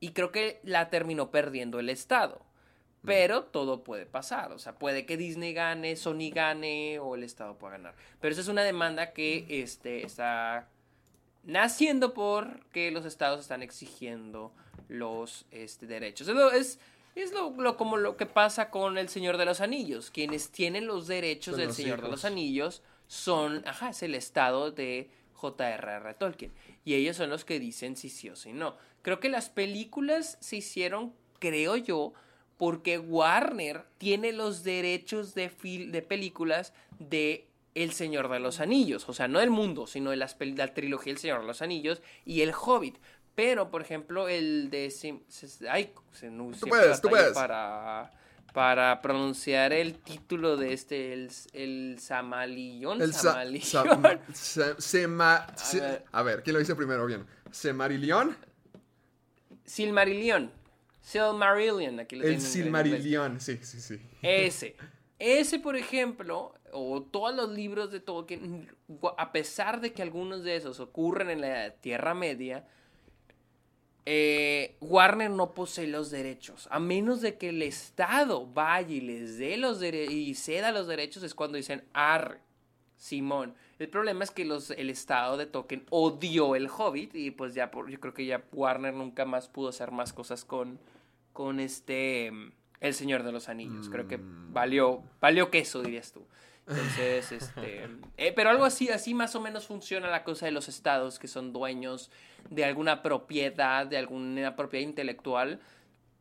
Y 0.00 0.12
creo 0.12 0.32
que 0.32 0.60
la 0.62 0.88
terminó 0.88 1.30
perdiendo 1.30 1.78
el 1.78 1.90
Estado. 1.90 2.45
Pero 3.06 3.44
todo 3.44 3.82
puede 3.84 4.04
pasar. 4.06 4.52
O 4.52 4.58
sea, 4.58 4.74
puede 4.78 5.06
que 5.06 5.16
Disney 5.16 5.52
gane, 5.54 5.96
Sony 5.96 6.30
gane 6.34 6.98
o 6.98 7.14
el 7.14 7.22
Estado 7.22 7.56
pueda 7.56 7.72
ganar. 7.78 7.94
Pero 8.20 8.32
esa 8.32 8.40
es 8.42 8.48
una 8.48 8.62
demanda 8.64 9.12
que 9.12 9.46
este, 9.48 10.04
está 10.04 10.68
naciendo 11.44 12.12
porque 12.14 12.90
los 12.90 13.04
estados 13.04 13.40
están 13.40 13.62
exigiendo 13.62 14.52
los 14.88 15.46
este, 15.50 15.86
derechos. 15.86 16.28
Es, 16.54 16.78
es, 17.14 17.32
lo, 17.32 17.50
lo- 17.50 17.76
como 17.76 17.96
lo 17.96 18.16
que 18.16 18.26
pasa 18.26 18.70
con 18.70 18.98
El 18.98 19.08
Señor 19.08 19.36
de 19.36 19.44
los 19.44 19.60
Anillos. 19.60 20.10
Quienes 20.10 20.50
tienen 20.50 20.86
los 20.86 21.06
derechos 21.06 21.52
Son 21.52 21.58
del 21.60 21.68
los 21.68 21.76
Señor 21.76 22.02
de 22.02 22.08
los 22.08 22.24
Anillos 22.24 22.82
son, 23.06 23.62
ajá, 23.66 23.90
es 23.90 24.02
el 24.02 24.14
estado 24.16 24.72
de 24.72 25.08
J.R.R. 25.34 26.14
Tolkien. 26.14 26.52
Y 26.84 26.94
ellos 26.94 27.16
son 27.16 27.30
los 27.30 27.44
que 27.44 27.60
dicen 27.60 27.96
si 27.96 28.08
sí 28.08 28.28
o 28.28 28.36
si 28.36 28.52
no. 28.52 28.76
Creo 29.02 29.20
que 29.20 29.28
las 29.28 29.48
películas 29.50 30.36
se 30.40 30.56
hicieron, 30.56 31.12
creo 31.38 31.76
yo, 31.76 32.12
porque 32.56 32.98
Warner 32.98 33.84
tiene 33.98 34.32
los 34.32 34.62
derechos 34.64 35.34
de, 35.34 35.50
fil- 35.50 35.90
de 35.90 36.02
películas 36.02 36.72
de 36.98 37.46
El 37.74 37.92
Señor 37.92 38.28
de 38.30 38.40
los 38.40 38.60
Anillos. 38.60 39.08
O 39.08 39.12
sea, 39.12 39.28
no 39.28 39.38
del 39.40 39.50
mundo, 39.50 39.86
sino 39.86 40.10
de 40.10 40.16
las 40.16 40.36
la 40.40 40.72
trilogía 40.72 41.12
El 41.12 41.18
Señor 41.18 41.40
de 41.40 41.46
los 41.46 41.60
Anillos 41.62 42.00
y 42.24 42.40
El 42.42 42.52
Hobbit. 42.54 42.96
Pero, 43.34 43.70
por 43.70 43.82
ejemplo, 43.82 44.28
el 44.28 44.70
de... 44.70 44.90
Sim- 44.90 45.20
ay, 45.68 45.92
se, 46.12 46.30
no, 46.30 46.44
siempre 46.54 46.70
puedes, 46.70 47.00
tú 47.02 47.08
puedes. 47.10 47.32
Para, 47.34 48.10
para 48.54 49.02
pronunciar 49.02 49.74
el 49.74 49.98
título 49.98 50.56
de 50.56 50.72
este, 50.72 51.12
el, 51.12 51.30
el 51.52 51.98
Samalillón. 52.00 53.02
El 53.02 53.12
sa- 53.12 53.32
Samalillón. 53.32 54.20
sa- 54.32 54.76
sema- 54.78 55.46
ver. 55.74 56.04
a 56.10 56.22
ver, 56.22 56.42
¿quién 56.42 56.54
lo 56.54 56.60
dice 56.60 56.74
primero? 56.74 57.04
Bien. 57.04 57.26
¿Semarillion? 57.50 58.34
Silmarillion. 59.64 60.50
Silmarillion. 61.06 62.00
Aquí 62.00 62.16
lo 62.16 62.24
El. 62.24 62.40
Silmarillion, 62.40 63.40
sí, 63.40 63.58
sí, 63.62 63.80
sí. 63.80 64.00
Ese. 64.22 64.74
ese, 65.20 65.60
por 65.60 65.76
ejemplo, 65.76 66.52
o 66.72 67.00
todos 67.00 67.32
los 67.32 67.50
libros 67.50 67.92
de 67.92 68.00
Tolkien, 68.00 68.68
a 69.16 69.30
pesar 69.30 69.80
de 69.80 69.92
que 69.92 70.02
algunos 70.02 70.42
de 70.42 70.56
esos 70.56 70.80
ocurren 70.80 71.30
en 71.30 71.42
la 71.42 71.70
Tierra 71.70 72.12
Media, 72.12 72.66
eh, 74.04 74.76
Warner 74.80 75.30
no 75.30 75.54
posee 75.54 75.86
los 75.86 76.10
derechos. 76.10 76.66
A 76.72 76.80
menos 76.80 77.20
de 77.20 77.38
que 77.38 77.50
el 77.50 77.62
Estado 77.62 78.44
vaya 78.44 78.92
y 78.92 79.00
les 79.00 79.38
dé 79.38 79.56
los 79.56 79.78
derechos 79.78 80.12
y 80.12 80.34
ceda 80.34 80.72
los 80.72 80.88
derechos, 80.88 81.22
es 81.22 81.36
cuando 81.36 81.56
dicen 81.56 81.84
arre, 81.92 82.40
Simón. 82.96 83.54
El 83.78 83.88
problema 83.90 84.24
es 84.24 84.32
que 84.32 84.44
los, 84.44 84.72
el 84.72 84.90
Estado 84.90 85.36
de 85.36 85.46
Tolkien 85.46 85.86
odió 85.90 86.56
el 86.56 86.68
Hobbit 86.68 87.14
y 87.14 87.30
pues 87.30 87.54
ya 87.54 87.70
por, 87.70 87.88
yo 87.90 88.00
creo 88.00 88.12
que 88.12 88.26
ya 88.26 88.42
Warner 88.52 88.92
nunca 88.92 89.24
más 89.24 89.46
pudo 89.46 89.68
hacer 89.68 89.92
más 89.92 90.12
cosas 90.12 90.44
con, 90.44 90.80
con 91.36 91.60
este 91.60 92.32
El 92.80 92.94
Señor 92.94 93.22
de 93.22 93.30
los 93.32 93.50
Anillos. 93.50 93.90
Creo 93.90 94.08
que 94.08 94.16
Mm. 94.16 94.54
valió, 94.54 95.02
valió 95.20 95.50
queso, 95.50 95.82
dirías 95.82 96.12
tú. 96.12 96.26
Entonces, 96.66 97.30
este. 97.30 97.88
eh, 98.16 98.32
pero 98.34 98.48
algo 98.50 98.64
así, 98.64 98.88
así 98.88 99.12
más 99.12 99.36
o 99.36 99.40
menos 99.42 99.66
funciona 99.66 100.08
la 100.08 100.24
cosa 100.24 100.46
de 100.46 100.52
los 100.52 100.66
estados 100.68 101.18
que 101.18 101.28
son 101.28 101.52
dueños 101.52 102.10
de 102.50 102.64
alguna 102.64 103.02
propiedad, 103.02 103.86
de 103.86 103.98
alguna 103.98 104.56
propiedad 104.56 104.82
intelectual 104.88 105.60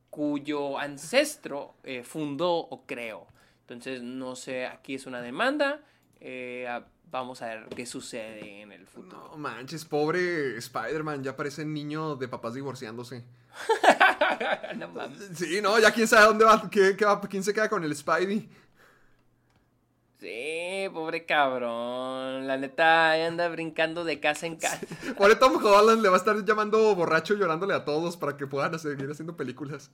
cuyo 0.09 0.77
ancestro 0.79 1.75
eh, 1.83 2.03
fundó 2.03 2.53
o 2.57 2.85
creó. 2.85 3.25
Entonces, 3.61 4.01
no 4.03 4.35
sé, 4.35 4.65
aquí 4.65 4.95
es 4.95 5.05
una 5.07 5.21
demanda. 5.21 5.81
Eh, 6.19 6.67
vamos 7.11 7.41
a 7.41 7.47
ver 7.47 7.65
qué 7.75 7.85
sucede 7.85 8.61
en 8.61 8.71
el 8.71 8.85
futuro. 8.87 9.29
No 9.31 9.37
manches, 9.37 9.85
pobre 9.85 10.57
Spider-Man, 10.57 11.23
ya 11.23 11.35
parece 11.35 11.63
niño 11.65 12.15
de 12.15 12.27
papás 12.27 12.53
divorciándose. 12.53 13.23
No 14.75 14.89
mames. 14.89 15.29
Sí, 15.35 15.61
no, 15.61 15.79
ya 15.79 15.91
quién 15.91 16.07
sabe 16.07 16.25
dónde 16.25 16.43
va, 16.43 16.69
qué, 16.69 16.97
qué 16.97 17.05
va- 17.05 17.21
quién 17.21 17.41
se 17.43 17.53
queda 17.53 17.69
con 17.69 17.83
el 17.85 17.95
Spidey. 17.95 18.49
Sí, 20.19 20.89
pobre 20.93 21.25
cabrón. 21.25 22.47
La 22.47 22.57
neta 22.57 23.13
anda 23.25 23.47
brincando 23.49 24.03
de 24.03 24.19
casa 24.19 24.47
en 24.47 24.55
casa. 24.55 24.81
Pobre 25.17 25.35
Tom 25.35 25.63
Holland 25.63 26.01
le 26.01 26.09
va 26.09 26.15
a 26.15 26.17
estar 26.17 26.43
llamando 26.43 26.95
borracho 26.95 27.33
y 27.33 27.37
llorándole 27.37 27.73
a 27.73 27.85
todos 27.85 28.17
para 28.17 28.35
que 28.35 28.47
puedan 28.47 28.77
seguir 28.79 29.09
haciendo 29.09 29.35
películas. 29.37 29.91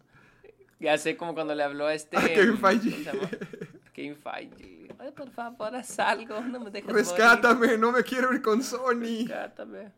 Ya 0.79 0.97
sé 0.97 1.17
como 1.17 1.33
cuando 1.33 1.53
le 1.53 1.63
habló 1.63 1.87
a 1.87 1.93
este. 1.93 2.17
A 2.17 2.21
Kevin 2.23 2.57
Feige. 2.57 3.05
Kevin 3.93 4.15
Feige. 4.15 4.80
Ay, 5.01 5.11
por 5.11 5.31
favor, 5.31 5.75
haz 5.75 5.97
algo. 5.99 6.39
No 6.41 6.59
me 6.59 6.69
dejes 6.69 6.91
Rescátame, 6.93 7.77
no 7.77 7.91
me 7.91 8.03
quiero 8.03 8.33
ir 8.33 8.41
con 8.41 8.61
Sony. 8.61 8.93
morir. 8.95 9.27
Rescátame. 9.29 9.91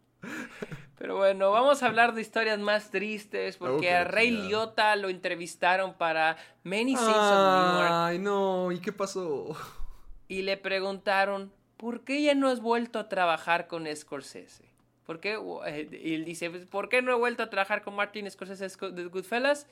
Pero 0.97 1.17
bueno, 1.17 1.51
vamos 1.51 1.83
a 1.83 1.87
hablar 1.87 2.13
de 2.13 2.21
historias 2.21 2.57
más 2.59 2.89
tristes 2.89 3.57
porque 3.57 3.93
Oh, 3.93 3.97
a 3.97 4.03
Rey 4.05 4.27
chingada. 4.29 4.47
Liotta 4.47 4.95
lo 4.95 5.09
entrevistaron 5.09 5.95
para 5.95 6.37
Many 6.63 6.95
of 6.95 7.01
York 7.01 7.89
Ay, 7.91 8.19
no, 8.19 8.71
¿y 8.71 8.79
qué 8.79 8.93
pasó? 8.93 9.57
y 10.29 10.43
le 10.43 10.55
preguntaron 10.55 11.51
¿por 11.75 12.05
qué 12.05 12.21
ya 12.23 12.35
no 12.35 12.47
has 12.47 12.61
vuelto 12.61 12.99
a 12.99 13.09
trabajar 13.09 13.67
con 13.67 13.85
Scorsese? 13.93 14.63
¿Por 15.05 15.19
qué? 15.19 15.37
Eh, 15.67 15.89
Y 16.01 16.13
él 16.15 16.23
dice, 16.23 16.49
"Pues, 16.49 16.65
¿por 16.65 16.87
qué 16.87 17.01
no 17.01 17.11
he 17.11 17.15
vuelto 17.15 17.43
a 17.43 17.49
trabajar 17.49 17.81
con 17.81 17.93
Martin 17.95 18.31
Scorsese 18.31 18.69
de 18.91 19.05
Goodfellas? 19.07 19.67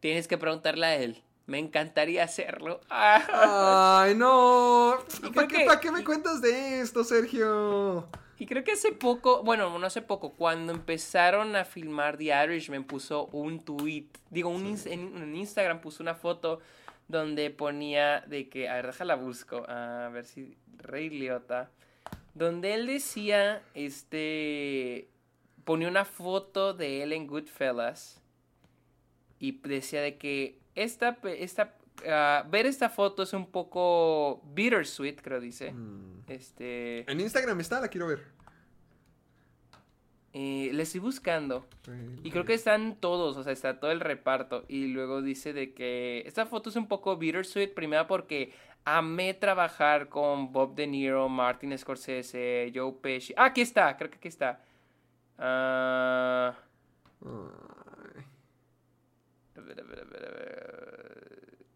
Tienes 0.00 0.28
que 0.28 0.36
preguntarle 0.36 0.84
a 0.84 0.96
él. 0.96 1.22
Me 1.46 1.58
encantaría 1.58 2.24
hacerlo. 2.24 2.80
Ay, 2.88 4.14
no. 4.16 4.96
¿Para 5.34 5.46
qué, 5.46 5.58
que- 5.58 5.64
pa' 5.64 5.80
qué 5.80 5.90
me 5.92 6.02
cuentas 6.04 6.40
de 6.42 6.80
esto, 6.80 7.04
Sergio? 7.04 8.08
Y 8.38 8.44
creo 8.46 8.64
que 8.64 8.72
hace 8.72 8.92
poco, 8.92 9.42
bueno, 9.44 9.78
no 9.78 9.86
hace 9.86 10.02
poco, 10.02 10.32
cuando 10.34 10.72
empezaron 10.72 11.56
a 11.56 11.64
filmar 11.64 12.18
The 12.18 12.44
Irishman, 12.44 12.84
puso 12.84 13.26
un 13.32 13.60
tweet, 13.64 14.08
digo, 14.28 14.50
un 14.50 14.66
en 14.86 15.34
Instagram 15.34 15.80
puso 15.80 16.02
una 16.02 16.14
foto 16.14 16.60
donde 17.08 17.48
ponía 17.50 18.20
de 18.26 18.48
que, 18.50 18.68
a 18.68 18.74
ver, 18.74 18.86
déjala 18.88 19.14
busco, 19.14 19.64
a 19.68 20.10
ver 20.12 20.26
si 20.26 20.54
Rey 20.76 21.08
Liotta, 21.08 21.70
donde 22.34 22.74
él 22.74 22.86
decía, 22.86 23.62
este, 23.72 25.08
ponía 25.64 25.88
una 25.88 26.04
foto 26.04 26.74
de 26.74 27.02
él 27.04 27.14
en 27.14 27.26
Goodfellas 27.26 28.20
y 29.38 29.52
decía 29.66 30.02
de 30.02 30.18
que 30.18 30.58
esta, 30.76 31.18
esta, 31.24 31.74
ah, 32.08 32.44
ver 32.48 32.66
esta 32.66 32.88
foto 32.88 33.24
es 33.24 33.32
un 33.32 33.50
poco 33.50 34.42
bittersweet, 34.54 35.20
creo 35.22 35.40
dice. 35.40 35.72
Mm. 35.72 36.22
Este, 36.28 37.10
En 37.10 37.20
Instagram 37.20 37.58
está, 37.60 37.80
la 37.80 37.88
quiero 37.88 38.06
ver. 38.06 38.24
eh, 40.32 40.70
le 40.72 40.82
estoy 40.82 41.00
buscando. 41.00 41.66
Y 42.22 42.30
creo 42.30 42.44
que 42.44 42.54
están 42.54 42.96
todos, 43.00 43.36
o 43.38 43.42
sea, 43.42 43.52
está 43.52 43.80
todo 43.80 43.90
el 43.90 44.00
reparto. 44.00 44.64
Y 44.68 44.88
luego 44.88 45.22
dice 45.22 45.52
de 45.52 45.72
que 45.72 46.22
esta 46.26 46.44
foto 46.46 46.68
es 46.70 46.76
un 46.76 46.88
poco 46.88 47.16
bittersweet, 47.16 47.72
primero 47.74 48.06
porque 48.06 48.52
amé 48.84 49.32
trabajar 49.34 50.08
con 50.10 50.52
Bob 50.52 50.74
De 50.74 50.86
Niro, 50.86 51.28
Martin 51.28 51.76
Scorsese, 51.78 52.70
Joe 52.74 52.92
Pesci. 53.00 53.32
Ah, 53.36 53.46
aquí 53.46 53.62
está, 53.62 53.96
creo 53.96 54.10
que 54.10 54.18
aquí 54.18 54.28
está. 54.28 54.60
Ah, 55.38 56.54
Ay. 57.24 57.75
A 59.66 59.74
ver, 59.74 59.80
a 59.80 59.84
ver, 59.84 60.00
a 60.00 60.04
ver, 60.04 60.24
a 60.24 60.30
ver. 60.30 61.66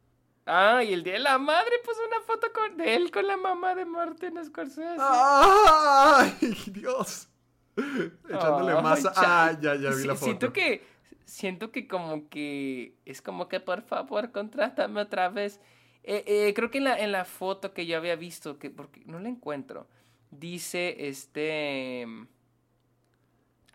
Ah, 0.47 0.85
y 0.85 0.93
el 0.93 1.03
día 1.03 1.15
de 1.15 1.19
la 1.21 1.39
madre 1.39 1.73
puso 1.85 2.01
una 2.07 2.21
foto 2.23 2.49
con, 2.53 2.77
de 2.77 2.95
él 2.95 3.11
con 3.11 3.27
la 3.27 3.37
mamá 3.37 3.75
de 3.75 3.85
Martin 3.85 4.45
Scorsese. 4.45 4.97
¡Ay, 4.99 6.57
Dios! 6.67 7.29
Echándole 7.77 8.73
Ay, 8.73 8.83
masa. 8.83 9.13
chale. 9.13 9.27
Ah, 9.27 9.59
ya, 9.61 9.75
ya 9.77 9.91
vi 9.91 10.05
la 10.05 10.15
foto. 10.15 10.25
Siento 10.25 10.53
que, 10.53 10.85
siento 11.25 11.71
que 11.71 11.87
como 11.87 12.29
que 12.29 12.97
es 13.05 13.23
como 13.23 13.49
que 13.49 13.61
por 13.61 13.83
favor 13.83 14.33
contrátame 14.33 15.01
otra 15.01 15.29
vez. 15.29 15.61
Eh, 16.03 16.25
eh, 16.27 16.55
creo 16.55 16.71
que 16.71 16.79
en 16.79 16.85
la, 16.85 16.99
en 16.99 17.13
la 17.13 17.25
foto 17.25 17.73
que 17.73 17.87
yo 17.87 17.97
había 17.97 18.17
visto, 18.17 18.59
que 18.59 18.71
porque 18.71 19.03
no 19.05 19.19
la 19.21 19.29
encuentro, 19.29 19.89
dice 20.31 21.09
este... 21.09 22.07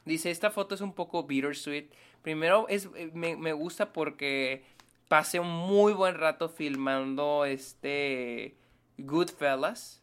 Dice, 0.03 0.29
esta 0.29 0.51
foto 0.51 0.75
es 0.75 0.81
un 0.81 0.93
poco 0.93 1.23
bittersweet. 1.23 1.89
Primero, 2.26 2.65
es, 2.69 2.89
eh, 2.95 3.11
me, 3.14 3.35
me 3.35 3.53
gusta 3.53 3.93
porque 3.93 4.64
pasé 5.07 5.39
un 5.39 5.47
muy 5.47 5.93
buen 5.93 6.15
rato 6.15 6.49
filmando 6.49 7.45
este 7.45 8.56
Goodfellas. 8.97 10.02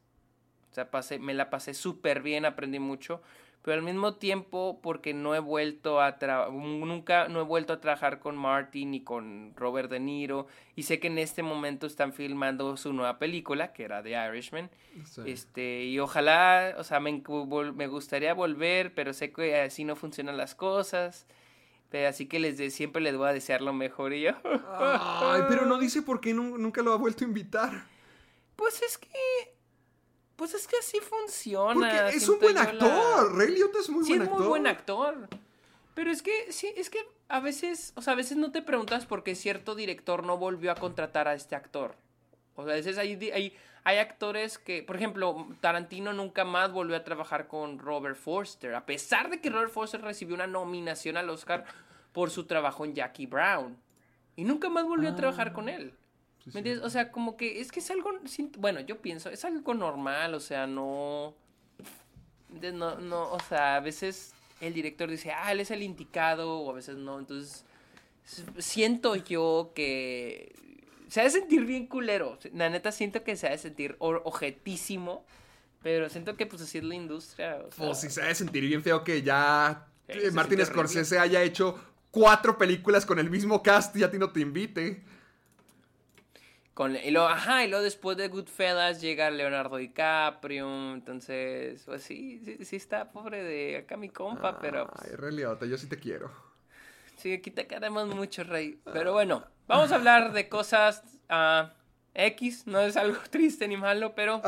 O 0.70 0.74
sea, 0.74 0.88
pasé, 0.88 1.18
me 1.18 1.34
la 1.34 1.50
pasé 1.50 1.74
súper 1.74 2.22
bien, 2.22 2.44
aprendí 2.44 2.78
mucho. 2.78 3.20
Pero 3.62 3.74
al 3.74 3.82
mismo 3.82 4.14
tiempo, 4.14 4.78
porque 4.84 5.14
no 5.14 5.34
he 5.34 5.40
vuelto 5.40 6.00
a 6.00 6.16
nunca 6.52 7.26
no 7.26 7.40
he 7.40 7.42
vuelto 7.42 7.72
a 7.72 7.80
trabajar 7.80 8.20
con 8.20 8.36
Martin 8.36 8.92
ni 8.92 9.00
con 9.00 9.52
Robert 9.56 9.90
De 9.90 9.98
Niro. 9.98 10.46
Y 10.76 10.84
sé 10.84 11.00
que 11.00 11.08
en 11.08 11.18
este 11.18 11.42
momento 11.42 11.88
están 11.88 12.12
filmando 12.12 12.76
su 12.76 12.92
nueva 12.92 13.18
película, 13.18 13.72
que 13.72 13.82
era 13.82 14.00
The 14.00 14.12
Irishman. 14.28 14.70
Sí. 15.06 15.22
Este, 15.26 15.86
y 15.86 15.98
ojalá, 15.98 16.76
o 16.78 16.84
sea, 16.84 17.00
me, 17.00 17.20
me 17.74 17.86
gustaría 17.88 18.32
volver, 18.32 18.94
pero 18.94 19.12
sé 19.12 19.32
que 19.32 19.60
así 19.60 19.82
no 19.82 19.96
funcionan 19.96 20.36
las 20.36 20.54
cosas. 20.54 21.26
Pero 21.92 22.08
así 22.08 22.26
que 22.26 22.40
les 22.40 22.56
de- 22.58 22.70
siempre 22.70 23.00
les 23.02 23.16
voy 23.16 23.28
a 23.28 23.32
desear 23.34 23.60
lo 23.60 23.72
mejor 23.74 24.12
y 24.14 24.22
yo. 24.22 24.30
Ay, 24.70 25.42
pero 25.48 25.66
no 25.66 25.78
dice 25.78 26.02
por 26.02 26.20
qué 26.20 26.32
nu- 26.34 26.56
nunca 26.58 26.82
lo 26.82 26.92
ha 26.92 26.96
vuelto 26.96 27.22
a 27.24 27.28
invitar. 27.28 27.84
Pues 28.56 28.82
es 28.82 28.98
que. 28.98 29.08
Pues 30.36 30.54
es 30.54 30.66
que 30.66 30.76
así 30.78 30.98
funciona. 30.98 31.74
Porque 32.02 32.16
es 32.16 32.28
un 32.28 32.40
buen 32.40 32.54
la- 32.54 32.62
actor. 32.62 33.36
Ray 33.36 33.54
Liotta 33.54 33.78
es 33.78 33.90
muy 33.90 34.04
Sí, 34.04 34.12
buen 34.12 34.22
es 34.22 34.26
actor. 34.28 34.40
muy 34.40 34.48
buen 34.48 34.66
actor. 34.66 35.28
Pero 35.94 36.10
es 36.10 36.22
que, 36.22 36.50
sí, 36.50 36.72
es 36.76 36.88
que 36.88 37.00
a 37.28 37.40
veces, 37.40 37.92
o 37.96 38.02
sea, 38.02 38.14
a 38.14 38.16
veces 38.16 38.38
no 38.38 38.50
te 38.50 38.62
preguntas 38.62 39.04
por 39.04 39.22
qué 39.22 39.34
cierto 39.34 39.74
director 39.74 40.24
no 40.24 40.38
volvió 40.38 40.72
a 40.72 40.74
contratar 40.74 41.28
a 41.28 41.34
este 41.34 41.54
actor. 41.54 41.94
O 42.56 42.64
sea, 42.64 42.72
a 42.72 42.76
veces 42.76 42.96
hay, 42.96 43.54
hay 43.84 43.98
actores 43.98 44.58
que, 44.58 44.82
por 44.82 44.96
ejemplo, 44.96 45.48
Tarantino 45.60 46.12
nunca 46.12 46.44
más 46.44 46.72
volvió 46.72 46.96
a 46.96 47.04
trabajar 47.04 47.48
con 47.48 47.78
Robert 47.78 48.16
Forster, 48.16 48.74
a 48.74 48.86
pesar 48.86 49.28
de 49.30 49.40
que 49.40 49.50
Robert 49.50 49.72
Forster 49.72 50.00
recibió 50.00 50.34
una 50.34 50.46
nominación 50.46 51.16
al 51.16 51.30
Oscar 51.30 51.64
por 52.12 52.30
su 52.30 52.44
trabajo 52.44 52.84
en 52.84 52.94
Jackie 52.94 53.26
Brown. 53.26 53.76
Y 54.36 54.44
nunca 54.44 54.68
más 54.68 54.84
volvió 54.84 55.10
a 55.10 55.16
trabajar 55.16 55.52
con 55.52 55.68
él. 55.68 55.94
Sí, 56.38 56.46
¿Me 56.46 56.52
sí. 56.52 56.58
entiendes? 56.58 56.84
O 56.84 56.90
sea, 56.90 57.10
como 57.10 57.36
que 57.36 57.60
es 57.60 57.72
que 57.72 57.80
es 57.80 57.90
algo, 57.90 58.10
bueno, 58.58 58.80
yo 58.80 59.00
pienso, 59.00 59.30
es 59.30 59.44
algo 59.44 59.74
normal, 59.74 60.34
o 60.34 60.40
sea, 60.40 60.66
no, 60.66 61.34
no, 62.48 62.98
no, 62.98 63.32
o 63.32 63.40
sea, 63.40 63.76
a 63.76 63.80
veces 63.80 64.32
el 64.60 64.74
director 64.74 65.10
dice, 65.10 65.32
ah, 65.32 65.52
él 65.52 65.60
es 65.60 65.70
el 65.70 65.82
indicado, 65.82 66.60
o 66.60 66.70
a 66.70 66.74
veces 66.74 66.96
no, 66.96 67.18
entonces 67.18 67.64
siento 68.58 69.16
yo 69.16 69.72
que 69.74 70.54
se 71.12 71.20
ha 71.20 71.24
de 71.24 71.30
sentir 71.30 71.64
bien 71.66 71.86
culero, 71.86 72.38
la 72.54 72.70
neta 72.70 72.92
siento 72.92 73.24
que 73.24 73.36
se 73.36 73.46
ha 73.48 73.50
de 73.50 73.58
sentir 73.58 73.96
o- 73.98 74.22
ojetísimo, 74.24 75.24
pero 75.82 76.08
siento 76.10 76.36
que 76.36 76.46
pues 76.46 76.62
así 76.62 76.78
es 76.78 76.84
la 76.84 76.94
industria, 76.96 77.58
o 77.68 77.70
sea, 77.72 77.86
Pues 77.86 78.00
sí, 78.00 78.10
se 78.10 78.22
ha 78.22 78.26
de 78.26 78.34
sentir 78.34 78.64
bien 78.64 78.82
feo 78.82 79.02
que 79.04 79.22
ya 79.22 79.88
eh, 80.08 80.30
se 80.30 80.30
Martin 80.30 80.60
horrible. 80.60 80.64
Scorsese 80.64 81.18
haya 81.18 81.42
hecho 81.42 81.78
cuatro 82.10 82.58
películas 82.58 83.06
con 83.06 83.18
el 83.18 83.30
mismo 83.30 83.62
cast 83.62 83.96
y 83.96 84.02
a 84.04 84.10
ti 84.10 84.18
no 84.18 84.30
te 84.30 84.40
invite. 84.40 85.02
Con, 86.74 86.96
y 86.96 87.10
luego, 87.10 87.28
ajá, 87.28 87.64
y 87.64 87.68
luego 87.68 87.84
después 87.84 88.16
de 88.16 88.28
Goodfellas 88.28 89.00
llega 89.02 89.30
Leonardo 89.30 89.76
DiCaprio, 89.76 90.94
entonces, 90.94 91.82
pues 91.84 92.02
sí, 92.02 92.40
sí, 92.44 92.64
sí 92.64 92.76
está 92.76 93.12
pobre 93.12 93.42
de 93.44 93.76
acá 93.78 93.98
mi 93.98 94.08
compa, 94.08 94.58
pero 94.58 94.88
pues, 94.88 95.04
Ay, 95.04 95.16
Ray 95.16 95.34
Liotta, 95.36 95.66
yo 95.66 95.76
sí 95.78 95.86
te 95.88 95.98
quiero. 95.98 96.30
sí, 97.16 97.32
aquí 97.32 97.50
te 97.50 97.66
queremos 97.66 98.08
mucho, 98.08 98.44
Rey. 98.44 98.80
Pero 98.90 99.12
bueno, 99.12 99.46
vamos 99.72 99.92
a 99.92 99.94
hablar 99.96 100.32
de 100.32 100.48
cosas 100.48 101.02
ah, 101.28 101.72
X, 102.14 102.66
no 102.66 102.80
es 102.80 102.96
algo 102.96 103.18
triste 103.30 103.66
ni 103.68 103.76
malo, 103.76 104.14
pero 104.14 104.40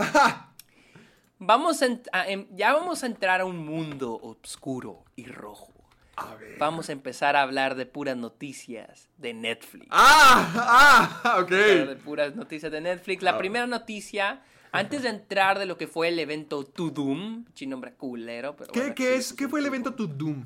vamos 1.39 1.83
a, 1.83 1.87
ent- 1.89 2.09
a- 2.13 2.29
em- 2.29 2.47
ya 2.55 2.73
vamos 2.75 3.03
a 3.03 3.07
entrar 3.07 3.41
a 3.41 3.45
un 3.45 3.59
mundo 3.65 4.19
oscuro 4.23 5.05
y 5.17 5.27
rojo. 5.27 5.73
A 6.17 6.35
ver. 6.37 6.59
Vamos 6.59 6.89
a 6.91 6.93
empezar 6.93 7.35
a 7.35 7.43
hablar 7.43 7.75
de 7.75 7.87
puras 7.87 8.17
noticias 8.17 9.09
de 9.19 9.35
Netflix. 9.35 9.89
¡Ah! 9.91 11.21
¡Ah! 11.25 11.41
Ok. 11.41 11.51
De 11.51 11.97
puras 11.97 12.37
noticias 12.37 12.71
de 12.71 12.81
Netflix. 12.81 13.23
La 13.25 13.33
Ah. 13.33 13.39
primera 13.39 13.67
noticia, 13.67 14.41
antes 14.71 15.03
de 15.03 15.09
entrar 15.09 15.59
de 15.59 15.67
lo 15.67 15.77
que 15.77 15.89
fue 15.89 16.07
el 16.09 16.19
evento 16.21 16.65
To 16.65 16.91
Doom, 16.91 17.47
nombre 17.67 17.95
culero, 17.95 18.55
pero 18.55 18.73
¿Qué, 18.73 18.79
bueno, 18.81 18.95
qué 18.95 19.17
es? 19.17 19.33
¿Qué 19.33 19.49
fue 19.49 19.59
el 19.59 19.65
To 19.65 19.69
evento. 19.71 19.95
To 19.95 20.07
Doom? 20.07 20.45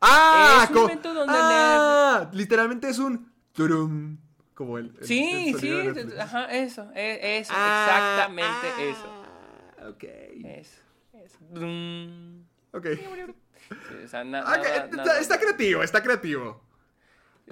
¡Ah! 0.00 0.62
Es 0.68 0.70
un 0.76 0.84
evento 0.90 1.14
donde 1.14 1.34
ah, 1.36 2.28
literalmente 2.32 2.88
es 2.88 2.98
un 2.98 3.31
turum. 3.54 4.18
Como 4.54 4.78
el. 4.78 4.94
el- 5.00 5.06
Sí, 5.06 5.52
el 5.54 5.60
sí, 5.60 5.68
de 5.70 6.20
ajá, 6.20 6.44
eso, 6.52 6.90
e- 6.94 7.38
eso, 7.38 7.52
Ah, 7.56 7.86
exactamente 7.88 8.68
ah, 8.76 8.82
eso. 8.82 9.88
Ok. 9.90 10.04
Eso, 10.44 10.80
eso. 11.24 11.38
Dum. 11.50 12.44
Ok. 12.72 12.86
Sí, 12.94 14.04
o 14.04 14.08
sea, 14.08 14.24
na- 14.24 14.40
Ok, 14.42 14.46
nada- 14.48 14.74
está- 14.84 14.96
nada- 14.96 15.20
está 15.20 15.38
creativo, 15.38 15.82
está 15.82 16.02
creativo. 16.02 16.62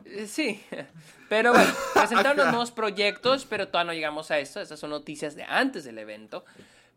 Eh, 0.05 0.27
Sí, 0.27 0.63
pero 1.29 1.53
bueno, 1.53 1.73
presentaron 1.95 2.37
los 2.37 2.47
nuevos 2.49 2.71
proyectos, 2.71 3.47
pero 3.47 3.69
todavía 3.69 3.93
no 3.93 3.95
llegamos 3.95 4.31
a 4.31 4.39
esto. 4.39 4.61
Esas 4.61 4.79
son 4.79 4.91
noticias 4.91 5.35
de 5.35 5.45
antes 5.45 5.85
del 5.85 5.99
evento. 5.99 6.45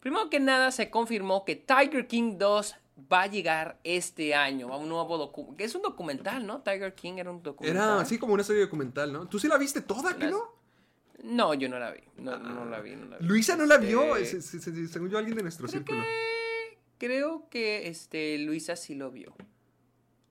Primero 0.01 0.30
que 0.30 0.39
nada, 0.41 0.71
se 0.71 0.89
confirmó 0.89 1.45
que 1.45 1.55
Tiger 1.55 2.07
King 2.07 2.38
2 2.38 2.75
va 3.11 3.23
a 3.23 3.27
llegar 3.27 3.79
este 3.83 4.35
año 4.35 4.71
a 4.73 4.77
un 4.77 4.87
nuevo 4.89 5.17
documental. 5.17 5.65
Es 5.65 5.75
un 5.75 5.81
documental, 5.81 6.45
¿no? 6.45 6.61
Tiger 6.61 6.93
King 6.93 7.13
era 7.17 7.31
un 7.31 7.41
documental. 7.41 7.83
Era 7.83 7.99
así 7.99 8.17
como 8.17 8.33
una 8.33 8.43
serie 8.43 8.61
documental, 8.63 9.11
¿no? 9.11 9.27
¿Tú 9.27 9.39
sí 9.39 9.47
la 9.47 9.57
viste 9.57 9.81
toda, 9.81 10.15
que 10.17 10.27
no? 10.27 10.61
No, 11.23 11.53
yo 11.53 11.69
no 11.69 11.79
la 11.79 11.91
vi. 11.91 12.01
No, 12.17 12.37
no 12.37 12.65
la 12.65 12.79
vi. 12.81 12.95
no 12.95 13.05
la 13.05 13.17
vi. 13.17 13.25
Luisa 13.25 13.55
no 13.55 13.65
la 13.65 13.77
vio, 13.77 14.15
Este, 14.17 14.41
se- 14.41 14.59
se- 14.59 14.71
se- 14.73 14.87
según 14.87 15.09
yo, 15.09 15.17
alguien 15.17 15.35
de 15.37 15.43
nuestro 15.43 15.67
creo 15.67 15.79
círculo. 15.79 16.01
que, 16.03 16.77
creo 17.07 17.47
que 17.49 17.87
este, 17.87 18.37
Luisa 18.39 18.75
sí 18.75 18.93
lo 18.95 19.09
vio. 19.11 19.33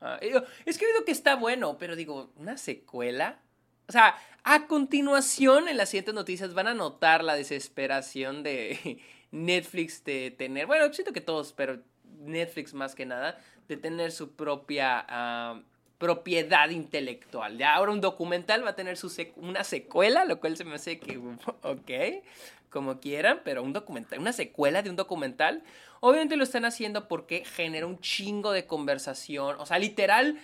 Ah, 0.00 0.18
es 0.20 0.78
que 0.78 0.84
he 0.84 0.88
oído 0.88 1.04
que 1.04 1.12
está 1.12 1.36
bueno, 1.36 1.78
pero 1.78 1.96
digo, 1.96 2.32
¿una 2.36 2.56
secuela? 2.58 3.40
O 3.88 3.92
sea, 3.92 4.16
a 4.44 4.66
continuación, 4.66 5.68
en 5.68 5.76
las 5.76 5.90
siguientes 5.90 6.14
noticias 6.14 6.54
van 6.54 6.66
a 6.66 6.74
notar 6.74 7.22
la 7.24 7.34
desesperación 7.36 8.42
de 8.42 9.00
Netflix 9.30 10.04
de 10.04 10.30
tener, 10.36 10.66
bueno, 10.66 10.92
siento 10.92 11.12
que 11.12 11.20
todos, 11.20 11.52
pero 11.52 11.80
Netflix 12.22 12.74
más 12.74 12.94
que 12.94 13.06
nada, 13.06 13.38
de 13.68 13.76
tener 13.76 14.12
su 14.12 14.32
propia 14.32 15.04
ah, 15.08 15.60
propiedad 15.98 16.68
intelectual. 16.70 17.58
Ya 17.58 17.74
ahora 17.74 17.92
un 17.92 18.00
documental 18.00 18.64
va 18.64 18.70
a 18.70 18.74
tener 18.76 18.96
su 18.96 19.08
sec- 19.08 19.32
una 19.36 19.62
secuela, 19.64 20.24
lo 20.24 20.40
cual 20.40 20.56
se 20.56 20.64
me 20.64 20.74
hace 20.74 20.98
que, 20.98 21.18
ok, 21.62 22.24
como 22.70 22.98
quieran, 23.00 23.40
pero 23.44 23.62
un 23.62 23.72
documental, 23.72 24.18
una 24.18 24.32
secuela 24.32 24.82
de 24.82 24.90
un 24.90 24.96
documental, 24.96 25.62
obviamente 26.00 26.36
lo 26.36 26.42
están 26.44 26.64
haciendo 26.64 27.06
porque 27.06 27.44
genera 27.44 27.86
un 27.86 28.00
chingo 28.00 28.50
de 28.52 28.66
conversación, 28.66 29.56
o 29.60 29.66
sea, 29.66 29.78
literal, 29.78 30.40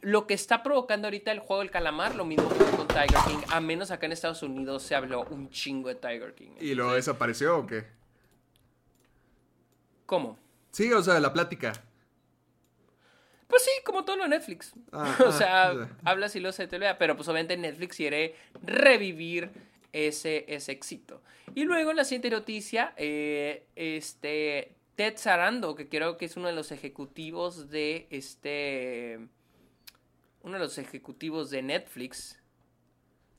lo 0.00 0.26
que 0.26 0.34
está 0.34 0.62
provocando 0.62 1.06
ahorita 1.06 1.30
el 1.32 1.38
juego 1.38 1.62
del 1.62 1.70
calamar, 1.70 2.14
lo 2.16 2.24
mismo 2.24 2.48
que 2.48 2.76
con 2.76 2.88
Tiger 2.88 3.18
King, 3.26 3.44
a 3.50 3.60
menos 3.60 3.90
acá 3.90 4.06
en 4.06 4.12
Estados 4.12 4.42
Unidos 4.42 4.82
se 4.82 4.94
habló 4.94 5.24
un 5.30 5.50
chingo 5.50 5.88
de 5.88 5.94
Tiger 5.96 6.34
King. 6.34 6.50
¿Y 6.60 6.74
luego 6.74 6.94
desapareció 6.94 7.58
o 7.58 7.66
qué? 7.66 7.84
¿Cómo? 10.06 10.38
Sí, 10.76 10.92
o 10.92 11.02
sea, 11.02 11.18
la 11.20 11.32
plática. 11.32 11.72
Pues 13.46 13.64
sí, 13.64 13.70
como 13.82 14.04
todo 14.04 14.16
lo 14.16 14.24
de 14.24 14.28
Netflix. 14.28 14.74
Ah, 14.92 15.16
o 15.24 15.28
ah, 15.28 15.32
sea, 15.32 15.74
ya. 15.74 15.96
hablas 16.04 16.36
y 16.36 16.40
lo 16.40 16.52
se 16.52 16.66
te. 16.66 16.78
Pero 16.96 17.16
pues 17.16 17.26
obviamente 17.28 17.56
Netflix 17.56 17.96
quiere 17.96 18.34
revivir 18.62 19.52
ese, 19.94 20.44
ese 20.48 20.72
éxito. 20.72 21.22
Y 21.54 21.64
luego 21.64 21.92
en 21.92 21.96
la 21.96 22.04
siguiente 22.04 22.28
noticia, 22.28 22.92
eh, 22.98 23.64
este 23.74 24.76
Ted 24.96 25.14
Sarando, 25.16 25.76
que 25.76 25.88
creo 25.88 26.18
que 26.18 26.26
es 26.26 26.36
uno 26.36 26.48
de 26.48 26.52
los 26.52 26.70
ejecutivos 26.70 27.70
de 27.70 28.06
este. 28.10 29.18
Uno 30.42 30.58
de 30.58 30.60
los 30.60 30.76
ejecutivos 30.76 31.48
de 31.48 31.62
Netflix. 31.62 32.38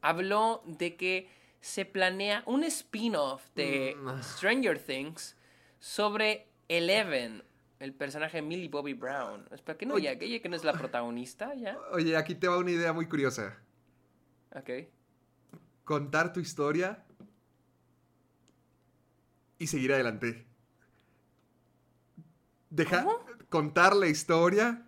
Habló 0.01 0.63
de 0.65 0.95
que 0.95 1.29
se 1.61 1.85
planea 1.85 2.41
un 2.47 2.63
spin-off 2.63 3.43
de 3.53 3.95
Mm. 3.95 4.23
Stranger 4.23 4.79
Things 4.79 5.35
sobre 5.79 6.47
Eleven, 6.67 7.43
el 7.79 7.93
personaje 7.93 8.37
de 8.37 8.41
Millie 8.43 8.69
Bobby 8.69 8.93
Brown. 8.93 9.45
Espera, 9.51 9.77
que 9.77 9.85
no, 9.85 9.95
Oye. 9.95 10.05
ya, 10.05 10.17
que 10.19 10.25
ella 10.25 10.41
que 10.41 10.49
no 10.49 10.55
es 10.55 10.63
la 10.63 10.73
protagonista, 10.73 11.53
ya. 11.55 11.77
Oye, 11.91 12.15
aquí 12.17 12.35
te 12.35 12.47
va 12.47 12.57
una 12.57 12.71
idea 12.71 12.93
muy 12.93 13.07
curiosa. 13.07 13.57
Ok. 14.55 14.69
Contar 15.83 16.33
tu 16.33 16.39
historia 16.39 17.03
y 19.59 19.67
seguir 19.67 19.93
adelante. 19.93 20.45
Deja 22.69 23.03
¿Cómo? 23.03 23.25
contar 23.49 23.95
la 23.95 24.07
historia 24.07 24.85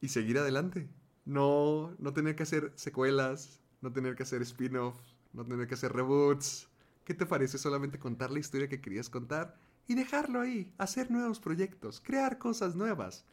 y 0.00 0.08
seguir 0.08 0.38
adelante. 0.38 0.88
No, 1.24 1.94
no 1.98 2.12
tener 2.12 2.36
que 2.36 2.44
hacer 2.44 2.72
secuelas, 2.76 3.60
no 3.80 3.92
tener 3.92 4.14
que 4.14 4.22
hacer 4.22 4.42
spin-off, 4.42 4.96
no 5.32 5.44
tener 5.44 5.66
que 5.66 5.74
hacer 5.74 5.92
reboots. 5.92 6.68
¿Qué 7.04 7.14
te 7.14 7.26
parece 7.26 7.58
solamente 7.58 7.98
contar 7.98 8.30
la 8.30 8.38
historia 8.38 8.68
que 8.68 8.80
querías 8.80 9.10
contar 9.10 9.56
y 9.88 9.94
dejarlo 9.94 10.40
ahí, 10.40 10.70
hacer 10.78 11.10
nuevos 11.10 11.40
proyectos, 11.40 12.00
crear 12.00 12.38
cosas 12.38 12.74
nuevas? 12.76 13.24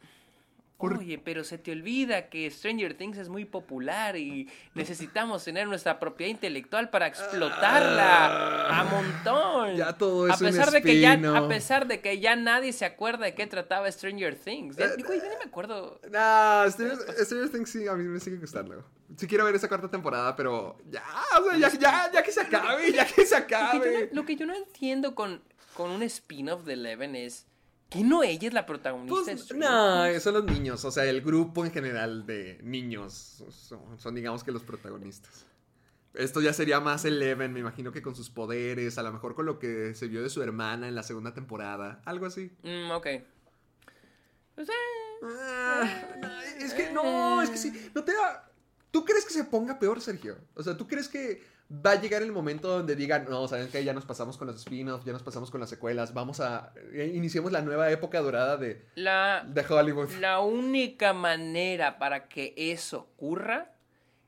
Por- 0.78 0.96
Oye, 0.96 1.18
pero 1.18 1.44
se 1.44 1.58
te 1.58 1.72
olvida 1.72 2.30
que 2.30 2.50
Stranger 2.50 2.94
Things 2.96 3.18
es 3.18 3.28
muy 3.28 3.44
popular 3.44 4.16
y 4.16 4.48
necesitamos 4.74 5.44
tener 5.44 5.68
nuestra 5.68 5.98
propiedad 6.00 6.30
intelectual 6.30 6.88
para 6.88 7.06
explotarla 7.06 8.80
a 8.80 8.84
montón. 8.84 9.70
Ah. 9.70 9.74
Ya 9.76 9.92
todo 9.98 10.26
es 10.26 10.32
a 10.32 10.36
un 10.36 10.50
pesar 10.50 10.70
de 10.70 10.80
que 10.82 10.98
ya. 11.00 11.12
A 11.36 11.48
pesar 11.48 11.86
de 11.86 12.00
que 12.00 12.18
ya 12.18 12.34
nadie 12.36 12.72
se 12.72 12.86
acuerda 12.86 13.26
de 13.26 13.34
qué 13.34 13.46
trataba 13.46 13.90
Stranger 13.92 14.34
Things. 14.36 14.76
Ya, 14.76 14.86
Eh, 14.86 14.90
yo 14.98 15.06
ni 15.06 15.20
me 15.20 15.44
acuerdo. 15.44 16.00
Nah, 16.10 16.66
Stranger, 16.70 16.96
Stranger 17.26 17.50
Things 17.50 17.70
sí, 17.70 17.86
a 17.86 17.94
mí 17.94 18.04
me 18.04 18.18
sigue 18.20 18.38
gustando. 18.38 18.82
Sí 19.18 19.26
quiero 19.26 19.44
ver 19.44 19.56
esa 19.56 19.68
cuarta 19.68 19.88
temporada, 19.90 20.34
pero 20.36 20.78
ya, 20.88 21.02
o 21.38 21.44
sea, 21.50 21.58
ya, 21.58 21.68
ya, 21.78 22.10
ya 22.12 22.22
que 22.22 22.32
se 22.32 22.40
acabe, 22.40 22.92
ya 22.92 23.04
que 23.04 23.26
se 23.26 23.38
Lo 23.40 23.46
que 23.46 23.50
yo 23.52 23.58
acabe. 23.58 24.08
no, 24.12 24.20
lo 24.20 24.24
que 24.26 24.36
yo 24.36 24.46
no 24.46 24.54
entiendo 24.54 25.14
con, 25.14 25.42
con 25.80 25.92
un 25.92 26.02
spin-off 26.02 26.64
de 26.64 26.74
Eleven 26.74 27.16
es 27.16 27.46
que 27.88 28.04
no 28.04 28.22
ella 28.22 28.48
es 28.48 28.52
la 28.52 28.66
protagonista 28.66 29.18
de 29.20 29.32
Pues, 29.32 29.44
Stranger 29.46 30.14
no, 30.14 30.20
son 30.20 30.34
los 30.34 30.44
niños, 30.44 30.84
o 30.84 30.90
sea, 30.90 31.06
el 31.06 31.22
grupo 31.22 31.64
en 31.64 31.72
general 31.72 32.26
de 32.26 32.58
niños 32.62 33.42
son, 33.48 33.98
son, 33.98 34.14
digamos 34.14 34.44
que 34.44 34.52
los 34.52 34.62
protagonistas. 34.62 35.46
Esto 36.12 36.42
ya 36.42 36.52
sería 36.52 36.80
más 36.80 37.06
Eleven, 37.06 37.54
me 37.54 37.60
imagino 37.60 37.92
que 37.92 38.02
con 38.02 38.14
sus 38.14 38.28
poderes, 38.28 38.98
a 38.98 39.02
lo 39.02 39.10
mejor 39.10 39.34
con 39.34 39.46
lo 39.46 39.58
que 39.58 39.94
se 39.94 40.06
vio 40.06 40.22
de 40.22 40.28
su 40.28 40.42
hermana 40.42 40.86
en 40.86 40.94
la 40.94 41.02
segunda 41.02 41.32
temporada, 41.32 42.02
algo 42.04 42.26
así. 42.26 42.52
Mm, 42.62 42.90
ok. 42.90 43.06
Pues, 44.56 44.68
eh, 44.68 44.72
Ah, 45.22 46.04
no, 46.20 46.40
es 46.62 46.74
que 46.74 46.90
no, 46.92 47.40
es 47.40 47.48
que 47.48 47.56
sí, 47.56 47.90
no 47.94 48.04
te 48.04 48.12
da... 48.12 48.50
¿Tú 48.90 49.06
crees 49.06 49.24
que 49.24 49.32
se 49.32 49.44
ponga 49.44 49.78
peor, 49.78 50.02
Sergio? 50.02 50.36
O 50.54 50.62
sea, 50.62 50.76
¿tú 50.76 50.86
crees 50.86 51.08
que 51.08 51.42
va 51.72 51.92
a 51.92 52.00
llegar 52.00 52.22
el 52.22 52.32
momento 52.32 52.68
donde 52.68 52.96
digan, 52.96 53.26
no, 53.30 53.46
saben 53.46 53.68
que 53.68 53.84
ya 53.84 53.92
nos 53.92 54.04
pasamos 54.04 54.36
con 54.36 54.48
los 54.48 54.56
spin-offs, 54.56 55.04
ya 55.04 55.12
nos 55.12 55.22
pasamos 55.22 55.50
con 55.50 55.60
las 55.60 55.70
secuelas, 55.70 56.12
vamos 56.14 56.40
a... 56.40 56.72
eh, 56.92 57.12
iniciemos 57.14 57.52
la 57.52 57.62
nueva 57.62 57.90
época 57.90 58.20
dorada 58.20 58.56
de, 58.56 58.84
la, 58.96 59.44
de 59.46 59.64
Hollywood? 59.68 60.10
La 60.20 60.40
única 60.40 61.12
manera 61.12 61.98
para 61.98 62.28
que 62.28 62.54
eso 62.56 62.98
ocurra 62.98 63.72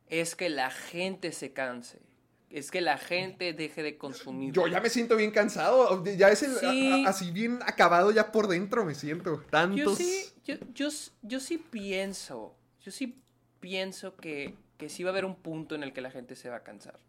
es 0.09 0.37
que 0.37 0.51
la 0.51 0.71
gente 0.71 1.33
se 1.33 1.53
canse. 1.53 2.01
Es 2.49 2.71
que 2.71 2.83
la 2.83 2.99
gente 2.99 3.55
deje 3.55 3.83
de 3.83 3.97
consumir. 3.97 4.53
Yo 4.53 4.67
ya 4.67 4.79
me 4.81 4.91
siento 4.91 5.17
bien 5.17 5.31
cansado, 5.31 6.05
ya 6.05 6.29
es 6.29 6.43
el... 6.43 6.53
Sí. 6.57 6.91
a- 6.93 7.07
a- 7.07 7.11
así 7.11 7.31
bien 7.31 7.59
acabado 7.65 8.11
ya 8.13 8.31
por 8.31 8.47
dentro 8.47 8.85
me 8.85 8.95
siento. 8.95 9.37
Yo 9.43 9.49
Tantos... 9.51 9.97
sí, 9.99 10.27
yo, 10.45 10.57
yo, 10.75 10.89
yo 11.23 11.41
sí 11.41 11.57
pienso, 11.57 12.55
yo 12.83 12.93
sí 12.93 13.19
pienso 13.59 14.17
que, 14.17 14.55
que 14.77 14.91
sí 14.91 15.03
va 15.03 15.09
a 15.09 15.13
haber 15.13 15.25
un 15.25 15.35
punto 15.37 15.75
en 15.75 15.83
el 15.83 15.95
que 15.95 16.03
la 16.03 16.11
gente 16.11 16.37
se 16.37 16.51
va 16.51 16.57
a 16.57 16.63
cansar. 16.63 17.01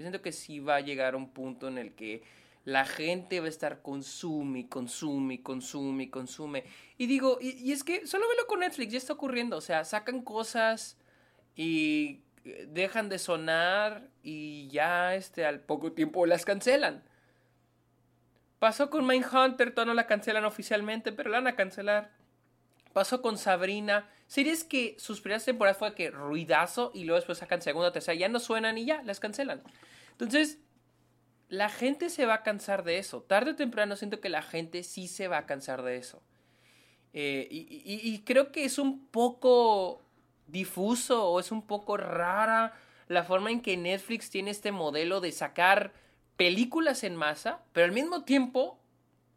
Yo 0.00 0.04
siento 0.04 0.22
que 0.22 0.32
sí 0.32 0.60
va 0.60 0.76
a 0.76 0.80
llegar 0.80 1.14
un 1.14 1.28
punto 1.28 1.68
en 1.68 1.76
el 1.76 1.92
que 1.92 2.22
la 2.64 2.86
gente 2.86 3.38
va 3.38 3.44
a 3.44 3.50
estar 3.50 3.82
consume, 3.82 4.66
consume, 4.66 5.42
consume, 5.42 6.08
consume. 6.08 6.64
Y 6.96 7.06
digo, 7.06 7.36
y, 7.38 7.50
y 7.50 7.72
es 7.72 7.84
que 7.84 8.06
solo 8.06 8.26
velo 8.26 8.46
con 8.46 8.60
Netflix, 8.60 8.92
ya 8.92 8.96
está 8.96 9.12
ocurriendo. 9.12 9.58
O 9.58 9.60
sea, 9.60 9.84
sacan 9.84 10.22
cosas 10.22 10.96
y 11.54 12.22
eh, 12.46 12.66
dejan 12.70 13.10
de 13.10 13.18
sonar 13.18 14.08
y 14.22 14.68
ya 14.68 15.14
este, 15.16 15.44
al 15.44 15.60
poco 15.60 15.92
tiempo 15.92 16.24
las 16.24 16.46
cancelan. 16.46 17.02
Pasó 18.58 18.88
con 18.88 19.06
Mindhunter, 19.06 19.74
todavía 19.74 19.92
no 19.92 19.94
la 19.94 20.06
cancelan 20.06 20.46
oficialmente, 20.46 21.12
pero 21.12 21.28
la 21.28 21.40
van 21.40 21.48
a 21.48 21.56
cancelar. 21.56 22.10
Pasó 22.94 23.20
con 23.20 23.36
Sabrina. 23.36 24.08
Series 24.30 24.62
que 24.62 24.94
sus 24.96 25.20
primeras 25.20 25.44
temporadas 25.44 25.76
fue 25.76 25.92
que 25.92 26.08
ruidazo 26.08 26.92
y 26.94 27.02
luego 27.02 27.16
después 27.16 27.38
sacan 27.38 27.62
segunda 27.62 27.90
tercera. 27.90 28.14
Ya 28.14 28.28
no 28.28 28.38
suenan 28.38 28.78
y 28.78 28.84
ya, 28.84 29.02
las 29.02 29.18
cancelan. 29.18 29.60
Entonces, 30.12 30.58
la 31.48 31.68
gente 31.68 32.10
se 32.10 32.26
va 32.26 32.34
a 32.34 32.42
cansar 32.44 32.84
de 32.84 32.98
eso. 32.98 33.22
Tarde 33.22 33.50
o 33.50 33.56
temprano 33.56 33.96
siento 33.96 34.20
que 34.20 34.28
la 34.28 34.42
gente 34.42 34.84
sí 34.84 35.08
se 35.08 35.26
va 35.26 35.38
a 35.38 35.46
cansar 35.46 35.82
de 35.82 35.96
eso. 35.96 36.22
Eh, 37.12 37.48
y 37.50 38.20
creo 38.20 38.52
que 38.52 38.64
es 38.64 38.78
un 38.78 39.04
poco 39.08 40.00
difuso 40.46 41.28
o 41.28 41.40
es 41.40 41.50
un 41.50 41.66
poco 41.66 41.96
rara 41.96 42.74
la 43.08 43.24
forma 43.24 43.50
en 43.50 43.62
que 43.62 43.76
Netflix 43.76 44.30
tiene 44.30 44.52
este 44.52 44.70
modelo 44.70 45.20
de 45.20 45.32
sacar 45.32 45.92
películas 46.36 47.02
en 47.02 47.16
masa, 47.16 47.64
pero 47.72 47.86
al 47.86 47.90
mismo 47.90 48.22
tiempo 48.22 48.79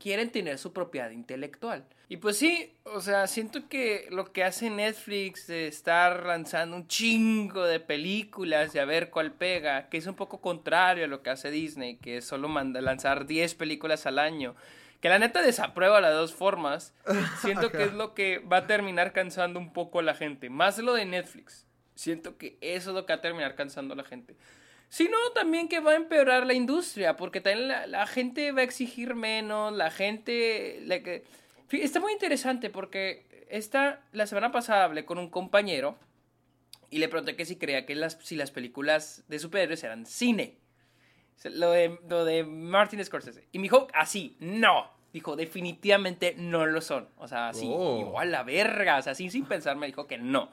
quieren 0.03 0.31
tener 0.31 0.57
su 0.57 0.73
propiedad 0.73 1.11
intelectual. 1.11 1.85
Y 2.09 2.17
pues 2.17 2.37
sí, 2.37 2.73
o 2.83 2.99
sea, 2.99 3.25
siento 3.25 3.69
que 3.69 4.07
lo 4.11 4.33
que 4.33 4.43
hace 4.43 4.69
Netflix 4.69 5.47
de 5.47 5.67
estar 5.67 6.25
lanzando 6.25 6.75
un 6.75 6.89
chingo 6.89 7.63
de 7.63 7.79
películas 7.79 8.75
y 8.75 8.79
a 8.79 8.85
ver 8.85 9.09
cuál 9.09 9.31
pega, 9.31 9.87
que 9.87 9.95
es 9.95 10.05
un 10.05 10.15
poco 10.15 10.41
contrario 10.41 11.05
a 11.05 11.07
lo 11.07 11.23
que 11.23 11.29
hace 11.29 11.51
Disney, 11.51 11.95
que 11.95 12.21
solo 12.21 12.49
manda 12.49 12.81
lanzar 12.81 13.25
10 13.25 13.55
películas 13.55 14.05
al 14.05 14.19
año, 14.19 14.55
que 14.99 15.07
la 15.07 15.19
neta 15.19 15.41
desaprueba 15.41 16.01
las 16.01 16.11
dos 16.11 16.33
formas, 16.33 16.93
siento 17.41 17.71
que 17.71 17.83
es 17.83 17.93
lo 17.93 18.13
que 18.13 18.39
va 18.39 18.57
a 18.57 18.67
terminar 18.67 19.13
cansando 19.13 19.57
un 19.57 19.71
poco 19.71 19.99
a 19.99 20.03
la 20.03 20.15
gente, 20.15 20.49
más 20.49 20.77
lo 20.79 20.93
de 20.95 21.05
Netflix. 21.05 21.65
Siento 21.95 22.37
que 22.37 22.57
eso 22.59 22.89
es 22.89 22.95
lo 22.95 23.05
que 23.05 23.13
va 23.13 23.19
a 23.19 23.21
terminar 23.21 23.55
cansando 23.55 23.93
a 23.93 23.97
la 23.97 24.03
gente 24.03 24.35
sino 24.93 25.17
también 25.33 25.69
que 25.69 25.79
va 25.79 25.93
a 25.93 25.95
empeorar 25.95 26.45
la 26.45 26.53
industria, 26.53 27.15
porque 27.15 27.41
también 27.41 27.67
la, 27.67 28.05
gente 28.05 28.51
va 28.51 28.61
a 28.61 28.63
exigir 28.63 29.15
menos, 29.15 29.73
la 29.73 29.89
gente... 29.89 30.85
está 31.71 31.99
muy 31.99 32.13
interesante 32.13 32.69
porque 32.69 33.25
esta, 33.49 34.03
la 34.11 34.27
semana 34.27 34.51
pasada 34.51 34.83
hablé 34.83 35.03
con 35.03 35.17
un 35.17 35.31
compañero 35.31 35.97
y 36.91 36.99
le 36.99 37.09
pregunté 37.09 37.35
que 37.35 37.43
si 37.43 37.55
creía 37.55 37.87
que 37.87 37.95
las, 37.95 38.19
si 38.21 38.35
las 38.35 38.51
películas 38.51 39.23
de 39.29 39.39
superhéroes 39.39 39.83
eran 39.83 40.05
cine. 40.05 40.59
Lo 41.43 41.71
de, 41.71 41.97
lo 42.07 42.23
de 42.23 42.43
Martin 42.43 43.03
Scorsese. 43.03 43.47
Y 43.51 43.57
me 43.57 43.63
dijo, 43.63 43.87
así, 43.95 44.37
no. 44.39 44.91
Dijo, 45.11 45.35
definitivamente 45.35 46.35
no 46.37 46.67
lo 46.67 46.81
son. 46.81 47.09
O 47.17 47.27
sea, 47.27 47.49
así, 47.49 47.67
oh. 47.67 47.99
igual 47.99 48.31
la 48.31 48.43
verga. 48.43 48.99
O 48.99 49.01
sea, 49.01 49.13
así 49.13 49.31
sin 49.31 49.45
pensar 49.45 49.75
me 49.75 49.87
dijo 49.87 50.05
que 50.05 50.19
no. 50.19 50.51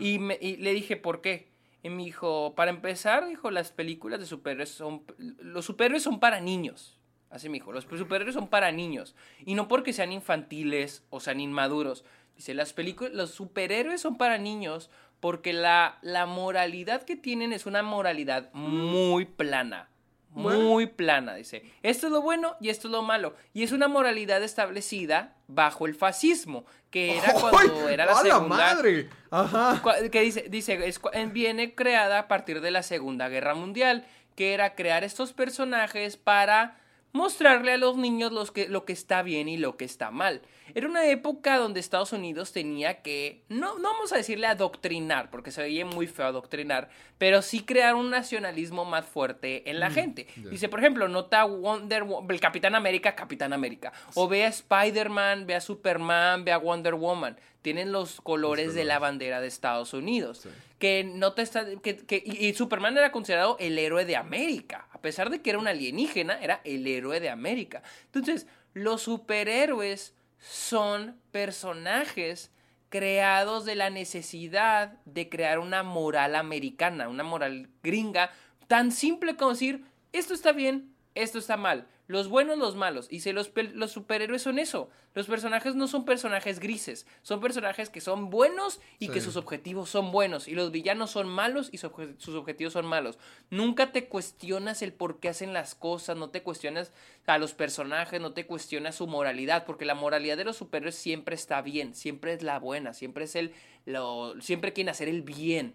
Y, 0.00 0.18
me, 0.18 0.38
y 0.40 0.56
le 0.56 0.72
dije, 0.72 0.96
¿por 0.96 1.20
qué? 1.20 1.54
Y 1.82 1.90
me 1.90 2.04
dijo, 2.04 2.54
para 2.54 2.70
empezar, 2.70 3.26
dijo, 3.26 3.50
las 3.50 3.72
películas 3.72 4.20
de 4.20 4.26
superhéroes 4.26 4.70
son... 4.70 5.02
Los 5.18 5.64
superhéroes 5.66 6.02
son 6.02 6.20
para 6.20 6.40
niños. 6.40 6.98
Así 7.30 7.48
me 7.48 7.54
dijo, 7.54 7.72
los 7.72 7.84
superhéroes 7.84 8.34
son 8.34 8.48
para 8.48 8.72
niños. 8.72 9.14
Y 9.44 9.54
no 9.54 9.68
porque 9.68 9.92
sean 9.92 10.12
infantiles 10.12 11.04
o 11.10 11.20
sean 11.20 11.40
inmaduros. 11.40 12.04
Dice, 12.36 12.54
las 12.54 12.72
películas, 12.72 13.14
los 13.14 13.30
superhéroes 13.30 14.00
son 14.00 14.16
para 14.18 14.38
niños 14.38 14.90
porque 15.20 15.52
la, 15.52 15.98
la 16.02 16.26
moralidad 16.26 17.02
que 17.02 17.16
tienen 17.16 17.52
es 17.52 17.66
una 17.66 17.82
moralidad 17.82 18.52
muy 18.52 19.24
plana 19.24 19.88
muy 20.36 20.86
plana, 20.86 21.34
dice. 21.34 21.62
Esto 21.82 22.06
es 22.06 22.12
lo 22.12 22.20
bueno 22.20 22.56
y 22.60 22.68
esto 22.68 22.88
es 22.88 22.92
lo 22.92 23.02
malo. 23.02 23.34
Y 23.54 23.62
es 23.62 23.72
una 23.72 23.88
moralidad 23.88 24.42
establecida 24.42 25.34
bajo 25.48 25.86
el 25.86 25.94
fascismo, 25.94 26.64
que 26.90 27.16
era 27.16 27.32
cuando 27.50 27.88
era 27.88 28.06
la 28.06 28.14
segunda. 28.16 28.40
madre! 28.40 29.08
Ajá. 29.30 29.82
Que 30.10 30.20
dice, 30.20 30.46
dice 30.48 30.92
viene 31.32 31.74
creada 31.74 32.20
a 32.20 32.28
partir 32.28 32.60
de 32.60 32.70
la 32.70 32.82
Segunda 32.82 33.28
Guerra 33.28 33.54
Mundial, 33.54 34.06
que 34.34 34.52
era 34.54 34.74
crear 34.74 35.04
estos 35.04 35.32
personajes 35.32 36.16
para 36.16 36.78
mostrarle 37.12 37.72
a 37.72 37.78
los 37.78 37.96
niños 37.96 38.30
los 38.30 38.52
que, 38.52 38.68
lo 38.68 38.84
que 38.84 38.92
está 38.92 39.22
bien 39.22 39.48
y 39.48 39.56
lo 39.56 39.76
que 39.76 39.86
está 39.86 40.10
mal. 40.10 40.42
Era 40.74 40.88
una 40.88 41.06
época 41.06 41.58
donde 41.58 41.80
Estados 41.80 42.12
Unidos 42.12 42.52
tenía 42.52 43.02
que, 43.02 43.42
no, 43.48 43.78
no 43.78 43.92
vamos 43.92 44.12
a 44.12 44.16
decirle 44.16 44.46
adoctrinar, 44.46 45.30
porque 45.30 45.50
se 45.50 45.62
veía 45.62 45.84
muy 45.84 46.06
feo 46.06 46.26
adoctrinar, 46.26 46.88
pero 47.18 47.42
sí 47.42 47.60
crear 47.60 47.94
un 47.94 48.10
nacionalismo 48.10 48.84
más 48.84 49.06
fuerte 49.06 49.70
en 49.70 49.80
la 49.80 49.90
mm, 49.90 49.92
gente. 49.92 50.26
Dice, 50.50 50.68
por 50.68 50.80
ejemplo, 50.80 51.08
nota 51.08 51.44
Wonder 51.44 52.04
el 52.28 52.40
Capitán 52.40 52.74
América, 52.74 53.14
Capitán 53.14 53.52
América. 53.52 53.92
O 54.14 54.28
ve 54.28 54.44
a 54.44 54.48
Spider-Man, 54.48 55.46
ve 55.46 55.54
a 55.54 55.60
Superman, 55.60 56.44
ve 56.44 56.52
a 56.52 56.58
Wonder 56.58 56.94
Woman. 56.94 57.38
Tienen 57.62 57.90
los 57.90 58.20
colores 58.20 58.74
de 58.74 58.84
la 58.84 58.98
bandera 58.98 59.40
de 59.40 59.48
Estados 59.48 59.92
Unidos. 59.92 60.46
Que 60.78 61.04
no 61.04 61.32
te 61.32 61.42
está. 61.42 61.64
Que, 61.82 62.22
y, 62.24 62.46
y 62.46 62.54
Superman 62.54 62.96
era 62.96 63.10
considerado 63.10 63.56
el 63.58 63.78
héroe 63.78 64.04
de 64.04 64.16
América. 64.16 64.88
A 64.92 65.00
pesar 65.00 65.30
de 65.30 65.40
que 65.40 65.50
era 65.50 65.58
un 65.58 65.66
alienígena, 65.66 66.38
era 66.40 66.60
el 66.64 66.86
héroe 66.86 67.18
de 67.18 67.30
América. 67.30 67.82
Entonces, 68.12 68.46
los 68.74 69.02
superhéroes 69.02 70.12
son 70.48 71.20
personajes 71.32 72.52
creados 72.88 73.64
de 73.64 73.74
la 73.74 73.90
necesidad 73.90 74.92
de 75.04 75.28
crear 75.28 75.58
una 75.58 75.82
moral 75.82 76.36
americana, 76.36 77.08
una 77.08 77.24
moral 77.24 77.68
gringa, 77.82 78.30
tan 78.68 78.92
simple 78.92 79.36
como 79.36 79.52
decir, 79.52 79.84
esto 80.12 80.34
está 80.34 80.52
bien, 80.52 80.94
esto 81.14 81.38
está 81.38 81.56
mal. 81.56 81.88
Los 82.08 82.28
buenos, 82.28 82.56
los 82.56 82.76
malos. 82.76 83.08
Y 83.10 83.20
si 83.20 83.32
los, 83.32 83.50
los 83.74 83.90
superhéroes 83.90 84.42
son 84.42 84.60
eso. 84.60 84.88
Los 85.14 85.26
personajes 85.26 85.74
no 85.74 85.88
son 85.88 86.04
personajes 86.04 86.60
grises. 86.60 87.04
Son 87.22 87.40
personajes 87.40 87.90
que 87.90 88.00
son 88.00 88.30
buenos 88.30 88.80
y 89.00 89.08
que 89.08 89.20
sus 89.20 89.34
objetivos 89.34 89.90
son 89.90 90.12
buenos. 90.12 90.46
Y 90.46 90.54
los 90.54 90.70
villanos 90.70 91.10
son 91.10 91.28
malos 91.28 91.68
y 91.72 91.78
sus 91.78 92.34
objetivos 92.34 92.74
son 92.74 92.86
malos. 92.86 93.18
Nunca 93.50 93.90
te 93.90 94.06
cuestionas 94.06 94.82
el 94.82 94.92
por 94.92 95.18
qué 95.18 95.30
hacen 95.30 95.52
las 95.52 95.74
cosas. 95.74 96.16
No 96.16 96.30
te 96.30 96.44
cuestionas 96.44 96.92
a 97.26 97.38
los 97.38 97.54
personajes. 97.54 98.20
No 98.20 98.34
te 98.34 98.46
cuestionas 98.46 98.94
su 98.94 99.08
moralidad. 99.08 99.64
Porque 99.64 99.84
la 99.84 99.96
moralidad 99.96 100.36
de 100.36 100.44
los 100.44 100.56
superhéroes 100.58 100.94
siempre 100.94 101.34
está 101.34 101.60
bien. 101.60 101.96
Siempre 101.96 102.34
es 102.34 102.42
la 102.42 102.60
buena. 102.60 102.92
Siempre 102.92 103.24
es 103.24 103.34
el. 103.34 103.52
Lo, 103.84 104.40
siempre 104.40 104.72
quieren 104.72 104.90
hacer 104.90 105.08
el 105.08 105.22
bien. 105.22 105.74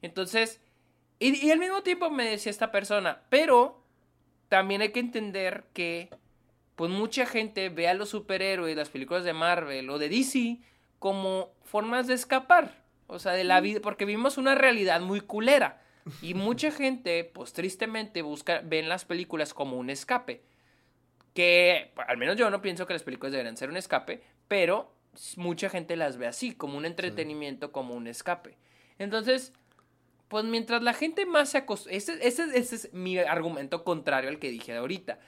Entonces. 0.00 0.60
Y, 1.20 1.46
y 1.46 1.52
al 1.52 1.60
mismo 1.60 1.84
tiempo 1.84 2.10
me 2.10 2.28
decía 2.28 2.50
esta 2.50 2.72
persona. 2.72 3.22
Pero 3.28 3.81
también 4.52 4.82
hay 4.82 4.90
que 4.90 5.00
entender 5.00 5.64
que 5.72 6.10
pues 6.76 6.90
mucha 6.90 7.24
gente 7.24 7.70
ve 7.70 7.88
a 7.88 7.94
los 7.94 8.10
superhéroes, 8.10 8.76
las 8.76 8.90
películas 8.90 9.24
de 9.24 9.32
Marvel 9.32 9.88
o 9.88 9.98
de 9.98 10.10
DC 10.10 10.58
como 10.98 11.54
formas 11.62 12.06
de 12.06 12.12
escapar, 12.12 12.84
o 13.06 13.18
sea, 13.18 13.32
de 13.32 13.44
la 13.44 13.62
vida, 13.62 13.80
porque 13.80 14.04
vivimos 14.04 14.36
una 14.36 14.54
realidad 14.54 15.00
muy 15.00 15.22
culera 15.22 15.80
y 16.20 16.34
mucha 16.34 16.70
gente, 16.70 17.24
pues 17.24 17.54
tristemente 17.54 18.20
busca 18.20 18.60
ven 18.62 18.90
las 18.90 19.06
películas 19.06 19.54
como 19.54 19.78
un 19.78 19.88
escape. 19.88 20.42
Que 21.32 21.94
al 22.06 22.18
menos 22.18 22.36
yo 22.36 22.50
no 22.50 22.60
pienso 22.60 22.86
que 22.86 22.92
las 22.92 23.04
películas 23.04 23.32
deberían 23.32 23.56
ser 23.56 23.70
un 23.70 23.78
escape, 23.78 24.22
pero 24.48 24.92
mucha 25.36 25.70
gente 25.70 25.96
las 25.96 26.18
ve 26.18 26.26
así, 26.26 26.54
como 26.54 26.76
un 26.76 26.84
entretenimiento, 26.84 27.72
como 27.72 27.94
un 27.94 28.06
escape. 28.06 28.58
Entonces, 28.98 29.54
pues 30.32 30.46
mientras 30.46 30.82
la 30.82 30.94
gente 30.94 31.26
más 31.26 31.50
se 31.50 31.58
acostumbra, 31.58 31.94
ese, 31.94 32.56
es 32.56 32.88
mi 32.94 33.18
argumento 33.18 33.84
contrario 33.84 34.30
al 34.30 34.38
que 34.38 34.48
dije 34.48 34.74
ahorita. 34.74 35.18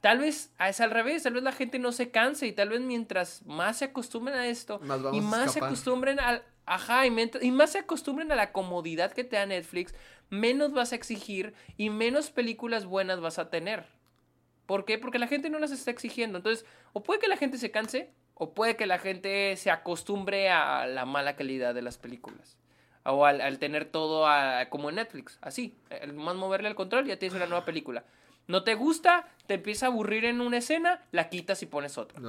Tal 0.00 0.20
vez 0.20 0.54
es 0.58 0.80
al 0.80 0.90
revés, 0.90 1.22
tal 1.22 1.34
vez 1.34 1.42
la 1.42 1.52
gente 1.52 1.78
no 1.78 1.92
se 1.92 2.10
canse 2.10 2.46
y 2.46 2.52
tal 2.52 2.70
vez 2.70 2.80
mientras 2.80 3.44
más 3.44 3.76
se 3.76 3.84
acostumbren 3.84 4.38
a 4.38 4.48
esto 4.48 4.80
y 5.12 5.20
más 5.20 5.52
se 5.52 5.58
acostumbren 5.58 6.18
al... 6.18 6.42
Ajá, 6.64 7.06
y, 7.06 7.14
y, 7.42 7.50
más 7.50 7.72
se 7.72 7.78
acostumbren 7.80 8.32
a 8.32 8.36
la 8.36 8.52
comodidad 8.52 9.12
que 9.12 9.22
te 9.22 9.36
da 9.36 9.44
Netflix, 9.44 9.94
menos 10.30 10.72
vas 10.72 10.92
a 10.92 10.96
exigir 10.96 11.52
y 11.76 11.90
menos 11.90 12.30
películas 12.30 12.86
buenas 12.86 13.20
vas 13.20 13.38
a 13.38 13.50
tener. 13.50 13.84
¿Por 14.64 14.86
qué? 14.86 14.96
Porque 14.96 15.18
la 15.18 15.26
gente 15.26 15.50
no 15.50 15.58
las 15.58 15.72
está 15.72 15.90
exigiendo. 15.90 16.38
Entonces, 16.38 16.64
o 16.94 17.02
puede 17.02 17.20
que 17.20 17.28
la 17.28 17.36
gente 17.36 17.58
se 17.58 17.70
canse, 17.70 18.14
o 18.32 18.54
puede 18.54 18.76
que 18.76 18.86
la 18.86 18.98
gente 18.98 19.58
se 19.58 19.70
acostumbre 19.70 20.48
a 20.48 20.86
la 20.86 21.04
mala 21.04 21.36
calidad 21.36 21.74
de 21.74 21.82
las 21.82 21.98
películas 21.98 22.56
o 23.04 23.26
al, 23.26 23.58
tener 23.58 23.84
todo 23.84 24.26
como 24.70 24.88
en 24.88 24.96
Netflix, 24.96 25.38
así, 25.42 25.76
el 25.90 26.14
más 26.14 26.34
moverle 26.36 26.68
el 26.68 26.74
control 26.74 27.06
ya 27.06 27.18
tienes 27.18 27.36
una 27.36 27.46
nueva 27.46 27.64
película. 27.64 28.04
No 28.46 28.62
te 28.62 28.74
gusta, 28.74 29.28
te 29.46 29.54
empieza 29.54 29.86
a 29.86 29.88
aburrir 29.88 30.24
en 30.24 30.40
una 30.40 30.58
escena, 30.58 31.02
la 31.12 31.28
quitas 31.28 31.62
y 31.62 31.66
pones 31.66 31.96
otra. 31.96 32.20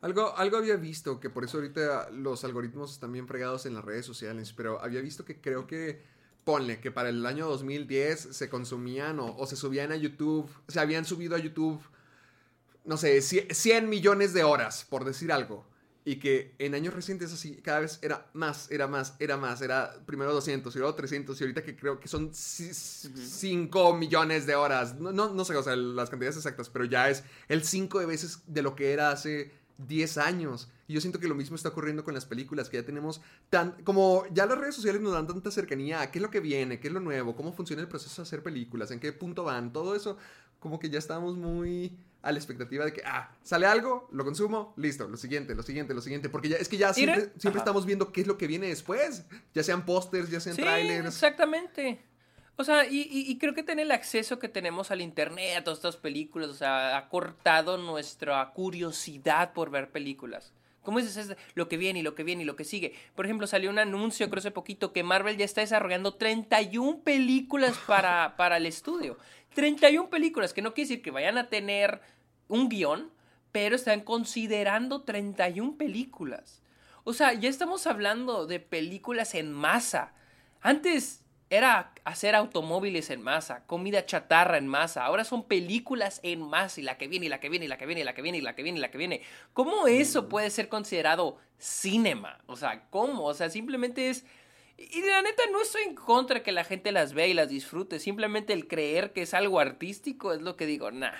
Algo, 0.00 0.36
algo 0.36 0.56
había 0.56 0.76
visto, 0.76 1.18
que 1.18 1.30
por 1.30 1.44
eso 1.44 1.58
ahorita 1.58 2.10
los 2.10 2.44
algoritmos 2.44 2.92
están 2.92 3.12
bien 3.12 3.26
fregados 3.26 3.66
en 3.66 3.74
las 3.74 3.84
redes 3.84 4.06
sociales, 4.06 4.52
pero 4.52 4.80
había 4.80 5.00
visto 5.00 5.24
que 5.24 5.40
creo 5.40 5.66
que, 5.66 6.00
ponle, 6.44 6.80
que 6.80 6.92
para 6.92 7.08
el 7.08 7.26
año 7.26 7.48
2010 7.48 8.28
se 8.30 8.48
consumían 8.48 9.18
o, 9.18 9.36
o 9.36 9.46
se 9.46 9.56
subían 9.56 9.90
a 9.90 9.96
YouTube, 9.96 10.48
se 10.68 10.78
habían 10.78 11.04
subido 11.04 11.34
a 11.34 11.38
YouTube, 11.38 11.80
no 12.84 12.96
sé, 12.96 13.20
100 13.20 13.88
millones 13.88 14.32
de 14.32 14.44
horas, 14.44 14.86
por 14.88 15.04
decir 15.04 15.32
algo. 15.32 15.66
Y 16.08 16.16
que 16.16 16.54
en 16.58 16.74
años 16.74 16.94
recientes 16.94 17.30
así, 17.34 17.56
cada 17.56 17.80
vez 17.80 17.98
era 18.00 18.30
más, 18.32 18.70
era 18.70 18.86
más, 18.86 19.14
era 19.18 19.36
más. 19.36 19.60
Era 19.60 19.92
primero 20.06 20.32
200 20.32 20.74
y 20.74 20.78
luego 20.78 20.94
300 20.94 21.38
y 21.38 21.44
ahorita 21.44 21.62
que 21.62 21.76
creo 21.76 22.00
que 22.00 22.08
son 22.08 22.30
5 22.32 23.94
millones 23.94 24.46
de 24.46 24.54
horas. 24.54 24.98
No, 24.98 25.12
no, 25.12 25.34
no 25.34 25.44
sé, 25.44 25.54
o 25.54 25.62
sea, 25.62 25.76
las 25.76 26.08
cantidades 26.08 26.38
exactas, 26.38 26.70
pero 26.70 26.86
ya 26.86 27.10
es 27.10 27.24
el 27.48 27.62
5 27.62 28.00
de 28.00 28.06
veces 28.06 28.38
de 28.46 28.62
lo 28.62 28.74
que 28.74 28.94
era 28.94 29.10
hace 29.10 29.52
10 29.86 30.16
años. 30.16 30.70
Y 30.86 30.94
yo 30.94 31.02
siento 31.02 31.20
que 31.20 31.28
lo 31.28 31.34
mismo 31.34 31.56
está 31.56 31.68
ocurriendo 31.68 32.04
con 32.04 32.14
las 32.14 32.24
películas, 32.24 32.70
que 32.70 32.78
ya 32.78 32.86
tenemos 32.86 33.20
tan... 33.50 33.72
Como 33.84 34.24
ya 34.32 34.46
las 34.46 34.56
redes 34.56 34.76
sociales 34.76 35.02
nos 35.02 35.12
dan 35.12 35.26
tanta 35.26 35.50
cercanía 35.50 36.00
a 36.00 36.10
qué 36.10 36.20
es 36.20 36.22
lo 36.22 36.30
que 36.30 36.40
viene, 36.40 36.80
qué 36.80 36.88
es 36.88 36.94
lo 36.94 37.00
nuevo, 37.00 37.36
cómo 37.36 37.52
funciona 37.52 37.82
el 37.82 37.88
proceso 37.88 38.22
de 38.22 38.26
hacer 38.26 38.42
películas, 38.42 38.90
en 38.92 38.98
qué 38.98 39.12
punto 39.12 39.44
van, 39.44 39.74
todo 39.74 39.94
eso, 39.94 40.16
como 40.58 40.78
que 40.78 40.88
ya 40.88 40.98
estamos 40.98 41.36
muy 41.36 41.98
a 42.22 42.32
la 42.32 42.38
expectativa 42.38 42.84
de 42.84 42.92
que, 42.92 43.02
ah, 43.04 43.30
sale 43.42 43.66
algo, 43.66 44.08
lo 44.12 44.24
consumo, 44.24 44.74
listo, 44.76 45.08
lo 45.08 45.16
siguiente, 45.16 45.54
lo 45.54 45.62
siguiente, 45.62 45.94
lo 45.94 46.00
siguiente. 46.00 46.28
Porque 46.28 46.48
ya 46.48 46.56
es 46.56 46.68
que 46.68 46.76
ya 46.76 46.92
siempre, 46.92 47.30
siempre 47.38 47.58
estamos 47.58 47.86
viendo 47.86 48.12
qué 48.12 48.22
es 48.22 48.26
lo 48.26 48.36
que 48.36 48.46
viene 48.46 48.66
después. 48.66 49.24
Ya 49.54 49.62
sean 49.62 49.84
pósters, 49.84 50.30
ya 50.30 50.40
sean 50.40 50.56
sí, 50.56 50.62
trailers. 50.62 51.06
Exactamente. 51.06 52.00
O 52.60 52.64
sea, 52.64 52.86
y, 52.90 53.38
creo 53.38 53.54
que 53.54 53.62
tener 53.62 53.86
el 53.86 53.92
acceso 53.92 54.40
que 54.40 54.48
tenemos 54.48 54.90
al 54.90 55.00
internet, 55.00 55.56
a 55.56 55.62
todas 55.62 55.78
estas 55.78 55.96
películas, 55.96 56.50
o 56.50 56.54
sea, 56.54 56.96
ha 56.96 57.08
cortado 57.08 57.78
nuestra 57.78 58.50
curiosidad 58.50 59.52
por 59.52 59.70
ver 59.70 59.92
películas. 59.92 60.52
¿Cómo 60.82 60.98
dices 60.98 61.16
es 61.18 61.36
lo 61.54 61.68
que 61.68 61.76
viene 61.76 62.00
y 62.00 62.02
lo 62.02 62.16
que 62.16 62.24
viene 62.24 62.42
y 62.42 62.44
lo 62.44 62.56
que 62.56 62.64
sigue? 62.64 62.94
Por 63.14 63.26
ejemplo, 63.26 63.46
salió 63.46 63.70
un 63.70 63.78
anuncio, 63.78 64.28
creo 64.28 64.40
hace 64.40 64.50
poquito, 64.50 64.92
que 64.92 65.04
Marvel 65.04 65.36
ya 65.36 65.44
está 65.44 65.60
desarrollando 65.60 66.14
31 66.14 67.02
películas 67.02 67.78
para, 67.86 68.34
para 68.36 68.56
el 68.56 68.66
estudio. 68.66 69.18
31 69.54 70.10
películas, 70.10 70.52
que 70.52 70.62
no 70.62 70.74
quiere 70.74 70.88
decir 70.88 71.02
que 71.02 71.10
vayan 71.10 71.38
a 71.38 71.48
tener 71.48 72.00
un 72.48 72.68
guion, 72.68 73.10
pero 73.52 73.76
están 73.76 74.00
considerando 74.00 75.02
31 75.02 75.76
películas. 75.76 76.62
O 77.04 77.12
sea, 77.12 77.32
ya 77.32 77.48
estamos 77.48 77.86
hablando 77.86 78.46
de 78.46 78.60
películas 78.60 79.34
en 79.34 79.52
masa. 79.52 80.12
Antes 80.60 81.24
era 81.50 81.92
hacer 82.04 82.34
automóviles 82.34 83.08
en 83.10 83.22
masa, 83.22 83.64
comida 83.66 84.04
chatarra 84.04 84.58
en 84.58 84.66
masa. 84.66 85.04
Ahora 85.04 85.24
son 85.24 85.44
películas 85.44 86.20
en 86.22 86.42
masa 86.42 86.80
y 86.80 86.84
la 86.84 86.98
que 86.98 87.08
viene 87.08 87.26
y 87.26 87.28
la 87.30 87.40
que 87.40 87.48
viene 87.48 87.64
y 87.64 87.68
la 87.68 87.78
que 87.78 87.86
viene 87.86 88.02
y 88.02 88.04
la 88.04 88.14
que 88.14 88.22
viene 88.22 88.38
y 88.38 88.42
la 88.42 88.54
que 88.54 88.62
viene 88.62 88.78
y 88.78 88.82
la 88.82 88.90
que 88.90 88.98
viene. 88.98 89.22
¿Cómo 89.54 89.86
eso 89.86 90.28
puede 90.28 90.50
ser 90.50 90.68
considerado 90.68 91.38
cinema? 91.56 92.38
O 92.46 92.56
sea, 92.56 92.84
¿cómo? 92.90 93.24
O 93.24 93.34
sea, 93.34 93.48
simplemente 93.48 94.10
es... 94.10 94.24
Y 94.78 95.02
la 95.02 95.22
neta 95.22 95.42
no 95.50 95.60
estoy 95.60 95.82
en 95.82 95.96
contra 95.96 96.36
de 96.36 96.42
que 96.44 96.52
la 96.52 96.62
gente 96.62 96.92
las 96.92 97.12
vea 97.12 97.26
y 97.26 97.34
las 97.34 97.48
disfrute. 97.48 97.98
Simplemente 97.98 98.52
el 98.52 98.68
creer 98.68 99.12
que 99.12 99.22
es 99.22 99.34
algo 99.34 99.58
artístico 99.58 100.32
es 100.32 100.40
lo 100.40 100.56
que 100.56 100.66
digo, 100.66 100.92
nah, 100.92 101.12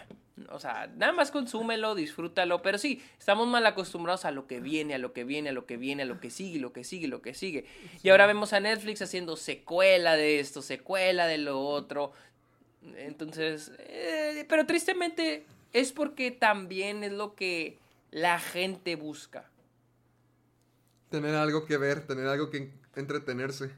o 0.50 0.60
sea, 0.60 0.88
nada 0.96 1.12
más 1.12 1.32
consúmelo, 1.32 1.96
disfrútalo, 1.96 2.62
pero 2.62 2.78
sí, 2.78 3.02
estamos 3.18 3.48
mal 3.48 3.66
acostumbrados 3.66 4.24
a 4.24 4.30
lo 4.30 4.46
que 4.46 4.60
viene, 4.60 4.94
a 4.94 4.98
lo 4.98 5.12
que 5.12 5.24
viene, 5.24 5.48
a 5.48 5.52
lo 5.52 5.66
que 5.66 5.76
viene, 5.76 6.02
a 6.02 6.06
lo 6.06 6.20
que 6.20 6.30
sigue, 6.30 6.60
lo 6.60 6.72
que 6.72 6.84
sigue, 6.84 7.08
lo 7.08 7.20
que 7.20 7.34
sigue. 7.34 7.66
Y 8.02 8.10
ahora 8.10 8.26
vemos 8.26 8.52
a 8.52 8.60
Netflix 8.60 9.02
haciendo 9.02 9.36
secuela 9.36 10.16
de 10.16 10.38
esto, 10.38 10.62
secuela 10.62 11.26
de 11.26 11.38
lo 11.38 11.60
otro. 11.60 12.12
Entonces, 12.96 13.72
eh, 13.78 14.46
pero 14.48 14.66
tristemente 14.66 15.44
es 15.72 15.92
porque 15.92 16.30
también 16.30 17.02
es 17.04 17.12
lo 17.12 17.34
que 17.34 17.78
la 18.10 18.38
gente 18.38 18.96
busca. 18.96 19.50
Tener 21.10 21.34
algo 21.34 21.64
que 21.66 21.76
ver, 21.76 22.06
tener 22.06 22.26
algo 22.26 22.50
que 22.50 22.70
entretenerse. 22.98 23.70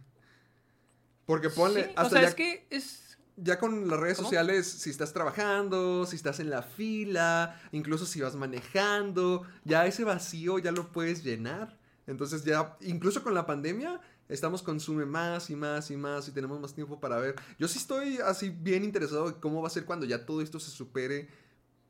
Porque 1.26 1.50
ponle... 1.50 1.94
o 1.96 2.08
sea, 2.08 2.22
es 2.22 2.34
que 2.34 2.66
es 2.70 3.10
ya 3.42 3.58
con 3.58 3.88
las 3.88 3.98
redes 3.98 4.18
sociales, 4.18 4.66
si 4.66 4.90
estás 4.90 5.12
trabajando, 5.12 6.04
si 6.06 6.16
estás 6.16 6.40
en 6.40 6.50
la 6.50 6.62
fila, 6.62 7.58
incluso 7.72 8.04
si 8.04 8.20
vas 8.20 8.36
manejando, 8.36 9.46
ya 9.64 9.86
ese 9.86 10.04
vacío 10.04 10.58
ya 10.58 10.72
lo 10.72 10.92
puedes 10.92 11.24
llenar. 11.24 11.78
Entonces 12.06 12.44
ya, 12.44 12.76
incluso 12.80 13.22
con 13.22 13.34
la 13.34 13.46
pandemia, 13.46 14.00
estamos 14.28 14.62
consume 14.62 15.06
más 15.06 15.48
y 15.48 15.56
más 15.56 15.90
y 15.90 15.96
más 15.96 16.28
y 16.28 16.32
tenemos 16.32 16.60
más 16.60 16.74
tiempo 16.74 17.00
para 17.00 17.16
ver. 17.16 17.36
Yo 17.58 17.68
sí 17.68 17.78
estoy 17.78 18.18
así 18.18 18.50
bien 18.50 18.84
interesado 18.84 19.28
en 19.28 19.34
cómo 19.34 19.62
va 19.62 19.68
a 19.68 19.70
ser 19.70 19.84
cuando 19.84 20.06
ya 20.06 20.26
todo 20.26 20.42
esto 20.42 20.60
se 20.60 20.70
supere, 20.70 21.28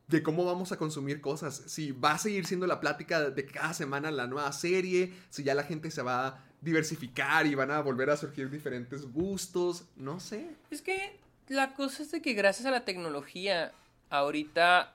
de 0.07 0.23
cómo 0.23 0.44
vamos 0.44 0.73
a 0.73 0.77
consumir 0.77 1.20
cosas. 1.20 1.62
Si 1.66 1.93
va 1.93 2.12
a 2.12 2.19
seguir 2.19 2.47
siendo 2.47 2.66
la 2.66 2.81
plática 2.81 3.31
de 3.31 3.47
cada 3.47 3.74
semana 3.74 4.11
la 4.11 4.27
nueva 4.27 4.52
serie, 4.52 5.15
si 5.31 5.43
ya 5.43 5.55
la 5.55 5.65
gente 5.65 5.90
se 5.90 6.02
va 6.02 6.44
diversificar 6.61 7.47
y 7.47 7.55
van 7.55 7.70
a 7.70 7.81
volver 7.81 8.11
a 8.11 8.16
surgir 8.16 8.51
diferentes 8.51 9.11
gustos, 9.12 9.85
no 9.97 10.20
sé. 10.20 10.51
Es 10.70 10.82
que 10.82 11.19
la 11.49 11.74
cosa 11.74 12.03
es 12.03 12.11
de 12.11 12.20
que 12.20 12.35
gracias 12.35 12.66
a 12.66 12.70
la 12.70 12.85
tecnología, 12.85 13.73
ahorita 14.11 14.95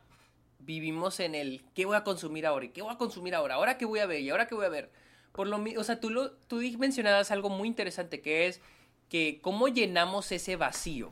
vivimos 0.60 1.20
en 1.20 1.36
el 1.36 1.62
¿qué 1.74 1.86
voy 1.86 1.96
a 1.96 2.04
consumir 2.04 2.46
ahora? 2.46 2.66
¿Y 2.66 2.70
qué 2.70 2.82
voy 2.82 2.94
a 2.94 2.98
consumir 2.98 3.36
ahora? 3.36 3.56
¿Ahora 3.56 3.78
qué 3.78 3.86
voy 3.86 4.00
a 4.00 4.06
ver? 4.06 4.22
¿Y 4.22 4.30
ahora 4.30 4.48
qué 4.48 4.56
voy 4.56 4.66
a 4.66 4.70
ver? 4.70 4.90
Por 5.32 5.48
lo 5.48 5.62
o 5.78 5.84
sea, 5.84 6.00
tú, 6.00 6.10
lo, 6.10 6.32
tú 6.32 6.62
mencionabas 6.78 7.32
algo 7.32 7.50
muy 7.50 7.68
interesante 7.68 8.22
que 8.22 8.48
es 8.48 8.62
que 9.10 9.40
cómo 9.42 9.68
llenamos 9.68 10.32
ese 10.32 10.56
vacío. 10.56 11.12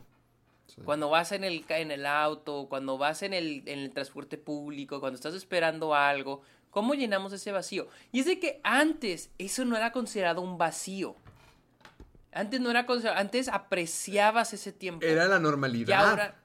Cuando 0.86 1.10
vas 1.10 1.32
en 1.34 1.44
el, 1.44 1.64
en 1.70 1.92
el 1.92 2.06
auto, 2.08 2.66
cuando 2.68 2.98
vas 2.98 3.22
en 3.22 3.34
el, 3.34 3.62
en 3.68 3.78
el 3.78 3.92
transporte 3.92 4.40
público, 4.40 5.00
cuando 5.00 5.18
estás 5.18 5.36
esperando 5.36 5.94
algo, 5.94 6.42
¿cómo 6.74 6.96
llenamos 6.96 7.32
ese 7.32 7.52
vacío? 7.52 7.88
Y 8.12 8.20
es 8.20 8.26
de 8.26 8.40
que 8.40 8.60
antes 8.64 9.30
eso 9.38 9.64
no 9.64 9.78
era 9.78 9.92
considerado 9.92 10.42
un 10.42 10.58
vacío. 10.58 11.16
Antes 12.34 12.60
no 12.60 12.72
era 12.72 12.88
cosa, 12.88 13.18
antes 13.18 13.48
apreciabas 13.48 14.54
ese 14.54 14.74
tiempo. 14.74 15.06
Era 15.06 15.28
la 15.28 15.40
normalidad. 15.40 15.88
Y 15.88 15.94
ahora 15.94 16.36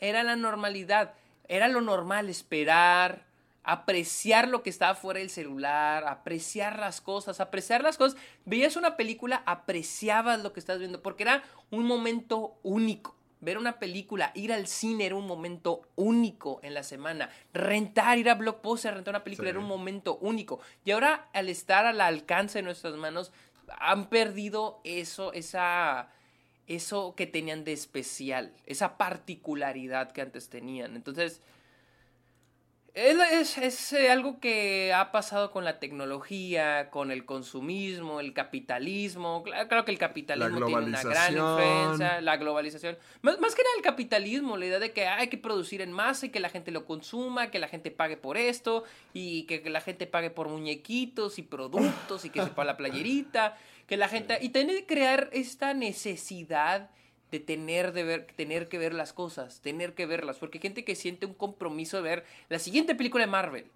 era 0.00 0.24
la 0.24 0.34
normalidad. 0.34 1.14
Era 1.48 1.68
lo 1.68 1.80
normal 1.80 2.28
esperar, 2.28 3.26
apreciar 3.62 4.48
lo 4.48 4.64
que 4.64 4.70
estaba 4.70 4.96
fuera 4.96 5.20
del 5.20 5.30
celular, 5.30 6.04
apreciar 6.08 6.80
las 6.80 7.00
cosas, 7.00 7.38
apreciar 7.38 7.84
las 7.84 7.96
cosas. 7.96 8.18
Veías 8.44 8.74
una 8.74 8.96
película, 8.96 9.44
apreciabas 9.46 10.42
lo 10.42 10.52
que 10.52 10.58
estás 10.58 10.80
viendo, 10.80 11.00
porque 11.00 11.22
era 11.22 11.44
un 11.70 11.84
momento 11.84 12.58
único. 12.64 13.14
Ver 13.40 13.58
una 13.58 13.78
película, 13.78 14.32
ir 14.34 14.52
al 14.52 14.66
cine 14.66 15.06
era 15.06 15.14
un 15.14 15.26
momento 15.26 15.82
único 15.94 16.58
en 16.62 16.74
la 16.74 16.82
semana. 16.82 17.28
Rentar, 17.52 18.18
ir 18.18 18.30
a 18.30 18.34
Blockbuster, 18.34 18.94
rentar 18.94 19.12
una 19.12 19.24
película 19.24 19.50
era 19.50 19.58
un 19.58 19.66
momento 19.66 20.16
único. 20.20 20.60
Y 20.84 20.92
ahora, 20.92 21.28
al 21.32 21.48
estar 21.48 21.84
al 21.84 22.00
alcance 22.00 22.58
de 22.58 22.62
nuestras 22.62 22.94
manos, 22.94 23.32
han 23.78 24.08
perdido 24.08 24.80
eso, 24.84 25.32
esa, 25.32 26.08
eso 26.66 27.14
que 27.14 27.26
tenían 27.26 27.64
de 27.64 27.72
especial, 27.72 28.52
esa 28.64 28.96
particularidad 28.96 30.12
que 30.12 30.22
antes 30.22 30.48
tenían. 30.48 30.96
Entonces, 30.96 31.42
es, 32.96 33.58
es, 33.58 33.92
eh, 33.92 34.10
algo 34.10 34.40
que 34.40 34.90
ha 34.94 35.12
pasado 35.12 35.50
con 35.50 35.64
la 35.64 35.78
tecnología, 35.78 36.88
con 36.88 37.10
el 37.10 37.26
consumismo, 37.26 38.20
el 38.20 38.32
capitalismo. 38.32 39.42
Claro, 39.42 39.84
que 39.84 39.92
el 39.92 39.98
capitalismo 39.98 40.64
tiene 40.64 40.86
una 40.86 41.02
gran 41.02 41.32
influencia, 41.36 42.22
la 42.22 42.38
globalización. 42.38 42.96
Más, 43.20 43.38
más, 43.38 43.54
que 43.54 43.62
nada 43.62 43.74
el 43.76 43.82
capitalismo, 43.82 44.56
la 44.56 44.64
idea 44.64 44.78
de 44.78 44.92
que 44.92 45.06
hay 45.06 45.28
que 45.28 45.36
producir 45.36 45.82
en 45.82 45.92
masa 45.92 46.24
y 46.24 46.30
que 46.30 46.40
la 46.40 46.48
gente 46.48 46.70
lo 46.70 46.86
consuma, 46.86 47.50
que 47.50 47.58
la 47.58 47.68
gente 47.68 47.90
pague 47.90 48.16
por 48.16 48.38
esto 48.38 48.84
y 49.12 49.42
que, 49.42 49.68
la 49.68 49.82
gente 49.82 50.06
pague 50.06 50.30
por 50.30 50.48
muñequitos 50.48 51.38
y 51.38 51.42
productos 51.42 52.24
y 52.24 52.30
que 52.30 52.42
se 52.42 52.64
la 52.64 52.76
playerita, 52.78 53.58
que 53.86 53.98
la 53.98 54.08
gente... 54.08 54.38
Y 54.46 54.50
tiene 54.50 54.74
que 54.74 54.86
crear 54.86 55.28
esta 55.32 55.74
necesidad 55.74 56.88
de 57.30 57.40
tener, 57.40 57.92
de 57.92 58.04
ver, 58.04 58.26
tener 58.36 58.68
que 58.68 58.78
ver 58.78 58.94
las 58.94 59.12
cosas, 59.12 59.60
tener 59.60 59.94
que 59.94 60.06
verlas, 60.06 60.38
porque 60.38 60.58
hay 60.58 60.62
gente 60.62 60.84
que 60.84 60.94
siente 60.94 61.26
un 61.26 61.34
compromiso 61.34 61.96
de 61.96 62.02
ver 62.02 62.24
la 62.48 62.58
siguiente 62.58 62.94
película 62.94 63.24
de 63.24 63.30
Marvel, 63.30 63.66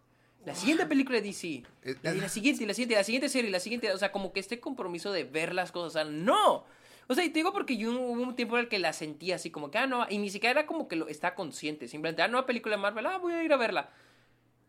la 0.46 0.54
siguiente 0.54 0.86
película 0.86 1.20
de 1.20 1.26
DC, 1.26 1.46
y 1.46 1.64
la 2.02 2.28
siguiente, 2.28 2.64
y 2.64 2.66
la 2.66 2.74
siguiente, 2.74 2.94
la 2.94 3.04
siguiente 3.04 3.28
serie, 3.28 3.50
la 3.50 3.60
siguiente, 3.60 3.92
o 3.92 3.98
sea, 3.98 4.12
como 4.12 4.32
que 4.32 4.40
este 4.40 4.58
compromiso 4.60 5.12
de 5.12 5.24
ver 5.24 5.54
las 5.54 5.72
cosas, 5.72 5.88
o 5.88 5.92
sea, 5.92 6.04
no. 6.04 6.64
O 7.08 7.14
sea, 7.14 7.24
y 7.24 7.30
te 7.30 7.40
digo 7.40 7.52
porque 7.52 7.76
yo 7.76 7.90
hubo 7.90 8.22
un 8.22 8.36
tiempo 8.36 8.56
en 8.56 8.64
el 8.64 8.68
que 8.68 8.78
la 8.78 8.92
sentía 8.92 9.34
así 9.34 9.50
como 9.50 9.70
que, 9.70 9.78
ah, 9.78 9.86
no, 9.86 10.06
y 10.08 10.18
ni 10.18 10.30
siquiera 10.30 10.60
era 10.60 10.66
como 10.66 10.86
que 10.86 10.96
lo 10.96 11.08
está 11.08 11.34
consciente, 11.34 11.88
simplemente, 11.88 12.22
ah, 12.22 12.28
no, 12.28 12.46
película 12.46 12.76
de 12.76 12.82
Marvel, 12.82 13.04
ah, 13.06 13.18
voy 13.18 13.32
a 13.32 13.42
ir 13.42 13.52
a 13.52 13.56
verla. 13.56 13.90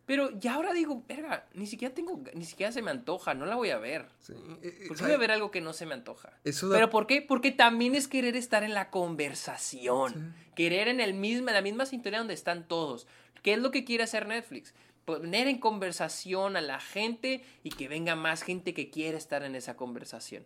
Pero 0.06 0.38
ya 0.40 0.56
ahora 0.56 0.74
digo, 0.74 1.04
verga, 1.08 1.48
ni 1.54 1.68
siquiera 1.68 1.94
tengo, 1.94 2.22
ni 2.34 2.46
siquiera 2.46 2.72
se 2.72 2.82
me 2.82 2.92
antoja, 2.92 3.34
no 3.34 3.46
la 3.46 3.56
voy 3.56 3.70
a 3.70 3.78
ver. 3.78 4.08
Sí. 4.20 4.34
Eh, 4.34 4.80
eh, 4.84 4.88
¿Por 4.88 4.98
qué 4.98 5.04
voy 5.04 5.14
a 5.14 5.18
ver 5.18 5.32
algo 5.32 5.52
que 5.52 5.62
no 5.62 5.74
se 5.74 5.86
me 5.86 5.94
antoja? 5.94 6.34
Pero 6.44 6.90
¿por 6.90 7.08
qué? 7.08 7.22
Porque 7.22 7.52
también 7.52 7.96
es 7.96 8.08
querer 8.08 8.36
estar 8.36 8.64
en 8.64 8.74
la 8.74 8.90
conversación. 8.90 10.36
Querer 10.56 10.88
en 10.88 11.00
el 11.00 11.14
mismo, 11.14 11.48
en 11.50 11.54
la 11.54 11.62
misma 11.62 11.86
sintonía 11.86 12.20
donde 12.20 12.34
están 12.34 12.68
todos. 12.68 13.08
¿Qué 13.42 13.54
es 13.54 13.60
lo 13.60 13.72
que 13.72 13.86
quiere 13.86 14.04
hacer 14.04 14.28
Netflix? 14.28 14.74
Poner 15.06 15.48
en 15.48 15.60
conversación 15.60 16.58
a 16.58 16.62
la 16.62 16.80
gente 16.80 17.44
y 17.64 17.70
que 17.70 17.88
venga 17.88 18.16
más 18.16 18.44
gente 18.44 18.74
que 18.74 18.90
quiera 18.90 19.18
estar 19.18 19.44
en 19.44 19.56
esa 19.56 19.76
conversación. 19.76 20.46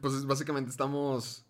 Pues 0.00 0.24
básicamente 0.24 0.70
estamos 0.70 1.44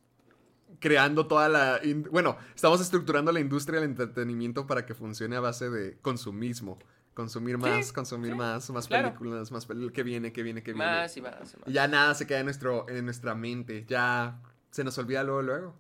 creando 0.80 1.26
toda 1.26 1.48
la... 1.48 1.80
Bueno, 2.10 2.36
estamos 2.54 2.80
estructurando 2.80 3.32
la 3.32 3.40
industria 3.40 3.80
del 3.80 3.90
entretenimiento 3.90 4.66
para 4.66 4.84
que 4.86 4.94
funcione 4.94 5.36
a 5.36 5.40
base 5.40 5.70
de 5.70 5.98
consumismo. 6.02 6.78
Consumir 7.14 7.58
más, 7.58 7.92
consumir 7.92 8.34
más, 8.34 8.68
más 8.70 8.88
películas, 8.88 9.52
más 9.52 9.66
películas, 9.66 9.94
que 9.94 10.02
viene, 10.02 10.32
que 10.32 10.42
viene, 10.42 10.64
que 10.64 10.72
viene. 10.72 10.84
Más 10.84 11.16
y 11.16 11.22
más, 11.22 11.54
y 11.54 11.60
más. 11.60 11.68
ya 11.68 11.86
nada 11.86 12.12
se 12.14 12.26
queda 12.26 12.40
en, 12.40 12.46
nuestro, 12.46 12.88
en 12.88 13.04
nuestra 13.04 13.36
mente, 13.36 13.84
ya 13.86 14.42
se 14.72 14.82
nos 14.82 14.98
olvida 14.98 15.22
luego, 15.22 15.42
luego. 15.42 15.76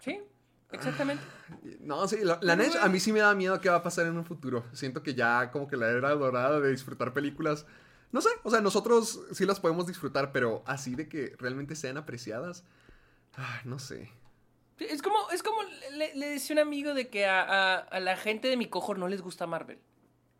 Sí, 0.00 0.20
exactamente. 0.72 1.22
No, 1.78 2.08
sí, 2.08 2.18
la, 2.24 2.40
la 2.42 2.58
a 2.82 2.88
mí 2.88 2.98
sí 2.98 3.12
me 3.12 3.20
da 3.20 3.32
miedo 3.36 3.60
qué 3.60 3.68
va 3.68 3.76
a 3.76 3.82
pasar 3.84 4.06
en 4.06 4.16
un 4.16 4.24
futuro. 4.24 4.64
Siento 4.72 5.04
que 5.04 5.14
ya 5.14 5.52
como 5.52 5.68
que 5.68 5.76
la 5.76 5.88
era 5.88 6.10
dorada 6.10 6.58
de 6.58 6.70
disfrutar 6.70 7.12
películas, 7.12 7.64
no 8.10 8.20
sé, 8.20 8.30
o 8.42 8.50
sea, 8.50 8.60
nosotros 8.60 9.20
sí 9.32 9.46
las 9.46 9.60
podemos 9.60 9.86
disfrutar, 9.86 10.32
pero 10.32 10.64
así 10.66 10.96
de 10.96 11.08
que 11.08 11.36
realmente 11.38 11.76
sean 11.76 11.96
apreciadas, 11.96 12.64
Ay, 13.34 13.60
no 13.64 13.78
sé. 13.78 14.10
Es 14.78 15.02
como, 15.02 15.30
es 15.30 15.42
como 15.42 15.58
le, 15.92 16.14
decía 16.14 16.54
un 16.54 16.60
amigo 16.60 16.94
de 16.94 17.08
que 17.08 17.26
a, 17.26 17.88
la 18.00 18.16
gente 18.16 18.48
de 18.48 18.56
mi 18.56 18.66
cojor 18.66 18.98
no 18.98 19.08
les 19.08 19.22
gusta 19.22 19.46
Marvel. 19.46 19.78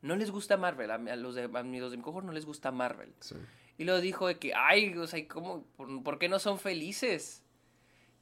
No 0.01 0.15
les 0.15 0.31
gusta 0.31 0.57
Marvel. 0.57 0.91
A, 0.91 1.17
los 1.17 1.35
de, 1.35 1.51
amigos 1.55 1.91
de 1.91 1.97
mi 1.97 2.03
cojor 2.03 2.25
no 2.25 2.33
les 2.33 2.47
gusta 2.47 2.71
Marvel. 2.71 3.13
Y 3.79 3.85
lo 3.85 4.01
dijo 4.01 4.29
de 4.29 4.39
que, 4.39 4.53
ay, 4.55 4.97
o 4.97 5.07
sea, 5.07 5.27
¿cómo, 5.27 5.65
por, 5.77 6.19
qué 6.19 6.29
no 6.29 6.39
son 6.39 6.59
felices? 6.59 7.43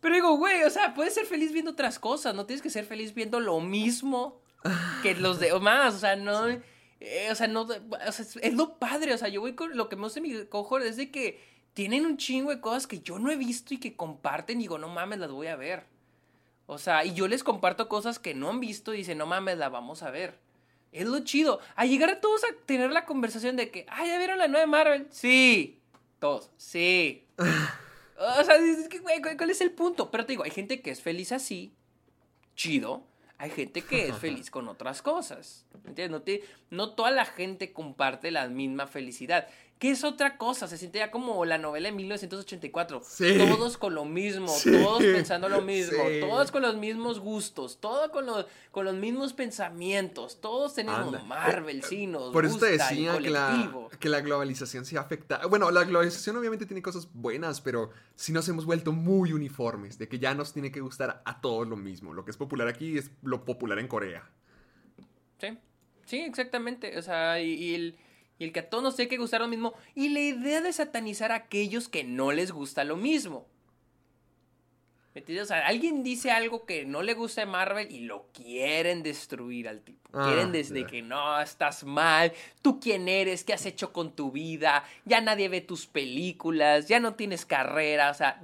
Pero 0.00 0.14
digo, 0.14 0.36
güey, 0.36 0.62
o 0.64 0.70
sea, 0.70 0.94
puedes 0.94 1.14
ser 1.14 1.26
feliz 1.26 1.52
viendo 1.52 1.72
otras 1.72 1.98
cosas. 1.98 2.34
No 2.34 2.46
tienes 2.46 2.62
que 2.62 2.70
ser 2.70 2.86
feliz 2.86 3.14
viendo 3.14 3.40
lo 3.40 3.60
mismo 3.60 4.40
que 5.02 5.14
los 5.16 5.38
de 5.38 5.58
más. 5.60 5.94
O 5.94 5.98
sea, 5.98 6.16
no. 6.16 6.48
Eh, 7.00 7.28
o 7.30 7.34
sea, 7.34 7.46
no. 7.46 7.62
O 7.62 8.12
sea, 8.12 8.26
es 8.40 8.54
lo 8.54 8.78
padre. 8.78 9.12
O 9.12 9.18
sea, 9.18 9.28
yo 9.28 9.42
voy 9.42 9.54
con 9.54 9.76
lo 9.76 9.90
que 9.90 9.96
me 9.96 10.02
gusta 10.02 10.20
de 10.20 10.28
mi 10.28 10.46
cojor 10.46 10.82
es 10.82 10.96
de 10.96 11.10
que 11.10 11.55
tienen 11.76 12.06
un 12.06 12.16
chingo 12.16 12.48
de 12.48 12.58
cosas 12.62 12.86
que 12.86 13.00
yo 13.00 13.18
no 13.18 13.30
he 13.30 13.36
visto 13.36 13.74
y 13.74 13.78
que 13.78 13.94
comparten 13.96 14.56
y 14.58 14.62
digo, 14.62 14.78
no 14.78 14.88
mames, 14.88 15.18
las 15.18 15.30
voy 15.30 15.48
a 15.48 15.56
ver. 15.56 15.84
O 16.64 16.78
sea, 16.78 17.04
y 17.04 17.12
yo 17.12 17.28
les 17.28 17.44
comparto 17.44 17.86
cosas 17.86 18.18
que 18.18 18.32
no 18.32 18.48
han 18.48 18.60
visto 18.60 18.94
y 18.94 18.96
dicen, 18.96 19.18
no 19.18 19.26
mames, 19.26 19.58
la 19.58 19.68
vamos 19.68 20.02
a 20.02 20.10
ver. 20.10 20.38
Es 20.90 21.06
lo 21.06 21.20
chido. 21.20 21.60
A 21.74 21.84
llegar 21.84 22.08
a 22.08 22.18
todos 22.22 22.44
a 22.44 22.46
tener 22.64 22.90
la 22.92 23.04
conversación 23.04 23.56
de 23.56 23.70
que, 23.70 23.84
ah, 23.90 24.06
¿ya 24.06 24.16
vieron 24.16 24.38
la 24.38 24.48
nueva 24.48 24.66
Marvel? 24.66 25.06
Sí. 25.10 25.78
Todos, 26.18 26.50
sí. 26.56 27.26
o 27.38 28.42
sea, 28.44 28.56
es 28.56 28.88
que, 28.88 29.00
güey, 29.00 29.20
¿cuál 29.20 29.50
es 29.50 29.60
el 29.60 29.72
punto? 29.72 30.10
Pero 30.10 30.24
te 30.24 30.32
digo, 30.32 30.44
hay 30.44 30.52
gente 30.52 30.80
que 30.80 30.90
es 30.90 31.02
feliz 31.02 31.30
así, 31.30 31.74
chido. 32.54 33.02
Hay 33.38 33.50
gente 33.50 33.82
que 33.82 34.08
es 34.08 34.16
feliz 34.16 34.50
con 34.50 34.66
otras 34.66 35.02
cosas. 35.02 35.66
¿Entiendes? 35.84 36.10
No, 36.10 36.22
te- 36.22 36.42
no 36.70 36.94
toda 36.94 37.10
la 37.10 37.26
gente 37.26 37.70
comparte 37.74 38.30
la 38.30 38.48
misma 38.48 38.86
felicidad. 38.86 39.46
¿Qué 39.78 39.90
es 39.90 40.04
otra 40.04 40.38
cosa? 40.38 40.68
Se 40.68 40.78
siente 40.78 41.00
ya 41.00 41.10
como 41.10 41.44
la 41.44 41.58
novela 41.58 41.90
de 41.90 41.94
1984. 41.94 43.02
Sí. 43.06 43.36
Todos 43.36 43.76
con 43.76 43.94
lo 43.94 44.06
mismo, 44.06 44.48
Sí. 44.48 44.70
todos 44.72 45.02
pensando 45.02 45.50
lo 45.50 45.60
mismo, 45.60 46.02
Sí. 46.08 46.20
todos 46.20 46.50
con 46.50 46.62
los 46.62 46.76
mismos 46.76 47.20
gustos, 47.20 47.78
todos 47.78 48.10
con 48.10 48.24
los, 48.24 48.46
con 48.70 48.86
los 48.86 48.94
mismos 48.94 49.34
pensamientos, 49.34 50.40
todos 50.40 50.74
tenemos 50.74 51.08
Anda. 51.08 51.22
Marvel, 51.24 51.82
sí, 51.82 52.06
nos 52.06 52.32
Por 52.32 52.46
eso 52.46 52.56
te 52.58 52.66
decía 52.70 53.18
que 53.18 53.28
la, 53.28 53.70
que 54.00 54.08
la 54.08 54.22
globalización 54.22 54.86
sí 54.86 54.96
afecta. 54.96 55.46
Bueno, 55.46 55.70
la 55.70 55.84
globalización 55.84 56.36
obviamente 56.38 56.64
tiene 56.64 56.80
cosas 56.80 57.08
buenas, 57.12 57.60
pero 57.60 57.90
sí 58.14 58.32
nos 58.32 58.48
hemos 58.48 58.64
vuelto 58.64 58.92
muy 58.92 59.34
uniformes, 59.34 59.98
de 59.98 60.08
que 60.08 60.18
ya 60.18 60.34
nos 60.34 60.54
tiene 60.54 60.72
que 60.72 60.80
gustar 60.80 61.20
a 61.26 61.40
todos 61.42 61.68
lo 61.68 61.76
mismo. 61.76 62.14
Lo 62.14 62.24
que 62.24 62.30
es 62.30 62.38
popular 62.38 62.66
aquí 62.68 62.96
es 62.96 63.10
lo 63.22 63.44
popular 63.44 63.78
en 63.78 63.88
Corea. 63.88 64.26
Sí, 65.38 65.58
sí, 66.06 66.20
exactamente. 66.20 66.96
O 66.96 67.02
sea, 67.02 67.42
y, 67.42 67.52
y 67.52 67.74
el, 67.74 67.98
y 68.38 68.44
el 68.44 68.52
que 68.52 68.60
a 68.60 68.70
todos 68.70 68.84
nos 68.84 68.96
tiene 68.96 69.08
que 69.08 69.16
gustar 69.16 69.40
lo 69.40 69.48
mismo. 69.48 69.74
Y 69.94 70.10
la 70.10 70.20
idea 70.20 70.60
de 70.60 70.72
satanizar 70.72 71.32
a 71.32 71.36
aquellos 71.36 71.88
que 71.88 72.04
no 72.04 72.32
les 72.32 72.52
gusta 72.52 72.84
lo 72.84 72.96
mismo. 72.96 73.46
¿Me 75.14 75.20
entiendes? 75.20 75.44
O 75.44 75.48
sea, 75.48 75.66
alguien 75.66 76.02
dice 76.02 76.30
algo 76.30 76.66
que 76.66 76.84
no 76.84 77.02
le 77.02 77.14
gusta 77.14 77.40
de 77.40 77.46
Marvel 77.46 77.90
y 77.90 78.00
lo 78.00 78.26
quieren 78.34 79.02
destruir 79.02 79.66
al 79.66 79.80
tipo. 79.80 80.10
Ah, 80.12 80.26
quieren 80.26 80.52
desde 80.52 80.84
que 80.84 81.00
no, 81.00 81.40
estás 81.40 81.84
mal, 81.84 82.34
tú 82.60 82.78
quién 82.80 83.08
eres, 83.08 83.42
qué 83.42 83.54
has 83.54 83.64
hecho 83.64 83.94
con 83.94 84.14
tu 84.14 84.30
vida, 84.30 84.84
ya 85.06 85.22
nadie 85.22 85.48
ve 85.48 85.62
tus 85.62 85.86
películas, 85.86 86.86
ya 86.86 87.00
no 87.00 87.14
tienes 87.14 87.46
carrera. 87.46 88.10
O 88.10 88.14
sea, 88.14 88.38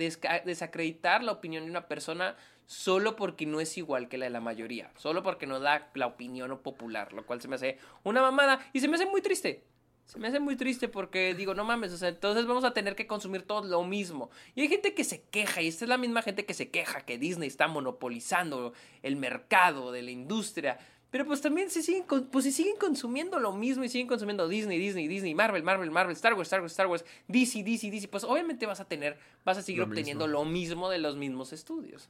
desacreditar 0.47 1.23
la 1.23 1.33
opinión 1.33 1.65
de 1.65 1.71
una 1.71 1.89
persona 1.89 2.37
solo 2.65 3.17
porque 3.17 3.45
no 3.45 3.61
es 3.61 3.77
igual 3.77 4.09
que 4.09 4.17
la 4.17 4.25
de 4.25 4.31
la 4.31 4.41
mayoría, 4.41 4.91
solo 4.97 5.23
porque 5.23 5.47
no 5.47 5.61
da 5.61 5.91
la 5.93 6.07
opinión 6.07 6.59
popular, 6.63 7.13
lo 7.13 7.27
cual 7.27 7.43
se 7.43 7.49
me 7.49 7.57
hace 7.57 7.77
una 8.03 8.23
mamada 8.23 8.67
y 8.73 8.81
se 8.81 8.89
me 8.89 8.95
hace 8.95 9.05
muy 9.05 9.21
triste. 9.21 9.63
Se 10.07 10.19
me 10.19 10.29
hace 10.29 10.41
muy 10.41 10.57
triste 10.57 10.89
porque 10.89 11.35
digo, 11.35 11.55
no 11.55 11.65
mames, 11.65 11.93
o 11.93 11.97
sea, 11.97 12.09
entonces 12.09 12.47
vamos 12.47 12.65
a 12.65 12.75
tener 12.75 12.95
que 12.95 13.07
consumir 13.07 13.43
todo 13.43 13.67
lo 13.67 13.85
mismo. 13.85 14.31
Y 14.55 14.63
hay 14.63 14.69
gente 14.69 14.95
que 14.95 15.05
se 15.05 15.23
queja, 15.23 15.63
y 15.63 15.69
esta 15.69 15.85
es 15.85 15.89
la 15.89 15.97
misma 15.97 16.23
gente 16.23 16.45
que 16.45 16.55
se 16.55 16.71
queja 16.71 17.03
que 17.03 17.19
Disney 17.19 17.49
está 17.49 17.69
monopolizando 17.69 18.75
el 19.03 19.17
mercado 19.17 19.93
de 19.93 20.03
la 20.03 20.11
industria. 20.11 20.79
Pero 21.11 21.27
pues 21.27 21.43
también 21.43 21.69
se 21.69 21.83
siguen, 21.83 22.05
pues 22.31 22.45
si 22.45 22.53
siguen 22.53 22.77
consumiendo 22.77 23.39
lo 23.39 23.53
mismo 23.53 23.85
y 23.85 23.89
siguen 23.91 24.07
consumiendo 24.07 24.49
Disney, 24.49 24.79
Disney, 24.79 25.09
Disney, 25.09 25.35
Marvel, 25.35 25.63
Marvel, 25.63 25.91
Marvel, 25.91 26.17
Star 26.17 26.33
Wars, 26.33 26.49
Star 26.49 26.63
Wars, 26.63 26.73
Star 26.73 26.87
Wars, 26.87 27.05
DC, 27.29 27.63
DC, 27.63 27.91
DC, 27.91 28.09
pues 28.09 28.25
obviamente 28.25 28.65
vas 28.65 28.81
a 28.81 28.87
tener, 28.87 29.19
vas 29.45 29.59
a 29.59 29.63
seguir 29.63 29.81
Lo 29.81 29.89
obteniendo 29.89 30.27
mismo. 30.27 30.41
lo 30.41 30.45
mismo 30.47 30.89
de 30.89 30.99
los 30.99 31.17
mismos 31.17 31.53
estudios. 31.53 32.09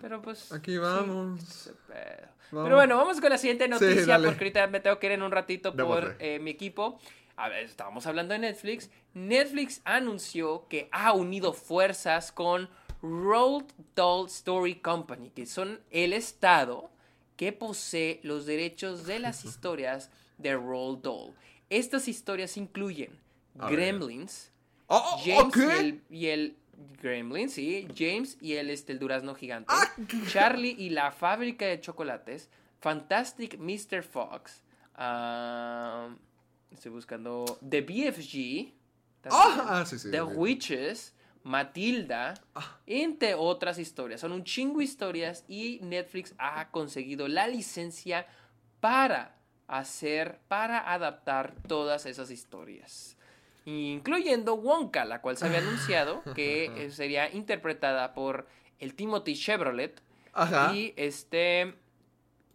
Pero 0.00 0.22
pues... 0.22 0.52
Aquí 0.52 0.72
sí, 0.72 0.78
vamos. 0.78 1.42
ese 1.42 1.72
pedo. 1.86 2.28
Vamos. 2.52 2.64
Pero 2.66 2.76
bueno, 2.76 2.96
vamos 2.96 3.20
con 3.20 3.30
la 3.30 3.38
siguiente 3.38 3.68
noticia 3.68 4.06
dale. 4.06 4.28
porque 4.28 4.44
ahorita 4.44 4.66
me 4.66 4.80
tengo 4.80 4.98
que 4.98 5.06
ir 5.06 5.12
en 5.12 5.22
un 5.22 5.30
ratito 5.30 5.74
por 5.74 6.16
eh, 6.18 6.38
mi 6.40 6.50
equipo. 6.50 6.98
A 7.36 7.48
ver, 7.48 7.64
estábamos 7.64 8.06
hablando 8.06 8.32
de 8.34 8.40
Netflix. 8.40 8.90
Netflix 9.14 9.80
anunció 9.84 10.66
que 10.68 10.88
ha 10.92 11.12
unido 11.12 11.52
fuerzas 11.52 12.32
con 12.32 12.68
Roald 13.02 13.66
Dahl 13.94 14.26
Story 14.26 14.74
Company, 14.76 15.30
que 15.30 15.46
son 15.46 15.80
el 15.90 16.12
estado 16.12 16.90
que 17.36 17.52
posee 17.52 18.20
los 18.24 18.44
derechos 18.46 19.06
de 19.06 19.20
las 19.20 19.44
historias 19.46 20.10
de 20.38 20.54
Roald 20.54 21.02
Dahl. 21.02 21.32
Estas 21.70 22.08
historias 22.08 22.56
incluyen. 22.56 23.18
Gremlins, 23.54 24.50
Oh, 24.92 25.20
James 25.24 25.44
¿ok? 25.44 25.56
y 25.56 25.70
el, 25.78 26.02
y 26.10 26.26
el 26.26 26.56
Gremlin, 27.02 27.48
sí, 27.50 27.86
James 27.96 28.36
y 28.40 28.54
el, 28.54 28.70
este, 28.70 28.92
el 28.92 28.98
durazno 28.98 29.34
gigante, 29.34 29.72
Ah, 29.74 29.90
Charlie 30.28 30.74
y 30.78 30.90
la 30.90 31.12
fábrica 31.12 31.66
de 31.66 31.80
chocolates, 31.80 32.48
Fantastic 32.80 33.58
Mr. 33.58 34.02
Fox, 34.02 34.62
ah, 34.94 36.08
estoy 36.70 36.90
buscando 36.92 37.44
The 37.68 37.80
BFG, 37.82 38.74
Ah, 39.30 39.66
ah, 39.80 39.84
sí, 39.86 39.98
sí. 39.98 40.10
The 40.10 40.18
sí. 40.18 40.22
Witches, 40.34 41.14
Matilda, 41.42 42.34
Ah. 42.54 42.78
entre 42.86 43.34
otras 43.34 43.78
historias. 43.78 44.20
Son 44.20 44.32
un 44.32 44.44
chingo 44.44 44.80
historias 44.80 45.44
y 45.48 45.78
Netflix 45.82 46.34
ha 46.38 46.70
conseguido 46.70 47.28
la 47.28 47.46
licencia 47.46 48.26
para 48.80 49.36
hacer, 49.68 50.40
para 50.48 50.92
adaptar 50.92 51.54
todas 51.68 52.06
esas 52.06 52.30
historias. 52.30 53.16
Incluyendo 53.94 54.54
Wonka, 54.54 55.04
la 55.04 55.20
cual 55.20 55.36
se 55.36 55.46
había 55.46 55.58
anunciado 55.58 56.22
que 56.34 56.66
eh, 56.86 56.90
sería 56.90 57.30
interpretada 57.32 58.14
por 58.14 58.46
el 58.78 58.94
Timothy 58.94 59.34
Chevrolet. 59.34 60.00
Ajá. 60.32 60.72
Y 60.74 60.94
este. 60.96 61.74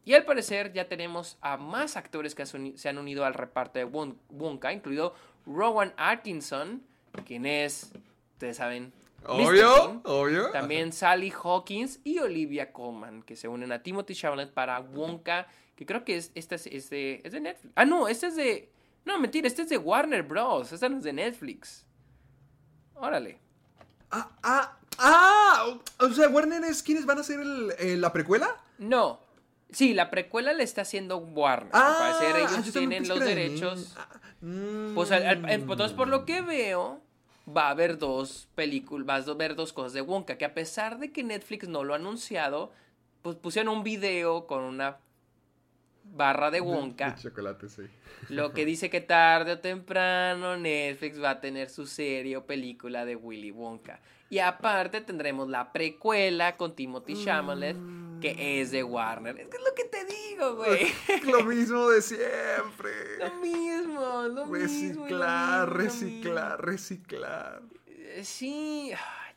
Y 0.06 0.14
al 0.14 0.24
parecer 0.24 0.72
ya 0.72 0.88
tenemos 0.88 1.38
a 1.42 1.58
más 1.58 1.98
actores 1.98 2.36
que 2.36 2.46
se 2.46 2.90
han 2.90 2.98
unido 2.98 3.26
al 3.26 3.34
reparto 3.34 3.80
de 3.80 3.86
Won- 3.86 4.18
Wonka, 4.30 4.72
incluido 4.72 5.16
Rowan 5.48 5.94
Atkinson, 5.98 6.84
quien 7.26 7.46
es, 7.48 7.92
ustedes 8.34 8.58
saben. 8.58 8.94
Obvio, 9.28 10.02
obvio. 10.06 10.52
También 10.52 10.94
Sally 10.94 11.34
Hawkins 11.44 12.00
y 12.04 12.20
Olivia 12.20 12.72
Colman, 12.72 13.24
que 13.24 13.36
se 13.36 13.48
unen 13.48 13.72
a 13.72 13.82
Timothy 13.82 14.14
Chalamet 14.14 14.52
para 14.54 14.80
Wonka, 14.80 15.48
que 15.76 15.88
creo 15.88 16.06
que 16.06 16.18
es, 16.18 16.32
esta 16.36 16.54
es, 16.54 16.68
es 16.68 16.92
de, 16.92 17.22
es 17.24 17.32
de 17.32 17.40
Netflix. 17.40 17.74
Ah, 17.76 17.86
no, 17.86 18.08
este 18.08 18.28
es 18.28 18.36
de... 18.36 18.70
No, 19.06 19.19
mentira, 19.19 19.48
este 19.48 19.61
es 19.61 19.69
de 19.69 19.77
Warner 19.77 20.23
Bros. 20.23 20.72
Esta 20.72 20.90
no 20.90 20.98
es 20.98 21.03
de 21.03 21.14
Netflix. 21.14 21.86
Órale. 22.95 23.40
Ah, 24.11 24.30
ah, 24.44 24.77
ah. 24.99 25.76
O 25.99 26.10
sea, 26.10 26.30
Warner 26.30 26.64
es 26.64 26.82
quienes 26.84 27.06
van 27.06 27.18
a 27.18 27.22
hacer 27.22 27.40
el- 27.40 27.73
eh, 27.80 27.98
la 27.98 28.11
precuela. 28.11 28.49
No. 28.77 29.19
Sí, 29.72 29.94
la 29.94 30.10
precuela 30.10 30.53
le 30.53 30.64
está 30.64 30.82
haciendo 30.82 31.18
Warner. 31.18 31.69
Ah, 31.73 31.88
al 31.88 31.98
parecer 32.19 32.36
ellos 32.41 32.73
también 32.73 33.03
tienen 33.03 33.07
los 33.10 33.19
derechos. 33.19 33.94
Ah, 33.98 34.07
mm. 34.41 34.94
Pues 34.95 35.11
al- 35.11 35.26
al- 35.26 35.49
entonces, 35.49 35.91
por 35.94 36.07
lo 36.07 36.26
que 36.26 36.41
veo, 36.41 37.02
va 37.48 37.68
a 37.68 37.72
haber 37.72 37.98
dos 37.98 38.48
películas, 38.56 39.06
vas 39.06 39.27
a 39.27 39.34
ver 39.34 39.56
dos 39.56 39.73
cosas 39.73 39.94
de 39.94 40.02
Wonka, 40.02 40.38
que 40.38 40.45
a 40.45 40.53
pesar 40.53 40.98
de 40.99 41.11
que 41.11 41.23
Netflix 41.23 41.68
no 41.68 41.84
lo 41.84 41.94
ha 41.94 41.98
anunciado, 41.98 42.72
pues 43.22 43.36
pusieron 43.36 43.76
un 43.76 43.84
video 43.84 44.45
con 44.48 44.64
una 44.64 44.98
barra 46.14 46.52
de 46.52 46.61
Wonka, 46.61 47.11
De 47.11 47.22
chocolate, 47.22 47.69
sí. 47.69 47.84
lo 48.30 48.53
que 48.53 48.65
dice 48.65 48.90
que 48.90 49.02
tarde 49.02 49.53
o 49.53 49.60
temprano 49.60 50.57
Netflix 50.57 51.22
va 51.22 51.32
a 51.32 51.41
tener 51.41 51.69
su 51.69 51.86
serie 51.88 52.38
o 52.38 52.45
película 52.45 53.06
de 53.06 53.15
Willy 53.15 53.52
Wonka. 53.52 53.99
Y 54.30 54.40
aparte 54.40 55.02
tendremos 55.02 55.49
la 55.49 55.72
precuela 55.72 56.57
con 56.57 56.76
Timothy 56.76 57.23
Chalamet, 57.23 57.77
que 58.19 58.60
es 58.60 58.72
de 58.72 58.84
Warner. 58.84 59.40
Es 59.40 59.48
que 59.49 59.57
es 59.57 59.64
lo 59.64 59.76
que 59.76 59.84
te 59.86 60.03
digo, 60.06 60.56
güey. 60.56 60.88
Lo 61.32 61.44
mismo 61.44 61.90
de 61.90 62.02
siempre. 62.02 62.91
Lo 63.19 63.36
mismo, 63.36 64.23
lo 64.23 64.45
mismo. 64.48 64.56
Reciclar, 64.56 65.68
mismo, 65.68 65.77
reciclar, 65.84 66.65
reciclar. 66.65 67.61
Eh, 67.88 68.22
Sí, 68.23 68.91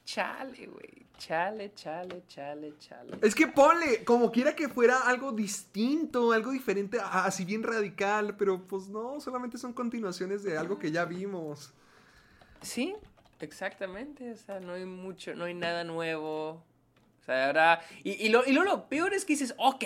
chale, 0.05 0.67
güey. 0.67 0.98
Chale, 1.19 1.75
chale, 1.75 2.23
chale, 2.29 2.75
chale. 2.79 3.19
Es 3.23 3.35
que 3.35 3.49
ponle, 3.49 4.05
como 4.05 4.31
quiera 4.31 4.55
que 4.55 4.69
fuera 4.69 5.01
algo 5.01 5.33
distinto, 5.33 6.31
algo 6.31 6.53
diferente, 6.53 6.99
así 7.03 7.45
bien 7.45 7.65
radical, 7.65 8.37
pero 8.37 8.63
pues 8.63 8.89
no, 8.89 9.21
solamente 9.21 9.59
son 9.59 9.73
continuaciones 9.73 10.45
de 10.45 10.57
algo 10.57 10.79
que 10.79 10.93
ya 10.93 11.05
vimos. 11.05 11.73
Sí, 12.63 12.95
exactamente. 13.41 14.31
O 14.31 14.37
sea, 14.37 14.61
no 14.61 14.75
hay 14.75 14.85
mucho, 14.85 15.35
no 15.35 15.47
hay 15.47 15.55
nada 15.55 15.83
nuevo. 15.83 16.51
O 16.51 17.25
sea, 17.27 17.47
ahora. 17.49 17.81
Y, 18.05 18.13
y, 18.13 18.29
lo, 18.29 18.47
y 18.47 18.53
lo, 18.53 18.63
lo 18.63 18.89
peor 18.89 19.13
es 19.13 19.25
que 19.25 19.33
dices, 19.33 19.55
ok, 19.59 19.85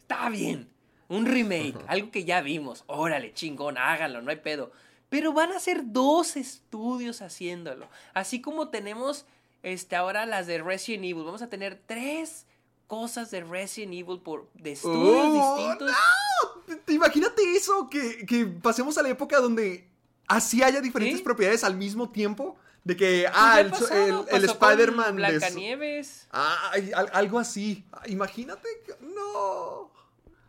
está 0.00 0.30
bien. 0.30 0.70
Un 1.08 1.26
remake, 1.26 1.76
algo 1.86 2.10
que 2.10 2.24
ya 2.24 2.40
vimos. 2.40 2.84
Órale, 2.86 3.34
chingón, 3.34 3.76
háganlo, 3.76 4.22
no 4.22 4.30
hay 4.30 4.38
pedo. 4.38 4.72
Pero 5.10 5.34
van 5.34 5.52
a 5.52 5.60
ser 5.60 5.92
dos 5.92 6.36
estudios 6.36 7.20
haciéndolo. 7.20 7.86
Así 8.14 8.40
como 8.40 8.70
tenemos 8.70 9.26
este, 9.62 9.96
ahora 9.96 10.26
las 10.26 10.46
de 10.46 10.62
Resident 10.62 11.04
Evil. 11.04 11.24
Vamos 11.24 11.42
a 11.42 11.48
tener 11.48 11.80
tres 11.86 12.46
cosas 12.86 13.30
de 13.30 13.42
Resident 13.42 13.94
Evil 13.94 14.20
por, 14.20 14.48
de 14.54 14.72
estudios 14.72 15.24
¡Oh, 15.26 15.56
distintos. 15.56 15.90
no! 15.90 16.76
Te- 16.84 16.92
Imagínate 16.92 17.42
eso, 17.56 17.88
que, 17.90 18.24
que 18.26 18.46
pasemos 18.46 18.96
a 18.98 19.02
la 19.02 19.08
época 19.08 19.38
donde 19.40 19.88
así 20.28 20.62
haya 20.62 20.80
diferentes 20.80 21.18
¿Sí? 21.18 21.24
propiedades 21.24 21.64
al 21.64 21.76
mismo 21.76 22.10
tiempo. 22.10 22.56
De 22.84 22.96
que, 22.96 23.26
Pues 23.28 23.34
ah, 23.36 23.60
el, 23.60 23.66
el- 23.96 24.24
el 24.28 24.44
Spider-Man 24.44 25.14
de... 25.14 25.38
Blancanieves. 25.38 26.26
Ah, 26.32 26.72
algo 27.12 27.38
así. 27.38 27.84
Imagínate, 28.06 28.68
que- 28.84 28.96
no. 29.06 29.92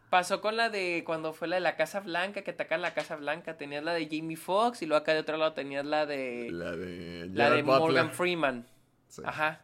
Pasó 0.09 0.41
con 0.41 0.57
la 0.57 0.69
de 0.69 1.03
cuando 1.05 1.33
fue 1.33 1.47
la 1.47 1.55
de 1.55 1.61
la 1.61 1.75
Casa 1.75 1.99
Blanca, 1.99 2.41
que 2.43 2.51
atacan 2.51 2.81
la 2.81 2.93
Casa 2.93 3.15
Blanca. 3.15 3.55
Tenías 3.57 3.83
la 3.83 3.93
de 3.93 4.05
Jamie 4.05 4.35
Foxx 4.37 4.81
y 4.81 4.85
luego 4.87 5.01
acá 5.01 5.13
de 5.13 5.19
otro 5.19 5.37
lado 5.37 5.53
tenías 5.53 5.85
la 5.85 6.05
de. 6.07 6.49
La 6.51 6.71
de... 6.75 7.29
La 7.31 7.49
de 7.51 7.57
Gerard 7.57 7.65
Butler. 7.65 7.79
Morgan 7.79 8.11
Freeman. 8.11 8.67
Sí. 9.13 9.21
Ajá. 9.25 9.61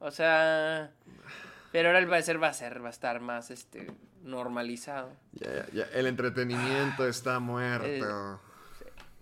O 0.00 0.10
sea. 0.10 0.90
Pero 1.72 1.88
ahora 1.88 1.98
al 2.00 2.08
parecer 2.08 2.42
va 2.42 2.48
a 2.48 2.52
ser, 2.52 2.82
va 2.82 2.88
a 2.88 2.90
estar 2.90 3.20
más 3.20 3.50
este 3.50 3.90
normalizado. 4.22 5.10
Ya, 5.32 5.50
ya, 5.54 5.66
ya. 5.72 5.84
El 5.94 6.06
entretenimiento 6.06 7.06
está 7.06 7.38
muerto. 7.38 8.38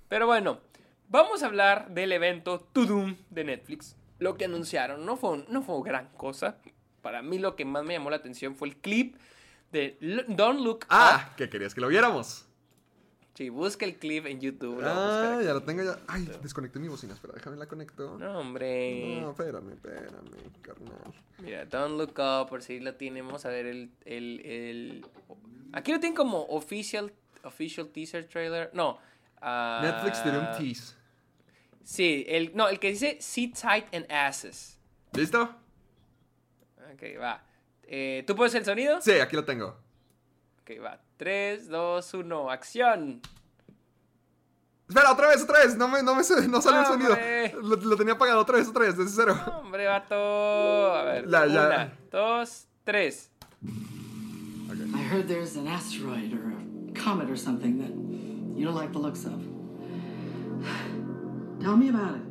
Pero 0.08 0.26
bueno, 0.26 0.58
vamos 1.08 1.42
a 1.42 1.46
hablar 1.46 1.90
del 1.90 2.10
evento 2.10 2.58
Tudum 2.72 3.16
de 3.30 3.44
Netflix. 3.44 3.94
Lo 4.18 4.36
que 4.36 4.46
anunciaron 4.46 5.06
no 5.06 5.16
fue, 5.16 5.44
no 5.48 5.62
fue 5.62 5.80
gran 5.84 6.08
cosa. 6.16 6.56
Para 7.02 7.22
mí 7.22 7.38
lo 7.38 7.54
que 7.54 7.64
más 7.64 7.84
me 7.84 7.92
llamó 7.94 8.10
la 8.10 8.16
atención 8.16 8.56
fue 8.56 8.68
el 8.68 8.76
clip 8.76 9.14
de 9.70 9.96
Don't 10.28 10.60
Look 10.60 10.86
Ah, 10.88 11.28
Up. 11.30 11.36
que 11.36 11.48
querías 11.48 11.74
que 11.74 11.80
lo 11.80 11.86
viéramos. 11.88 12.47
Sí, 13.38 13.50
busca 13.50 13.86
el 13.86 13.94
clip 14.00 14.26
en 14.26 14.40
YouTube. 14.40 14.82
Ah, 14.82 15.40
ya 15.44 15.54
lo 15.54 15.62
tengo 15.62 15.84
ya. 15.84 15.96
Ay, 16.08 16.28
desconecté 16.42 16.80
mi 16.80 16.88
bocina. 16.88 17.14
Espera, 17.14 17.34
déjame 17.34 17.56
la 17.56 17.66
conecto. 17.66 18.18
No, 18.18 18.40
hombre. 18.40 19.20
No, 19.20 19.30
espérame, 19.30 19.74
espérame, 19.74 20.50
carnal. 20.60 21.14
Mira, 21.38 21.64
Don't 21.66 21.96
Look 21.96 22.18
Up, 22.18 22.48
por 22.48 22.62
si 22.64 22.80
lo 22.80 22.96
tenemos. 22.96 23.46
A 23.46 23.50
ver, 23.50 23.66
el, 23.66 23.92
el, 24.06 24.40
el- 24.44 25.06
Aquí 25.72 25.92
lo 25.92 26.00
tienen 26.00 26.16
como 26.16 26.46
official, 26.46 27.12
official 27.44 27.86
teaser 27.90 28.26
trailer. 28.26 28.72
No. 28.74 28.98
ah, 29.40 29.82
Netflix 29.84 30.20
tiene 30.20 30.38
un 30.40 30.50
tease. 30.58 30.96
Sí, 31.84 32.24
el, 32.26 32.50
no, 32.56 32.68
el 32.68 32.80
que 32.80 32.88
dice 32.88 33.18
Sit 33.20 33.56
Tight 33.56 33.94
and 33.94 34.10
Asses. 34.10 34.80
¿Listo? 35.12 35.42
Ok, 36.92 37.04
va. 37.22 37.44
Eh, 37.84 38.24
¿Tú 38.26 38.34
puedes 38.34 38.52
el 38.56 38.64
sonido? 38.64 39.00
Sí, 39.00 39.12
aquí 39.12 39.36
lo 39.36 39.44
tengo. 39.44 39.76
Ok, 40.62 40.72
va. 40.84 41.00
3, 41.18 41.68
2, 41.68 42.14
1, 42.14 42.50
acción. 42.50 43.20
Espera, 44.88 45.12
otra 45.12 45.28
vez, 45.28 45.42
otra 45.42 45.58
vez. 45.58 45.76
No, 45.76 45.86
me, 45.88 46.02
no, 46.02 46.14
me, 46.14 46.22
no 46.48 46.62
salió 46.62 46.80
el 46.80 46.86
sonido. 46.86 47.14
Lo, 47.62 47.76
lo 47.76 47.96
tenía 47.96 48.14
apagado 48.14 48.40
otra 48.40 48.56
vez, 48.56 48.68
otra 48.68 48.86
vez, 48.86 48.96
desde 48.96 49.10
cero. 49.10 49.38
Hombre, 49.60 49.86
vato. 49.86 50.94
A 50.94 51.02
ver. 51.04 51.26
La- 51.26 51.46
ya. 51.46 51.66
Una, 51.66 51.92
dos, 52.10 52.66
tres. 52.84 53.30
I 53.62 55.02
heard 55.02 55.28
there's 55.28 55.56
an 55.56 55.66
asteroid 55.66 56.32
or 56.32 56.52
a 56.52 56.92
comet 56.98 57.28
or 57.28 57.36
something 57.36 57.78
that 57.78 57.90
you 58.58 58.64
don't 58.64 58.74
like 58.74 58.92
the 58.92 58.98
looks 58.98 59.26
of. 59.26 59.32
Tell 61.60 61.76
me 61.76 61.90
about 61.90 62.14
it. 62.16 62.22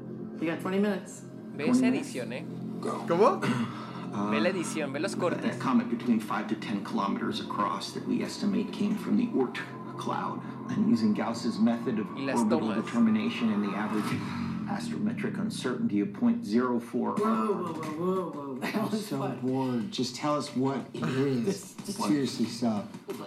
You 0.42 0.50
got 0.50 0.60
20 0.62 0.80
minutes. 0.80 1.22
Ve 1.56 1.70
esa 1.70 1.86
edición, 1.88 2.34
eh. 2.34 2.44
¿Cómo? 3.08 3.40
Uh, 4.14 4.32
ve 4.32 4.40
la 4.40 4.50
edición, 4.50 4.94
ve 4.94 5.00
los 5.00 5.16
cortes. 5.16 5.56
A 5.56 5.60
comet 5.60 5.90
between 5.90 6.20
5 6.20 6.48
to 6.48 6.56
10 6.56 6.84
kilometers 6.84 7.40
across 7.42 7.92
that 7.92 8.08
we 8.08 8.24
estimate 8.24 8.72
came 8.72 8.96
from 8.96 9.18
the 9.18 9.28
Oort 9.28 9.58
cloud. 9.98 10.42
And 10.70 10.90
using 10.90 11.14
Gauss's 11.14 11.60
method 11.60 12.00
of 12.00 12.08
orbital 12.18 12.74
determination 12.74 13.52
and 13.54 13.64
the 13.64 13.76
average 13.76 14.20
astrometric 14.68 15.40
uncertainty 15.40 16.02
of 16.02 16.10
0.04. 16.10 16.82
Whoa, 16.92 17.14
whoa, 17.14 17.74
whoa, 17.74 18.30
whoa, 18.30 18.58
whoa. 18.60 18.82
I'm 18.82 18.92
so 18.92 19.18
fun. 19.20 19.40
bored. 19.42 19.92
Just 19.92 20.16
tell 20.16 20.36
us 20.38 20.56
what 20.56 20.80
it 20.94 21.04
is. 21.48 21.76
Seriously, 21.86 22.46
stop. 22.46 22.86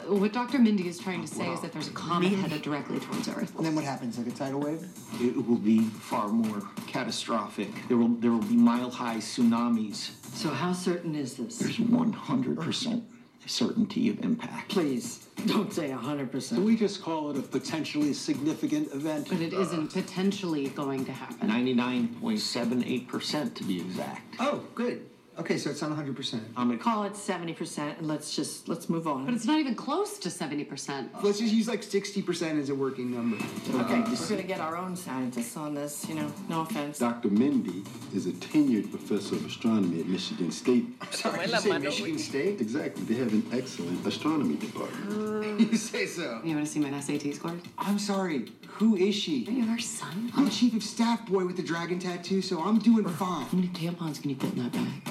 What 0.09 0.33
Dr. 0.33 0.59
Mindy 0.59 0.89
is 0.89 0.99
trying 0.99 1.23
to 1.23 1.27
say 1.29 1.51
is 1.51 1.61
that 1.61 1.73
there's 1.73 1.89
a 1.89 1.93
comet 1.93 2.33
headed 2.33 2.63
directly 2.63 2.99
towards 3.01 3.29
Earth. 3.29 3.55
And 3.57 3.65
then 3.67 3.75
what 3.75 3.85
happens? 3.85 4.19
Like 4.19 4.27
a 4.29 4.31
tidal 4.31 4.61
wave? 4.61 4.87
It 5.21 5.35
will 5.47 5.57
be 5.57 5.81
far 5.81 6.29
more 6.29 6.63
catastrophic. 6.87 7.71
There 7.89 7.97
will, 7.97 8.09
there 8.09 8.33
will 8.33 8.39
be 8.43 8.57
mile 8.57 8.91
high 8.91 9.17
tsunamis. 9.17 10.11
So 10.35 10.51
how 10.51 10.73
certain 10.73 11.15
is 11.15 11.35
this? 11.37 11.59
There's 11.59 11.77
100% 11.79 13.03
certainty 13.51 14.09
of 14.09 14.25
impact. 14.25 14.71
Please, 14.71 15.27
don't 15.47 15.73
say 15.73 15.91
100%. 15.91 16.65
We 16.65 16.77
just 16.77 17.03
call 17.03 17.31
it 17.31 17.39
a 17.39 17.43
potentially 17.43 18.13
significant 18.13 18.93
event. 18.95 19.29
But 19.29 19.41
it 19.41 19.53
isn't 19.53 19.93
potentially 19.93 20.69
going 20.69 21.05
to 21.07 21.13
happen. 21.13 21.49
99.78% 21.49 23.55
to 23.55 23.65
be 23.65 23.81
exact. 23.81 24.37
Oh, 24.39 24.63
good. 24.75 25.10
Okay, 25.41 25.57
so 25.57 25.71
it's 25.71 25.81
not 25.81 25.91
100%. 25.93 26.39
I'm 26.55 26.67
going 26.67 26.79
to 26.79 26.85
Call 26.85 27.05
it 27.05 27.15
70% 27.15 27.99
and 27.99 28.07
let's 28.07 28.37
just, 28.37 28.69
let's 28.69 28.91
move 28.91 29.09
on. 29.09 29.25
But 29.25 29.33
it's 29.33 29.47
not 29.47 29.59
even 29.59 29.75
close 29.75 30.19
to 30.19 30.29
70%. 30.29 31.09
Let's 31.23 31.39
just 31.39 31.55
use 31.55 31.67
like 31.67 31.81
60% 31.81 32.61
as 32.61 32.69
a 32.69 32.75
working 32.75 33.11
number. 33.11 33.39
Okay, 33.83 33.95
um, 33.95 34.05
we're 34.05 34.29
gonna 34.29 34.43
get 34.43 34.61
our 34.61 34.77
own 34.77 34.95
scientists 34.95 35.57
on 35.57 35.75
this, 35.75 36.07
you 36.07 36.15
know, 36.15 36.31
no 36.51 36.61
offense. 36.61 36.99
Dr. 36.99 37.29
Mindy 37.29 37.83
is 38.15 38.27
a 38.27 38.33
tenured 38.33 38.91
professor 38.91 39.37
of 39.37 39.47
astronomy 39.47 40.01
at 40.01 40.07
Michigan 40.09 40.51
State. 40.51 40.85
Sorry, 41.11 41.39
Mueve 41.39 41.45
did 41.47 41.51
la 41.53 41.59
you 41.59 41.63
say 41.63 41.79
Michigan 41.79 42.17
güey. 42.17 42.21
State? 42.21 42.61
Exactly. 42.61 43.05
They 43.05 43.15
have 43.15 43.33
an 43.33 43.47
excellent 43.51 44.07
astronomy 44.07 44.57
department. 44.57 45.61
you 45.73 45.77
say 45.79 46.05
so. 46.05 46.41
You 46.45 46.55
want 46.55 46.67
to 46.67 46.73
see 46.73 46.81
my 46.81 47.01
SAT 47.01 47.35
scores? 47.35 47.63
I'm 47.79 47.99
sorry. 47.99 48.47
Who 48.81 48.97
is 48.97 49.15
she? 49.15 49.47
Are 49.49 49.53
you 49.53 49.65
her 49.67 49.79
son? 49.79 50.33
I'm 50.37 50.51
chief 50.51 50.75
of 50.75 50.83
staff 50.83 51.27
boy 51.27 51.47
with 51.47 51.57
the 51.57 51.63
dragon 51.63 51.99
tattoo, 51.99 52.43
so 52.43 52.63
I'm 52.63 52.79
doing 52.79 53.09
fine. 53.09 53.47
How 53.47 53.57
many 53.57 53.69
tampons 53.69 54.21
can 54.21 54.31
you 54.31 54.37
fit 54.37 54.53
in 54.53 54.63
that 54.65 54.73
bag? 54.73 55.10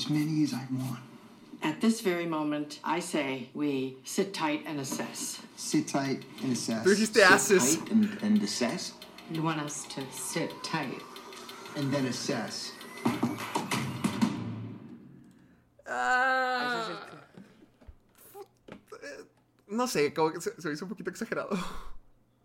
As 0.00 0.08
many 0.08 0.42
as 0.44 0.54
I 0.54 0.64
want. 0.72 0.98
At 1.62 1.82
this 1.82 2.00
very 2.00 2.24
moment, 2.24 2.80
I 2.82 3.00
say 3.00 3.50
we 3.52 3.96
sit 4.02 4.32
tight 4.32 4.64
and 4.66 4.80
assess. 4.80 5.42
Sit 5.56 5.88
tight 5.88 6.22
and 6.42 6.52
assess. 6.54 6.82
Tú 6.86 6.94
dijiste 6.94 7.20
Sit 7.38 7.60
tight 7.60 7.90
and, 7.92 8.18
and 8.22 8.42
assess. 8.42 8.94
You 9.30 9.42
want 9.42 9.60
us 9.60 9.84
to 9.94 10.00
sit 10.10 10.50
tight. 10.62 11.02
And 11.76 11.92
then 11.92 12.06
assess. 12.06 12.72
Ah, 15.86 16.88
no 19.68 19.86
sé, 19.86 20.14
como 20.14 20.30
que 20.32 20.40
se, 20.40 20.50
se 20.58 20.66
me 20.68 20.72
hizo 20.74 20.86
un 20.86 20.88
poquito 20.88 21.10
exagerado. 21.10 21.50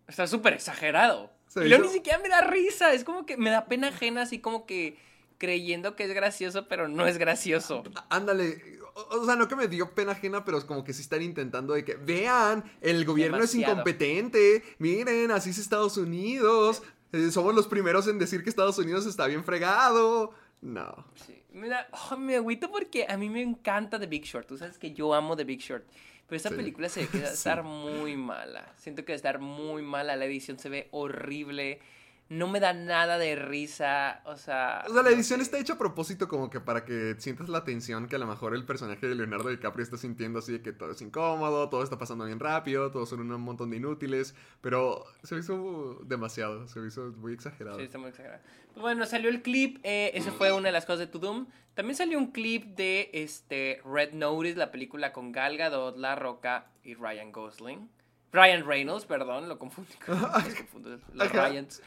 Está 0.10 0.27
súper 0.27 0.53
exagerado. 0.56 1.30
Se 1.48 1.65
y 1.65 1.69
luego 1.69 1.86
hizo- 1.86 1.91
ni 1.94 1.98
siquiera 1.99 2.19
me 2.19 2.27
da 2.27 2.41
risa. 2.41 2.91
Es 2.91 3.06
como 3.06 3.26
que 3.26 3.38
me 3.38 3.49
da 3.49 3.65
pena 3.68 3.88
ajena, 3.88 4.23
así 4.23 4.40
como 4.40 4.65
que 4.65 4.98
creyendo 5.38 5.95
que 5.95 6.03
es 6.06 6.14
gracioso, 6.14 6.68
pero 6.68 6.88
no 6.88 7.06
es 7.07 7.18
gracioso. 7.18 7.84
Ándale, 8.10 8.80
o, 8.94 9.18
o 9.22 9.26
sea, 9.26 9.36
no 9.36 9.48
que 9.48 9.56
me 9.56 9.68
dio 9.68 9.91
pena 9.94 10.14
ajena, 10.14 10.45
pero 10.45 10.57
es 10.57 10.64
como 10.66 10.84
que 10.84 10.94
sí 10.94 11.02
están 11.02 11.22
intentando 11.22 11.74
de 11.74 11.84
que, 11.84 11.95
vean, 11.95 12.64
el 12.82 13.03
gobierno 13.06 13.40
es 13.44 13.53
incompetente, 13.56 14.64
miren, 14.80 15.32
así 15.32 15.49
es 15.49 15.57
Estados 15.57 15.98
Unidos, 15.98 16.84
eh, 17.12 17.30
somos 17.32 17.53
los 17.56 17.68
primeros 17.68 18.07
en 18.07 18.20
decir 18.20 18.44
que 18.44 18.49
Estados 18.49 18.78
Unidos 18.78 19.06
está 19.06 19.28
bien 19.28 19.44
fregado. 19.44 20.34
No. 20.62 21.06
Sí, 21.26 21.44
me, 21.53 21.68
da- 21.70 21.88
oh, 22.12 22.18
me 22.18 22.36
agüito 22.38 22.72
porque 22.72 23.06
a 23.07 23.18
mí 23.18 23.30
me 23.30 23.41
encanta 23.41 23.99
The 23.99 24.07
Big 24.07 24.24
Short. 24.24 24.48
Tú 24.48 24.57
sabes 24.57 24.78
que 24.78 24.94
yo 24.94 25.14
amo 25.14 25.36
The 25.36 25.44
Big 25.44 25.60
Short. 25.60 25.86
Pero 26.28 26.38
esta 26.38 26.49
Sí. 26.49 26.56
película 26.56 26.90
se 26.90 27.02
ve 27.02 27.07
que 27.07 27.20
va 27.22 27.28
a 27.28 27.34
estar 27.34 27.62
muy 27.64 28.18
mala. 28.18 28.74
Siento 28.78 29.06
que 29.06 29.12
va 29.12 29.16
a 29.16 29.18
estar 29.18 29.40
muy 29.40 29.84
mala. 29.84 30.16
La 30.16 30.26
edición 30.26 30.57
se 30.57 30.70
ve 30.70 30.88
horrible. 30.91 31.80
No 32.27 32.47
me 32.47 32.60
da 32.60 32.73
nada 32.73 33.18
de 33.19 33.35
risa. 33.35 34.22
O 34.26 34.35
sea. 34.35 34.84
O 34.88 34.93
sea, 34.93 35.03
la 35.03 35.10
no 35.11 35.15
edición 35.15 35.39
sé. 35.39 35.43
está 35.43 35.60
hecha 35.60 35.73
a 35.73 35.77
propósito 35.77 36.27
como 36.27 36.49
que 36.49 36.60
para 36.60 36.84
que 36.84 37.15
sientas 37.19 37.49
la 37.49 37.64
tensión 37.64 38.07
que 38.07 38.15
a 38.15 38.19
lo 38.19 38.26
mejor 38.26 38.56
el 38.56 38.65
personaje 38.65 39.07
de 39.07 39.14
Leonardo 39.15 39.49
DiCaprio 39.49 39.84
está 39.84 39.97
sintiendo 39.97 40.39
así 40.39 40.53
de 40.53 40.61
que 40.61 40.73
todo 40.73 40.91
es 40.91 41.02
incómodo, 41.02 41.69
todo 41.69 41.84
está 41.84 41.99
pasando 41.99 42.26
bien 42.26 42.39
rápido, 42.39 42.89
todos 42.91 43.10
son 43.10 43.31
un 43.31 43.41
montón 43.41 43.69
de 43.69 43.77
inútiles, 43.77 44.34
pero 44.61 45.06
se 45.23 45.38
hizo 45.38 45.99
demasiado, 46.03 46.68
se 46.68 46.80
hizo 46.85 47.14
muy 47.18 47.34
exagerado. 47.34 47.77
Sí, 47.77 47.84
está 47.84 47.99
muy 47.99 48.10
exagerado. 48.10 48.41
Bueno, 48.76 49.06
salió 49.06 49.30
el 49.30 49.41
clip. 49.41 49.80
eh, 49.84 50.11
eso 50.15 50.31
fue 50.31 50.52
una 50.52 50.69
de 50.69 50.73
las 50.73 50.85
cosas 50.85 50.99
de 50.99 51.07
To 51.07 51.19
Doom. 51.19 51.47
También 51.76 51.95
salió 51.95 52.18
un 52.18 52.31
clip 52.31 52.76
de 52.76 53.10
este 53.14 53.81
Red 53.85 54.14
Notice, 54.14 54.56
la 54.57 54.72
película 54.72 55.14
con 55.14 55.31
Gal 55.31 55.57
Gadot, 55.57 55.97
La 55.97 56.15
Roca 56.15 56.68
y 56.84 56.95
Ryan 56.95 57.31
Gosling. 57.31 57.89
Ryan 58.31 58.65
Reynolds, 58.65 59.06
perdón, 59.06 59.47
lo 59.47 59.57
confundí 59.60 59.93
con 60.06 60.19
los, 60.22 60.56
confundo, 60.56 60.99
los. 61.14 61.31
Ryans. 61.31 61.81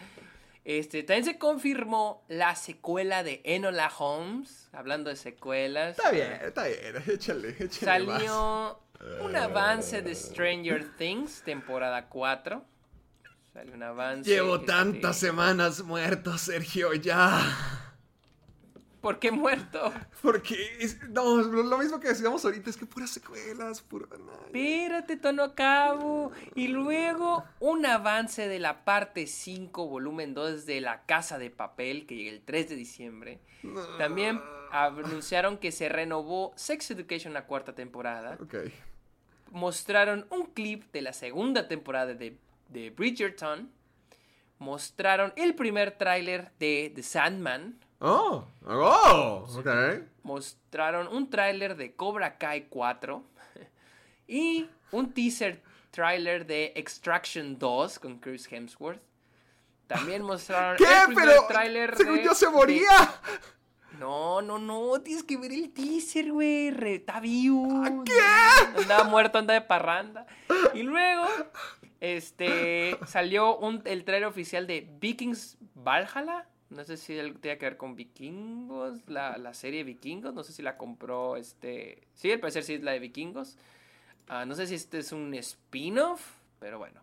Este, 0.69 1.03
también 1.03 1.25
se 1.25 1.39
confirmó 1.39 2.27
la 2.29 2.55
secuela 2.55 3.23
de 3.23 3.41
Enola 3.45 3.91
Holmes. 3.99 4.69
Hablando 4.75 5.09
de 5.09 5.17
secuelas. 5.17 5.97
Está 5.97 6.11
bien, 6.11 6.31
está 6.45 6.67
bien, 6.67 7.03
échale, 7.07 7.57
échale 7.59 8.05
más. 8.05 8.19
Salió 8.19 8.81
un 9.25 9.35
avance 9.35 10.03
de 10.03 10.15
Stranger 10.15 10.95
Things, 10.99 11.41
temporada 11.43 12.11
4. 12.11 12.63
Salió 13.55 13.73
un 13.73 13.83
avance. 13.83 14.29
Llevo 14.29 14.57
este, 14.57 14.67
tantas 14.67 15.17
semanas 15.17 15.83
muerto, 15.85 16.37
Sergio, 16.37 16.93
ya. 16.93 17.41
¿Por 19.01 19.19
qué 19.21 19.31
muerto? 19.31 19.93
Porque, 20.23 20.57
es- 20.81 21.01
no, 21.11 21.37
lo 21.37 21.79
mismo 21.79 22.01
que 22.01 22.09
decíamos 22.09 22.45
ahorita, 22.45 22.69
es 22.71 22.77
que 22.77 22.85
puras 22.87 23.11
secuelas, 23.11 23.81
puro... 23.83 24.09
no, 24.19 24.33
Espérate, 24.47 25.17
tono 25.17 25.55
cabo. 25.55 26.33
Y 26.57 26.69
luego 26.69 27.45
un 27.61 27.87
avance 27.87 28.49
de 28.49 28.59
la 28.59 28.85
parte 28.85 29.27
5, 29.27 29.87
volumen 29.87 30.35
2 30.35 30.67
de 30.67 30.81
La 30.81 31.05
Casa 31.07 31.39
de 31.39 31.51
Papel, 31.51 32.07
que 32.07 32.17
llega 32.17 32.31
el 32.33 32.41
3 32.43 32.69
de 32.71 32.75
diciembre. 32.77 33.39
También 33.99 34.41
anunciaron 34.71 35.59
que 35.59 35.71
se 35.73 35.89
renovó 35.89 36.53
Sex 36.57 36.91
Education 36.91 37.33
la 37.33 37.47
cuarta 37.47 37.75
temporada. 37.75 38.37
Ok. 38.43 38.55
Mostraron 39.53 40.27
un 40.31 40.47
clip 40.47 40.91
de 40.93 41.03
la 41.03 41.13
segunda 41.13 41.69
temporada 41.69 42.15
de, 42.15 42.37
de 42.69 42.91
Bridgerton. 42.91 43.71
Mostraron 44.59 45.33
el 45.37 45.55
primer 45.55 45.93
tráiler 45.97 46.51
de 46.59 46.93
The 46.95 47.03
Sandman. 47.03 47.79
Oh, 48.01 48.45
oh, 48.67 49.47
ok. 49.59 49.69
mostraron 50.23 51.09
un 51.09 51.29
tráiler 51.31 51.77
de 51.77 51.95
Cobra 51.97 52.39
Kai 52.39 52.67
4 52.69 53.25
y 54.29 54.69
un 54.93 55.13
teaser 55.13 55.61
tráiler 55.91 56.47
de 56.47 56.73
Extraction 56.77 57.59
2 57.59 57.99
con 57.99 58.19
Chris 58.19 58.47
Hemsworth. 58.51 59.01
También 59.89 60.23
mostraron 60.23 60.77
¿Qué? 60.77 60.85
el 61.09 61.15
Pero, 61.15 61.47
tráiler 61.49 61.97
según 61.97 62.17
de- 62.19 62.25
yo 62.25 62.35
se 62.35 62.47
de- 62.47 62.53
moría. 62.53 62.91
No, 63.99 64.43
no, 64.43 64.59
no, 64.61 65.01
tienes 65.01 65.25
que 65.25 65.37
ver 65.37 65.51
el 65.51 65.73
teaser, 65.73 66.31
güey. 66.31 66.69
Está 66.95 67.19
vivo. 67.19 67.83
¿Qué? 68.05 68.13
Andaba 68.81 69.03
muerto, 69.05 69.39
anda 69.39 69.55
de 69.55 69.61
parranda. 69.63 70.25
Y 70.73 70.83
luego, 70.85 71.27
este, 72.01 72.97
salió 73.07 73.57
un, 73.57 73.83
el 73.87 74.05
trailer 74.05 74.29
oficial 74.29 74.69
de 74.69 74.89
Vikings 75.01 75.57
Valhalla. 75.75 76.47
No 76.71 76.85
sé 76.85 76.97
si 76.97 77.17
el- 77.17 77.39
tiene 77.39 77.59
que 77.59 77.67
ver 77.67 77.77
con 77.77 77.97
vikingos, 77.97 79.01
la, 79.09 79.39
la 79.39 79.55
serie 79.55 79.85
Vikingos. 79.85 80.35
No 80.35 80.43
sé 80.45 80.53
si 80.53 80.63
la 80.63 80.77
compró, 80.77 81.37
este... 81.37 82.07
Sí, 82.15 82.31
al 82.31 82.41
parecer 82.41 82.63
sí 82.65 82.75
es 82.75 82.83
la 82.83 82.93
de 82.93 82.99
Vikingos. 82.99 83.57
Ah, 84.29 84.45
no 84.45 84.55
sé 84.55 84.67
si 84.67 84.75
este 84.75 84.99
es 84.99 85.13
un 85.13 85.33
spin-off, 85.35 86.21
pero 86.59 86.79
bueno. 86.79 87.01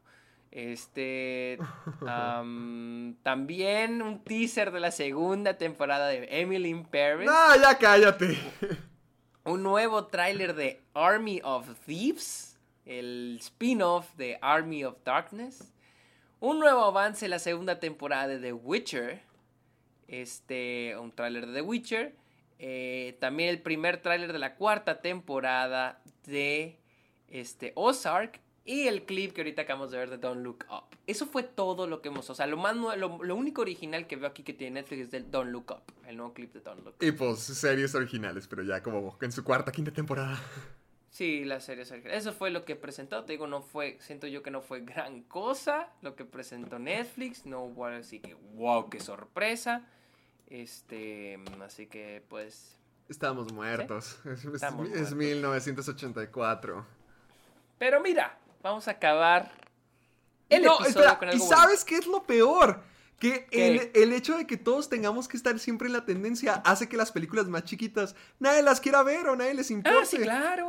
Este. 0.51 1.57
am, 2.07 3.15
también 3.23 4.01
un 4.01 4.23
teaser 4.23 4.71
de 4.71 4.79
la 4.79 4.91
segunda 4.91 5.57
temporada 5.57 6.07
de 6.07 6.27
Emily 6.29 6.69
in 6.69 6.85
Paris. 6.85 7.25
No, 7.25 7.55
ya 7.61 7.77
cállate. 7.77 8.37
Un 9.43 9.61
nuevo 9.61 10.05
tráiler 10.07 10.55
de 10.55 10.81
Army 10.93 11.41
of 11.43 11.67
Thieves. 11.85 12.57
El 12.85 13.37
spin-off 13.41 14.15
de 14.15 14.39
Army 14.41 14.83
of 14.85 14.95
Darkness. 15.03 15.71
Un 16.39 16.59
nuevo 16.59 16.83
avance 16.85 17.25
en 17.25 17.31
la 17.31 17.39
segunda 17.39 17.79
temporada 17.79 18.27
de 18.27 18.39
The 18.39 18.53
Witcher. 18.53 19.21
Este. 20.07 20.95
Un 20.99 21.11
tráiler 21.11 21.47
de 21.47 21.53
The 21.53 21.61
Witcher. 21.61 22.15
Eh, 22.57 23.17
también 23.19 23.49
el 23.49 23.61
primer 23.61 24.01
tráiler 24.01 24.31
de 24.31 24.39
la 24.39 24.55
cuarta 24.55 25.01
temporada 25.01 26.01
de 26.25 26.79
este, 27.27 27.73
Ozark. 27.75 28.41
Y 28.67 28.87
el 28.87 29.03
clip 29.03 29.33
que 29.33 29.41
ahorita 29.41 29.61
acabamos 29.61 29.91
de 29.91 29.99
ver 29.99 30.09
de 30.09 30.17
Don't 30.17 30.41
Look 30.41 30.65
Up. 30.71 30.97
Eso 31.05 31.27
fue 31.27 31.43
todo 31.43 31.85
lo 31.85 32.01
que 32.01 32.09
hemos. 32.09 32.27
O 32.31 32.33
sea, 32.33 32.47
lo, 32.47 32.57
más, 32.57 32.75
lo, 32.75 33.23
lo 33.23 33.35
único 33.35 33.61
original 33.61 34.07
que 34.07 34.15
veo 34.15 34.27
aquí 34.27 34.41
que 34.41 34.53
tiene 34.53 34.81
Netflix 34.81 35.01
es 35.03 35.11
del 35.11 35.29
Don't 35.29 35.51
Look 35.51 35.69
Up. 35.69 35.93
El 36.07 36.17
nuevo 36.17 36.33
clip 36.33 36.51
de 36.51 36.61
Don't 36.61 36.83
Look 36.83 36.95
Up. 36.95 37.03
Y 37.05 37.11
pues 37.11 37.41
series 37.41 37.93
originales, 37.93 38.47
pero 38.47 38.63
ya 38.63 38.81
como 38.81 39.15
en 39.21 39.31
su 39.31 39.43
cuarta, 39.43 39.71
quinta 39.71 39.91
temporada. 39.91 40.41
Sí, 41.15 41.45
la 41.45 41.61
serie 41.61 41.85
Sergio. 41.85 42.11
Eso 42.11 42.33
fue 42.33 42.49
lo 42.49 42.65
que 42.65 42.75
presentó. 42.75 43.23
Te 43.23 43.31
digo, 43.31 43.47
no 43.47 43.61
fue. 43.61 43.97
Siento 44.01 44.27
yo 44.27 44.43
que 44.43 44.51
no 44.51 44.61
fue 44.61 44.81
gran 44.81 45.21
cosa 45.21 45.93
lo 46.01 46.13
que 46.15 46.25
presentó 46.25 46.77
Netflix. 46.77 47.45
No 47.45 47.63
hubo 47.63 47.85
así 47.85 48.19
que, 48.19 48.33
wow, 48.55 48.89
qué 48.89 48.99
sorpresa. 48.99 49.87
Este. 50.47 51.39
Así 51.65 51.87
que, 51.87 52.23
pues. 52.29 52.77
Estamos 53.09 53.51
muertos. 53.53 54.19
Es, 54.25 54.45
es- 54.45 54.53
Estamos 54.55 54.89
es 54.89 55.13
1984. 55.13 56.85
Pero 57.77 58.01
mira, 58.01 58.37
vamos 58.61 58.87
a 58.87 58.91
acabar 58.91 59.51
el 60.49 60.63
no, 60.63 60.75
episodio 60.79 60.89
espera, 61.09 61.19
con 61.19 61.29
¿y 61.29 61.39
sabes 61.39 61.83
qué 61.83 61.95
es 61.97 62.07
lo 62.07 62.23
peor? 62.23 62.81
Que 63.19 63.47
el, 63.51 63.91
el 63.93 64.11
hecho 64.13 64.37
de 64.37 64.45
que 64.45 64.57
todos 64.57 64.89
tengamos 64.89 65.27
que 65.27 65.37
estar 65.37 65.57
siempre 65.59 65.87
en 65.87 65.93
la 65.93 66.03
tendencia 66.05 66.55
hace 66.65 66.89
que 66.89 66.97
las 66.97 67.11
películas 67.13 67.47
más 67.47 67.63
chiquitas 67.63 68.13
nadie 68.39 68.61
las 68.61 68.81
quiera 68.81 69.03
ver 69.03 69.27
o 69.27 69.35
nadie 69.35 69.53
les 69.53 69.71
importe. 69.71 69.97
Ah, 70.01 70.05
sí, 70.05 70.17
claro. 70.17 70.67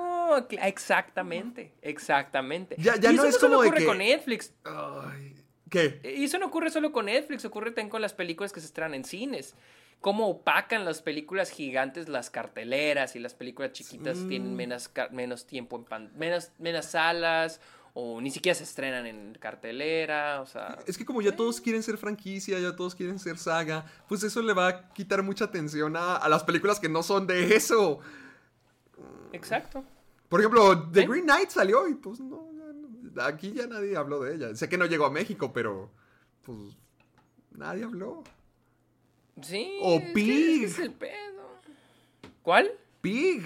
cl- 0.48 0.58
Exactamente. 0.64 1.74
Exactamente. 1.82 2.76
Ya- 2.78 2.96
ya 2.96 3.10
Y 3.12 3.16
no 3.16 3.22
eso 3.24 3.30
es 3.30 3.38
como 3.38 3.56
ocurre 3.58 3.78
que- 3.78 3.84
con 3.86 3.98
Netflix. 3.98 4.52
Ay, 4.64 5.34
¿Qué? 5.70 6.00
Y 6.16 6.24
eso 6.24 6.38
no 6.38 6.46
ocurre 6.46 6.70
solo 6.70 6.92
con 6.92 7.06
Netflix, 7.06 7.44
ocurre 7.44 7.70
también 7.70 7.88
con 7.90 8.00
las 8.02 8.14
películas 8.14 8.52
que 8.52 8.60
se 8.60 8.66
estrenan 8.66 8.94
en 8.94 9.04
cines. 9.04 9.54
Cómo 10.00 10.28
opacan 10.28 10.84
las 10.84 11.00
películas 11.02 11.50
gigantes 11.50 12.08
las 12.08 12.30
carteleras 12.30 13.16
y 13.16 13.18
las 13.18 13.34
películas 13.34 13.72
chiquitas 13.72 14.18
Sí. 14.18 14.28
tienen 14.28 14.54
menos, 14.54 14.90
menos 15.10 15.46
tiempo 15.46 15.76
en 15.76 15.84
pan, 15.84 16.12
menos, 16.16 16.50
menos 16.58 16.84
salas 16.86 17.60
o 17.94 18.20
ni 18.20 18.30
siquiera 18.30 18.54
se 18.54 18.64
estrenan 18.64 19.06
en 19.06 19.34
cartelera, 19.40 20.42
o 20.42 20.46
sea... 20.46 20.78
Es 20.86 20.98
que 20.98 21.06
como 21.06 21.22
ya 21.22 21.34
todos 21.34 21.62
quieren 21.62 21.82
ser 21.82 21.96
franquicia, 21.96 22.58
ya 22.60 22.76
todos 22.76 22.94
quieren 22.94 23.18
ser 23.18 23.38
saga, 23.38 23.86
pues 24.06 24.22
eso 24.22 24.42
le 24.42 24.52
va 24.52 24.68
a 24.68 24.88
quitar 24.92 25.22
mucha 25.22 25.46
atención 25.46 25.96
a, 25.96 26.16
a 26.16 26.28
las 26.28 26.44
películas 26.44 26.78
que 26.78 26.90
no 26.90 27.02
son 27.02 27.26
de 27.26 27.56
eso. 27.56 28.00
Exacto. 29.32 29.82
Por 30.28 30.40
ejemplo, 30.40 30.90
The 30.90 31.00
¿Eh? 31.02 31.06
Green 31.06 31.24
Knight 31.24 31.50
salió 31.50 31.88
y 31.88 31.94
pues 31.94 32.20
no- 32.20 32.50
aquí 33.20 33.52
ya 33.52 33.66
nadie 33.66 33.96
habló 33.96 34.20
de 34.20 34.34
ella. 34.34 34.54
Sé 34.54 34.68
que 34.68 34.78
no 34.78 34.86
llegó 34.86 35.06
a 35.06 35.10
México, 35.10 35.52
pero 35.52 35.90
pues 36.42 36.58
nadie 37.52 37.84
habló. 37.84 38.24
Sí. 39.42 39.78
O 39.82 39.98
es 39.98 40.12
Pig. 40.12 40.64
es 40.64 40.78
el 40.78 40.92
pedo. 40.92 41.60
¿Cuál? 42.42 42.70
Pig. 43.00 43.42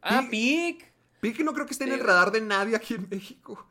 Ah, 0.00 0.26
Pig. 0.30 0.84
Pig. 1.20 1.44
No 1.44 1.52
creo 1.52 1.66
que 1.66 1.72
esté 1.72 1.84
en 1.84 1.92
el 1.92 2.00
radar 2.00 2.30
de 2.30 2.40
nadie 2.40 2.76
aquí 2.76 2.94
en 2.94 3.08
México. 3.08 3.66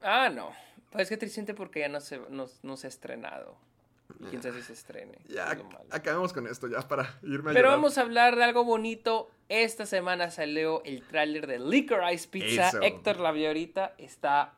Ah, 0.00 0.28
no. 0.28 0.52
Pues 0.90 1.08
que 1.08 1.16
triste 1.16 1.52
porque 1.54 1.80
ya 1.80 1.88
no 1.88 2.00
se, 2.00 2.18
no, 2.30 2.46
no 2.62 2.76
se 2.76 2.86
ha 2.86 2.88
estrenado. 2.88 3.58
Y 4.20 4.24
quién 4.24 4.42
sabe 4.42 4.60
si 4.60 4.68
se 4.68 4.72
estrene. 4.72 5.18
Ya, 5.28 5.52
es 5.52 5.58
acabemos 5.90 6.32
con 6.32 6.46
esto 6.46 6.66
ya 6.66 6.80
para 6.88 7.18
irme 7.22 7.50
a 7.50 7.54
Pero 7.54 7.68
llorar. 7.68 7.70
vamos 7.72 7.98
a 7.98 8.00
hablar 8.02 8.36
de 8.36 8.44
algo 8.44 8.64
bonito. 8.64 9.30
Esta 9.48 9.86
semana 9.86 10.30
salió 10.30 10.82
el 10.84 11.02
tráiler 11.06 11.46
de 11.46 11.58
Licorice 11.58 12.28
Pizza. 12.28 12.68
Eso. 12.68 12.82
Héctor 12.82 13.20
la 13.20 13.32
vio 13.32 13.48
ahorita. 13.48 13.94
Está... 13.98 14.54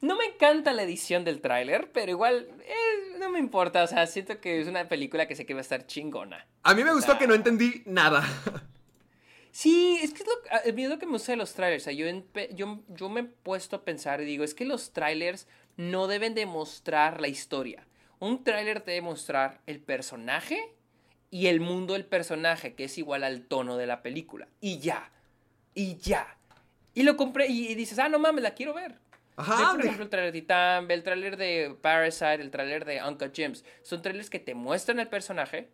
No 0.00 0.16
me 0.16 0.24
encanta 0.24 0.72
la 0.72 0.82
edición 0.82 1.24
del 1.24 1.40
tráiler, 1.40 1.90
pero 1.92 2.10
igual 2.10 2.48
eh, 2.64 3.16
no 3.18 3.30
me 3.30 3.38
importa. 3.38 3.82
O 3.84 3.86
sea, 3.86 4.06
siento 4.06 4.40
que 4.40 4.60
es 4.60 4.66
una 4.68 4.88
película 4.88 5.26
que 5.28 5.36
sé 5.36 5.46
que 5.46 5.54
va 5.54 5.60
a 5.60 5.62
estar 5.62 5.86
chingona. 5.86 6.46
A 6.64 6.74
mí 6.74 6.82
me 6.84 6.92
gustó 6.92 7.12
sea- 7.12 7.18
que 7.18 7.26
no 7.26 7.34
entendí 7.34 7.82
nada. 7.86 8.22
Sí, 9.54 9.98
es 10.02 10.14
que 10.14 10.22
es 10.22 10.28
lo, 10.28 10.82
es 10.82 10.88
lo 10.90 10.98
que 10.98 11.04
me 11.04 11.12
gusta 11.12 11.32
de 11.32 11.36
los 11.36 11.52
trailers. 11.52 11.82
O 11.82 11.84
sea, 11.84 11.92
yo, 11.92 12.06
yo, 12.54 12.80
yo 12.88 13.08
me 13.10 13.20
he 13.20 13.24
puesto 13.24 13.76
a 13.76 13.84
pensar 13.84 14.22
y 14.22 14.24
digo, 14.24 14.44
es 14.44 14.54
que 14.54 14.64
los 14.64 14.92
trailers 14.94 15.46
no 15.76 16.06
deben 16.06 16.34
demostrar 16.34 17.20
la 17.20 17.28
historia. 17.28 17.86
Un 18.22 18.44
tráiler 18.44 18.84
debe 18.84 19.00
mostrar 19.00 19.60
el 19.66 19.80
personaje 19.80 20.72
y 21.28 21.48
el 21.48 21.58
mundo 21.58 21.94
del 21.94 22.04
personaje, 22.04 22.74
que 22.74 22.84
es 22.84 22.96
igual 22.96 23.24
al 23.24 23.42
tono 23.42 23.76
de 23.76 23.88
la 23.88 24.00
película. 24.00 24.46
Y 24.60 24.78
ya. 24.78 25.10
Y 25.74 25.96
ya. 25.96 26.36
Y 26.94 27.02
lo 27.02 27.16
compré 27.16 27.48
y, 27.48 27.66
y 27.66 27.74
dices, 27.74 27.98
ah, 27.98 28.08
no 28.08 28.20
mames, 28.20 28.44
la 28.44 28.54
quiero 28.54 28.74
ver. 28.74 28.94
Ajá, 29.34 29.72
por 29.72 29.80
ejemplo, 29.80 30.04
el 30.04 30.08
trailer 30.08 30.32
de 30.32 30.40
Titan, 30.40 30.86
ve 30.86 30.94
el 30.94 31.02
trailer 31.02 31.36
de 31.36 31.76
Parasite, 31.82 32.34
el 32.34 32.52
trailer 32.52 32.84
de 32.84 33.02
Uncle 33.02 33.32
James. 33.34 33.64
Son 33.82 34.00
trailers 34.00 34.30
que 34.30 34.38
te 34.38 34.54
muestran 34.54 35.00
el 35.00 35.08
personaje, 35.08 35.68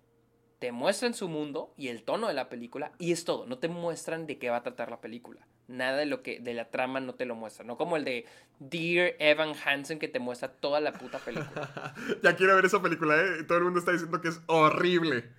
te 0.58 0.72
muestran 0.72 1.14
su 1.14 1.28
mundo 1.28 1.72
y 1.76 1.88
el 1.88 2.02
tono 2.02 2.28
de 2.28 2.34
la 2.34 2.48
película 2.48 2.92
y 2.98 3.12
es 3.12 3.24
todo. 3.24 3.46
No 3.46 3.58
te 3.58 3.68
muestran 3.68 4.26
de 4.26 4.38
qué 4.38 4.50
va 4.50 4.56
a 4.56 4.62
tratar 4.62 4.90
la 4.90 5.00
película. 5.00 5.46
Nada 5.68 5.98
de 5.98 6.06
lo 6.06 6.22
que 6.22 6.40
de 6.40 6.54
la 6.54 6.70
trama 6.70 7.00
no 7.00 7.14
te 7.14 7.26
lo 7.26 7.34
muestra. 7.34 7.64
No 7.64 7.76
como 7.76 7.96
el 7.96 8.04
de 8.04 8.24
Dear 8.58 9.14
Evan 9.18 9.52
Hansen 9.64 9.98
que 9.98 10.08
te 10.08 10.18
muestra 10.18 10.48
toda 10.48 10.80
la 10.80 10.92
puta 10.92 11.18
película. 11.18 11.94
ya 12.22 12.36
quiero 12.36 12.56
ver 12.56 12.64
esa 12.64 12.82
película, 12.82 13.20
¿eh? 13.20 13.44
Todo 13.44 13.58
el 13.58 13.64
mundo 13.64 13.78
está 13.78 13.92
diciendo 13.92 14.20
que 14.20 14.28
es 14.28 14.40
horrible. 14.46 15.30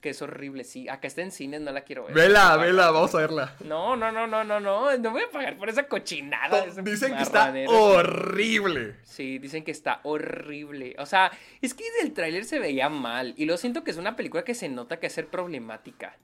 Que 0.00 0.10
es 0.10 0.22
horrible, 0.22 0.64
sí. 0.64 0.88
Acá 0.88 1.08
está 1.08 1.22
en 1.22 1.32
cines, 1.32 1.60
no 1.60 1.72
la 1.72 1.82
quiero 1.82 2.04
ver. 2.04 2.14
Vela, 2.14 2.56
No, 2.56 2.60
vela, 2.60 2.90
vamos 2.90 3.14
a 3.14 3.18
verla. 3.18 3.54
No, 3.64 3.96
no, 3.96 4.12
no, 4.12 4.26
no, 4.26 4.44
no, 4.44 4.60
no. 4.60 4.96
No 4.96 5.10
voy 5.10 5.22
a 5.22 5.30
pagar 5.30 5.56
por 5.56 5.68
esa 5.68 5.84
cochinada. 5.84 6.66
Dicen 6.82 7.16
que 7.16 7.22
está 7.22 7.52
horrible. 7.66 8.96
Sí, 9.02 9.38
dicen 9.38 9.64
que 9.64 9.72
está 9.72 10.00
horrible. 10.04 10.94
O 10.98 11.06
sea, 11.06 11.32
es 11.60 11.74
que 11.74 11.84
desde 11.84 12.06
el 12.06 12.12
tráiler 12.12 12.44
se 12.44 12.58
veía 12.58 12.88
mal. 12.88 13.34
Y 13.36 13.46
lo 13.46 13.56
siento 13.56 13.82
que 13.82 13.90
es 13.90 13.96
una 13.96 14.14
película 14.14 14.44
que 14.44 14.54
se 14.54 14.68
nota 14.68 15.00
que 15.00 15.08
es 15.08 15.12
ser 15.12 15.26
problemática. 15.26 16.16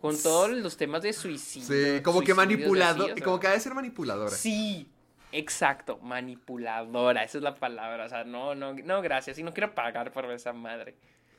Con 0.00 0.20
todos 0.22 0.50
los 0.50 0.76
temas 0.76 1.02
de 1.02 1.12
suicidio. 1.12 1.66
Sí, 1.66 2.02
como 2.02 2.20
que 2.20 2.26
suicidios 2.26 2.36
y 2.36 2.56
manipulado, 2.56 3.06
así, 3.12 3.20
como 3.20 3.40
que 3.40 3.46
ha 3.48 3.52
de 3.52 3.60
ser 3.60 3.74
manipuladora. 3.74 4.30
Sí, 4.30 4.88
exacto, 5.32 5.98
manipuladora, 5.98 7.24
esa 7.24 7.38
es 7.38 7.44
la 7.44 7.54
palabra. 7.54 8.04
O 8.04 8.08
sea, 8.08 8.24
no, 8.24 8.54
no, 8.54 8.74
no, 8.74 9.02
gracias. 9.02 9.38
Y 9.38 9.42
no 9.42 9.52
quiero 9.52 9.74
pagar 9.74 10.12
por 10.12 10.30
esa 10.30 10.52
madre. 10.52 10.96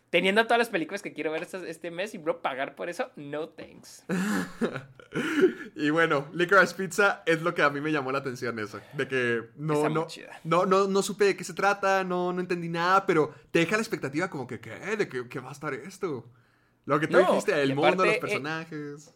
Teniendo 0.09 0.43
todas 0.45 0.59
las 0.59 0.69
películas 0.69 1.01
que 1.01 1.11
quiero 1.11 1.31
ver 1.31 1.45
este, 1.67 1.91
mes 1.91 2.13
y 2.13 2.17
bro, 2.17 2.41
pagar 2.41 2.75
por 2.75 2.89
eso, 2.89 3.11
no 3.15 3.49
thanks. 3.49 4.05
Y 5.75 5.89
bueno, 5.89 6.27
Licorice 6.33 6.75
Pizza 6.75 7.23
es 7.25 7.41
lo 7.41 7.53
que 7.53 7.61
a 7.61 7.69
mí 7.69 7.79
me 7.81 7.91
llamó 7.91 8.11
la 8.11 8.17
atención 8.19 8.57
eso. 8.59 8.79
De 8.93 9.07
que 9.07 9.41
no, 9.55 9.87
no, 9.89 10.07
no, 10.43 10.65
no, 10.65 10.87
no 10.87 11.01
supe 11.01 11.25
de 11.25 11.37
qué 11.37 11.43
se 11.43 11.53
trata, 11.53 12.03
no, 12.03 12.33
no 12.33 12.41
entendí 12.41 12.67
nada, 12.67 13.05
pero 13.05 13.33
te 13.51 13.59
deja 13.59 13.75
la 13.75 13.83
expectativa 13.83 14.29
como 14.29 14.47
que, 14.47 14.59
¿qué? 14.59 14.71
¿De 14.97 15.07
qué, 15.07 15.29
qué 15.29 15.39
va 15.39 15.49
a 15.49 15.53
estar 15.53 15.73
esto? 15.73 16.29
Lo 16.85 16.99
que 16.99 17.07
tú 17.07 17.17
No, 17.17 17.27
dijiste, 17.27 17.61
el 17.61 17.75
mundo, 17.75 17.87
aparte, 17.87 18.05
los 18.05 18.15
eh, 18.15 18.19
personajes. 18.19 19.13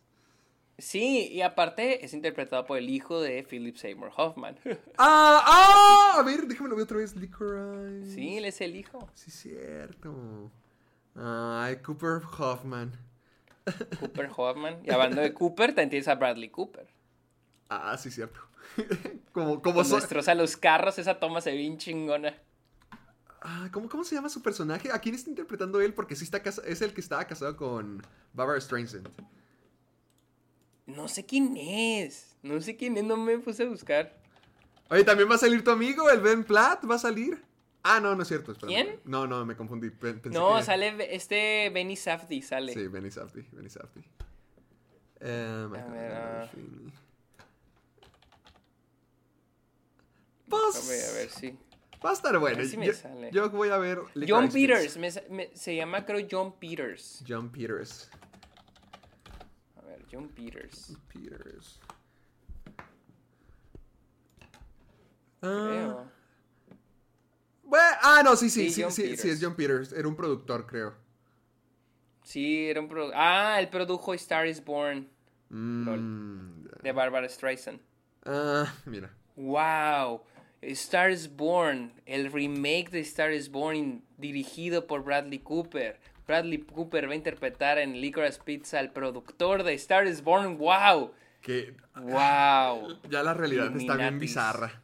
Sí, 0.77 1.29
y 1.31 1.41
aparte 1.41 2.03
es 2.03 2.13
interpretado 2.13 2.65
por 2.65 2.77
el 2.77 2.89
hijo 2.89 3.21
de 3.21 3.43
Philip 3.43 3.75
Seymour 3.75 4.11
Hoffman. 4.15 4.57
¡Ah! 4.97 5.43
¡Ah! 5.45 6.15
A 6.19 6.23
ver, 6.23 6.47
déjame 6.47 6.69
lo 6.69 6.75
ver 6.75 6.83
otra 6.83 6.97
vez. 6.97 7.15
Licorice. 7.15 8.13
sí, 8.13 8.37
él 8.37 8.45
es 8.45 8.61
el 8.61 8.75
hijo. 8.75 9.09
Sí, 9.13 9.31
cierto. 9.31 10.51
Ay, 11.15 11.77
Cooper 11.77 12.21
Hoffman. 12.37 12.91
Cooper 13.99 14.29
Hoffman. 14.35 14.79
Y 14.83 14.91
hablando 14.91 15.21
de 15.21 15.33
Cooper, 15.33 15.69
también 15.69 15.89
tienes 15.89 16.07
a 16.07 16.15
Bradley 16.15 16.49
Cooper. 16.49 16.87
Ah, 17.69 17.97
sí, 17.97 18.09
cierto. 18.11 18.39
como, 19.33 19.61
como 19.61 19.83
so- 19.83 19.95
destroza 19.97 20.35
los 20.35 20.57
carros, 20.57 20.97
esa 20.99 21.19
toma 21.19 21.41
se 21.41 21.51
ve 21.51 21.57
bien 21.57 21.77
chingona. 21.77 22.33
Ah, 23.41 23.69
¿cómo, 23.71 23.89
¿Cómo 23.89 24.03
se 24.03 24.15
llama 24.15 24.29
su 24.29 24.41
personaje? 24.41 24.91
¿A 24.91 24.99
quién 24.99 25.15
está 25.15 25.29
interpretando 25.29 25.81
él? 25.81 25.93
Porque 25.93 26.15
sí 26.15 26.23
está 26.23 26.41
casa- 26.43 26.61
es 26.65 26.81
el 26.81 26.93
que 26.93 27.01
estaba 27.01 27.25
casado 27.25 27.55
con 27.57 28.01
Barbara 28.33 28.59
Streisand. 28.61 29.09
No 30.85 31.07
sé 31.07 31.25
quién 31.25 31.55
es. 31.57 32.35
No 32.43 32.59
sé 32.61 32.75
quién 32.75 32.97
es, 32.97 33.03
no 33.03 33.17
me 33.17 33.37
puse 33.39 33.63
a 33.63 33.69
buscar. 33.69 34.15
Oye, 34.89 35.03
también 35.03 35.29
va 35.29 35.35
a 35.35 35.39
salir 35.39 35.63
tu 35.63 35.71
amigo, 35.71 36.09
el 36.09 36.19
Ben 36.19 36.43
Platt, 36.43 36.83
va 36.89 36.95
a 36.95 36.99
salir. 36.99 37.41
Ah, 37.83 37.99
no, 37.99 38.15
no 38.15 38.21
es 38.21 38.27
cierto. 38.27 38.51
espérame. 38.51 38.73
¿Quién? 38.73 38.99
No, 39.05 39.25
no, 39.27 39.43
me 39.45 39.55
confundí. 39.55 39.89
Pensé 39.89 40.29
No, 40.29 40.57
que- 40.57 40.63
sale 40.63 41.13
este 41.15 41.69
Benny 41.71 41.95
Safdie, 41.95 42.41
sale. 42.41 42.73
Sí, 42.73 42.87
Benny 42.87 43.09
Safdie, 43.11 43.45
Benny 43.51 43.69
Safdie. 43.69 44.03
Eh, 45.19 45.67
me 45.69 45.79
A 45.79 46.41
definir. 46.41 46.91
A 50.51 50.87
ver, 50.87 51.05
a 51.09 51.13
ver, 51.13 51.29
sí. 51.29 51.57
Va 52.03 52.09
a 52.09 52.13
estar 52.13 52.37
bueno. 52.39 52.55
A 52.55 52.59
ver 52.59 52.67
si 52.67 52.77
me 52.77 52.87
yo, 52.87 52.93
sale. 52.93 53.29
yo 53.31 53.49
voy 53.51 53.69
a 53.69 53.77
ver. 53.77 53.99
John 54.27 54.49
Peters, 54.49 54.97
me 54.97 55.09
me- 55.29 55.55
se 55.55 55.75
llama 55.75 56.05
creo 56.05 56.27
John 56.29 56.53
Peters. 56.59 57.23
John 57.27 57.49
Peters. 57.51 58.09
A 59.77 59.81
ver, 59.85 60.03
John 60.11 60.27
Peters. 60.29 60.97
Peters. 61.13 61.79
Ah, 65.43 65.67
Creo. 65.69 66.11
Bueno, 67.71 67.97
ah, 68.01 68.21
no, 68.23 68.35
sí, 68.35 68.49
sí, 68.49 68.69
Sí, 68.69 68.83
sí, 68.91 69.15
sí, 69.15 69.29
es 69.29 69.39
John 69.41 69.55
Peters. 69.55 69.93
Era 69.93 70.07
un 70.07 70.15
productor, 70.15 70.67
creo. 70.67 70.93
Sí, 72.23 72.67
era 72.69 72.81
un 72.81 72.89
pro... 72.89 73.11
Ah, 73.15 73.57
él 73.59 73.69
produjo 73.69 74.13
Star 74.13 74.45
is 74.45 74.63
Born 74.63 75.09
Mm, 75.49 76.65
de 76.83 76.91
Barbara 76.91 77.27
Streisand. 77.27 77.79
Ah, 78.25 78.73
mira. 78.85 79.09
Wow. 79.35 80.21
Star 80.61 81.09
is 81.11 81.33
Born, 81.33 81.93
el 82.05 82.31
remake 82.31 82.89
de 82.91 82.99
Star 82.99 83.31
is 83.31 83.49
Born 83.49 84.03
dirigido 84.17 84.85
por 84.85 85.03
Bradley 85.03 85.39
Cooper. 85.39 85.99
Bradley 86.27 86.59
Cooper 86.59 87.07
va 87.07 87.13
a 87.13 87.15
interpretar 87.15 87.79
en 87.79 87.99
Licorice 87.99 88.39
Pizza 88.43 88.79
al 88.79 88.91
productor 88.91 89.63
de 89.63 89.73
Star 89.75 90.05
is 90.07 90.21
Born. 90.21 90.57
Wow. 90.57 91.13
Que 91.41 91.73
Wow. 91.95 92.99
ya 93.09 93.23
la 93.23 93.33
realidad 93.33 93.75
está 93.75 93.95
bien 93.95 94.19
bizarra. 94.19 94.81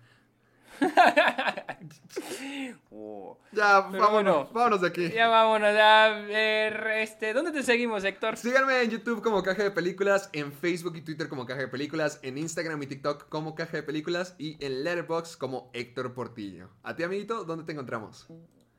Oh. 2.92 3.38
Ya, 3.52 3.88
Pero 3.90 4.04
vámonos, 4.04 4.12
bueno, 4.12 4.50
vámonos 4.54 4.82
de 4.82 4.88
aquí. 4.88 5.10
Ya 5.10 5.28
vámonos 5.30 5.76
a 5.76 6.10
ver, 6.28 6.88
este, 6.98 7.34
¿dónde 7.34 7.52
te 7.52 7.64
seguimos, 7.64 8.04
Héctor? 8.04 8.38
Síganme 8.38 8.84
en 8.84 8.92
YouTube 8.92 9.24
como 9.24 9.42
Caja 9.42 9.64
de 9.64 9.72
Películas, 9.72 10.30
en 10.34 10.52
Facebook 10.52 10.96
y 10.96 11.02
Twitter 11.02 11.28
como 11.28 11.46
Caja 11.46 11.62
de 11.62 11.68
Películas, 11.68 12.20
en 12.22 12.38
Instagram 12.38 12.84
y 12.84 12.88
TikTok 12.88 13.30
como 13.30 13.56
Caja 13.56 13.78
de 13.78 13.84
Películas 13.84 14.36
y 14.38 14.64
en 14.64 14.84
Letterboxd 14.84 15.38
como 15.40 15.72
Héctor 15.74 16.14
Portillo. 16.14 16.70
A 16.84 16.96
ti, 16.96 17.04
amiguito, 17.04 17.46
¿dónde 17.46 17.66
te 17.66 17.72
encontramos? 17.72 18.28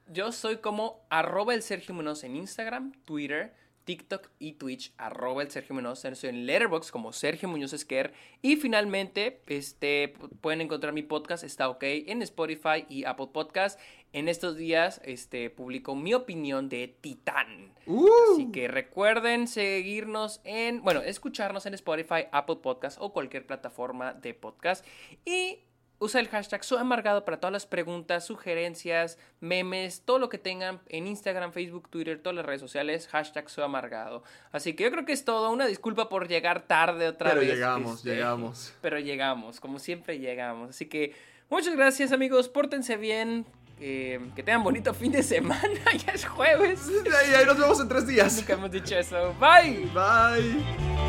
Yo 0.06 0.30
soy 0.32 0.58
como 0.58 1.04
arroba 1.10 1.54
el 1.54 1.62
Sergio 1.62 1.94
Munoz 1.94 2.22
en 2.22 2.36
Instagram, 2.36 2.92
Twitter, 3.04 3.54
TikTok 3.88 4.28
y 4.38 4.52
Twitch, 4.52 4.92
arroba 4.98 5.40
el 5.40 5.50
Sergio. 5.50 5.74
Estoy 5.90 6.28
en 6.28 6.44
Letterboxd 6.44 6.90
como 6.90 7.14
Sergio 7.14 7.48
Muñoz 7.48 7.72
Esquer. 7.72 8.12
Y 8.42 8.56
finalmente, 8.56 9.40
este, 9.46 10.12
pueden 10.42 10.60
encontrar 10.60 10.92
mi 10.92 11.00
podcast, 11.00 11.42
está 11.42 11.70
ok, 11.70 11.82
en 11.84 12.20
Spotify 12.20 12.84
y 12.90 13.06
Apple 13.06 13.28
Podcast. 13.32 13.80
En 14.12 14.28
estos 14.28 14.58
días, 14.58 15.00
este, 15.06 15.48
publico 15.48 15.94
mi 15.94 16.12
opinión 16.12 16.68
de 16.68 16.88
Titán. 17.00 17.72
¡Uh! 17.86 18.06
Así 18.34 18.52
que 18.52 18.68
recuerden 18.68 19.48
seguirnos 19.48 20.42
en, 20.44 20.82
bueno, 20.82 21.00
escucharnos 21.00 21.64
en 21.64 21.72
Spotify, 21.72 22.26
Apple 22.30 22.56
Podcast 22.56 22.98
o 23.00 23.14
cualquier 23.14 23.46
plataforma 23.46 24.12
de 24.12 24.34
podcast. 24.34 24.84
Y 25.24 25.60
usa 26.00 26.20
el 26.20 26.28
hashtag 26.28 26.62
Soy 26.64 26.78
Amargado 26.78 27.24
para 27.24 27.38
todas 27.40 27.52
las 27.52 27.66
preguntas, 27.66 28.24
sugerencias, 28.24 29.18
memes, 29.40 30.02
todo 30.04 30.18
lo 30.18 30.28
que 30.28 30.38
tengan 30.38 30.80
en 30.88 31.06
Instagram, 31.06 31.52
Facebook, 31.52 31.88
Twitter, 31.90 32.20
todas 32.22 32.36
las 32.36 32.46
redes 32.46 32.60
sociales, 32.60 33.08
hashtag 33.08 33.48
Soy 33.50 33.64
Amargado. 33.64 34.22
Así 34.52 34.74
que 34.74 34.84
yo 34.84 34.90
creo 34.90 35.04
que 35.04 35.12
es 35.12 35.24
todo. 35.24 35.50
Una 35.50 35.66
disculpa 35.66 36.08
por 36.08 36.28
llegar 36.28 36.66
tarde 36.66 37.08
otra 37.08 37.30
Pero 37.30 37.40
vez. 37.40 37.50
llegamos, 37.50 37.96
este, 37.98 38.10
llegamos. 38.14 38.72
Pero 38.80 38.98
llegamos, 38.98 39.60
como 39.60 39.78
siempre 39.78 40.18
llegamos. 40.18 40.70
Así 40.70 40.86
que 40.86 41.14
muchas 41.50 41.74
gracias 41.74 42.12
amigos, 42.12 42.48
pórtense 42.48 42.96
bien. 42.96 43.44
eh, 43.80 44.18
que 44.34 44.42
tengan 44.42 44.64
bonito 44.64 44.92
fin 44.94 45.12
de 45.12 45.22
semana, 45.22 45.80
ya 46.06 46.12
es 46.12 46.26
jueves. 46.26 46.80
Y 47.04 47.34
ahí 47.34 47.44
nos 47.46 47.58
vemos 47.58 47.80
en 47.80 47.88
tres 47.88 48.06
días. 48.06 48.36
Nunca 48.38 48.52
hemos 48.54 48.70
dicho 48.72 48.96
eso. 48.96 49.34
Bye. 49.40 49.88
Bye. 49.94 51.07